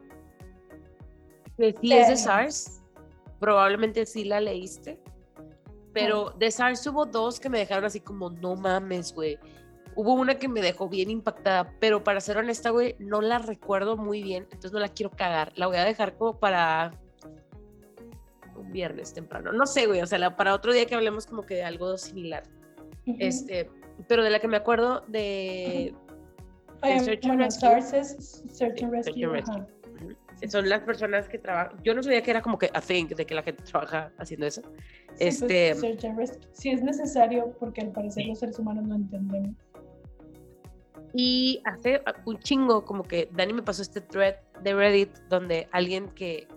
que 1.58 1.76
sí 1.80 1.94
es 1.94 2.08
de. 2.08 2.18
SARS, 2.18 2.82
probablemente 3.40 4.06
sí 4.08 4.24
la 4.24 4.40
leíste, 4.42 5.00
pero 5.94 6.32
de 6.32 6.50
SARS 6.50 6.86
hubo 6.88 7.06
dos 7.06 7.40
que 7.40 7.48
me 7.50 7.60
dejaron 7.60 7.86
así 7.86 8.00
como, 8.00 8.30
no 8.32 8.56
mames, 8.56 9.14
güey. 9.14 9.38
Hubo 9.94 10.14
una 10.14 10.36
que 10.36 10.48
me 10.48 10.62
dejó 10.62 10.90
bien 10.90 11.10
impactada, 11.12 11.76
pero 11.80 12.04
para 12.04 12.22
ser 12.22 12.38
honesta, 12.38 12.70
güey, 12.72 12.96
no 12.98 13.22
la 13.22 13.38
recuerdo 13.40 13.98
muy 13.98 14.24
bien, 14.24 14.44
entonces 14.46 14.72
no 14.72 14.80
la 14.80 14.88
quiero 14.88 15.12
cagar. 15.12 15.52
La 15.56 15.68
voy 15.68 15.78
a 15.78 15.84
dejar 15.86 16.18
como 16.18 16.40
para 16.40 16.92
un 18.56 18.72
viernes 18.72 19.14
temprano. 19.14 19.52
No 19.52 19.66
sé, 19.68 19.86
güey, 19.86 20.02
o 20.02 20.08
sea, 20.08 20.18
la- 20.18 20.36
para 20.36 20.56
otro 20.56 20.74
día 20.74 20.86
que 20.86 20.96
hablemos 20.96 21.28
como 21.28 21.46
que 21.46 21.56
de 21.56 21.64
algo 21.64 21.98
similar. 21.98 22.44
Este, 23.20 23.70
pero 24.08 24.24
de 24.24 24.30
la 24.32 24.40
que 24.40 24.48
me 24.48 24.58
acuerdo 24.58 25.02
de... 25.08 25.94
Oye, 26.84 27.00
Search 27.00 27.26
and 27.26 27.40
Rescue. 27.40 28.04
Search 28.50 28.78
Sí, 28.80 28.84
and 28.84 28.92
Rescue. 28.92 29.66
Son 30.48 30.68
las 30.68 30.82
personas 30.82 31.30
que 31.30 31.38
trabajan. 31.38 31.78
Yo 31.84 31.94
no 31.94 32.02
sabía 32.02 32.24
que 32.24 32.32
era 32.32 32.42
como 32.42 32.58
que 32.58 32.70
a 32.74 32.82
thing 32.82 33.06
de 33.08 33.26
que 33.26 33.36
la 33.36 33.44
gente 33.44 33.64
trabaja 33.64 34.12
haciendo 34.18 34.48
eso. 34.48 34.62
Sí, 34.62 34.68
pues, 35.18 35.42
Este- 35.42 35.76
Search 35.76 36.06
and 36.06 36.18
Rescue. 36.18 36.48
Sí 36.54 36.70
es 36.72 36.82
necesario 36.82 37.56
porque 37.60 37.82
al 37.82 37.92
parecer 37.92 38.26
los 38.26 38.40
seres 38.40 38.58
humanos 38.58 38.86
no 38.88 38.96
entendemos. 38.96 39.56
Y 41.14 41.62
hace 41.66 42.02
un 42.26 42.40
chingo, 42.40 42.86
como 42.86 43.04
que 43.04 43.30
Dani 43.34 43.54
me 43.54 43.62
pasó 43.62 43.82
este 43.82 44.02
thread 44.02 44.36
de 44.64 44.74
Reddit 44.74 45.10
donde 45.30 45.68
alguien 45.72 46.08
que 46.10 46.48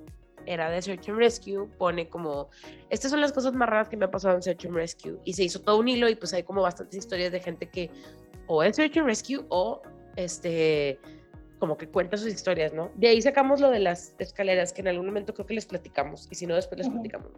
era 0.46 0.70
de 0.70 0.80
Search 0.80 1.08
and 1.08 1.18
Rescue 1.18 1.66
pone 1.78 2.08
como, 2.08 2.48
estas 2.90 3.10
son 3.10 3.20
las 3.20 3.32
cosas 3.32 3.52
más 3.54 3.68
raras 3.68 3.88
que 3.88 3.96
me 3.96 4.04
han 4.04 4.10
pasado 4.10 4.36
en 4.36 4.42
Search 4.42 4.64
and 4.66 4.74
Rescue. 4.76 5.18
Y 5.24 5.32
se 5.32 5.44
hizo 5.44 5.60
todo 5.60 5.78
un 5.78 5.88
hilo 5.88 6.08
y 6.08 6.14
pues 6.14 6.32
hay 6.32 6.42
como 6.42 6.62
bastantes 6.62 6.98
historias 6.98 7.32
de 7.32 7.40
gente 7.40 7.68
que 7.68 7.90
o 8.46 8.62
es 8.62 8.76
Search 8.76 8.96
and 8.96 9.06
Rescue 9.06 9.44
o 9.48 9.82
este, 10.16 11.00
como 11.58 11.76
que 11.76 11.88
cuenta 11.88 12.16
sus 12.16 12.28
historias, 12.28 12.72
¿no? 12.72 12.90
De 12.94 13.08
ahí 13.08 13.22
sacamos 13.22 13.60
lo 13.60 13.70
de 13.70 13.80
las 13.80 14.14
escaleras 14.18 14.72
que 14.72 14.82
en 14.82 14.88
algún 14.88 15.06
momento 15.06 15.34
creo 15.34 15.46
que 15.46 15.54
les 15.54 15.66
platicamos 15.66 16.28
y 16.30 16.34
si 16.34 16.46
no 16.46 16.54
después 16.54 16.78
les 16.78 16.88
platicamos. 16.88 17.30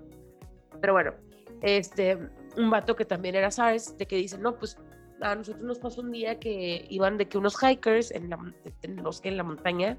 Pero 0.80 0.92
bueno, 0.92 1.14
este, 1.62 2.18
un 2.56 2.70
vato 2.70 2.96
que 2.96 3.04
también 3.04 3.34
era 3.34 3.50
SARS, 3.50 3.96
de 3.96 4.06
que 4.06 4.16
dice, 4.16 4.38
no, 4.38 4.58
pues 4.58 4.78
a 5.20 5.34
nosotros 5.34 5.64
nos 5.64 5.78
pasó 5.78 6.00
un 6.00 6.12
día 6.12 6.38
que 6.38 6.86
iban 6.90 7.16
de 7.18 7.28
que 7.28 7.38
unos 7.38 7.56
hikers 7.62 8.10
en, 8.10 8.30
la, 8.30 8.38
en 8.82 8.98
el 8.98 9.02
bosque, 9.02 9.28
en 9.28 9.36
la 9.36 9.42
montaña, 9.42 9.96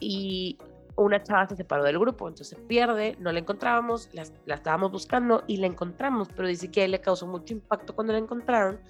y 0.00 0.58
una 0.96 1.22
chava 1.22 1.48
se 1.48 1.56
separó 1.56 1.84
del 1.84 1.98
grupo, 1.98 2.28
entonces 2.28 2.56
se 2.56 2.64
pierde, 2.64 3.16
no 3.18 3.32
la 3.32 3.38
encontrábamos, 3.38 4.10
la, 4.12 4.24
la 4.46 4.56
estábamos 4.56 4.92
buscando 4.92 5.44
y 5.46 5.56
la 5.56 5.66
encontramos, 5.66 6.28
pero 6.34 6.48
dice 6.48 6.70
que 6.70 6.82
a 6.82 6.84
él 6.84 6.90
le 6.92 7.00
causó 7.00 7.26
mucho 7.26 7.54
impacto 7.54 7.94
cuando 7.94 8.12
la 8.12 8.18
encontraron, 8.18 8.80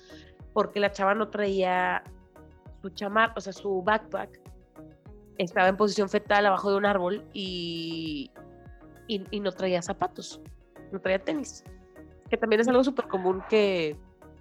porque 0.52 0.80
la 0.80 0.90
chava 0.90 1.14
no 1.14 1.28
traía 1.28 2.02
su 2.82 2.90
chamar, 2.90 3.32
o 3.36 3.40
sea, 3.40 3.52
su 3.52 3.82
backpack, 3.82 4.40
estaba 5.38 5.68
en 5.68 5.76
posición 5.76 6.08
fetal 6.08 6.46
abajo 6.46 6.70
de 6.70 6.76
un 6.76 6.86
árbol 6.86 7.24
y, 7.32 8.30
y, 9.06 9.24
y 9.30 9.40
no 9.40 9.52
traía 9.52 9.80
zapatos, 9.82 10.40
no 10.92 11.00
traía 11.00 11.18
tenis, 11.18 11.64
que 12.28 12.36
también 12.36 12.60
es 12.60 12.68
algo 12.68 12.82
súper 12.82 13.06
común 13.06 13.42
que 13.48 13.96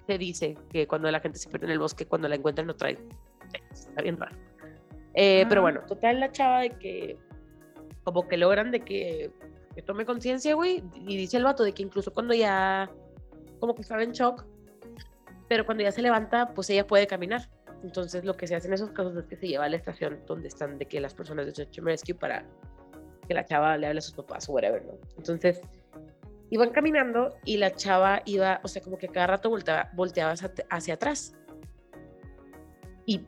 se 0.07 0.17
dice 0.17 0.57
que 0.71 0.87
cuando 0.87 1.11
la 1.11 1.19
gente 1.19 1.37
se 1.37 1.49
pierde 1.49 1.67
en 1.67 1.73
el 1.73 1.79
bosque, 1.79 2.05
cuando 2.05 2.27
la 2.27 2.35
encuentran 2.35 2.67
no 2.67 2.75
trae 2.75 2.95
tenis, 3.51 3.87
está 3.87 4.01
bien 4.01 4.17
raro. 4.17 4.35
Eh, 5.13 5.45
Pero 5.49 5.61
Ajá. 5.61 5.71
bueno, 5.71 5.81
total 5.87 6.19
la 6.19 6.31
chava 6.31 6.61
de 6.61 6.69
que 6.71 7.17
como 8.03 8.27
que 8.27 8.37
logran 8.37 8.71
de 8.71 8.79
que, 8.79 9.31
que 9.75 9.81
tome 9.81 10.05
conciencia, 10.05 10.55
güey, 10.55 10.83
y 10.95 11.17
dice 11.17 11.37
el 11.37 11.43
vato 11.43 11.63
de 11.63 11.73
que 11.73 11.83
incluso 11.83 12.13
cuando 12.13 12.33
ya 12.33 12.89
como 13.59 13.75
que 13.75 13.81
estaba 13.81 14.03
en 14.03 14.11
shock, 14.11 14.45
pero 15.49 15.65
cuando 15.65 15.83
ya 15.83 15.91
se 15.91 16.01
levanta, 16.01 16.53
pues 16.53 16.69
ella 16.69 16.85
puede 16.87 17.07
caminar. 17.07 17.49
Entonces 17.83 18.25
lo 18.25 18.35
que 18.35 18.47
se 18.47 18.55
hace 18.55 18.67
en 18.67 18.73
esos 18.73 18.91
casos 18.91 19.15
es 19.15 19.25
que 19.25 19.35
se 19.35 19.47
lleva 19.47 19.65
a 19.65 19.69
la 19.69 19.77
estación 19.77 20.19
donde 20.25 20.47
están 20.47 20.77
de 20.77 20.85
que 20.85 20.99
las 20.99 21.13
personas 21.13 21.45
de 21.45 21.53
Search 21.53 21.77
Rescue 21.79 22.15
para 22.15 22.45
que 23.27 23.33
la 23.33 23.45
chava 23.45 23.77
le 23.77 23.87
hable 23.87 23.99
a 23.99 24.01
sus 24.01 24.15
papás 24.15 24.49
o 24.49 24.53
whatever, 24.53 24.83
¿no? 24.85 24.93
Entonces 25.17 25.61
iban 26.49 26.69
caminando 26.71 27.35
y 27.45 27.57
la 27.57 27.75
chava 27.75 28.21
iba, 28.25 28.59
o 28.63 28.67
sea, 28.67 28.81
como 28.81 28.97
que 28.97 29.07
cada 29.07 29.27
rato 29.27 29.49
volteaba, 29.49 29.89
volteaba 29.93 30.33
hacia, 30.69 30.93
atrás. 30.93 31.35
Y 33.05 33.25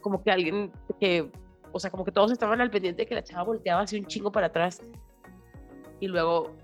como 0.00 0.22
que 0.22 0.30
alguien 0.30 0.72
que, 1.00 1.30
o 1.72 1.78
sea, 1.78 1.90
como 1.90 2.04
que 2.04 2.12
todos 2.12 2.32
estaban 2.32 2.60
al 2.60 2.70
pendiente 2.70 3.02
de 3.02 3.06
que 3.06 3.14
la 3.14 3.22
chava 3.22 3.44
volteaba 3.44 3.82
hacia 3.82 3.98
un 3.98 4.06
chingo 4.06 4.32
para 4.32 4.46
atrás. 4.46 4.80
Y 6.00 6.08
luego, 6.08 6.56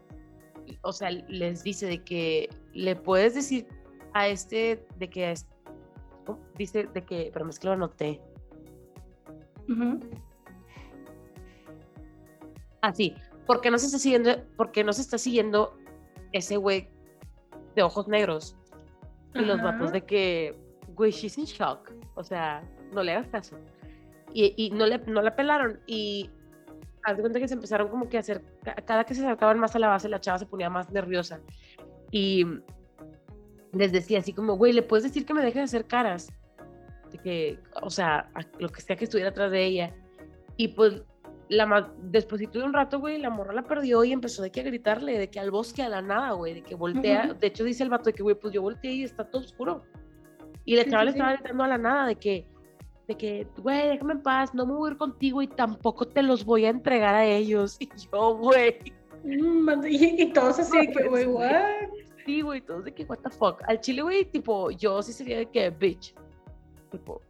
o 0.83 0.93
sea, 0.93 1.11
les 1.11 1.63
dice 1.63 1.87
de 1.87 2.03
que 2.03 2.49
le 2.73 2.97
puedes 2.97 3.35
decir 3.35 3.67
a 4.15 4.29
este, 4.29 4.85
de 4.97 5.11
que 5.11 5.33
es, 5.33 5.47
dice 6.57 6.89
de 6.93 7.05
que, 7.05 7.31
pero 7.33 7.49
es 7.49 7.59
que 7.59 7.67
lo 7.69 7.73
anoté. 7.75 8.21
Así, 12.81 13.15
porque 13.47 13.71
no 13.71 13.79
se 13.79 13.87
está 13.87 13.99
siguiendo, 13.99 14.31
porque 14.57 14.85
no 14.85 14.93
se 14.93 15.03
está 15.03 15.19
siguiendo 15.19 15.77
ese 16.33 16.57
güey 16.57 16.89
de 17.75 17.83
ojos 17.83 18.09
negros. 18.09 18.57
Y 19.35 19.41
los 19.41 19.63
vatos 19.63 19.93
de 19.93 20.05
que, 20.05 20.59
güey, 20.95 21.11
she's 21.11 21.39
in 21.39 21.45
shock. 21.45 21.93
O 22.15 22.25
sea, 22.25 22.63
no 22.93 23.03
le 23.03 23.13
hagas 23.13 23.29
caso. 23.29 23.57
Y, 24.33 24.55
y 24.57 24.71
no, 24.71 24.87
le, 24.87 24.99
no 24.99 25.23
la 25.23 25.37
pelaron. 25.37 25.81
Y 25.87 26.31
haz 27.05 27.17
de 27.17 27.23
cuenta 27.23 27.39
que 27.39 27.49
se 27.49 27.55
empezaron 27.55 27.89
como 27.89 28.09
que 28.09 28.17
a 28.17 28.21
hacer, 28.21 28.43
ca- 28.63 28.75
cada 28.75 29.05
que 29.05 29.15
se 29.15 29.25
acercaban 29.25 29.59
más 29.59 29.75
a 29.77 29.79
la 29.79 29.89
base, 29.89 30.09
la 30.09 30.21
chava 30.21 30.39
se 30.39 30.47
ponía 30.47 30.71
más 30.71 30.91
nerviosa. 30.91 31.41
Y 32.11 32.45
les 33.73 33.93
decía 33.93 34.19
así 34.21 34.33
como, 34.33 34.57
güey, 34.57 34.73
¿le 34.73 34.83
puedes 34.83 35.05
decir 35.05 35.25
que 35.27 35.35
me 35.35 35.43
deje 35.43 35.59
de 35.59 35.65
hacer 35.65 35.87
caras? 35.87 36.33
De 37.13 37.19
que, 37.19 37.59
o 37.83 37.91
sea, 37.91 38.31
a 38.35 38.41
lo 38.59 38.69
que 38.69 38.81
sea 38.81 38.97
que 38.97 39.05
estuviera 39.05 39.31
atrás 39.31 39.51
de 39.51 39.65
ella. 39.65 39.95
Y 40.57 40.69
pues, 40.69 41.03
la 41.49 41.91
después 42.03 42.41
de 42.41 42.63
un 42.63 42.73
rato, 42.75 43.01
güey, 43.01 43.19
la 43.19 43.31
morra 43.31 43.55
la 43.55 43.63
perdió 43.63 44.05
y 44.05 44.13
empezó 44.13 44.43
de 44.43 44.51
que 44.51 44.61
a 44.61 44.65
gritarle, 44.65 45.19
de 45.19 45.31
que 45.31 45.41
al 45.41 45.51
bosque, 45.51 45.83
a 45.83 45.89
la 45.89 46.03
nada, 46.03 46.33
güey, 46.33 46.55
de 46.55 46.63
que 46.63 46.75
voltea. 46.75 47.27
Ujú. 47.31 47.35
De 47.41 47.47
hecho, 47.47 47.65
dice 47.65 47.83
el 47.83 47.89
vato 47.91 48.05
de 48.05 48.13
que, 48.13 48.23
güey, 48.23 48.35
pues 48.39 48.53
yo 48.53 48.61
volteé 48.63 48.93
y 48.93 49.05
está 49.05 49.25
todo 49.25 49.43
oscuro. 49.43 49.83
Y 50.65 50.77
la 50.77 50.85
Sí, 50.85 50.91
chava 50.91 51.03
sí, 51.03 51.07
le 51.07 51.13
sí. 51.13 51.19
estaba 51.19 51.33
gritando 51.37 51.65
a 51.65 51.69
la 51.69 51.79
nada 51.79 52.07
de 52.07 52.17
que, 52.17 52.47
de 53.07 53.17
que, 53.17 53.47
güey, 53.57 53.89
déjame 53.89 54.13
en 54.15 54.23
paz, 54.23 54.53
no 54.55 54.67
me 54.67 54.75
voy 54.75 54.91
a 54.91 54.93
ir 54.93 54.99
contigo 54.99 55.41
y 55.41 55.49
tampoco 55.49 56.07
te 56.07 56.23
los 56.23 56.45
voy 56.45 56.67
a 56.67 56.69
entregar 56.71 57.15
a 57.15 57.25
ellos. 57.25 57.79
Y 57.81 57.89
yo, 58.13 58.37
güey, 58.37 58.77
Mm, 59.25 59.85
Y, 59.87 60.23
y 60.23 60.33
todos 60.33 60.59
así 60.61 60.77
de 60.79 60.93
que, 60.93 61.09
güey, 61.09 61.25
Sí. 61.25 61.31
what? 61.31 61.89
Güey, 62.43 62.61
todos 62.61 62.85
de 62.85 62.93
que, 62.95 63.05
what 63.05 63.19
the 63.19 63.31
fuck. 63.31 63.63
Al 63.67 63.81
chile, 63.81 64.03
güey, 64.03 64.25
tipo, 64.25 64.71
yo 64.71 65.03
sí 65.03 65.13
sería 65.13 65.39
de 65.39 65.47
que, 65.47 65.71
bitch. 65.71 66.15
Tipo, 66.91 67.21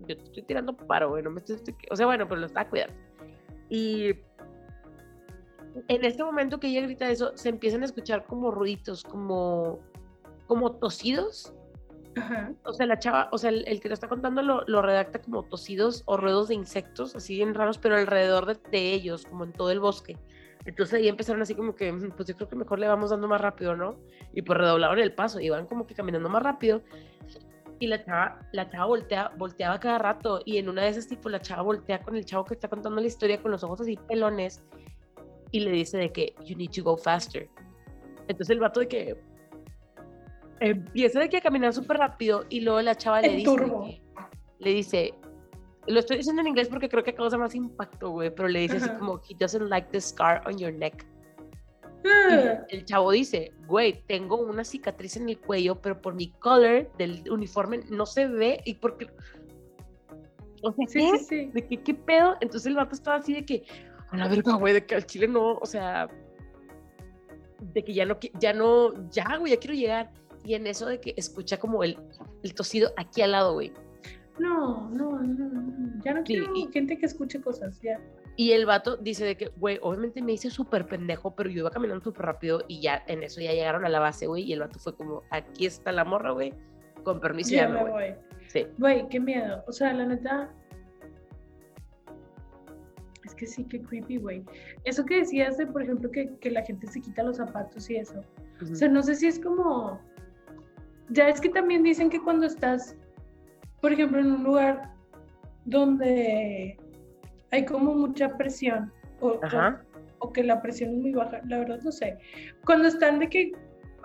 yo 0.00 0.16
te 0.16 0.22
estoy 0.24 0.42
tirando 0.42 0.76
paro, 0.76 1.10
güey, 1.10 1.22
no 1.22 1.30
me 1.30 1.38
estoy, 1.40 1.56
estoy- 1.56 1.74
O 1.90 1.96
sea, 1.96 2.06
bueno, 2.06 2.26
pero 2.28 2.40
lo 2.40 2.46
estaba 2.46 2.68
cuidando. 2.68 2.94
Y 3.68 4.10
en 5.88 6.04
este 6.04 6.22
momento 6.24 6.58
que 6.58 6.68
ella 6.68 6.82
grita 6.82 7.08
eso, 7.10 7.32
se 7.36 7.48
empiezan 7.48 7.82
a 7.82 7.86
escuchar 7.86 8.24
como 8.26 8.50
ruiditos, 8.50 9.04
como, 9.04 9.78
como 10.46 10.72
tosidos. 10.72 11.52
Ajá. 12.16 12.52
O 12.64 12.72
sea, 12.72 12.86
la 12.86 12.98
chava, 12.98 13.28
o 13.30 13.38
sea, 13.38 13.50
el, 13.50 13.64
el 13.68 13.80
que 13.80 13.88
lo 13.88 13.94
está 13.94 14.08
contando 14.08 14.42
lo, 14.42 14.64
lo 14.66 14.82
redacta 14.82 15.20
como 15.20 15.44
tosidos 15.44 16.02
o 16.06 16.16
ruedos 16.16 16.48
de 16.48 16.54
insectos, 16.56 17.14
así 17.14 17.36
bien 17.36 17.54
raros, 17.54 17.78
pero 17.78 17.94
alrededor 17.96 18.46
de, 18.46 18.58
de 18.70 18.92
ellos, 18.92 19.24
como 19.24 19.44
en 19.44 19.52
todo 19.52 19.70
el 19.70 19.78
bosque. 19.78 20.16
Entonces 20.64 20.94
ahí 20.94 21.08
empezaron 21.08 21.40
así 21.42 21.54
como 21.54 21.74
que, 21.74 21.90
"Mm, 21.92 22.10
pues 22.12 22.28
yo 22.28 22.36
creo 22.36 22.48
que 22.48 22.56
mejor 22.56 22.78
le 22.78 22.86
vamos 22.88 23.10
dando 23.10 23.28
más 23.28 23.40
rápido, 23.40 23.74
¿no? 23.76 23.96
Y 24.34 24.42
pues 24.42 24.58
redoblaron 24.58 24.98
el 24.98 25.14
paso, 25.14 25.40
iban 25.40 25.66
como 25.66 25.86
que 25.86 25.94
caminando 25.94 26.28
más 26.28 26.42
rápido. 26.42 26.82
Y 27.78 27.86
la 27.86 28.04
chava, 28.04 28.38
la 28.52 28.68
chava 28.68 28.84
voltea, 28.86 29.32
volteaba 29.38 29.80
cada 29.80 29.98
rato. 29.98 30.40
Y 30.44 30.58
en 30.58 30.68
una 30.68 30.82
de 30.82 30.88
esas, 30.90 31.08
tipo, 31.08 31.30
la 31.30 31.40
chava 31.40 31.62
voltea 31.62 32.00
con 32.02 32.14
el 32.14 32.26
chavo 32.26 32.44
que 32.44 32.52
está 32.54 32.68
contando 32.68 33.00
la 33.00 33.06
historia 33.06 33.40
con 33.40 33.50
los 33.50 33.64
ojos 33.64 33.80
así 33.80 33.96
pelones. 34.06 34.62
Y 35.50 35.60
le 35.60 35.70
dice 35.70 35.96
de 35.96 36.12
que, 36.12 36.34
you 36.44 36.54
need 36.56 36.70
to 36.70 36.82
go 36.82 36.96
faster. 36.98 37.48
Entonces 38.28 38.50
el 38.50 38.60
vato 38.60 38.80
de 38.80 38.88
que 38.88 39.16
empieza 40.60 41.20
de 41.20 41.30
que 41.30 41.38
a 41.38 41.40
caminar 41.40 41.72
súper 41.72 41.96
rápido. 41.96 42.44
Y 42.50 42.60
luego 42.60 42.82
la 42.82 42.94
chava 42.94 43.22
le 43.22 43.30
dice, 43.30 43.44
turbo. 43.44 43.88
le 44.58 44.70
dice, 44.74 45.14
lo 45.86 45.98
estoy 46.00 46.18
diciendo 46.18 46.42
en 46.42 46.48
inglés 46.48 46.68
porque 46.68 46.88
creo 46.88 47.02
que 47.02 47.14
causa 47.14 47.38
más 47.38 47.54
impacto, 47.54 48.10
güey. 48.10 48.30
Pero 48.34 48.48
le 48.48 48.60
dice 48.60 48.76
así 48.76 48.90
como, 48.98 49.20
he 49.28 49.34
doesn't 49.34 49.68
like 49.68 49.88
the 49.90 50.00
scar 50.00 50.42
on 50.46 50.58
your 50.58 50.72
neck. 50.72 51.06
Ah, 52.06 52.64
el 52.68 52.84
chavo 52.84 53.10
dice, 53.10 53.52
güey, 53.66 54.02
tengo 54.06 54.36
una 54.36 54.64
cicatriz 54.64 55.16
en 55.16 55.28
el 55.28 55.38
cuello, 55.38 55.80
pero 55.80 56.00
por 56.00 56.14
mi 56.14 56.30
color 56.32 56.90
del 56.96 57.22
uniforme 57.30 57.80
no 57.90 58.06
se 58.06 58.26
ve 58.26 58.60
y 58.64 58.74
porque... 58.74 59.08
O 60.62 60.72
sea, 60.72 60.86
Sí, 60.88 60.98
¿qué? 60.98 61.18
sí, 61.18 61.24
sí. 61.24 61.50
¿De 61.52 61.66
qué, 61.66 61.82
qué 61.82 61.94
pedo? 61.94 62.36
Entonces 62.40 62.66
el 62.66 62.74
vato 62.74 62.94
estaba 62.94 63.16
así 63.18 63.32
de 63.34 63.44
que, 63.44 63.64
a 64.10 64.16
la 64.16 64.28
verga, 64.28 64.54
güey, 64.54 64.74
de 64.74 64.84
que 64.84 64.94
al 64.94 65.06
chile 65.06 65.28
no, 65.28 65.54
o 65.54 65.66
sea, 65.66 66.08
de 67.60 67.84
que 67.84 67.94
ya 67.94 68.04
no, 68.06 68.18
ya 68.38 68.52
no, 68.52 69.10
ya, 69.10 69.36
güey, 69.38 69.52
ya 69.52 69.58
quiero 69.58 69.74
llegar. 69.74 70.10
Y 70.44 70.54
en 70.54 70.66
eso 70.66 70.86
de 70.86 71.00
que 71.00 71.14
escucha 71.16 71.58
como 71.58 71.84
el, 71.84 71.98
el 72.42 72.54
tosido 72.54 72.92
aquí 72.96 73.22
al 73.22 73.32
lado, 73.32 73.54
güey. 73.54 73.72
No, 74.38 74.88
no, 74.90 75.18
no, 75.22 75.48
no. 75.48 76.02
Ya 76.04 76.14
no 76.14 76.20
Sí, 76.20 76.34
quiero 76.38 76.54
y- 76.56 76.68
gente 76.72 76.96
que 76.98 77.06
escuche 77.06 77.40
cosas, 77.40 77.80
ya. 77.82 78.00
Y 78.36 78.52
el 78.52 78.64
vato 78.64 78.96
dice 78.96 79.24
de 79.24 79.36
que, 79.36 79.48
güey, 79.56 79.78
obviamente 79.82 80.22
me 80.22 80.32
hice 80.32 80.48
súper 80.50 80.86
pendejo, 80.86 81.34
pero 81.34 81.50
yo 81.50 81.58
iba 81.60 81.70
caminando 81.70 82.02
súper 82.02 82.24
rápido 82.24 82.62
y 82.68 82.80
ya 82.80 83.02
en 83.06 83.22
eso 83.22 83.40
ya 83.40 83.52
llegaron 83.52 83.84
a 83.84 83.88
la 83.90 84.00
base, 84.00 84.26
güey. 84.26 84.44
Y 84.44 84.52
el 84.54 84.60
vato 84.60 84.78
fue 84.78 84.94
como, 84.96 85.22
aquí 85.30 85.66
está 85.66 85.92
la 85.92 86.04
morra, 86.04 86.30
güey. 86.30 86.54
Con 87.04 87.20
permiso, 87.20 87.50
Ya 87.50 87.62
ya, 87.62 87.68
me 87.68 87.80
voy. 87.82 87.90
voy. 87.90 88.14
Sí. 88.46 88.66
Güey, 88.78 89.08
qué 89.08 89.20
miedo. 89.20 89.62
O 89.66 89.72
sea, 89.72 89.92
la 89.92 90.06
neta. 90.06 90.50
Es 93.24 93.34
que 93.34 93.46
sí, 93.46 93.64
qué 93.64 93.80
creepy, 93.82 94.16
güey. 94.16 94.44
Eso 94.84 95.04
que 95.04 95.18
decías 95.18 95.58
de, 95.58 95.66
por 95.66 95.82
ejemplo, 95.82 96.10
que, 96.10 96.34
que 96.40 96.50
la 96.50 96.62
gente 96.64 96.86
se 96.86 97.00
quita 97.00 97.22
los 97.22 97.36
zapatos 97.36 97.88
y 97.90 97.96
eso. 97.96 98.24
O 98.62 98.74
sea, 98.74 98.88
no 98.88 99.02
sé 99.02 99.14
si 99.16 99.26
es 99.26 99.38
como. 99.38 100.00
Ya 101.10 101.28
es 101.28 101.40
que 101.40 101.48
también 101.48 101.82
dicen 101.82 102.08
que 102.08 102.20
cuando 102.22 102.46
estás, 102.46 102.96
por 103.80 103.92
ejemplo, 103.92 104.20
en 104.20 104.32
un 104.32 104.44
lugar 104.44 104.90
donde 105.64 106.76
hay 107.50 107.64
como 107.64 107.94
mucha 107.94 108.36
presión 108.36 108.92
o, 109.20 109.28
o- 109.28 109.40
Ajá. 109.44 109.82
o 110.18 110.32
que 110.32 110.42
la 110.44 110.60
presión 110.62 110.90
es 110.90 110.96
muy 110.98 111.12
baja, 111.12 111.40
la 111.48 111.58
verdad 111.58 111.80
no 111.82 111.92
sé. 111.92 112.18
Cuando 112.64 112.88
están 112.88 113.18
de 113.18 113.28
que 113.28 113.52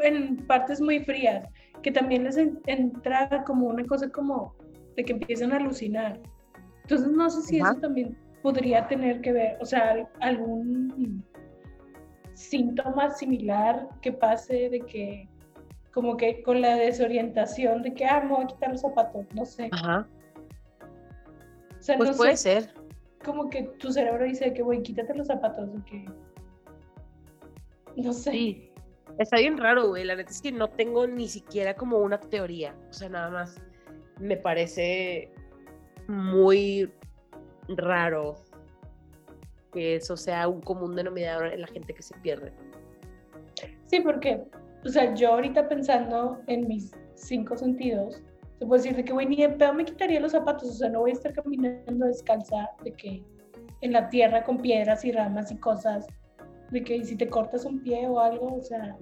en 0.02 0.38
partes 0.48 0.82
muy 0.82 1.00
frías, 1.00 1.48
que 1.82 1.92
también 1.92 2.24
les 2.24 2.38
en- 2.38 2.60
entra 2.68 3.44
como 3.46 3.68
una 3.68 3.86
cosa 3.86 4.10
como 4.10 4.56
de 4.96 5.04
que 5.04 5.14
empiezan 5.14 5.52
a 5.54 5.58
alucinar. 5.58 6.20
Entonces 6.84 7.08
no 7.10 7.30
sé 7.30 7.42
si 7.44 7.60
Ajá. 7.60 7.72
eso 7.72 7.82
también 7.82 8.18
podría 8.42 8.88
tener 8.88 9.22
que 9.22 9.32
ver, 9.34 9.58
o 9.62 9.66
sea, 9.66 9.92
al- 9.92 10.08
algún 10.22 11.24
síntoma 12.34 13.10
similar 13.12 13.88
que 14.02 14.12
pase 14.12 14.70
de 14.70 14.80
que 14.82 15.28
como 15.96 16.18
que 16.18 16.44
con 16.44 16.62
la 16.62 16.76
desorientación 16.76 17.82
de 17.82 17.94
que, 17.94 18.06
ah, 18.06 18.20
me 18.22 18.32
voy 18.36 18.44
a 18.44 18.48
quitar 18.48 18.70
los 18.72 18.82
zapatos, 18.82 19.26
no 19.34 19.46
sé. 19.46 19.70
Ajá. 19.72 20.06
O 21.80 21.82
sea, 21.82 21.96
Pues 21.98 22.12
no 22.12 22.18
puede 22.18 22.36
sé, 22.36 22.62
ser. 22.62 22.74
como 23.24 23.50
que 23.50 23.64
tu 23.80 23.94
cerebro 23.94 24.26
dice 24.26 24.54
que, 24.54 24.62
güey, 24.62 24.84
quítate 24.84 25.16
los 25.16 25.28
zapatos, 25.28 25.70
o 25.70 25.86
que... 25.86 26.06
No 27.96 28.12
sé. 28.12 28.32
Sí. 28.32 28.72
Está 29.20 29.38
bien 29.38 29.58
raro, 29.58 29.88
güey. 29.88 30.04
La 30.04 30.16
neta 30.18 30.32
es 30.32 30.42
que 30.42 30.52
no 30.52 30.68
tengo 30.70 31.08
ni 31.08 31.30
siquiera 31.30 31.74
como 31.76 32.00
una 32.00 32.20
teoría. 32.20 32.76
O 32.90 32.94
sea, 32.94 33.08
nada 33.08 33.30
más 33.30 33.62
me 34.20 34.36
parece 34.36 35.32
muy 36.10 36.92
raro 37.70 38.36
que 39.72 39.96
eso 39.96 40.18
sea 40.18 40.50
un 40.50 40.60
común 40.60 40.94
denominador 40.98 41.54
en 41.54 41.62
la 41.62 41.68
gente 41.68 41.94
que 41.94 42.02
se 42.04 42.18
pierde. 42.18 42.52
Sí, 43.86 44.02
porque, 44.02 44.44
o 44.86 44.90
sea, 44.90 45.14
yo 45.16 45.34
ahorita 45.34 45.68
pensando 45.68 46.40
en 46.48 46.68
mis 46.68 46.92
cinco 47.16 47.58
sentidos, 47.58 48.22
te 48.60 48.66
puedo 48.66 48.82
decir 48.82 48.96
de 48.96 49.04
que, 49.04 49.14
güey, 49.14 49.26
ni 49.26 49.38
de 49.38 49.50
pedo 49.50 49.74
me 49.74 49.84
quitaría 49.84 50.20
los 50.20 50.32
zapatos, 50.32 50.70
o 50.70 50.74
sea, 50.74 50.90
no 50.90 51.00
voy 51.00 51.10
a 51.10 51.14
estar 51.14 51.34
caminando 51.34 52.06
descalza 52.06 52.70
de 52.84 52.94
que 52.94 53.24
en 53.82 53.92
la 53.92 54.10
tierra 54.10 54.44
con 54.44 54.62
piedras 54.62 55.04
y 55.04 55.12
ramas 55.12 55.52
y 55.52 55.58
cosas, 55.58 56.06
de 56.70 56.84
que 56.84 57.04
si 57.04 57.16
te 57.16 57.28
cortas 57.28 57.66
un 57.66 57.82
pie 57.82 58.08
o 58.08 58.20
algo, 58.20 58.56
o 58.56 58.62
sea, 58.62 58.96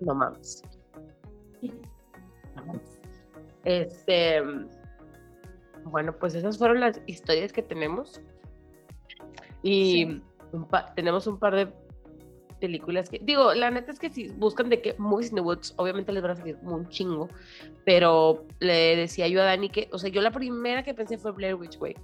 No 0.00 0.14
mames. 0.14 0.62
Este. 3.64 4.42
Bueno, 5.84 6.12
pues 6.18 6.34
esas 6.34 6.58
fueron 6.58 6.80
las 6.80 7.00
historias 7.06 7.52
que 7.52 7.62
tenemos. 7.62 8.20
Y 9.62 10.04
Sí. 10.04 10.22
Un 10.54 10.66
tenemos 10.94 11.26
un 11.26 11.38
par 11.38 11.54
de 11.54 11.68
películas 12.60 13.10
que. 13.10 13.20
Digo, 13.22 13.54
la 13.54 13.70
neta 13.70 13.92
es 13.92 13.98
que 13.98 14.10
si 14.10 14.28
buscan 14.28 14.68
de 14.70 14.80
que 14.80 14.94
Movies 14.98 15.30
in 15.30 15.36
the 15.36 15.40
Woods, 15.42 15.74
obviamente 15.76 16.12
les 16.12 16.22
van 16.22 16.32
a 16.32 16.36
salir 16.36 16.56
un 16.62 16.88
chingo. 16.88 17.28
Pero 17.84 18.46
le 18.60 18.96
decía 18.96 19.28
yo 19.28 19.42
a 19.42 19.44
Dani 19.44 19.68
que. 19.68 19.88
O 19.92 19.98
sea, 19.98 20.10
yo 20.10 20.22
la 20.22 20.30
primera 20.30 20.82
que 20.82 20.94
pensé 20.94 21.18
fue 21.18 21.32
Blair 21.32 21.54
Witch, 21.54 21.78
güey. 21.78 21.94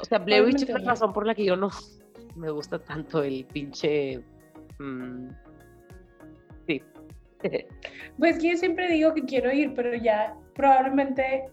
O 0.00 0.04
sea, 0.04 0.18
Blair 0.18 0.44
Witch 0.44 0.62
es 0.62 0.68
la 0.68 0.78
razón 0.78 1.12
por 1.12 1.26
la 1.26 1.34
que 1.34 1.44
yo 1.44 1.56
no, 1.56 1.70
me 2.36 2.50
gusta 2.50 2.78
tanto 2.78 3.22
el 3.22 3.44
pinche. 3.46 4.22
mm, 4.78 5.28
sí. 6.66 6.82
Pues 8.18 8.38
que 8.40 8.50
yo 8.50 8.56
siempre 8.56 8.88
digo 8.88 9.14
que 9.14 9.22
quiero 9.22 9.52
ir, 9.52 9.72
pero 9.74 9.94
ya 9.94 10.34
probablemente 10.54 11.44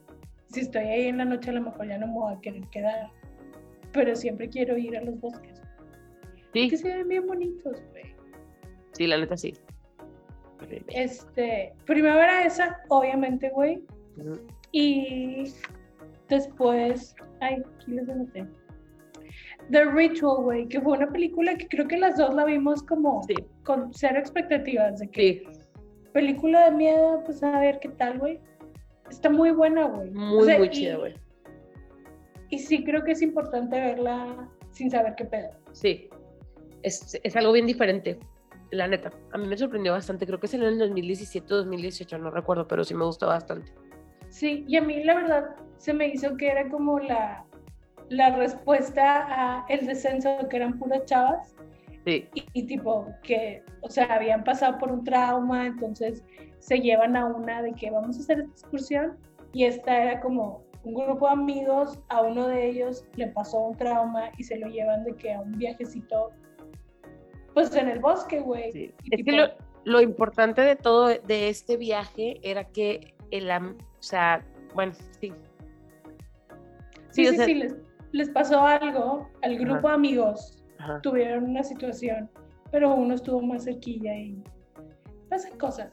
si 0.47 0.61
estoy 0.61 0.83
ahí 0.83 1.07
en 1.09 1.19
la 1.19 1.25
noche 1.25 1.51
a 1.51 1.53
lo 1.53 1.61
mejor 1.61 1.87
ya 1.87 1.99
no 1.99 2.07
me 2.07 2.13
voy 2.13 2.33
a 2.33 2.41
querer 2.41 2.67
quedar. 2.69 3.11
Pero 3.93 4.15
siempre 4.15 4.49
quiero 4.49 4.77
ir 4.77 4.97
a 4.97 5.01
los 5.01 5.19
bosques. 5.19 5.54
Sí, 6.55 6.69
Que 6.69 6.77
se 6.77 6.87
ven 6.87 7.09
bien 7.09 7.27
bonitos, 7.27 7.83
güey. 7.91 8.15
sí, 8.93 9.07
la 9.07 9.17
neta 9.17 9.35
sí. 9.35 9.53
Este, 10.87 11.73
primavera 11.85 12.45
esa, 12.45 12.81
obviamente, 12.87 13.49
güey. 13.49 13.83
Y 14.71 15.51
después, 16.29 17.13
ay, 17.41 17.61
aquí 17.75 17.91
les 17.91 18.07
anoté. 18.07 18.47
The 19.69 19.83
Ritual, 19.83 20.43
güey, 20.43 20.67
que 20.69 20.79
fue 20.79 20.93
una 20.97 21.11
película 21.11 21.57
que 21.57 21.67
creo 21.67 21.87
que 21.87 21.97
las 21.97 22.17
dos 22.17 22.33
la 22.33 22.45
vimos 22.45 22.83
como 22.83 23.21
Sí, 23.23 23.35
con 23.63 23.93
cero 23.93 24.17
expectativas 24.17 24.99
de 24.99 25.09
que 25.09 25.43
sí, 25.51 25.59
película 26.13 26.69
de 26.69 26.77
miedo, 26.77 27.21
pues 27.25 27.43
a 27.43 27.59
ver 27.59 27.79
qué 27.79 27.89
tal, 27.89 28.19
güey. 28.19 28.39
Está 29.09 29.29
muy 29.29 29.51
buena, 29.51 29.87
güey. 29.87 30.09
O 30.09 30.13
muy, 30.13 30.45
sea, 30.45 30.57
muy 30.57 30.69
chida, 30.69 30.95
güey. 30.97 31.15
Y 32.49 32.59
sí 32.59 32.83
creo 32.83 33.03
que 33.03 33.11
es 33.11 33.21
importante 33.21 33.77
verla 33.77 34.49
sin 34.71 34.89
saber 34.89 35.15
qué 35.15 35.25
pedo. 35.25 35.49
Sí, 35.73 36.09
es, 36.85 37.19
es 37.23 37.35
algo 37.35 37.51
bien 37.51 37.65
diferente, 37.65 38.19
la 38.71 38.87
neta. 38.87 39.11
A 39.31 39.37
mí 39.37 39.47
me 39.47 39.57
sorprendió 39.57 39.93
bastante, 39.93 40.25
creo 40.25 40.39
que 40.39 40.47
salió 40.47 40.67
en 40.67 40.73
el 40.73 40.79
2017 40.79 41.53
o 41.53 41.57
2018, 41.57 42.17
no 42.17 42.31
recuerdo, 42.31 42.67
pero 42.67 42.83
sí 42.83 42.93
me 42.93 43.05
gustó 43.05 43.27
bastante. 43.27 43.71
Sí, 44.29 44.65
y 44.67 44.77
a 44.77 44.81
mí 44.81 45.03
la 45.03 45.15
verdad 45.15 45.55
se 45.77 45.93
me 45.93 46.07
hizo 46.07 46.37
que 46.37 46.49
era 46.49 46.69
como 46.69 46.99
la, 46.99 47.45
la 48.09 48.35
respuesta 48.35 49.25
a 49.27 49.65
el 49.67 49.85
descenso, 49.87 50.37
que 50.49 50.57
eran 50.57 50.77
puras 50.77 51.05
chavas. 51.05 51.55
Sí, 52.05 52.27
y, 52.35 52.45
y 52.53 52.63
tipo 52.67 53.07
que, 53.23 53.63
o 53.81 53.89
sea, 53.89 54.05
habían 54.05 54.43
pasado 54.43 54.77
por 54.77 54.91
un 54.91 55.03
trauma, 55.03 55.65
entonces 55.65 56.23
se 56.59 56.79
llevan 56.79 57.15
a 57.15 57.25
una 57.25 57.63
de 57.63 57.73
que 57.73 57.89
vamos 57.89 58.17
a 58.17 58.19
hacer 58.19 58.39
esta 58.41 58.51
excursión 58.51 59.17
y 59.53 59.65
esta 59.65 60.03
era 60.03 60.19
como 60.21 60.63
un 60.85 60.93
grupo 60.93 61.25
de 61.25 61.33
amigos, 61.33 61.99
a 62.09 62.21
uno 62.21 62.47
de 62.47 62.69
ellos 62.69 63.05
le 63.15 63.27
pasó 63.27 63.57
un 63.57 63.77
trauma 63.77 64.29
y 64.37 64.43
se 64.43 64.57
lo 64.57 64.67
llevan 64.67 65.03
de 65.03 65.15
que 65.15 65.33
a 65.33 65.41
un 65.41 65.53
viajecito, 65.53 66.31
pues 67.55 67.73
en 67.75 67.89
el 67.89 67.99
bosque, 67.99 68.41
güey. 68.41 68.71
sí. 68.71 68.93
Es 69.09 69.23
que 69.25 69.31
lo, 69.31 69.47
lo 69.85 70.01
importante 70.01 70.61
de 70.61 70.75
todo 70.75 71.07
de 71.07 71.49
este 71.49 71.77
viaje 71.77 72.39
era 72.43 72.65
que 72.65 73.15
el, 73.31 73.49
o 73.49 73.75
sea, 73.99 74.45
bueno, 74.75 74.93
sí. 75.19 75.33
sí, 77.09 77.25
sí, 77.25 77.35
sea- 77.35 77.45
sí, 77.45 77.53
les, 77.55 77.75
les 78.11 78.29
pasó 78.29 78.61
algo 78.65 79.27
al 79.41 79.57
grupo 79.57 79.87
de 79.87 79.93
amigos, 79.95 80.63
Ajá. 80.77 81.01
tuvieron 81.01 81.45
una 81.45 81.63
situación, 81.63 82.29
pero 82.71 82.93
uno 82.93 83.15
estuvo 83.15 83.41
más 83.41 83.63
cerquilla 83.63 84.13
y 84.15 84.43
pasan 85.29 85.57
cosas. 85.57 85.91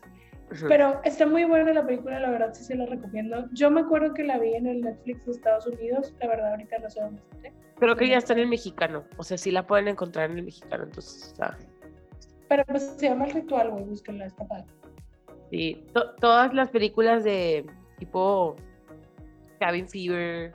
Pero 0.69 1.01
está 1.05 1.27
muy 1.27 1.45
buena 1.45 1.73
la 1.73 1.87
película, 1.87 2.20
la 2.20 2.31
verdad 2.31 2.53
sí 2.53 2.65
se 2.65 2.74
la 2.74 2.87
recomiendo. 2.87 3.47
Yo 3.53 3.70
me 3.70 3.81
acuerdo 3.81 4.12
que 4.15 4.23
la 4.24 4.39
vi 4.39 4.55
en 4.55 4.66
el 4.66 4.81
Netflix 4.83 5.24
de 5.27 5.33
Estados 5.33 5.66
Unidos, 5.66 6.15
la 6.20 6.29
verdad 6.29 6.51
ahorita 6.51 6.79
no 6.79 6.91
sé 6.91 7.01
dónde 7.01 7.23
está. 7.33 7.51
Creo 7.79 7.97
que 7.97 8.09
ya 8.09 8.19
está 8.19 8.33
en 8.35 8.41
el 8.41 8.49
mexicano, 8.49 9.05
o 9.16 9.23
sea, 9.23 9.37
sí 9.39 9.51
la 9.51 9.66
pueden 9.66 9.89
encontrar 9.89 10.31
en 10.31 10.39
el 10.39 10.45
mexicano, 10.45 10.85
entonces, 10.85 11.35
sea, 11.37 11.57
Pero 12.49 12.65
pues 12.66 12.83
se 12.97 13.09
llama 13.09 13.27
El 13.27 13.33
Ritual, 13.33 13.70
güey, 13.70 13.85
búsquenla, 13.85 14.27
está 14.27 14.47
padre. 14.47 14.66
sí. 15.51 15.85
To- 15.93 16.15
todas 16.16 16.53
las 16.55 16.69
películas 16.70 17.24
de 17.24 17.65
tipo 17.99 18.55
Cabin 19.59 19.89
Fever, 19.89 20.53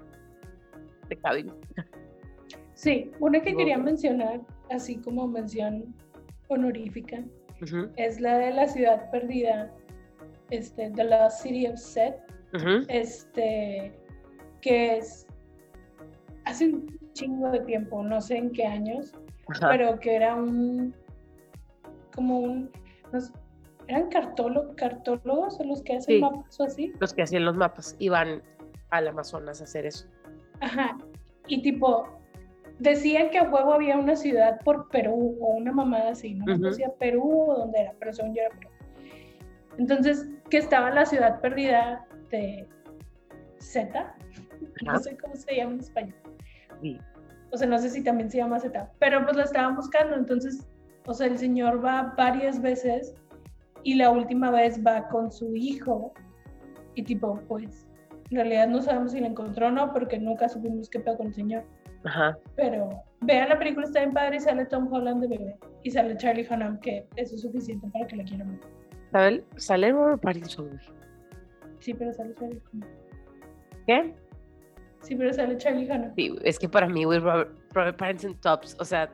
de 1.09 1.15
Cabin, 1.17 1.51
Sí, 2.73 3.09
una 3.19 3.41
que 3.41 3.51
No. 3.53 3.57
quería 3.57 3.77
mencionar, 3.79 4.41
así 4.69 4.97
como 4.97 5.27
mención 5.27 5.95
honorífica, 6.47 7.23
es 7.95 8.21
la 8.21 8.37
de 8.37 8.51
la 8.53 8.67
ciudad 8.67 9.09
perdida, 9.09 9.73
este, 10.49 10.89
The 10.91 11.03
Lost 11.03 11.41
City 11.43 11.67
of 11.67 11.77
Set, 11.77 12.15
este, 12.87 13.93
que 14.61 14.97
es 14.97 15.25
hace 16.45 16.65
un 16.69 16.99
chingo 17.13 17.49
de 17.51 17.59
tiempo, 17.61 18.01
no 18.03 18.21
sé 18.21 18.37
en 18.37 18.51
qué 18.51 18.65
años, 18.65 19.11
pero 19.61 19.99
que 19.99 20.15
era 20.15 20.35
un, 20.35 20.93
como 22.15 22.39
un, 22.39 22.71
no 23.11 23.19
sé, 23.21 23.31
eran 23.87 24.09
cartólo- 24.09 24.73
cartólogos 24.75 25.57
los 25.65 25.81
que 25.83 25.97
hacen 25.97 26.15
Sí. 26.15 26.21
mapas 26.21 26.59
o 26.59 26.63
así. 26.63 26.93
los 26.99 27.13
que 27.13 27.21
hacían 27.23 27.45
los 27.45 27.55
mapas 27.55 27.95
iban 27.99 28.41
al 28.89 29.07
Amazonas 29.07 29.61
a 29.61 29.65
hacer 29.65 29.85
eso. 29.85 30.07
Ajá. 30.61 30.97
Y 31.47 31.61
tipo, 31.61 32.07
decían 32.79 33.29
que 33.29 33.37
a 33.39 33.43
huevo 33.43 33.73
había 33.73 33.97
una 33.97 34.15
ciudad 34.15 34.59
por 34.63 34.89
Perú 34.89 35.37
o 35.41 35.55
una 35.57 35.71
mamada 35.71 36.11
así, 36.11 36.33
no 36.33 36.45
me 36.45 36.55
Ujú. 36.55 36.73
si 36.73 36.83
era 36.83 36.93
Perú 36.93 37.49
o 37.51 37.57
dónde 37.57 37.81
era, 37.81 37.93
pero 37.99 38.13
según 38.13 38.33
yo 38.35 38.41
era 38.43 38.55
Perú. 38.57 38.69
Entonces, 39.77 40.27
que 40.49 40.57
estaba 40.57 40.91
la 40.91 41.05
ciudad 41.05 41.39
perdida 41.41 42.05
de 42.31 42.67
Z, 43.59 44.15
no 44.83 44.99
sé 44.99 45.17
cómo 45.17 45.35
se 45.35 45.55
llama 45.55 45.73
en 45.73 45.79
español. 45.79 46.15
Sí. 46.81 46.99
O 47.51 47.57
sea, 47.57 47.67
no 47.67 47.77
sé 47.79 47.89
si 47.89 48.03
también 48.03 48.29
se 48.29 48.37
llama 48.37 48.59
Z, 48.59 48.91
pero 48.99 49.23
pues 49.23 49.37
la 49.37 49.43
estaban 49.43 49.75
buscando, 49.75 50.15
entonces, 50.15 50.67
o 51.05 51.13
sea, 51.13 51.27
el 51.27 51.37
señor 51.37 51.83
va 51.83 52.13
varias 52.17 52.61
veces 52.61 53.15
y 53.83 53.95
la 53.95 54.11
última 54.11 54.51
vez 54.51 54.85
va 54.85 55.07
con 55.07 55.31
su 55.31 55.55
hijo 55.55 56.13
y 56.95 57.03
tipo, 57.03 57.39
pues, 57.47 57.87
en 58.29 58.37
realidad 58.37 58.67
no 58.67 58.81
sabemos 58.81 59.13
si 59.13 59.19
la 59.21 59.27
encontró 59.27 59.67
o 59.67 59.71
no, 59.71 59.93
porque 59.93 60.19
nunca 60.19 60.49
supimos 60.49 60.89
qué 60.89 60.99
pedo 60.99 61.17
con 61.17 61.27
el 61.27 61.33
señor. 61.33 61.63
Ajá. 62.03 62.37
Pero 62.55 62.89
vean 63.21 63.49
la 63.49 63.57
película, 63.57 63.85
está 63.85 63.99
bien 63.99 64.13
padre 64.13 64.37
y 64.37 64.39
sale 64.39 64.65
Tom 64.65 64.91
Holland 64.91 65.21
de 65.21 65.27
bebé 65.29 65.57
y 65.83 65.91
sale 65.91 66.17
Charlie 66.17 66.47
Hunnam, 66.49 66.79
que 66.79 67.07
eso 67.15 67.35
es 67.35 67.41
suficiente 67.41 67.87
para 67.93 68.07
que 68.07 68.17
la 68.17 68.23
quieran 68.23 68.49
ver. 68.49 68.76
¿Sabe? 69.11 69.43
Sale 69.55 69.91
Robert 69.91 70.21
Pattinson, 70.21 70.67
güey. 70.67 70.79
Sí, 71.79 71.93
pero 71.93 72.13
sale 72.13 72.33
Charlie 72.35 72.61
Hunnam. 72.73 72.89
¿Qué? 73.85 74.13
Sí, 75.01 75.15
pero 75.15 75.33
sale 75.33 75.57
Charlie 75.57 75.85
Hunnam. 75.89 76.13
Sí, 76.15 76.35
es 76.43 76.59
que 76.59 76.67
para 76.67 76.87
mí, 76.87 77.03
güey, 77.03 77.19
Robert, 77.19 77.51
Robert 77.73 77.97
Pattinson 77.97 78.35
tops, 78.41 78.75
o 78.79 78.85
sea, 78.85 79.09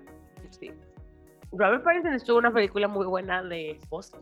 sí. 0.50 0.72
Robert 1.52 1.84
Pattinson 1.84 2.14
estuvo 2.14 2.40
en 2.40 2.46
una 2.46 2.54
película 2.54 2.88
muy 2.88 3.06
buena 3.06 3.44
de 3.44 3.80
Foster. 3.90 4.20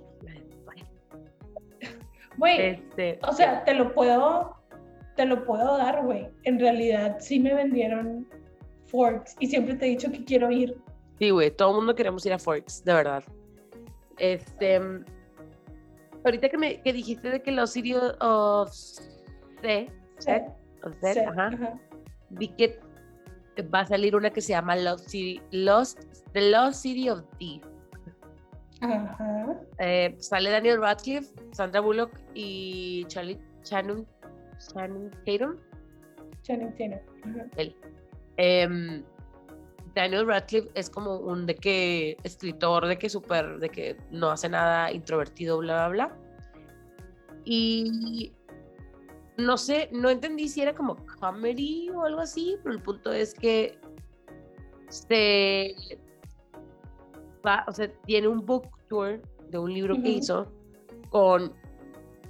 Güey, 2.37 2.61
Este, 2.61 3.19
O 3.27 3.33
sea, 3.33 3.63
te 3.65 3.73
lo 3.73 3.93
puedo, 3.93 4.55
te 5.15 5.25
lo 5.25 5.43
puedo 5.45 5.77
dar, 5.77 6.03
güey. 6.03 6.27
En 6.43 6.59
realidad 6.59 7.17
sí 7.19 7.39
me 7.39 7.53
vendieron 7.53 8.27
Forks 8.87 9.35
y 9.39 9.47
siempre 9.47 9.75
te 9.75 9.85
he 9.85 9.89
dicho 9.89 10.11
que 10.11 10.23
quiero 10.23 10.49
ir. 10.51 10.75
Sí, 11.19 11.29
güey, 11.29 11.51
todo 11.51 11.71
el 11.71 11.75
mundo 11.77 11.93
queremos 11.93 12.25
ir 12.25 12.33
a 12.33 12.39
Forks, 12.39 12.83
de 12.83 12.93
verdad. 12.93 13.23
Este, 14.17 14.79
ahorita 16.23 16.49
que 16.49 16.57
me 16.57 16.81
que 16.81 16.93
dijiste 16.93 17.29
de 17.29 17.41
que 17.41 17.51
los 17.51 17.71
City 17.71 17.95
of 18.19 18.71
C, 18.71 19.91
Set, 20.17 20.43
of 20.83 20.93
Set, 21.01 21.13
set, 21.13 21.27
ajá, 21.27 21.47
ajá. 21.47 21.79
vi 22.29 22.47
que 22.49 22.79
va 23.73 23.81
a 23.81 23.85
salir 23.85 24.15
una 24.15 24.29
que 24.29 24.41
se 24.41 24.53
llama 24.53 24.75
Lost 24.75 25.09
City, 25.09 25.41
Lost, 25.51 25.99
The 26.33 26.49
Lost 26.51 26.81
City 26.81 27.09
of 27.09 27.23
D. 27.39 27.61
Ajá. 28.81 29.59
Eh, 29.79 30.15
sale 30.19 30.49
Daniel 30.49 30.79
Radcliffe, 30.79 31.31
Sandra 31.51 31.81
Bullock 31.81 32.17
y 32.33 33.05
Charlie 33.07 33.39
Channing, 33.63 34.07
Channing 34.73 35.11
Tatum. 35.25 35.57
Channing 36.43 36.71
Tatum. 36.75 37.49
Él. 37.57 37.75
Em, 38.37 39.03
Daniel 39.95 40.25
Radcliffe 40.27 40.69
es 40.73 40.89
como 40.89 41.17
un 41.17 41.45
de 41.45 41.55
que 41.55 42.17
escritor 42.23 42.87
de 42.87 42.97
que 42.97 43.09
súper, 43.09 43.59
de 43.59 43.69
que 43.69 43.97
no 44.11 44.29
hace 44.31 44.47
nada 44.49 44.91
introvertido, 44.91 45.57
bla, 45.57 45.87
bla, 45.89 46.07
bla. 46.07 46.17
Y 47.43 48.31
no 49.37 49.57
sé, 49.57 49.89
no 49.91 50.09
entendí 50.09 50.47
si 50.47 50.61
era 50.61 50.73
como 50.73 50.95
comedy 51.19 51.89
o 51.89 52.03
algo 52.03 52.21
así, 52.21 52.57
pero 52.63 52.75
el 52.75 52.81
punto 52.81 53.11
es 53.11 53.33
que 53.33 53.77
se 54.89 55.75
va, 57.45 57.65
o 57.67 57.71
sea, 57.71 57.91
tiene 58.05 58.27
un 58.27 58.45
book 58.45 58.67
tour 58.87 59.21
de 59.49 59.57
un 59.57 59.73
libro 59.73 59.95
que 60.01 60.09
hizo 60.09 60.51
con 61.09 61.53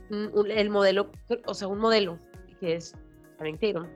un- 0.10 0.32
un- 0.34 0.52
el 0.52 0.70
modelo, 0.70 1.12
o 1.46 1.54
sea, 1.54 1.68
un 1.68 1.80
modelo 1.80 2.18
que 2.60 2.76
es 2.76 2.96
Tatum 3.38 3.88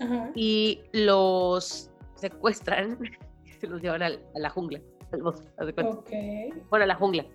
Ajá. 0.00 0.30
y 0.34 0.80
los 0.92 1.90
secuestran 2.22 2.98
y 3.44 3.50
se 3.52 3.66
los 3.66 3.80
llevan 3.82 4.02
al- 4.02 4.22
a 4.34 4.38
la 4.38 4.48
jungla, 4.50 4.80
al 5.12 5.22
bosque, 5.22 5.48
haz 5.58 5.66
de 5.66 5.72
cuenta. 5.74 5.92
Ok. 5.98 6.10
bueno, 6.70 6.84
a 6.84 6.86
la 6.86 6.94
jungla. 6.94 7.26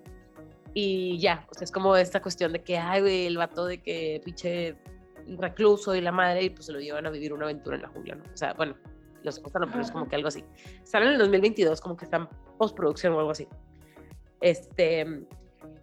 Y 0.74 1.18
ya, 1.20 1.46
o 1.50 1.54
sea, 1.54 1.66
es 1.66 1.72
como 1.72 1.96
esta 1.96 2.22
cuestión 2.22 2.54
de 2.54 2.62
que, 2.64 2.78
ay, 2.78 3.02
güey, 3.02 3.26
el 3.26 3.38
vato 3.38 3.66
de 3.66 3.82
que 3.82 4.22
pinche 4.24 4.76
recluso 5.40 5.96
y 5.96 6.02
la 6.02 6.12
madre, 6.12 6.44
y 6.44 6.50
pues 6.52 6.66
se 6.68 6.72
lo 6.74 6.80
llevan 6.80 7.06
a 7.06 7.10
vivir 7.10 7.34
una 7.34 7.46
aventura 7.46 7.76
en 7.76 7.82
la 7.84 7.88
jungla, 7.90 8.16
¿no? 8.16 8.24
O 8.34 8.38
sea, 8.38 8.54
bueno, 8.54 8.76
los 9.24 9.36
secuestran, 9.36 9.70
pero 9.70 9.82
es 9.82 9.92
como 9.92 10.08
que 10.08 10.16
algo 10.16 10.28
así. 10.28 10.44
Salen 10.84 11.08
en 11.10 11.14
el 11.16 11.20
2022, 11.20 11.82
como 11.82 11.98
que 11.98 12.06
están 12.06 12.30
postproducción 12.58 13.14
o 13.14 13.20
algo 13.20 13.32
así. 13.32 13.48
Este, 14.42 15.06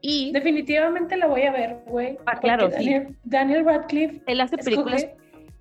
y 0.00 0.32
Definitivamente 0.32 1.16
la 1.16 1.26
voy 1.26 1.42
a 1.42 1.52
ver, 1.52 1.76
güey. 1.86 2.16
Ah, 2.26 2.38
claro, 2.38 2.68
sí. 2.68 2.74
Daniel, 2.76 3.16
Daniel 3.24 3.64
Radcliffe 3.64 4.22
él 4.26 4.40
hace 4.40 4.56
películas. 4.58 5.04
escoge- 5.04 5.16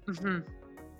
Ujú, 0.07 0.43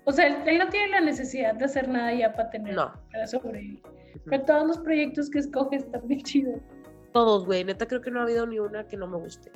O 0.06 0.12
sea, 0.12 0.26
él, 0.26 0.58
no 0.58 0.68
tiene 0.68 0.88
la 0.90 1.00
necesidad 1.00 1.54
de 1.54 1.64
hacer 1.64 1.88
nada 1.88 2.12
ya 2.12 2.32
para 2.34 2.50
tener, 2.50 2.74
No. 2.74 2.92
para 3.10 3.26
sobrevivir. 3.26 3.82
Pero 4.26 4.42
todos 4.44 4.66
los 4.66 4.78
proyectos 4.78 5.30
que 5.30 5.38
escoge 5.38 5.76
están 5.76 6.06
bien 6.06 6.22
chidos. 6.22 6.60
Todos, 7.12 7.46
güey. 7.46 7.64
Neta, 7.64 7.86
creo 7.86 8.00
que 8.00 8.10
no 8.10 8.20
ha 8.20 8.24
habido 8.24 8.46
ni 8.46 8.58
una 8.58 8.86
que 8.86 8.96
no 8.96 9.06
me 9.06 9.16
guste. 9.16 9.50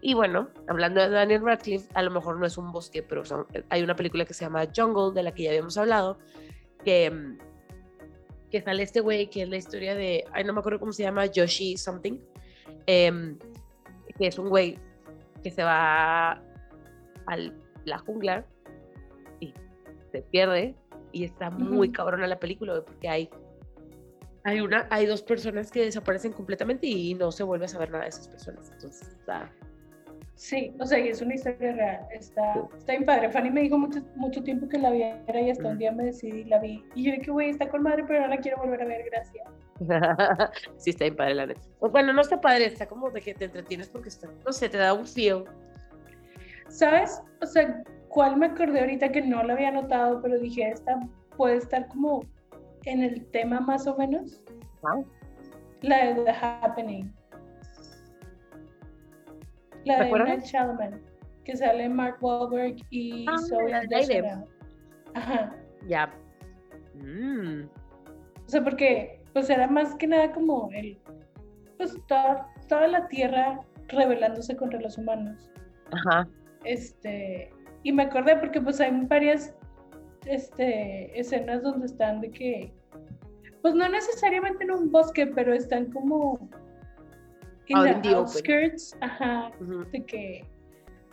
Y 0.00 0.14
bueno, 0.14 0.48
hablando 0.68 1.00
de 1.02 1.10
Daniel 1.10 1.42
Radcliffe, 1.44 1.88
a 1.94 2.02
lo 2.02 2.10
mejor 2.10 2.38
no 2.38 2.46
es 2.46 2.56
un 2.56 2.72
bosque, 2.72 3.02
pero 3.02 3.24
son- 3.24 3.46
hay 3.68 3.82
una 3.82 3.94
película 3.94 4.24
que 4.24 4.32
se 4.32 4.44
llama 4.46 4.66
Jungle, 4.74 5.12
de 5.14 5.22
la 5.22 5.32
que 5.32 5.42
ya 5.42 5.50
habíamos 5.50 5.76
hablado, 5.76 6.18
que, 6.84 7.36
que 8.50 8.62
sale 8.62 8.82
este 8.82 9.00
güey, 9.00 9.28
que 9.28 9.42
es 9.42 9.48
la 9.50 9.58
historia 9.58 9.94
de, 9.94 10.24
ay, 10.32 10.44
no 10.44 10.54
me 10.54 10.60
acuerdo 10.60 10.80
cómo 10.80 10.92
se 10.92 11.02
llama, 11.02 11.26
Yoshi 11.26 11.76
something, 11.76 12.18
em, 12.86 13.38
que 14.18 14.26
es 14.28 14.38
un 14.38 14.48
güey 14.48 14.78
que 15.42 15.50
se 15.50 15.62
va 15.62 16.32
a 16.32 17.36
la 17.84 17.98
jungla 17.98 18.46
se 20.10 20.22
pierde 20.22 20.74
y 21.12 21.24
está 21.24 21.50
muy 21.50 21.88
Ujú. 21.88 21.92
cabrona 21.92 22.26
la 22.26 22.38
película, 22.38 22.82
porque 22.84 23.08
hay 23.08 23.30
hay 24.44 24.60
una, 24.62 24.86
hay 24.90 25.04
dos 25.04 25.22
personas 25.22 25.70
que 25.70 25.84
desaparecen 25.84 26.32
completamente 26.32 26.86
y 26.86 27.12
no 27.12 27.30
se 27.30 27.42
vuelve 27.42 27.66
a 27.66 27.68
saber 27.68 27.90
nada 27.90 28.04
de 28.04 28.08
esas 28.08 28.26
personas. 28.28 28.70
Entonces, 28.72 29.08
está, 29.08 29.52
Sí, 30.34 30.74
o 30.80 30.86
sea, 30.86 30.98
y 30.98 31.08
es 31.08 31.20
una 31.20 31.34
historia 31.34 31.72
real. 31.72 32.06
Está, 32.12 32.54
Sí. 32.54 32.60
está 32.78 32.92
bien 32.92 33.04
padre. 33.04 33.30
Fanny 33.30 33.50
me 33.50 33.60
dijo 33.60 33.76
mucho, 33.76 34.00
mucho 34.16 34.42
tiempo 34.42 34.66
que 34.66 34.78
la 34.78 34.90
viera 34.90 35.38
y 35.38 35.50
hasta 35.50 35.68
un 35.68 35.76
día 35.76 35.92
me 35.92 36.04
decidí 36.04 36.38
y 36.40 36.44
la 36.44 36.58
vi. 36.58 36.82
Y 36.94 37.04
yo 37.04 37.12
dije, 37.12 37.30
güey, 37.30 37.50
está 37.50 37.68
con 37.68 37.82
madre, 37.82 38.04
pero 38.08 38.22
no 38.22 38.28
la 38.28 38.38
quiero 38.38 38.56
volver 38.56 38.80
a 38.80 38.86
ver, 38.86 39.04
gracias. 39.10 39.46
sí, 40.78 40.90
está 40.90 41.04
bien 41.04 41.16
padre 41.16 41.34
la 41.34 41.44
neta. 41.46 41.60
Pues, 41.78 41.92
Bueno, 41.92 42.14
no 42.14 42.22
está 42.22 42.40
padre, 42.40 42.64
está 42.64 42.86
como 42.88 43.10
de 43.10 43.20
que 43.20 43.34
te 43.34 43.44
entretienes 43.44 43.90
porque 43.90 44.08
está, 44.08 44.30
no 44.46 44.50
sé, 44.50 44.70
te 44.70 44.78
da 44.78 44.94
un 44.94 45.06
feel. 45.06 45.44
¿Sabes? 46.68 47.20
O 47.42 47.46
sea, 47.46 47.82
¿cuál 48.10 48.36
me 48.36 48.46
acordé 48.46 48.80
ahorita 48.80 49.10
que 49.10 49.22
no 49.22 49.42
la 49.42 49.54
había 49.54 49.70
notado, 49.70 50.20
pero 50.20 50.38
dije, 50.38 50.68
esta 50.68 51.00
puede 51.36 51.56
estar 51.56 51.88
como 51.88 52.20
en 52.84 53.02
el 53.02 53.24
tema 53.30 53.60
más 53.60 53.86
o 53.86 53.96
menos? 53.96 54.42
La 55.82 56.06
de 56.14 56.24
The 56.24 56.30
Happening. 56.30 57.12
La 59.84 59.94
¿Te 59.96 60.00
de 60.02 60.06
acuerdas? 60.06 60.28
Night 60.28 60.44
Shyamalan, 60.44 61.00
que 61.44 61.56
sale 61.56 61.88
Mark 61.88 62.18
Wahlberg 62.20 62.76
y 62.90 63.26
Ah, 63.28 63.38
Zoe. 63.48 63.72
Deschanel. 63.88 64.44
Ajá. 65.14 65.54
Ya. 65.88 66.12
Mm, 66.94 67.62
O 68.46 68.48
sea, 68.48 68.62
porque 68.62 69.22
pues 69.32 69.48
era 69.48 69.66
más 69.68 69.94
que 69.94 70.06
nada 70.06 70.32
como 70.32 70.68
el, 70.72 70.98
pues 71.78 71.96
toda, 72.08 72.46
toda 72.68 72.88
la 72.88 73.08
tierra 73.08 73.60
rebelándose 73.88 74.54
contra 74.56 74.80
los 74.80 74.98
humanos. 74.98 75.50
Ajá. 75.92 76.28
Este, 76.64 77.50
y 77.82 77.92
me 77.92 78.04
acordé 78.04 78.36
porque 78.36 78.60
pues 78.60 78.80
hay 78.80 78.90
varias 79.06 79.54
este, 80.26 81.18
escenas 81.18 81.62
donde 81.62 81.86
están 81.86 82.20
de 82.20 82.30
que, 82.30 82.72
pues 83.62 83.74
no 83.74 83.88
necesariamente 83.88 84.64
en 84.64 84.70
un 84.72 84.90
bosque, 84.90 85.26
pero 85.26 85.52
están 85.54 85.90
como 85.92 86.38
en 87.68 87.82
the 87.82 87.92
in 87.92 88.02
the 88.02 88.14
open. 88.14 88.14
outskirts, 88.14 88.96
ajá, 89.00 89.50
de 89.92 90.04
que 90.04 90.44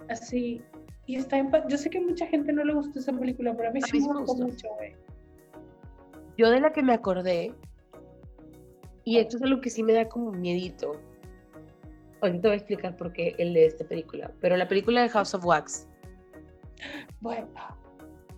así, 0.09 0.61
y 1.05 1.15
está 1.17 1.37
en 1.37 1.51
yo 1.69 1.77
sé 1.77 1.89
que 1.89 1.99
a 1.99 2.01
mucha 2.01 2.27
gente 2.27 2.51
no 2.53 2.63
le 2.63 2.73
gustó 2.73 2.99
esa 2.99 3.13
película, 3.13 3.55
pero 3.55 3.69
a 3.69 3.71
mí 3.71 3.81
A 3.83 3.87
sí 3.87 3.99
mí 3.99 4.01
me 4.01 4.13
gustó 4.13 4.33
gustó. 4.33 4.45
mucho, 4.45 4.67
güey. 4.77 4.95
Yo 6.37 6.49
de 6.49 6.59
la 6.59 6.71
que 6.71 6.83
me 6.83 6.93
acordé, 6.93 7.53
y 9.03 9.17
esto 9.19 9.37
es 9.37 9.43
algo 9.43 9.61
que 9.61 9.69
sí 9.69 9.83
me 9.83 9.93
da 9.93 10.07
como 10.07 10.31
miedito. 10.31 10.99
Ahorita 12.21 12.41
te 12.41 12.47
voy 12.47 12.53
a 12.55 12.57
explicar 12.57 12.97
por 12.97 13.13
qué 13.13 13.35
el 13.37 13.53
de 13.53 13.65
esta 13.67 13.85
película. 13.87 14.31
Pero 14.41 14.57
la 14.57 14.67
película 14.67 15.01
de 15.01 15.09
House 15.09 15.33
of 15.33 15.45
Wax, 15.45 15.86
Bueno, 17.21 17.47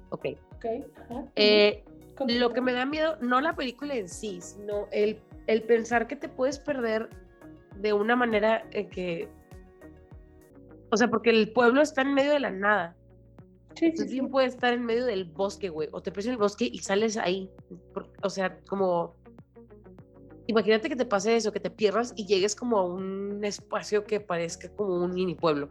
ok. 0.09 0.25
ok, 0.55 0.65
ajá. 0.97 1.25
Eh. 1.35 1.83
Lo 2.27 2.51
que 2.51 2.59
me 2.59 2.73
da 2.73 2.85
miedo, 2.85 3.15
no 3.21 3.39
la 3.39 3.55
película 3.55 3.95
en 3.95 4.09
sí, 4.09 4.41
sino 4.41 4.87
el, 4.91 5.21
el 5.47 5.63
pensar 5.63 6.07
que 6.07 6.17
te 6.17 6.27
puedes 6.27 6.59
perder 6.59 7.09
de 7.77 7.93
una 7.93 8.15
manera 8.15 8.67
en 8.71 8.89
que. 8.89 9.29
O 10.91 10.97
sea, 10.97 11.07
porque 11.07 11.29
el 11.29 11.53
pueblo 11.53 11.81
está 11.81 12.01
en 12.01 12.13
medio 12.13 12.31
de 12.31 12.39
la 12.39 12.51
nada. 12.51 12.95
Sí, 13.75 13.85
Entonces, 13.85 14.09
sí. 14.09 14.13
bien 14.19 14.29
puede 14.29 14.47
estar 14.47 14.73
en 14.73 14.85
medio 14.85 15.05
del 15.05 15.25
bosque, 15.25 15.69
güey. 15.69 15.87
O 15.91 16.01
te 16.01 16.11
pierdes 16.11 16.25
en 16.25 16.31
el 16.33 16.37
bosque 16.39 16.69
y 16.71 16.79
sales 16.79 17.15
ahí. 17.15 17.49
O 18.23 18.29
sea, 18.29 18.59
como. 18.67 19.15
Imagínate 20.47 20.89
que 20.89 20.95
te 20.95 21.05
pase 21.05 21.35
eso, 21.35 21.51
que 21.51 21.59
te 21.59 21.69
pierdas 21.69 22.11
y 22.15 22.25
llegues 22.25 22.55
como 22.55 22.79
a 22.79 22.85
un 22.85 23.39
espacio 23.45 24.03
que 24.03 24.19
parezca 24.19 24.67
como 24.75 24.95
un 24.95 25.13
mini 25.13 25.35
pueblo. 25.35 25.69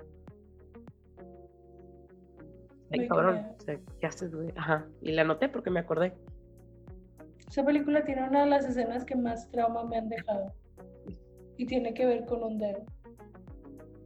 Ay, 2.93 3.09
cabrón. 3.09 3.35
miedo. 3.37 3.55
O 3.59 3.61
sea, 3.63 3.79
¿qué 4.01 4.07
haces, 4.07 4.35
güey? 4.35 4.53
Ajá. 4.57 4.87
Y 5.03 5.13
la 5.13 5.23
anoté 5.23 5.49
porque 5.49 5.71
me 5.71 5.81
acordé. 5.81 6.13
Esa 7.49 7.65
película 7.65 8.05
tiene 8.05 8.29
una 8.29 8.45
de 8.45 8.51
las 8.51 8.65
escenas 8.67 9.05
que 9.05 9.17
más 9.17 9.51
trauma 9.51 9.85
me 9.85 9.97
han 9.99 10.09
dejado. 10.09 10.53
Y 11.57 11.67
tiene 11.67 11.95
que 11.95 12.07
ver 12.07 12.25
con 12.27 12.43
un 12.43 12.59
dedo. 12.59 12.85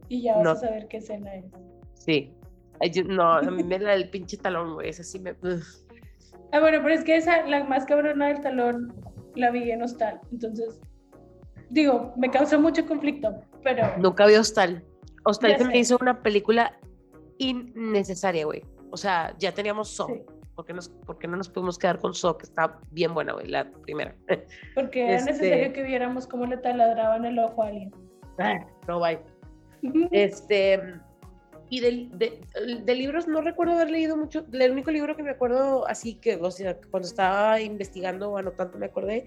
Y 0.09 0.21
ya 0.23 0.35
vas 0.35 0.43
No. 0.43 0.49
a 0.51 0.55
saber 0.55 0.87
qué 0.87 0.97
escena 0.97 1.35
es. 1.35 1.45
Sí. 1.93 2.33
Ay, 2.79 2.91
yo- 2.91 3.03
no, 3.03 3.33
a 3.33 3.41
mí 3.41 3.63
me 3.63 3.79
la 3.79 3.91
del 3.91 4.09
pinche 4.09 4.37
talón, 4.37 4.73
güey. 4.73 4.89
Esa 4.89 5.03
sí 5.03 5.19
me. 5.19 5.35
Ah, 6.51 6.59
bueno, 6.59 6.79
pero 6.81 6.89
es 6.93 7.03
que 7.03 7.15
esa, 7.15 7.45
la 7.47 7.63
más 7.63 7.85
cabrona 7.85 8.27
del 8.27 8.41
talón, 8.41 8.93
la 9.35 9.51
vi 9.51 9.71
en 9.71 9.81
hostal. 9.81 10.19
Entonces, 10.31 10.79
digo, 11.69 12.13
me 12.17 12.29
causó 12.29 12.59
mucho 12.59 12.85
conflicto, 12.85 13.41
pero 13.63 13.87
Nunca 13.97 14.25
vi 14.25 14.35
Hostal. 14.35 14.83
Hostal 15.25 15.57
se 15.57 15.65
me 15.65 15.77
hizo 15.79 15.97
una 16.01 16.21
película 16.21 16.77
innecesaria, 17.37 18.45
güey. 18.45 18.61
O 18.93 18.97
sea, 18.97 19.33
ya 19.39 19.51
teníamos 19.51 19.89
So. 19.89 20.05
Sí. 20.05 20.21
¿Por, 20.55 20.65
qué 20.65 20.73
nos, 20.73 20.87
por 20.87 21.17
qué 21.17 21.27
no 21.27 21.35
nos 21.35 21.49
pudimos 21.49 21.79
quedar 21.79 21.97
con 21.97 22.13
So? 22.13 22.37
Que 22.37 22.43
está 22.45 22.79
bien 22.91 23.11
buena, 23.15 23.33
güey, 23.33 23.47
la 23.47 23.71
primera. 23.71 24.15
porque 24.75 25.03
era 25.07 25.15
Este- 25.15 25.31
necesario 25.31 25.73
que 25.73 25.81
viéramos 25.81 26.27
cómo 26.27 26.45
le 26.45 26.57
taladraban 26.57 27.25
el 27.25 27.39
ojo 27.39 27.63
a 27.63 27.67
alguien. 27.69 27.91
Ah, 28.37 28.63
no, 28.87 28.99
bye. 28.99 29.19
Este. 30.11 30.79
Y 31.71 31.79
del- 31.79 32.15
de, 32.19 32.39
de 32.83 32.95
libros 32.95 33.27
no 33.27 33.41
recuerdo 33.41 33.73
haber 33.73 33.89
leído 33.89 34.15
mucho. 34.15 34.45
El 34.53 34.71
único 34.71 34.91
libro 34.91 35.15
que 35.15 35.23
me 35.23 35.31
acuerdo 35.31 35.87
así 35.87 36.13
que, 36.15 36.35
o 36.35 36.51
sea, 36.51 36.77
cuando 36.91 37.07
estaba 37.07 37.59
investigando 37.59 38.29
o 38.31 38.37
anotando 38.37 38.77
me 38.77 38.85
acordé, 38.85 39.25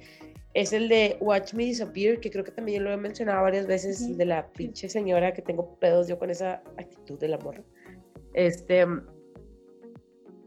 es 0.55 0.73
el 0.73 0.89
de 0.89 1.17
Watch 1.21 1.55
Me 1.55 1.65
Disappear, 1.65 2.21
que 2.21 2.31
creo 2.31 2.45
que 2.45 2.53
también 2.53 2.85
lo 2.85 2.93
he 2.93 2.97
mencionado 2.97 3.43
varias 3.43 3.67
veces, 3.67 4.01
Ujú. 4.01 4.17
de 4.17 4.27
la 4.27 4.47
pinche 4.53 4.89
señora 4.89 5.33
que 5.35 5.43
tengo 5.43 5.75
pedos 5.81 6.07
yo 6.07 6.21
con 6.21 6.31
esa 6.31 6.63
actitud 6.79 7.19
del 7.19 7.35
amor. 7.35 7.65
Este. 8.33 8.87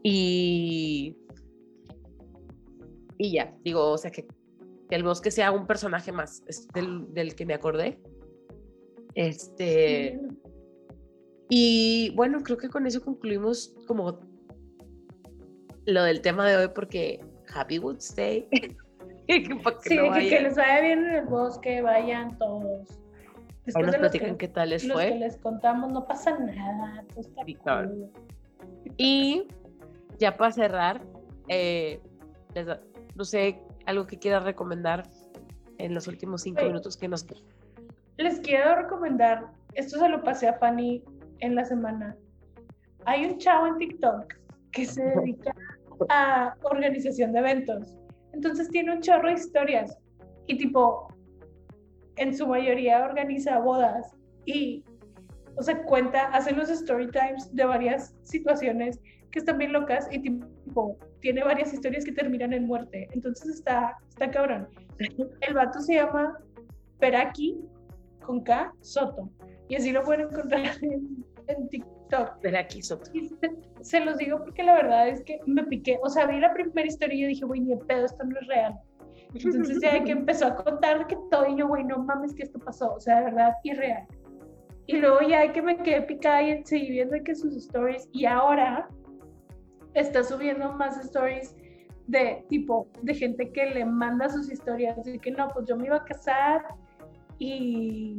Y. 0.02 1.16
Y 3.18 3.32
ya, 3.32 3.54
digo, 3.62 3.90
o 3.90 3.98
sea, 3.98 4.10
que, 4.10 4.26
que 4.88 4.96
el 4.96 5.02
bosque 5.02 5.30
sea 5.30 5.52
un 5.52 5.66
personaje 5.66 6.10
más, 6.10 6.42
es 6.46 6.66
del, 6.68 7.12
del 7.12 7.34
que 7.34 7.44
me 7.44 7.54
acordé. 7.54 8.00
Este. 9.14 10.20
Y 11.50 12.12
bueno, 12.14 12.42
creo 12.42 12.56
que 12.56 12.68
con 12.68 12.86
eso 12.86 13.02
concluimos 13.02 13.74
como 13.86 14.20
lo 15.86 16.04
del 16.04 16.20
tema 16.20 16.48
de 16.48 16.56
hoy 16.56 16.68
porque 16.74 17.20
Happy 17.54 17.78
Woods 17.78 18.14
Day. 18.14 18.48
Que 19.26 19.44
que 19.44 19.54
Sí, 19.82 19.96
no 19.96 20.12
que, 20.12 20.28
que 20.28 20.40
les 20.40 20.56
vaya 20.56 20.80
bien 20.80 21.04
en 21.04 21.14
el 21.14 21.26
bosque, 21.26 21.80
vayan 21.82 22.36
todos. 22.36 22.88
Después 23.64 23.86
nos 23.86 23.92
de 23.92 23.92
que, 23.92 24.00
platican 24.00 24.36
qué 24.36 24.48
tal 24.48 24.70
les 24.70 24.84
los 24.84 25.00
que 25.00 25.08
fue. 25.08 25.18
les 25.20 25.36
contamos, 25.36 25.92
no 25.92 26.04
pasa 26.04 26.36
nada. 26.36 27.04
todo 27.14 27.20
está 27.20 27.84
cool. 27.84 28.10
Y 28.96 29.46
ya 30.20 30.36
para 30.36 30.52
cerrar, 30.52 31.02
eh, 31.48 32.00
no 33.16 33.24
sé, 33.24 33.60
algo 33.86 34.06
que 34.06 34.18
quieras 34.18 34.44
recomendar 34.44 35.08
en 35.78 35.94
los 35.94 36.06
últimos 36.06 36.42
cinco 36.42 36.60
Sí. 36.60 36.66
minutos 36.66 36.96
que 36.96 37.08
nos... 37.08 37.26
Les 38.18 38.38
quiero 38.40 38.76
recomendar, 38.76 39.46
esto 39.74 39.98
se 39.98 40.08
lo 40.08 40.22
pasé 40.22 40.48
a 40.48 40.58
Fanny 40.58 41.02
en 41.38 41.54
la 41.54 41.64
semana. 41.64 42.16
Hay 43.06 43.24
un 43.24 43.38
chavo 43.38 43.66
en 43.66 43.78
TikTok 43.78 44.34
que 44.72 44.84
se 44.84 45.02
dedica 45.02 45.54
a 46.10 46.54
organización 46.64 47.32
de 47.32 47.38
eventos. 47.38 47.96
Entonces 48.34 48.68
tiene 48.68 48.92
un 48.92 49.00
chorro 49.00 49.28
de 49.28 49.34
historias 49.34 49.98
y 50.46 50.58
tipo, 50.58 51.08
en 52.16 52.36
su 52.36 52.46
mayoría 52.46 53.04
organiza 53.04 53.58
bodas 53.58 54.14
y, 54.44 54.84
o 55.56 55.62
sea, 55.62 55.82
cuenta, 55.84 56.26
hace 56.28 56.52
los 56.52 56.68
story 56.68 57.10
times 57.10 57.54
de 57.54 57.64
varias 57.64 58.14
situaciones 58.22 59.00
que 59.30 59.38
están 59.38 59.58
bien 59.58 59.72
locas 59.72 60.08
y 60.10 60.18
tipo, 60.18 60.98
tiene 61.20 61.44
varias 61.44 61.72
historias 61.72 62.04
que 62.04 62.12
terminan 62.12 62.52
en 62.52 62.66
muerte. 62.66 63.08
Entonces 63.12 63.48
está, 63.48 63.96
está 64.08 64.30
cabrón. 64.30 64.68
El 65.40 65.54
vato 65.54 65.80
se 65.80 65.94
llama 65.94 66.38
Peraki 66.98 67.58
con 68.24 68.42
K 68.42 68.72
Soto 68.80 69.30
y 69.68 69.76
así 69.76 69.92
lo 69.92 70.02
pueden 70.02 70.22
encontrar 70.22 70.62
en, 70.82 71.24
en 71.46 71.68
TikTok. 71.68 72.44
Aquí, 72.58 72.82
Soto. 72.82 73.08
Y 73.12 73.28
se, 73.28 73.50
se 73.82 74.00
los 74.00 74.18
digo 74.18 74.38
porque 74.38 74.64
la 74.64 74.74
verdad 74.74 75.08
es 75.08 75.22
que 75.22 75.38
me 75.46 75.62
piqué. 75.64 75.98
O 76.02 76.08
sea, 76.08 76.26
vi 76.26 76.40
la 76.40 76.52
primera 76.52 76.86
historia 76.86 77.14
y 77.14 77.22
yo 77.22 77.28
dije, 77.28 77.44
güey, 77.44 77.60
ni 77.60 77.76
pedo, 77.76 78.04
esto 78.04 78.24
no 78.24 78.38
es 78.40 78.46
real. 78.48 78.74
Entonces 79.32 79.78
ya 79.80 79.94
de 79.94 80.04
que 80.04 80.10
empezó 80.20 80.46
a 80.46 80.56
contar 80.56 81.06
que 81.06 81.16
todo 81.30 81.46
y 81.46 81.56
yo, 81.56 81.68
güey, 81.68 81.84
no 81.84 81.98
mames 81.98 82.34
que 82.34 82.42
esto 82.42 82.58
pasó. 82.58 82.94
O 82.94 83.00
sea, 83.00 83.18
de 83.18 83.24
verdad, 83.26 83.52
irreal. 83.62 84.06
Y 84.86 84.96
luego 84.96 85.20
ya 85.20 85.42
de 85.42 85.52
que 85.52 85.62
me 85.62 85.76
quedé 85.76 86.02
picada 86.02 86.42
y 86.42 86.64
seguí 86.64 86.90
viendo 86.90 87.16
que 87.22 87.36
sus 87.36 87.54
stories 87.54 88.08
y 88.12 88.24
ahora 88.24 88.88
está 89.94 90.22
subiendo 90.22 90.72
más 90.72 90.96
stories 90.98 91.56
de 92.06 92.44
tipo, 92.48 92.88
de 93.02 93.14
gente 93.14 93.52
que 93.52 93.66
le 93.66 93.84
manda 93.84 94.28
sus 94.28 94.50
historias, 94.50 95.02
de 95.04 95.18
que 95.18 95.30
no, 95.30 95.48
pues 95.48 95.66
yo 95.66 95.76
me 95.76 95.86
iba 95.86 95.96
a 95.96 96.04
casar 96.04 96.62
y 97.38 98.18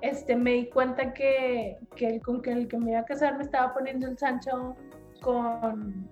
este, 0.00 0.36
me 0.36 0.52
di 0.52 0.66
cuenta 0.70 1.12
que, 1.12 1.78
que 1.96 2.06
el 2.06 2.22
con 2.22 2.40
que 2.40 2.52
el 2.52 2.68
que 2.68 2.78
me 2.78 2.92
iba 2.92 3.00
a 3.00 3.04
casar 3.04 3.36
me 3.36 3.42
estaba 3.42 3.74
poniendo 3.74 4.06
el 4.06 4.16
Sancho 4.16 4.76
con, 5.22 6.08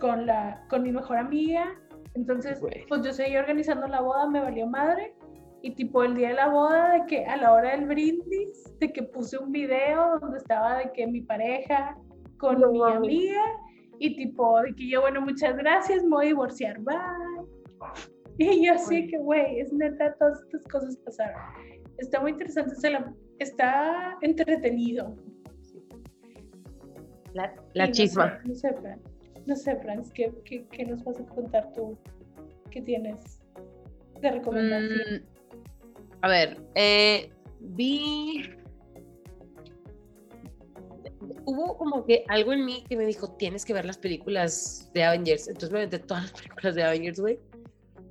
con, 0.00 0.26
la, 0.26 0.64
con 0.68 0.82
mi 0.82 0.90
mejor 0.90 1.18
amiga. 1.18 1.72
Entonces, 2.14 2.60
pues 2.88 3.02
yo 3.02 3.12
seguí 3.12 3.36
organizando 3.36 3.86
la 3.86 4.00
boda, 4.00 4.28
me 4.28 4.40
valió 4.40 4.66
madre. 4.66 5.14
Y 5.62 5.74
tipo 5.74 6.02
el 6.02 6.14
día 6.14 6.28
de 6.28 6.34
la 6.34 6.48
boda, 6.48 6.90
de 6.92 7.06
que 7.06 7.24
a 7.24 7.36
la 7.36 7.52
hora 7.52 7.70
del 7.70 7.86
brindis, 7.86 8.78
de 8.78 8.92
que 8.92 9.02
puse 9.02 9.38
un 9.38 9.52
video 9.52 10.18
donde 10.20 10.38
estaba 10.38 10.78
de 10.78 10.92
que 10.92 11.06
mi 11.06 11.22
pareja 11.22 11.96
con 12.38 12.60
No 12.60 12.70
mi 12.70 12.82
amiga 12.82 13.42
y 13.98 14.16
tipo 14.16 14.60
de 14.62 14.74
que 14.74 14.88
yo, 14.88 15.00
bueno, 15.02 15.20
muchas 15.20 15.56
gracias, 15.56 16.02
me 16.04 16.10
voy 16.10 16.24
a 16.26 16.28
divorciar, 16.28 16.78
bye. 16.80 16.96
Y 18.38 18.66
yo 18.66 18.74
así 18.74 19.06
que, 19.08 19.18
güey, 19.18 19.60
es 19.60 19.72
neta, 19.72 20.14
todas 20.18 20.40
estas 20.42 20.64
cosas 20.68 20.96
pasaron. 20.98 21.40
Está 21.98 22.20
muy 22.20 22.32
interesante, 22.32 22.74
se 22.74 22.90
la- 22.90 23.14
está 23.38 24.18
entretenido. 24.20 25.16
La, 27.32 27.54
la 27.74 27.86
no 27.86 27.92
chisma. 27.92 28.38
sé, 28.42 28.48
No 28.48 28.54
sé, 28.54 28.74
Fran. 28.74 29.00
No 29.46 29.56
sé, 29.56 29.76
Franz, 29.76 30.10
¿qué, 30.12 30.32
qué, 30.44 30.66
qué 30.72 30.84
nos 30.84 31.04
vas 31.04 31.20
a 31.20 31.26
contar 31.26 31.72
tú? 31.72 31.96
¿Qué 32.70 32.82
tienes 32.82 33.40
de 34.20 34.30
recomendación? 34.32 34.98
Mm, 35.22 36.16
a 36.22 36.28
ver, 36.28 36.56
eh, 36.74 37.30
vi. 37.60 38.42
Hubo 41.46 41.78
como 41.78 42.04
que 42.04 42.24
algo 42.28 42.52
en 42.52 42.64
mí 42.64 42.84
que 42.88 42.96
me 42.96 43.06
dijo: 43.06 43.30
tienes 43.36 43.64
que 43.64 43.72
ver 43.72 43.84
las 43.84 43.96
películas 43.98 44.90
de 44.92 45.04
Avengers. 45.04 45.46
Entonces 45.48 45.70
me 45.70 45.78
aventé 45.78 46.00
todas 46.00 46.24
las 46.24 46.32
películas 46.32 46.74
de 46.74 46.82
Avengers, 46.84 47.20
güey. 47.20 47.38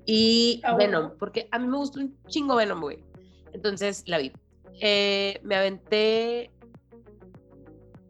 Y 0.05 0.61
Ah, 0.63 0.75
Venom, 0.75 1.11
porque 1.19 1.47
a 1.51 1.59
mí 1.59 1.67
me 1.67 1.77
gusta 1.77 1.99
un 1.99 2.17
chingo 2.27 2.55
Venom, 2.55 2.79
güey. 2.81 3.03
Entonces 3.53 4.03
la 4.07 4.17
vi. 4.19 4.31
Eh, 4.81 5.39
me 5.43 5.55
aventé. 5.55 6.51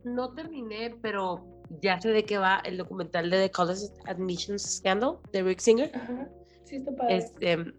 No 0.03 0.33
terminé, 0.33 0.95
pero 1.01 1.45
ya 1.81 1.99
sé 1.99 2.09
de 2.09 2.23
qué 2.23 2.37
va 2.37 2.61
el 2.63 2.77
documental 2.77 3.29
de 3.29 3.47
The 3.47 3.51
College 3.51 3.87
Admissions 4.05 4.77
Scandal 4.77 5.17
de 5.31 5.41
Rick 5.43 5.59
Singer. 5.59 5.91
Ajá. 5.95 6.29
Sí, 6.63 6.75
está 6.77 6.95
padre. 6.95 7.17
Este, 7.17 7.73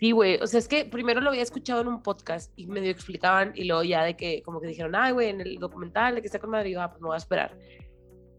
sí, 0.00 0.10
güey. 0.12 0.38
O 0.42 0.46
sea, 0.46 0.58
es 0.58 0.66
que 0.66 0.86
primero 0.86 1.20
lo 1.20 1.28
había 1.28 1.42
escuchado 1.42 1.82
en 1.82 1.88
un 1.88 2.02
podcast 2.02 2.52
y 2.56 2.66
medio 2.66 2.90
explicaban 2.90 3.52
y 3.54 3.64
luego 3.64 3.84
ya 3.84 4.02
de 4.02 4.16
que 4.16 4.42
como 4.42 4.60
que 4.60 4.66
dijeron, 4.66 4.94
ay, 4.96 5.12
güey, 5.12 5.28
en 5.28 5.40
el 5.40 5.58
documental 5.58 6.14
de 6.16 6.22
que 6.22 6.26
está 6.26 6.38
con 6.38 6.50
Madrid, 6.50 6.76
ah, 6.78 6.90
pues 6.90 7.00
me 7.00 7.08
voy 7.08 7.14
a 7.14 7.18
esperar. 7.18 7.56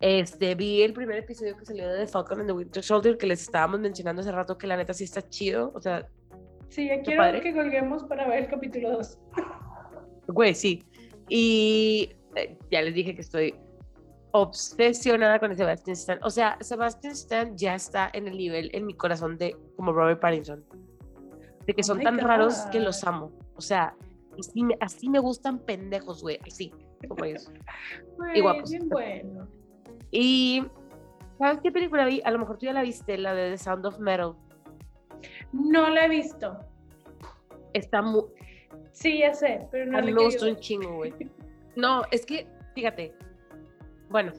Este, 0.01 0.55
vi 0.55 0.81
el 0.81 0.93
primer 0.93 1.19
episodio 1.19 1.55
que 1.55 1.63
salió 1.63 1.87
de 1.87 1.99
The 1.99 2.07
Falcon 2.07 2.39
and 2.39 2.49
the 2.49 2.53
Winter 2.53 2.81
Soldier 2.81 3.17
que 3.17 3.27
les 3.27 3.43
estábamos 3.43 3.79
mencionando 3.79 4.21
hace 4.21 4.31
rato 4.31 4.57
que 4.57 4.65
la 4.65 4.75
neta 4.75 4.93
sí 4.93 5.03
está 5.03 5.21
chido. 5.29 5.71
O 5.75 5.79
sea, 5.79 6.07
sí, 6.69 6.87
ya 6.87 7.01
quiero 7.01 7.21
padre. 7.21 7.41
que 7.41 7.53
colguemos 7.53 8.03
para 8.05 8.27
ver 8.27 8.45
el 8.45 8.49
capítulo 8.49 8.91
2. 8.93 9.19
güey, 10.29 10.55
sí. 10.55 10.83
Y 11.29 12.15
eh, 12.35 12.57
ya 12.71 12.81
les 12.81 12.95
dije 12.95 13.13
que 13.13 13.21
estoy 13.21 13.53
obsesionada 14.31 15.39
con 15.39 15.55
Sebastian 15.55 15.93
Stan. 15.93 16.19
O 16.23 16.29
sea, 16.29 16.57
Sebastian 16.61 17.13
Stan 17.13 17.57
ya 17.57 17.75
está 17.75 18.09
en 18.13 18.27
el 18.27 18.37
nivel 18.37 18.71
en 18.73 18.87
mi 18.87 18.95
corazón 18.95 19.37
de 19.37 19.55
como 19.75 19.93
Robert 19.93 20.19
Pattinson. 20.19 20.65
De 21.65 21.73
que 21.73 21.83
son 21.83 22.01
tan 22.01 22.19
raros 22.19 22.55
que 22.71 22.79
los 22.79 23.03
amo. 23.03 23.31
O 23.55 23.61
sea, 23.61 23.95
así 24.39 24.63
me, 24.63 24.75
así 24.79 25.09
me 25.09 25.19
gustan 25.19 25.59
pendejos, 25.59 26.21
güey. 26.21 26.39
Así, 26.45 26.73
como 27.07 27.25
ellos. 27.25 27.51
Güey, 28.17 28.41
guapos. 28.41 28.71
bien 28.71 28.89
bueno. 28.89 29.47
Y, 30.11 30.63
¿sabes 31.37 31.59
qué 31.61 31.71
película 31.71 32.05
vi? 32.05 32.21
A 32.25 32.31
lo 32.31 32.39
mejor 32.39 32.57
tú 32.57 32.65
ya 32.65 32.73
la 32.73 32.81
viste, 32.81 33.17
la 33.17 33.33
de 33.33 33.51
The 33.51 33.57
Sound 33.57 33.85
of 33.85 33.99
Metal. 33.99 34.35
No 35.53 35.89
la 35.89 36.05
he 36.05 36.09
visto. 36.09 36.57
Está 37.73 38.01
muy... 38.01 38.23
Sí, 38.91 39.19
ya 39.19 39.33
sé, 39.33 39.67
pero 39.71 39.85
no 39.85 39.97
a 39.97 40.01
mí 40.01 40.11
me 40.11 40.23
gustó 40.23 40.47
un 40.47 40.57
chingo, 40.57 40.95
güey. 40.95 41.13
No, 41.77 42.01
es 42.11 42.25
que, 42.25 42.49
fíjate, 42.75 43.15
bueno, 44.09 44.33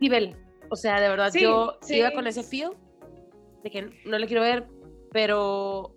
sí, 0.00 0.08
Bel, 0.08 0.36
o 0.70 0.74
sea, 0.74 1.00
de 1.00 1.08
verdad, 1.08 1.30
Sí, 1.30 1.42
yo 1.42 1.78
sí. 1.82 1.98
iba 1.98 2.10
con 2.10 2.26
ese 2.26 2.42
feel 2.42 2.70
de 3.62 3.70
que 3.70 3.82
no 4.04 4.18
le 4.18 4.26
quiero 4.26 4.42
ver, 4.42 4.66
pero 5.12 5.94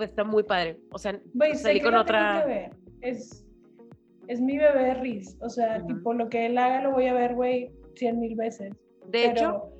está 0.00 0.24
muy 0.24 0.42
padre. 0.42 0.78
O 0.90 0.98
sea, 0.98 1.20
Güey, 1.34 1.54
sé 1.54 1.62
salí 1.62 1.80
con 1.80 1.94
otra. 1.94 2.44
Es, 3.02 3.44
es 4.28 4.40
mi 4.40 4.56
bebé 4.58 4.94
Riz. 4.94 5.36
O 5.40 5.48
sea, 5.50 5.78
Ujú. 5.78 5.86
tipo, 5.88 6.14
lo 6.14 6.28
que 6.28 6.46
él 6.46 6.56
haga 6.58 6.82
lo 6.82 6.92
voy 6.92 7.06
a 7.06 7.12
ver, 7.14 7.34
güey, 7.34 7.70
cien 7.96 8.18
mil 8.20 8.34
veces. 8.36 8.72
De 9.08 9.26
hecho, 9.26 9.34
pero 9.34 9.72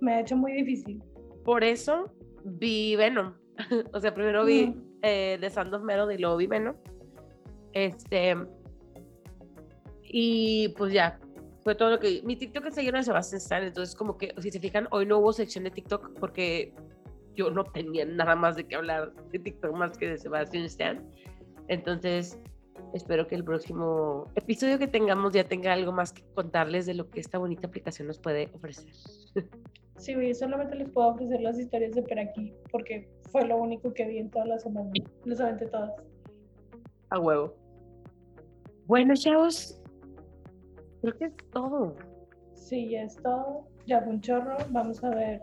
me 0.00 0.12
ha 0.14 0.20
hecho 0.20 0.36
muy 0.36 0.52
difícil. 0.52 1.02
por 1.44 1.64
eso 1.64 2.12
vi 2.44 2.94
Venom. 2.96 3.34
o 3.92 3.98
sea, 4.00 4.14
primero 4.14 4.44
vi 4.44 4.64
Ujú. 4.64 4.82
eh, 5.02 5.38
The 5.40 5.50
Sound 5.50 5.74
of 5.74 5.82
Metal 5.82 6.12
y 6.12 6.18
luego 6.18 6.36
vi 6.36 6.46
Venom. 6.46 6.76
Este. 7.72 8.36
Y 10.02 10.68
pues 10.78 10.92
ya, 10.92 11.18
fue 11.62 11.74
todo 11.74 11.90
lo 11.90 11.98
que. 11.98 12.22
Mi 12.24 12.36
TikTok 12.36 12.66
está 12.66 12.82
lleno 12.82 12.98
de 12.98 13.04
Sebastian 13.04 13.38
Stan, 13.40 13.62
entonces 13.64 13.94
como 13.96 14.16
que, 14.16 14.32
si 14.38 14.50
se 14.50 14.60
fijan, 14.60 14.86
hoy 14.90 15.06
no 15.06 15.18
hubo 15.18 15.32
sección 15.32 15.64
de 15.64 15.70
TikTok 15.70 16.18
porque 16.20 16.72
yo 17.36 17.50
no 17.50 17.64
tenía 17.64 18.04
nada 18.04 18.34
más 18.34 18.56
de 18.56 18.66
qué 18.66 18.76
hablar 18.76 19.12
de 19.30 19.38
TikTok 19.38 19.74
más 19.76 19.96
que 19.96 20.08
de 20.08 20.18
Sebastian 20.18 20.64
Stan. 20.64 21.06
Entonces, 21.68 22.38
espero 22.94 23.26
que 23.26 23.34
el 23.34 23.44
próximo 23.44 24.30
episodio 24.34 24.78
que 24.78 24.88
tengamos 24.88 25.32
ya 25.32 25.44
tenga 25.44 25.72
algo 25.72 25.92
más 25.92 26.12
que 26.12 26.24
contarles 26.34 26.86
de 26.86 26.94
lo 26.94 27.08
que 27.10 27.20
esta 27.20 27.38
bonita 27.38 27.66
aplicación 27.66 28.08
nos 28.08 28.18
puede 28.18 28.50
ofrecer. 28.54 28.90
Sí, 29.98 30.14
güey, 30.14 30.34
solamente 30.34 30.76
les 30.76 30.90
puedo 30.90 31.08
ofrecer 31.08 31.40
las 31.40 31.58
historias 31.58 31.94
de 31.94 32.02
Peraki 32.02 32.52
porque 32.70 33.08
fue 33.30 33.46
lo 33.46 33.56
único 33.56 33.94
que 33.94 34.06
vi 34.06 34.18
en 34.18 34.30
toda 34.30 34.44
la 34.44 34.58
semana. 34.58 34.90
Los 35.24 35.40
aventé 35.40 35.66
todas. 35.68 35.90
A 37.08 37.18
huevo. 37.18 37.56
Bueno, 38.84 39.14
chavos, 39.14 39.80
creo 41.00 41.16
que 41.16 41.24
es 41.24 41.36
todo. 41.50 41.96
Sí, 42.52 42.90
ya 42.90 43.04
es 43.04 43.16
todo. 43.22 43.66
Ya 43.86 44.02
fue 44.02 44.12
un 44.12 44.20
chorro. 44.20 44.58
Vamos 44.68 45.02
a 45.02 45.08
ver 45.08 45.42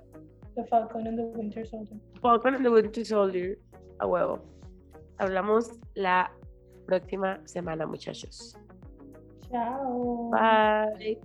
The 0.55 0.63
Falcon 0.65 1.07
and 1.07 1.17
the 1.17 1.23
Winter 1.23 1.65
Soldier. 1.65 1.95
Falcon 2.21 2.55
and 2.55 2.65
the 2.65 2.71
Winter 2.71 3.03
Soldier. 3.03 3.57
A 3.99 4.05
huevo. 4.05 4.39
Hablamos 5.17 5.80
la 5.95 6.31
próxima 6.85 7.39
semana, 7.45 7.85
muchachos. 7.88 8.55
Chao. 9.49 10.30
Bye. 10.31 11.19